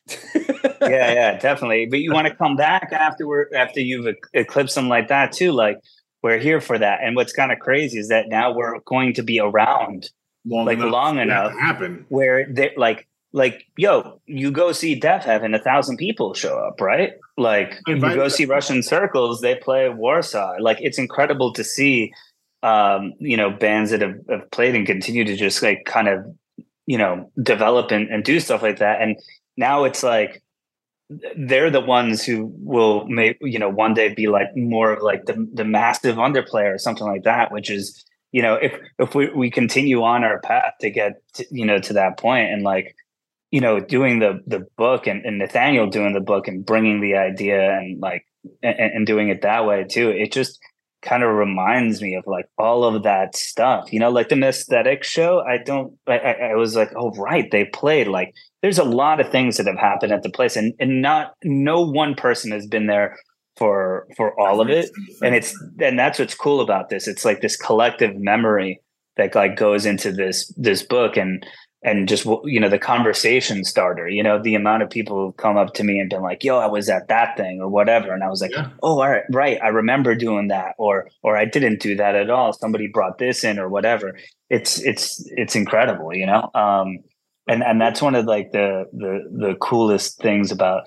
yeah, 0.34 1.12
yeah, 1.12 1.38
definitely. 1.38 1.86
But 1.86 2.00
you 2.00 2.12
want 2.12 2.28
to 2.28 2.34
come 2.34 2.56
back 2.56 2.92
after 2.92 3.26
we're 3.26 3.46
after 3.54 3.80
you've 3.80 4.14
eclipsed 4.34 4.74
them 4.74 4.88
like 4.88 5.08
that 5.08 5.32
too. 5.32 5.52
Like 5.52 5.78
we're 6.22 6.38
here 6.38 6.60
for 6.60 6.78
that. 6.78 7.00
And 7.02 7.16
what's 7.16 7.32
kind 7.32 7.52
of 7.52 7.58
crazy 7.58 7.98
is 7.98 8.08
that 8.08 8.28
now 8.28 8.52
we're 8.52 8.78
going 8.80 9.14
to 9.14 9.22
be 9.22 9.40
around 9.40 10.10
long 10.44 10.66
like 10.66 10.78
enough 10.78 10.92
long 10.92 11.18
enough. 11.18 11.52
happen. 11.52 12.04
where 12.08 12.46
they 12.52 12.72
like 12.76 13.08
like 13.32 13.64
yo, 13.76 14.20
you 14.26 14.50
go 14.50 14.72
see 14.72 14.98
Deafheaven, 14.98 15.54
a 15.54 15.62
thousand 15.62 15.96
people 15.96 16.34
show 16.34 16.58
up, 16.58 16.80
right? 16.80 17.14
Like 17.36 17.80
you 17.86 17.98
go 17.98 18.28
see 18.28 18.44
Russian 18.44 18.82
Circles, 18.82 19.40
they 19.40 19.56
play 19.56 19.88
Warsaw. 19.88 20.54
Like 20.60 20.78
it's 20.80 20.98
incredible 20.98 21.52
to 21.52 21.64
see 21.64 22.12
um, 22.62 23.14
you 23.18 23.36
know, 23.36 23.50
bands 23.50 23.90
that 23.90 24.00
have, 24.00 24.18
have 24.28 24.50
played 24.50 24.74
and 24.74 24.86
continue 24.86 25.24
to 25.24 25.36
just 25.36 25.62
like 25.62 25.84
kind 25.84 26.08
of, 26.08 26.24
you 26.86 26.98
know, 26.98 27.30
develop 27.40 27.92
and, 27.92 28.08
and 28.08 28.24
do 28.24 28.40
stuff 28.40 28.62
like 28.62 28.78
that. 28.78 29.00
And 29.00 29.16
now 29.56 29.84
it's 29.84 30.02
like 30.02 30.42
they're 31.36 31.70
the 31.70 31.80
ones 31.80 32.24
who 32.24 32.52
will 32.58 33.06
make 33.06 33.36
you 33.40 33.58
know 33.58 33.68
one 33.68 33.94
day 33.94 34.12
be 34.12 34.26
like 34.26 34.48
more 34.56 34.92
of 34.92 35.02
like 35.02 35.24
the 35.26 35.48
the 35.52 35.64
massive 35.64 36.16
underplayer 36.16 36.74
or 36.74 36.78
something 36.78 37.06
like 37.06 37.22
that 37.22 37.52
which 37.52 37.70
is 37.70 38.04
you 38.32 38.42
know 38.42 38.54
if 38.54 38.72
if 38.98 39.14
we, 39.14 39.30
we 39.30 39.50
continue 39.50 40.02
on 40.02 40.24
our 40.24 40.40
path 40.40 40.72
to 40.80 40.90
get 40.90 41.22
to, 41.34 41.46
you 41.50 41.64
know 41.64 41.78
to 41.78 41.92
that 41.92 42.18
point 42.18 42.50
and 42.50 42.62
like 42.62 42.96
you 43.52 43.60
know 43.60 43.78
doing 43.78 44.18
the 44.18 44.40
the 44.46 44.66
book 44.76 45.06
and, 45.06 45.24
and 45.24 45.38
nathaniel 45.38 45.86
doing 45.86 46.12
the 46.12 46.20
book 46.20 46.48
and 46.48 46.66
bringing 46.66 47.00
the 47.00 47.14
idea 47.14 47.72
and 47.78 48.00
like 48.00 48.26
and, 48.62 48.78
and 48.78 49.06
doing 49.06 49.28
it 49.28 49.42
that 49.42 49.64
way 49.64 49.84
too 49.84 50.10
it 50.10 50.32
just 50.32 50.58
kind 51.06 51.22
of 51.22 51.34
reminds 51.34 52.02
me 52.02 52.14
of 52.14 52.24
like 52.26 52.46
all 52.58 52.84
of 52.84 53.02
that 53.02 53.36
stuff 53.36 53.92
you 53.92 54.00
know 54.00 54.10
like 54.10 54.28
the 54.28 54.42
aesthetic 54.42 55.04
show 55.04 55.40
i 55.48 55.56
don't 55.56 55.94
I, 56.06 56.18
I 56.18 56.32
I 56.50 56.54
was 56.54 56.74
like 56.74 56.90
oh 56.96 57.10
right 57.12 57.50
they 57.50 57.64
played 57.66 58.08
like 58.08 58.34
there's 58.62 58.78
a 58.78 58.84
lot 58.84 59.20
of 59.20 59.30
things 59.30 59.56
that 59.56 59.66
have 59.66 59.78
happened 59.78 60.12
at 60.12 60.22
the 60.22 60.30
place 60.30 60.56
and 60.56 60.74
and 60.80 61.00
not 61.00 61.34
no 61.44 61.80
one 61.80 62.14
person 62.14 62.50
has 62.50 62.66
been 62.66 62.86
there 62.86 63.16
for 63.56 64.06
for 64.16 64.38
all 64.38 64.60
of 64.60 64.68
it 64.68 64.90
and 65.22 65.34
it's 65.34 65.54
and 65.80 65.98
that's 65.98 66.18
what's 66.18 66.34
cool 66.34 66.60
about 66.60 66.88
this 66.88 67.08
it's 67.08 67.24
like 67.24 67.40
this 67.40 67.56
collective 67.56 68.16
memory 68.16 68.80
that 69.16 69.34
like 69.34 69.56
goes 69.56 69.86
into 69.86 70.12
this 70.12 70.52
this 70.56 70.82
book 70.82 71.16
and 71.16 71.46
and 71.86 72.08
just 72.08 72.26
you 72.44 72.60
know 72.60 72.68
the 72.68 72.78
conversation 72.78 73.64
starter 73.64 74.08
you 74.08 74.22
know 74.22 74.42
the 74.42 74.54
amount 74.54 74.82
of 74.82 74.90
people 74.90 75.16
who've 75.16 75.36
come 75.36 75.56
up 75.56 75.72
to 75.72 75.84
me 75.84 75.98
and 75.98 76.10
been 76.10 76.20
like 76.20 76.44
yo 76.44 76.58
i 76.58 76.66
was 76.66 76.90
at 76.90 77.08
that 77.08 77.36
thing 77.36 77.60
or 77.60 77.68
whatever 77.68 78.12
and 78.12 78.22
i 78.22 78.28
was 78.28 78.42
like 78.42 78.50
Yeah. 78.50 78.68
oh 78.82 79.00
all 79.00 79.08
right 79.08 79.22
right 79.30 79.58
i 79.62 79.68
remember 79.68 80.14
doing 80.14 80.48
that 80.48 80.74
or 80.76 81.08
or 81.22 81.36
i 81.38 81.44
didn't 81.46 81.80
do 81.80 81.94
that 81.96 82.14
at 82.14 82.28
all 82.28 82.52
somebody 82.52 82.88
brought 82.88 83.18
this 83.18 83.44
in 83.44 83.58
or 83.58 83.68
whatever. 83.68 84.18
It's 84.50 84.80
it's 84.82 85.24
it's 85.36 85.56
incredible 85.56 86.14
you 86.14 86.26
know? 86.26 86.50
Um 86.54 86.98
and 87.48 87.62
and 87.62 87.80
that's 87.80 88.02
one 88.02 88.14
of 88.14 88.26
like 88.26 88.52
the 88.52 88.84
the 88.92 89.12
the 89.30 89.54
coolest 89.60 90.20
things 90.20 90.50
about 90.52 90.82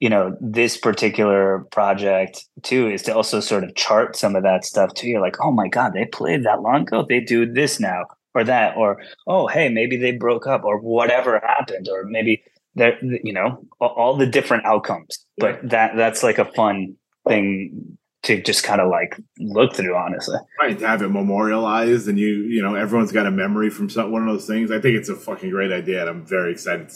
you 0.00 0.08
know 0.08 0.36
this 0.40 0.76
particular 0.76 1.66
project 1.72 2.44
too 2.62 2.88
is 2.88 3.02
to 3.02 3.14
also 3.14 3.40
sort 3.40 3.64
of 3.64 3.74
chart 3.74 4.16
some 4.16 4.36
of 4.36 4.42
that 4.42 4.64
stuff 4.64 4.94
too. 4.94 5.08
You're 5.08 5.20
like 5.20 5.36
oh 5.42 5.52
my 5.52 5.68
god 5.68 5.92
they 5.92 6.06
played 6.06 6.44
that 6.44 6.62
long 6.62 6.82
ago. 6.82 7.04
They 7.08 7.20
do 7.20 7.50
this 7.50 7.80
now 7.80 8.04
or 8.38 8.44
that 8.44 8.76
or 8.76 9.02
oh 9.26 9.46
hey 9.48 9.68
maybe 9.68 9.96
they 9.96 10.12
broke 10.12 10.46
up 10.46 10.64
or 10.64 10.78
whatever 10.78 11.40
happened 11.44 11.88
or 11.90 12.04
maybe 12.04 12.42
there 12.74 12.96
you 13.02 13.32
know 13.32 13.64
all 13.80 14.16
the 14.16 14.26
different 14.26 14.64
outcomes. 14.64 15.18
But 15.36 15.68
that 15.68 15.96
that's 15.96 16.22
like 16.22 16.38
a 16.38 16.44
fun 16.44 16.96
thing 17.26 17.98
to 18.24 18.42
just 18.42 18.64
kind 18.64 18.80
of 18.80 18.88
like 18.88 19.16
look 19.38 19.74
through 19.74 19.96
honestly. 19.96 20.38
Right 20.60 20.78
to 20.78 20.86
have 20.86 21.02
it 21.02 21.08
memorialized 21.08 22.08
and 22.08 22.18
you 22.18 22.28
you 22.28 22.62
know 22.62 22.74
everyone's 22.74 23.12
got 23.12 23.26
a 23.26 23.30
memory 23.30 23.70
from 23.70 23.90
some, 23.90 24.10
one 24.10 24.26
of 24.26 24.28
those 24.28 24.46
things. 24.46 24.70
I 24.70 24.80
think 24.80 24.96
it's 24.96 25.08
a 25.08 25.16
fucking 25.16 25.50
great 25.50 25.72
idea 25.72 26.00
and 26.00 26.10
i'm 26.10 26.26
very 26.26 26.52
excited 26.52 26.90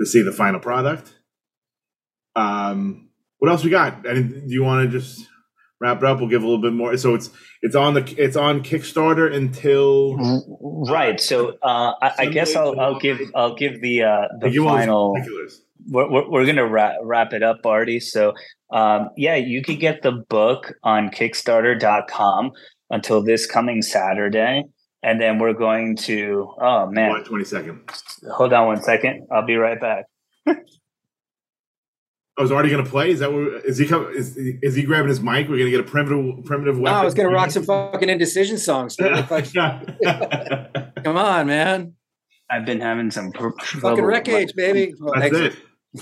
to 0.00 0.06
see 0.06 0.22
the 0.22 0.32
final 0.32 0.60
product. 0.60 1.14
Um 2.36 3.08
what 3.38 3.50
else 3.50 3.64
we 3.64 3.70
got? 3.70 4.06
And 4.06 4.48
do 4.48 4.54
you 4.54 4.62
want 4.62 4.90
to 4.90 4.98
just 4.98 5.26
wrap 5.82 5.98
it 5.98 6.04
up 6.04 6.20
we'll 6.20 6.28
give 6.28 6.42
a 6.42 6.46
little 6.46 6.62
bit 6.62 6.72
more. 6.72 6.96
So 6.96 7.14
it's 7.14 7.30
it's 7.60 7.74
on 7.74 7.94
the 7.94 8.14
it's 8.16 8.36
on 8.36 8.62
kickstarter 8.62 9.32
until 9.32 10.16
right 10.90 11.20
so 11.20 11.50
uh 11.62 11.92
i, 12.02 12.12
I 12.18 12.26
guess 12.26 12.56
i'll 12.56 12.78
i'll 12.80 12.98
give 12.98 13.20
i'll 13.34 13.54
give 13.54 13.80
the 13.80 14.02
uh 14.02 14.28
the 14.40 14.52
final 14.58 15.16
we're, 15.88 16.10
we're, 16.10 16.30
we're 16.30 16.46
gonna 16.46 16.66
wrap, 16.66 16.96
wrap 17.02 17.32
it 17.32 17.42
up 17.42 17.64
artie. 17.64 18.00
So 18.00 18.34
um 18.72 19.10
yeah 19.16 19.36
you 19.36 19.62
can 19.62 19.78
get 19.78 20.02
the 20.02 20.12
book 20.12 20.72
on 20.82 21.08
kickstarter.com 21.10 22.52
until 22.90 23.22
this 23.22 23.46
coming 23.46 23.82
saturday 23.82 24.64
and 25.02 25.20
then 25.20 25.38
we're 25.38 25.52
going 25.52 25.96
to 25.96 26.52
oh 26.60 26.86
man. 26.86 27.12
22nd 27.24 27.78
hold 28.32 28.52
on 28.52 28.66
one 28.66 28.82
second 28.82 29.26
i'll 29.30 29.46
be 29.46 29.56
right 29.56 29.80
back 29.80 30.06
oh 32.42 32.44
is 32.44 32.52
already 32.52 32.70
gonna 32.70 32.84
play 32.84 33.10
is 33.10 33.20
that 33.20 33.32
what 33.32 33.42
is 33.64 33.78
he 33.78 33.86
coming 33.86 34.12
is, 34.14 34.36
is 34.36 34.74
he 34.74 34.82
grabbing 34.82 35.08
his 35.08 35.20
mic 35.20 35.48
we're 35.48 35.58
gonna 35.58 35.70
get 35.70 35.80
a 35.80 35.84
primitive 35.84 36.44
primitive 36.44 36.76
no, 36.76 36.82
weapon 36.82 36.98
i 37.00 37.04
was 37.04 37.14
gonna 37.14 37.28
rock 37.30 37.50
some 37.50 37.64
fucking 37.72 38.08
indecision 38.08 38.58
songs 38.58 38.96
come 41.04 41.16
on 41.16 41.46
man 41.46 41.94
i've 42.50 42.64
been 42.66 42.80
having 42.80 43.10
some 43.10 43.32
pr- 43.32 43.50
fucking 43.50 43.80
trouble- 43.80 44.02
wreck 44.02 44.28
age 44.28 44.54
baby 44.54 44.94
That's 45.14 45.34
it. 45.36 45.56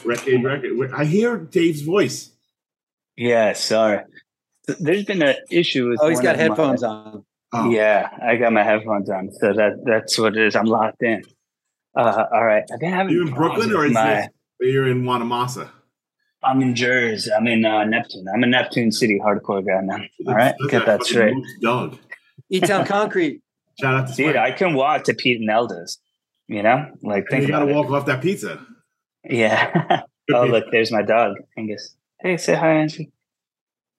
Record, 0.04 0.44
record. 0.44 0.92
I 0.94 1.04
hear 1.04 1.36
Dave's 1.36 1.82
voice. 1.82 2.30
Yeah, 3.16 3.54
sorry. 3.54 4.04
There's 4.78 5.04
been 5.04 5.20
an 5.20 5.34
issue 5.50 5.88
with 5.88 5.98
Oh, 6.00 6.06
he's 6.08 6.18
one 6.18 6.24
got 6.26 6.34
of 6.36 6.38
my- 6.38 6.42
headphones 6.44 6.82
on. 6.84 7.24
Oh, 7.52 7.70
Yeah, 7.70 8.08
I 8.24 8.36
got 8.36 8.52
my 8.52 8.62
headphones 8.62 9.10
on, 9.10 9.32
so 9.32 9.52
that 9.52 9.82
that's 9.84 10.16
what 10.16 10.36
it 10.36 10.46
is. 10.46 10.54
I'm 10.54 10.66
locked 10.66 11.02
in. 11.02 11.22
Uh, 11.96 12.24
all 12.32 12.44
right, 12.44 12.62
I've 12.72 12.78
been 12.78 12.92
having 12.92 13.12
You 13.12 13.26
in 13.26 13.34
Brooklyn 13.34 13.72
or 13.72 13.78
with 13.78 13.86
is 13.88 13.94
my? 13.94 14.14
this, 14.14 14.28
you're 14.60 14.86
in 14.86 15.02
Wanamassa? 15.02 15.68
I'm 16.42 16.62
in 16.62 16.74
Jersey. 16.74 17.30
I'm 17.32 17.46
in 17.46 17.64
uh, 17.64 17.84
Neptune. 17.84 18.26
I'm 18.32 18.42
a 18.42 18.46
Neptune 18.46 18.92
City 18.92 19.20
hardcore 19.22 19.64
guy 19.66 19.80
now. 19.82 20.02
All 20.26 20.34
right, 20.34 20.54
Look 20.60 20.70
get 20.70 20.82
at 20.82 20.86
that 20.86 21.00
fucking 21.00 21.04
straight, 21.12 21.36
Dog. 21.60 21.98
E 22.48 22.60
Town 22.60 22.86
Concrete. 22.86 23.42
Shout 23.80 23.94
out 23.94 24.08
to 24.08 24.14
dude. 24.14 24.36
I 24.36 24.52
can 24.52 24.74
walk 24.74 25.04
to 25.04 25.14
Pete 25.14 25.40
and 25.40 25.50
Elda's. 25.50 25.98
You 26.48 26.62
know, 26.62 26.86
like 27.02 27.24
And 27.24 27.28
think 27.30 27.42
you 27.42 27.48
gotta 27.48 27.64
about 27.64 27.70
it. 27.70 27.76
walk 27.76 27.90
off 27.90 28.06
that 28.06 28.22
pizza. 28.22 28.64
Yeah. 29.24 30.02
Oh, 30.32 30.44
look, 30.46 30.66
there's 30.70 30.92
my 30.92 31.02
dog, 31.02 31.38
Angus. 31.58 31.96
Hey, 32.20 32.36
say 32.36 32.54
hi, 32.54 32.74
Angie. 32.74 33.10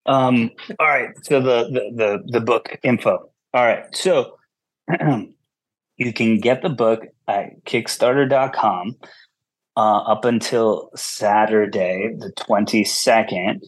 Um. 0.05 0.49
All 0.79 0.87
right. 0.87 1.09
So 1.23 1.41
the 1.41 1.65
the 1.65 1.91
the, 1.93 2.23
the 2.25 2.39
book 2.39 2.79
info. 2.83 3.29
All 3.53 3.65
right. 3.65 3.83
So 3.93 4.37
you 5.97 6.13
can 6.13 6.39
get 6.39 6.61
the 6.61 6.69
book 6.69 7.01
at 7.27 7.65
Kickstarter.com 7.65 8.95
uh, 9.77 9.99
up 9.99 10.25
until 10.25 10.89
Saturday, 10.95 12.09
the 12.17 12.31
twenty 12.37 12.83
second, 12.83 13.63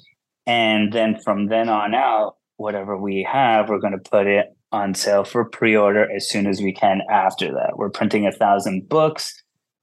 and 0.45 0.91
then 0.91 1.19
from 1.19 1.47
then 1.47 1.69
on 1.69 1.93
out, 1.95 2.35
whatever 2.57 2.97
we 2.97 3.27
have, 3.29 3.69
we're 3.69 3.79
going 3.79 3.97
to 3.97 4.09
put 4.09 4.27
it 4.27 4.47
on 4.71 4.93
sale 4.95 5.23
for 5.23 5.45
pre 5.45 5.75
order 5.75 6.11
as 6.11 6.27
soon 6.27 6.47
as 6.47 6.61
we 6.61 6.73
can. 6.73 7.01
After 7.09 7.51
that, 7.53 7.77
we're 7.77 7.89
printing 7.89 8.25
a 8.27 8.31
thousand 8.31 8.89
books. 8.89 9.33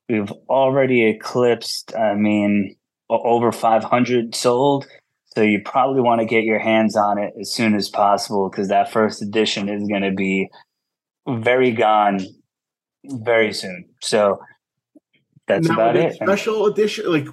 We've 0.08 0.32
already 0.48 1.04
eclipsed, 1.04 1.94
I 1.94 2.14
mean, 2.14 2.74
over 3.08 3.52
500 3.52 4.34
sold. 4.34 4.86
So 5.36 5.42
you 5.42 5.60
probably 5.64 6.02
want 6.02 6.20
to 6.20 6.26
get 6.26 6.42
your 6.42 6.58
hands 6.58 6.96
on 6.96 7.18
it 7.18 7.32
as 7.40 7.52
soon 7.52 7.76
as 7.76 7.88
possible 7.88 8.50
because 8.50 8.68
that 8.68 8.90
first 8.90 9.22
edition 9.22 9.68
is 9.68 9.86
going 9.86 10.02
to 10.02 10.10
be 10.10 10.48
very 11.28 11.70
gone 11.70 12.20
very 13.04 13.52
soon. 13.52 13.84
So 14.02 14.40
that's 15.54 15.68
Now, 15.68 15.74
about 15.74 15.96
it. 15.96 16.14
Special 16.14 16.66
edition, 16.66 17.10
like, 17.10 17.26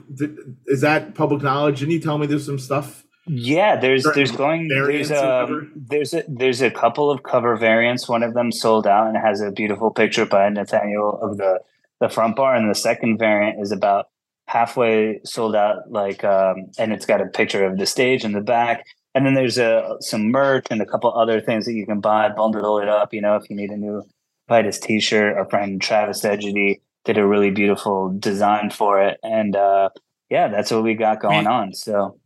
is 0.67 0.81
that 0.81 1.15
public 1.15 1.41
knowledge? 1.41 1.79
Didn't 1.79 1.93
you 1.93 1.99
tell 1.99 2.17
me 2.17 2.27
there's 2.27 2.45
some 2.45 2.59
stuff? 2.59 3.03
Yeah, 3.29 3.75
there's 3.75 4.07
there's 4.15 4.31
going 4.31 4.69
there's 4.69 5.11
a 5.11 5.47
there's 5.75 6.13
a 6.13 6.23
there's 6.29 6.61
a 6.61 6.71
couple 6.71 7.11
of 7.11 7.23
cover 7.23 7.57
variants. 7.57 8.07
One 8.07 8.23
of 8.23 8.33
them 8.33 8.53
sold 8.53 8.87
out 8.87 9.07
and 9.07 9.17
has 9.17 9.41
a 9.41 9.51
beautiful 9.51 9.91
picture 9.91 10.25
by 10.25 10.47
Nathaniel 10.47 11.19
of 11.21 11.37
the 11.37 11.59
the 11.99 12.07
front 12.07 12.37
bar, 12.37 12.55
and 12.55 12.69
the 12.69 12.75
second 12.75 13.17
variant 13.17 13.61
is 13.61 13.73
about 13.73 14.07
halfway 14.47 15.19
sold 15.25 15.55
out. 15.55 15.91
Like, 15.91 16.23
um, 16.23 16.71
and 16.79 16.93
it's 16.93 17.05
got 17.05 17.19
a 17.19 17.25
picture 17.25 17.65
of 17.65 17.77
the 17.77 17.85
stage 17.85 18.23
in 18.23 18.31
the 18.31 18.41
back. 18.41 18.85
And 19.13 19.25
then 19.25 19.33
there's 19.33 19.57
a 19.57 19.97
some 19.99 20.31
merch 20.31 20.67
and 20.69 20.81
a 20.81 20.85
couple 20.85 21.13
other 21.13 21.41
things 21.41 21.65
that 21.65 21.73
you 21.73 21.85
can 21.85 21.99
buy, 21.99 22.29
bundle 22.29 22.79
it 22.79 22.87
up. 22.87 23.13
You 23.13 23.21
know, 23.21 23.35
if 23.35 23.49
you 23.49 23.55
need 23.55 23.71
a 23.71 23.77
new 23.77 24.03
Vitus 24.47 24.79
T-shirt, 24.79 25.35
our 25.35 25.49
friend 25.49 25.81
Travis 25.81 26.23
Edgety 26.23 26.81
did 27.07 27.17
a 27.17 27.25
really 27.25 27.49
beautiful 27.51 28.13
design 28.19 28.69
for 28.69 29.01
it, 29.01 29.17
and 29.23 29.55
uh, 29.55 29.89
yeah, 30.29 30.49
that's 30.49 30.69
what 30.71 30.83
we 30.83 30.93
got 30.93 31.19
going 31.21 31.45
We- 31.45 31.47
on. 31.47 31.73
So. 31.73 32.19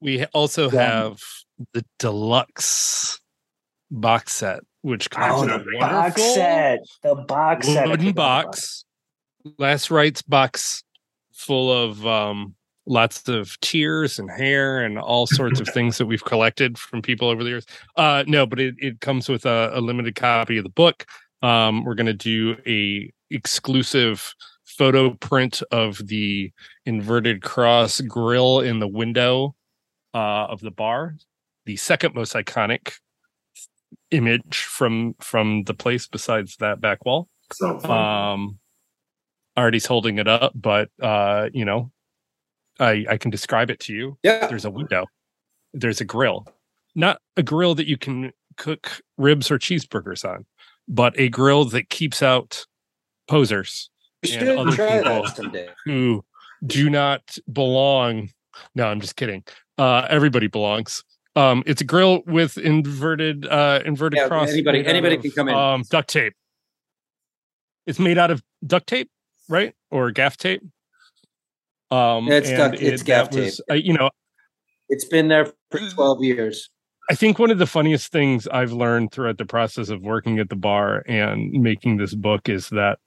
We 0.00 0.24
also 0.26 0.70
Yeah. 0.70 0.82
have 0.82 1.18
the 1.72 1.84
deluxe 1.98 3.18
box 3.90 4.34
set, 4.34 4.60
which 4.82 5.08
comes 5.10 5.42
Oh, 5.42 5.46
the 5.46 5.76
a 5.76 5.80
box 5.80 6.22
set. 6.22 6.78
The 7.02 7.14
box 7.14 7.66
set. 7.68 7.88
Wooden 7.88 8.12
box, 8.12 8.84
last 9.58 9.90
rites 9.90 10.20
box 10.22 10.82
full 11.32 11.72
of 11.72 12.06
um, 12.06 12.54
lots 12.86 13.26
of 13.28 13.58
tears 13.60 14.18
and 14.18 14.30
hair 14.30 14.84
and 14.84 14.98
all 14.98 15.26
sorts 15.26 15.60
of 15.60 15.68
things 15.74 15.96
that 15.98 16.06
we've 16.06 16.24
collected 16.24 16.76
from 16.78 17.00
people 17.00 17.28
over 17.28 17.42
the 17.42 17.50
years. 17.50 17.66
Uh, 17.96 18.22
no, 18.26 18.44
but 18.46 18.60
it, 18.60 18.74
it 18.78 19.00
comes 19.00 19.28
with 19.30 19.46
a, 19.46 19.70
a 19.72 19.80
limited 19.80 20.14
copy 20.14 20.58
of 20.58 20.62
the 20.64 20.70
book. 20.70 21.06
Um, 21.42 21.84
we're 21.84 21.94
going 21.94 22.06
to 22.06 22.12
do 22.12 22.56
a 22.66 23.12
exclusive 23.30 24.34
photo 24.64 25.10
print 25.14 25.62
of 25.70 25.98
the 26.06 26.52
inverted 26.84 27.42
cross 27.42 28.00
grill 28.00 28.60
in 28.60 28.78
the 28.78 28.88
window 28.88 29.54
uh, 30.14 30.46
of 30.46 30.60
the 30.60 30.70
bar, 30.70 31.16
the 31.64 31.76
second 31.76 32.14
most 32.14 32.34
iconic 32.34 32.94
image 34.10 34.56
from 34.56 35.14
from 35.20 35.64
the 35.64 35.74
place 35.74 36.06
besides 36.06 36.56
that 36.56 36.80
back 36.80 37.04
wall. 37.04 37.28
So. 37.52 37.78
Um, 37.80 38.58
Artie's 39.56 39.86
holding 39.86 40.18
it 40.18 40.28
up, 40.28 40.52
but 40.54 40.90
uh, 41.00 41.48
you 41.52 41.64
know, 41.64 41.90
I 42.78 43.06
I 43.08 43.16
can 43.16 43.30
describe 43.30 43.70
it 43.70 43.80
to 43.80 43.94
you. 43.94 44.18
Yeah. 44.22 44.46
There's 44.46 44.64
a 44.64 44.70
window. 44.70 45.06
There's 45.72 46.00
a 46.00 46.04
grill, 46.04 46.46
not 46.94 47.20
a 47.36 47.42
grill 47.42 47.74
that 47.74 47.88
you 47.88 47.96
can 47.96 48.32
cook 48.56 49.00
ribs 49.16 49.50
or 49.50 49.58
cheeseburgers 49.58 50.28
on, 50.28 50.44
but 50.88 51.18
a 51.18 51.28
grill 51.28 51.64
that 51.66 51.88
keeps 51.90 52.22
out 52.22 52.64
posers 53.28 53.90
and 54.32 54.48
other 54.58 54.70
try 54.72 54.98
people 55.02 55.24
who 55.84 56.24
do 56.64 56.88
not 56.90 57.36
belong. 57.52 58.30
No, 58.74 58.86
I'm 58.86 59.00
just 59.00 59.16
kidding. 59.16 59.44
Uh, 59.78 60.06
everybody 60.08 60.46
belongs. 60.46 61.02
Um, 61.34 61.62
it's 61.66 61.82
a 61.82 61.84
grill 61.84 62.22
with 62.26 62.56
inverted 62.56 63.46
uh, 63.46 63.80
inverted 63.84 64.16
Yeah, 64.18 64.28
cross. 64.28 64.50
anybody- 64.50 64.86
anybody 64.86 65.16
of, 65.16 65.22
can 65.22 65.30
come 65.32 65.48
in. 65.48 65.54
Um, 65.54 65.82
duct 65.90 66.08
tape. 66.08 66.32
It's 67.86 67.98
made 67.98 68.16
out 68.18 68.30
of 68.30 68.42
duct 68.66 68.86
tape, 68.86 69.10
right, 69.48 69.74
or 69.90 70.10
gaff 70.12 70.36
tape. 70.38 70.62
Um, 71.90 72.26
it's 72.32 72.50
duct- 72.50 72.80
it's 72.80 73.02
gaff 73.02 73.32
was- 73.34 73.60
uh, 73.70 73.74
you 73.74 73.92
know, 73.92 74.10
It's 74.88 75.04
been 75.04 75.28
there 75.28 75.52
for 75.70 75.78
12 75.78 76.22
years. 76.24 76.70
I 77.08 77.14
think 77.14 77.38
one 77.38 77.50
of 77.52 77.58
the 77.58 77.66
funniest 77.66 78.10
things 78.10 78.48
I've 78.48 78.72
learned 78.72 79.12
throughout 79.12 79.38
the 79.38 79.44
process 79.46 79.90
of 79.90 80.02
working 80.02 80.40
at 80.40 80.48
the 80.48 80.56
bar 80.56 81.04
and 81.06 81.52
making 81.52 81.98
this 81.98 82.14
book 82.14 82.48
is 82.48 82.68
that 82.70 82.98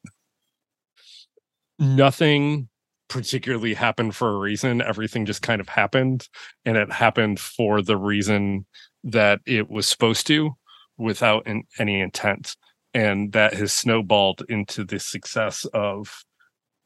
nothing 1.78 2.70
particularly 3.10 3.74
happened 3.74 4.16
for 4.16 4.30
a 4.30 4.38
reason. 4.38 4.82
Everything 4.82 5.26
just 5.26 5.42
kind 5.42 5.60
of 5.60 5.68
happened, 5.68 6.30
and 6.64 6.78
it 6.78 6.92
happened 6.92 7.40
for 7.40 7.82
the 7.82 7.98
reason 7.98 8.66
that 9.04 9.42
it 9.46 9.70
was 9.70 9.88
supposed 9.88 10.28
to 10.28 10.52
without 10.98 11.46
any 11.78 12.00
intent. 12.00 12.56
And 12.94 13.34
that 13.34 13.54
has 13.54 13.74
snowballed 13.74 14.44
into 14.48 14.84
the 14.84 15.00
success 15.00 15.66
of 15.74 16.24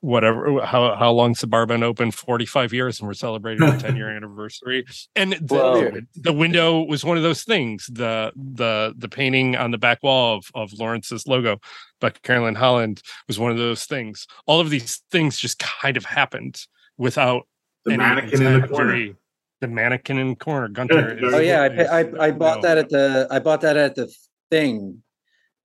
whatever 0.03 0.59
how 0.65 0.95
how 0.95 1.09
long's 1.13 1.39
the 1.39 1.47
bar 1.47 1.65
been 1.65 1.81
open 1.81 2.11
45 2.11 2.73
years 2.73 2.99
and 2.99 3.07
we're 3.07 3.13
celebrating 3.13 3.63
our 3.63 3.77
10 3.77 3.95
year 3.95 4.09
anniversary 4.15 4.83
and 5.15 5.31
the, 5.31 5.55
Well- 5.55 5.91
the 6.13 6.33
window 6.33 6.81
was 6.81 7.05
one 7.05 7.15
of 7.15 7.23
those 7.23 7.43
things 7.43 7.87
the 7.89 8.33
the 8.35 8.93
the 8.97 9.07
painting 9.07 9.55
on 9.55 9.71
the 9.71 9.77
back 9.77 10.03
wall 10.03 10.35
of 10.37 10.45
of 10.55 10.73
lawrence's 10.73 11.25
logo 11.25 11.57
by 12.01 12.09
carolyn 12.09 12.55
holland 12.55 13.01
was 13.29 13.39
one 13.39 13.49
of 13.51 13.57
those 13.57 13.85
things 13.85 14.27
all 14.45 14.59
of 14.59 14.69
these 14.69 15.01
things 15.09 15.37
just 15.37 15.57
kind 15.59 15.95
of 15.95 16.03
happened 16.03 16.59
without 16.97 17.47
the 17.85 17.93
any 17.93 17.99
mannequin 18.03 18.41
in 18.45 18.61
the 18.61 18.67
corner. 18.67 18.85
very- 18.91 19.15
the 19.61 19.67
mannequin 19.69 20.17
in 20.17 20.29
the 20.31 20.35
corner 20.35 20.67
gunter 20.67 21.17
is- 21.17 21.33
Oh 21.33 21.39
yeah, 21.39 21.61
I, 21.61 21.67
is- 21.69 21.87
pa- 21.87 21.93
I 21.95 22.27
I 22.27 22.31
bought 22.31 22.57
no. 22.57 22.61
that 22.67 22.77
at 22.77 22.89
the 22.89 23.27
I 23.31 23.39
bought 23.39 23.61
that 23.61 23.77
at 23.77 23.95
the 23.95 24.13
thing 24.51 25.01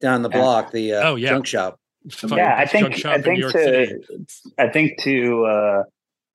down 0.01 0.23
the 0.23 0.29
block, 0.29 0.71
the 0.71 0.93
uh, 0.95 1.03
Oh, 1.11 1.15
yeah. 1.17 1.31
junk 1.31 1.47
shop. 1.47 1.81
Yeah, 2.29 2.57
I 2.57 2.67
think 2.67 3.05
I 3.05 3.21
think 3.21 3.41
York 3.41 3.53
City. 3.53 3.87
to 3.87 4.27
I 4.59 4.69
think 4.69 5.01
to 5.03 5.45
uh 5.45 5.83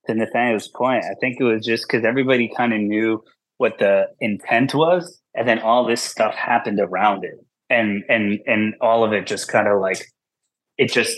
to 0.07 0.13
Nathaniel's 0.13 0.67
point, 0.67 1.05
I 1.05 1.15
think 1.19 1.39
it 1.39 1.43
was 1.43 1.65
just 1.65 1.87
because 1.87 2.03
everybody 2.03 2.51
kind 2.55 2.73
of 2.73 2.81
knew 2.81 3.23
what 3.57 3.79
the 3.79 4.07
intent 4.19 4.73
was, 4.73 5.21
and 5.33 5.47
then 5.47 5.59
all 5.59 5.85
this 5.85 6.01
stuff 6.01 6.35
happened 6.35 6.79
around 6.79 7.23
it, 7.23 7.35
and 7.69 8.03
and 8.09 8.39
and 8.45 8.75
all 8.81 9.03
of 9.03 9.13
it 9.13 9.25
just 9.25 9.47
kind 9.47 9.67
of 9.67 9.79
like 9.79 10.11
it 10.77 10.91
just 10.91 11.17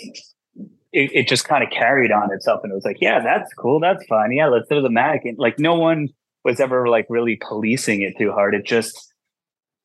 it, 0.93 1.11
it 1.13 1.27
just 1.27 1.45
kind 1.47 1.63
of 1.63 1.69
carried 1.69 2.11
on 2.11 2.31
itself, 2.31 2.61
and 2.63 2.71
it 2.71 2.75
was 2.75 2.85
like, 2.85 3.01
yeah, 3.01 3.19
that's 3.21 3.53
cool, 3.53 3.79
that's 3.79 4.05
fine, 4.07 4.31
yeah, 4.31 4.47
let's 4.47 4.69
do 4.69 4.81
the 4.81 4.89
mannequin. 4.89 5.35
Like 5.37 5.59
no 5.59 5.75
one 5.75 6.09
was 6.43 6.59
ever 6.59 6.87
like 6.87 7.07
really 7.09 7.37
policing 7.37 8.01
it 8.01 8.17
too 8.17 8.31
hard. 8.31 8.53
It 8.53 8.65
just 8.65 9.13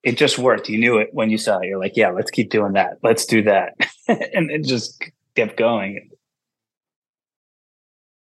it 0.03 0.17
just 0.17 0.39
worked. 0.39 0.69
You 0.69 0.79
knew 0.79 0.99
it 0.99 1.11
when 1.13 1.31
you 1.31 1.39
saw 1.39 1.59
it. 1.59 1.67
You're 1.67 1.79
like, 1.79 1.97
yeah, 1.97 2.11
let's 2.11 2.31
keep 2.31 2.51
doing 2.51 2.73
that. 2.73 2.99
Let's 3.03 3.27
do 3.27 3.43
that. 3.45 3.75
and 4.09 4.51
it 4.51 4.65
just 4.65 5.03
kept 5.37 5.57
going. 5.57 6.10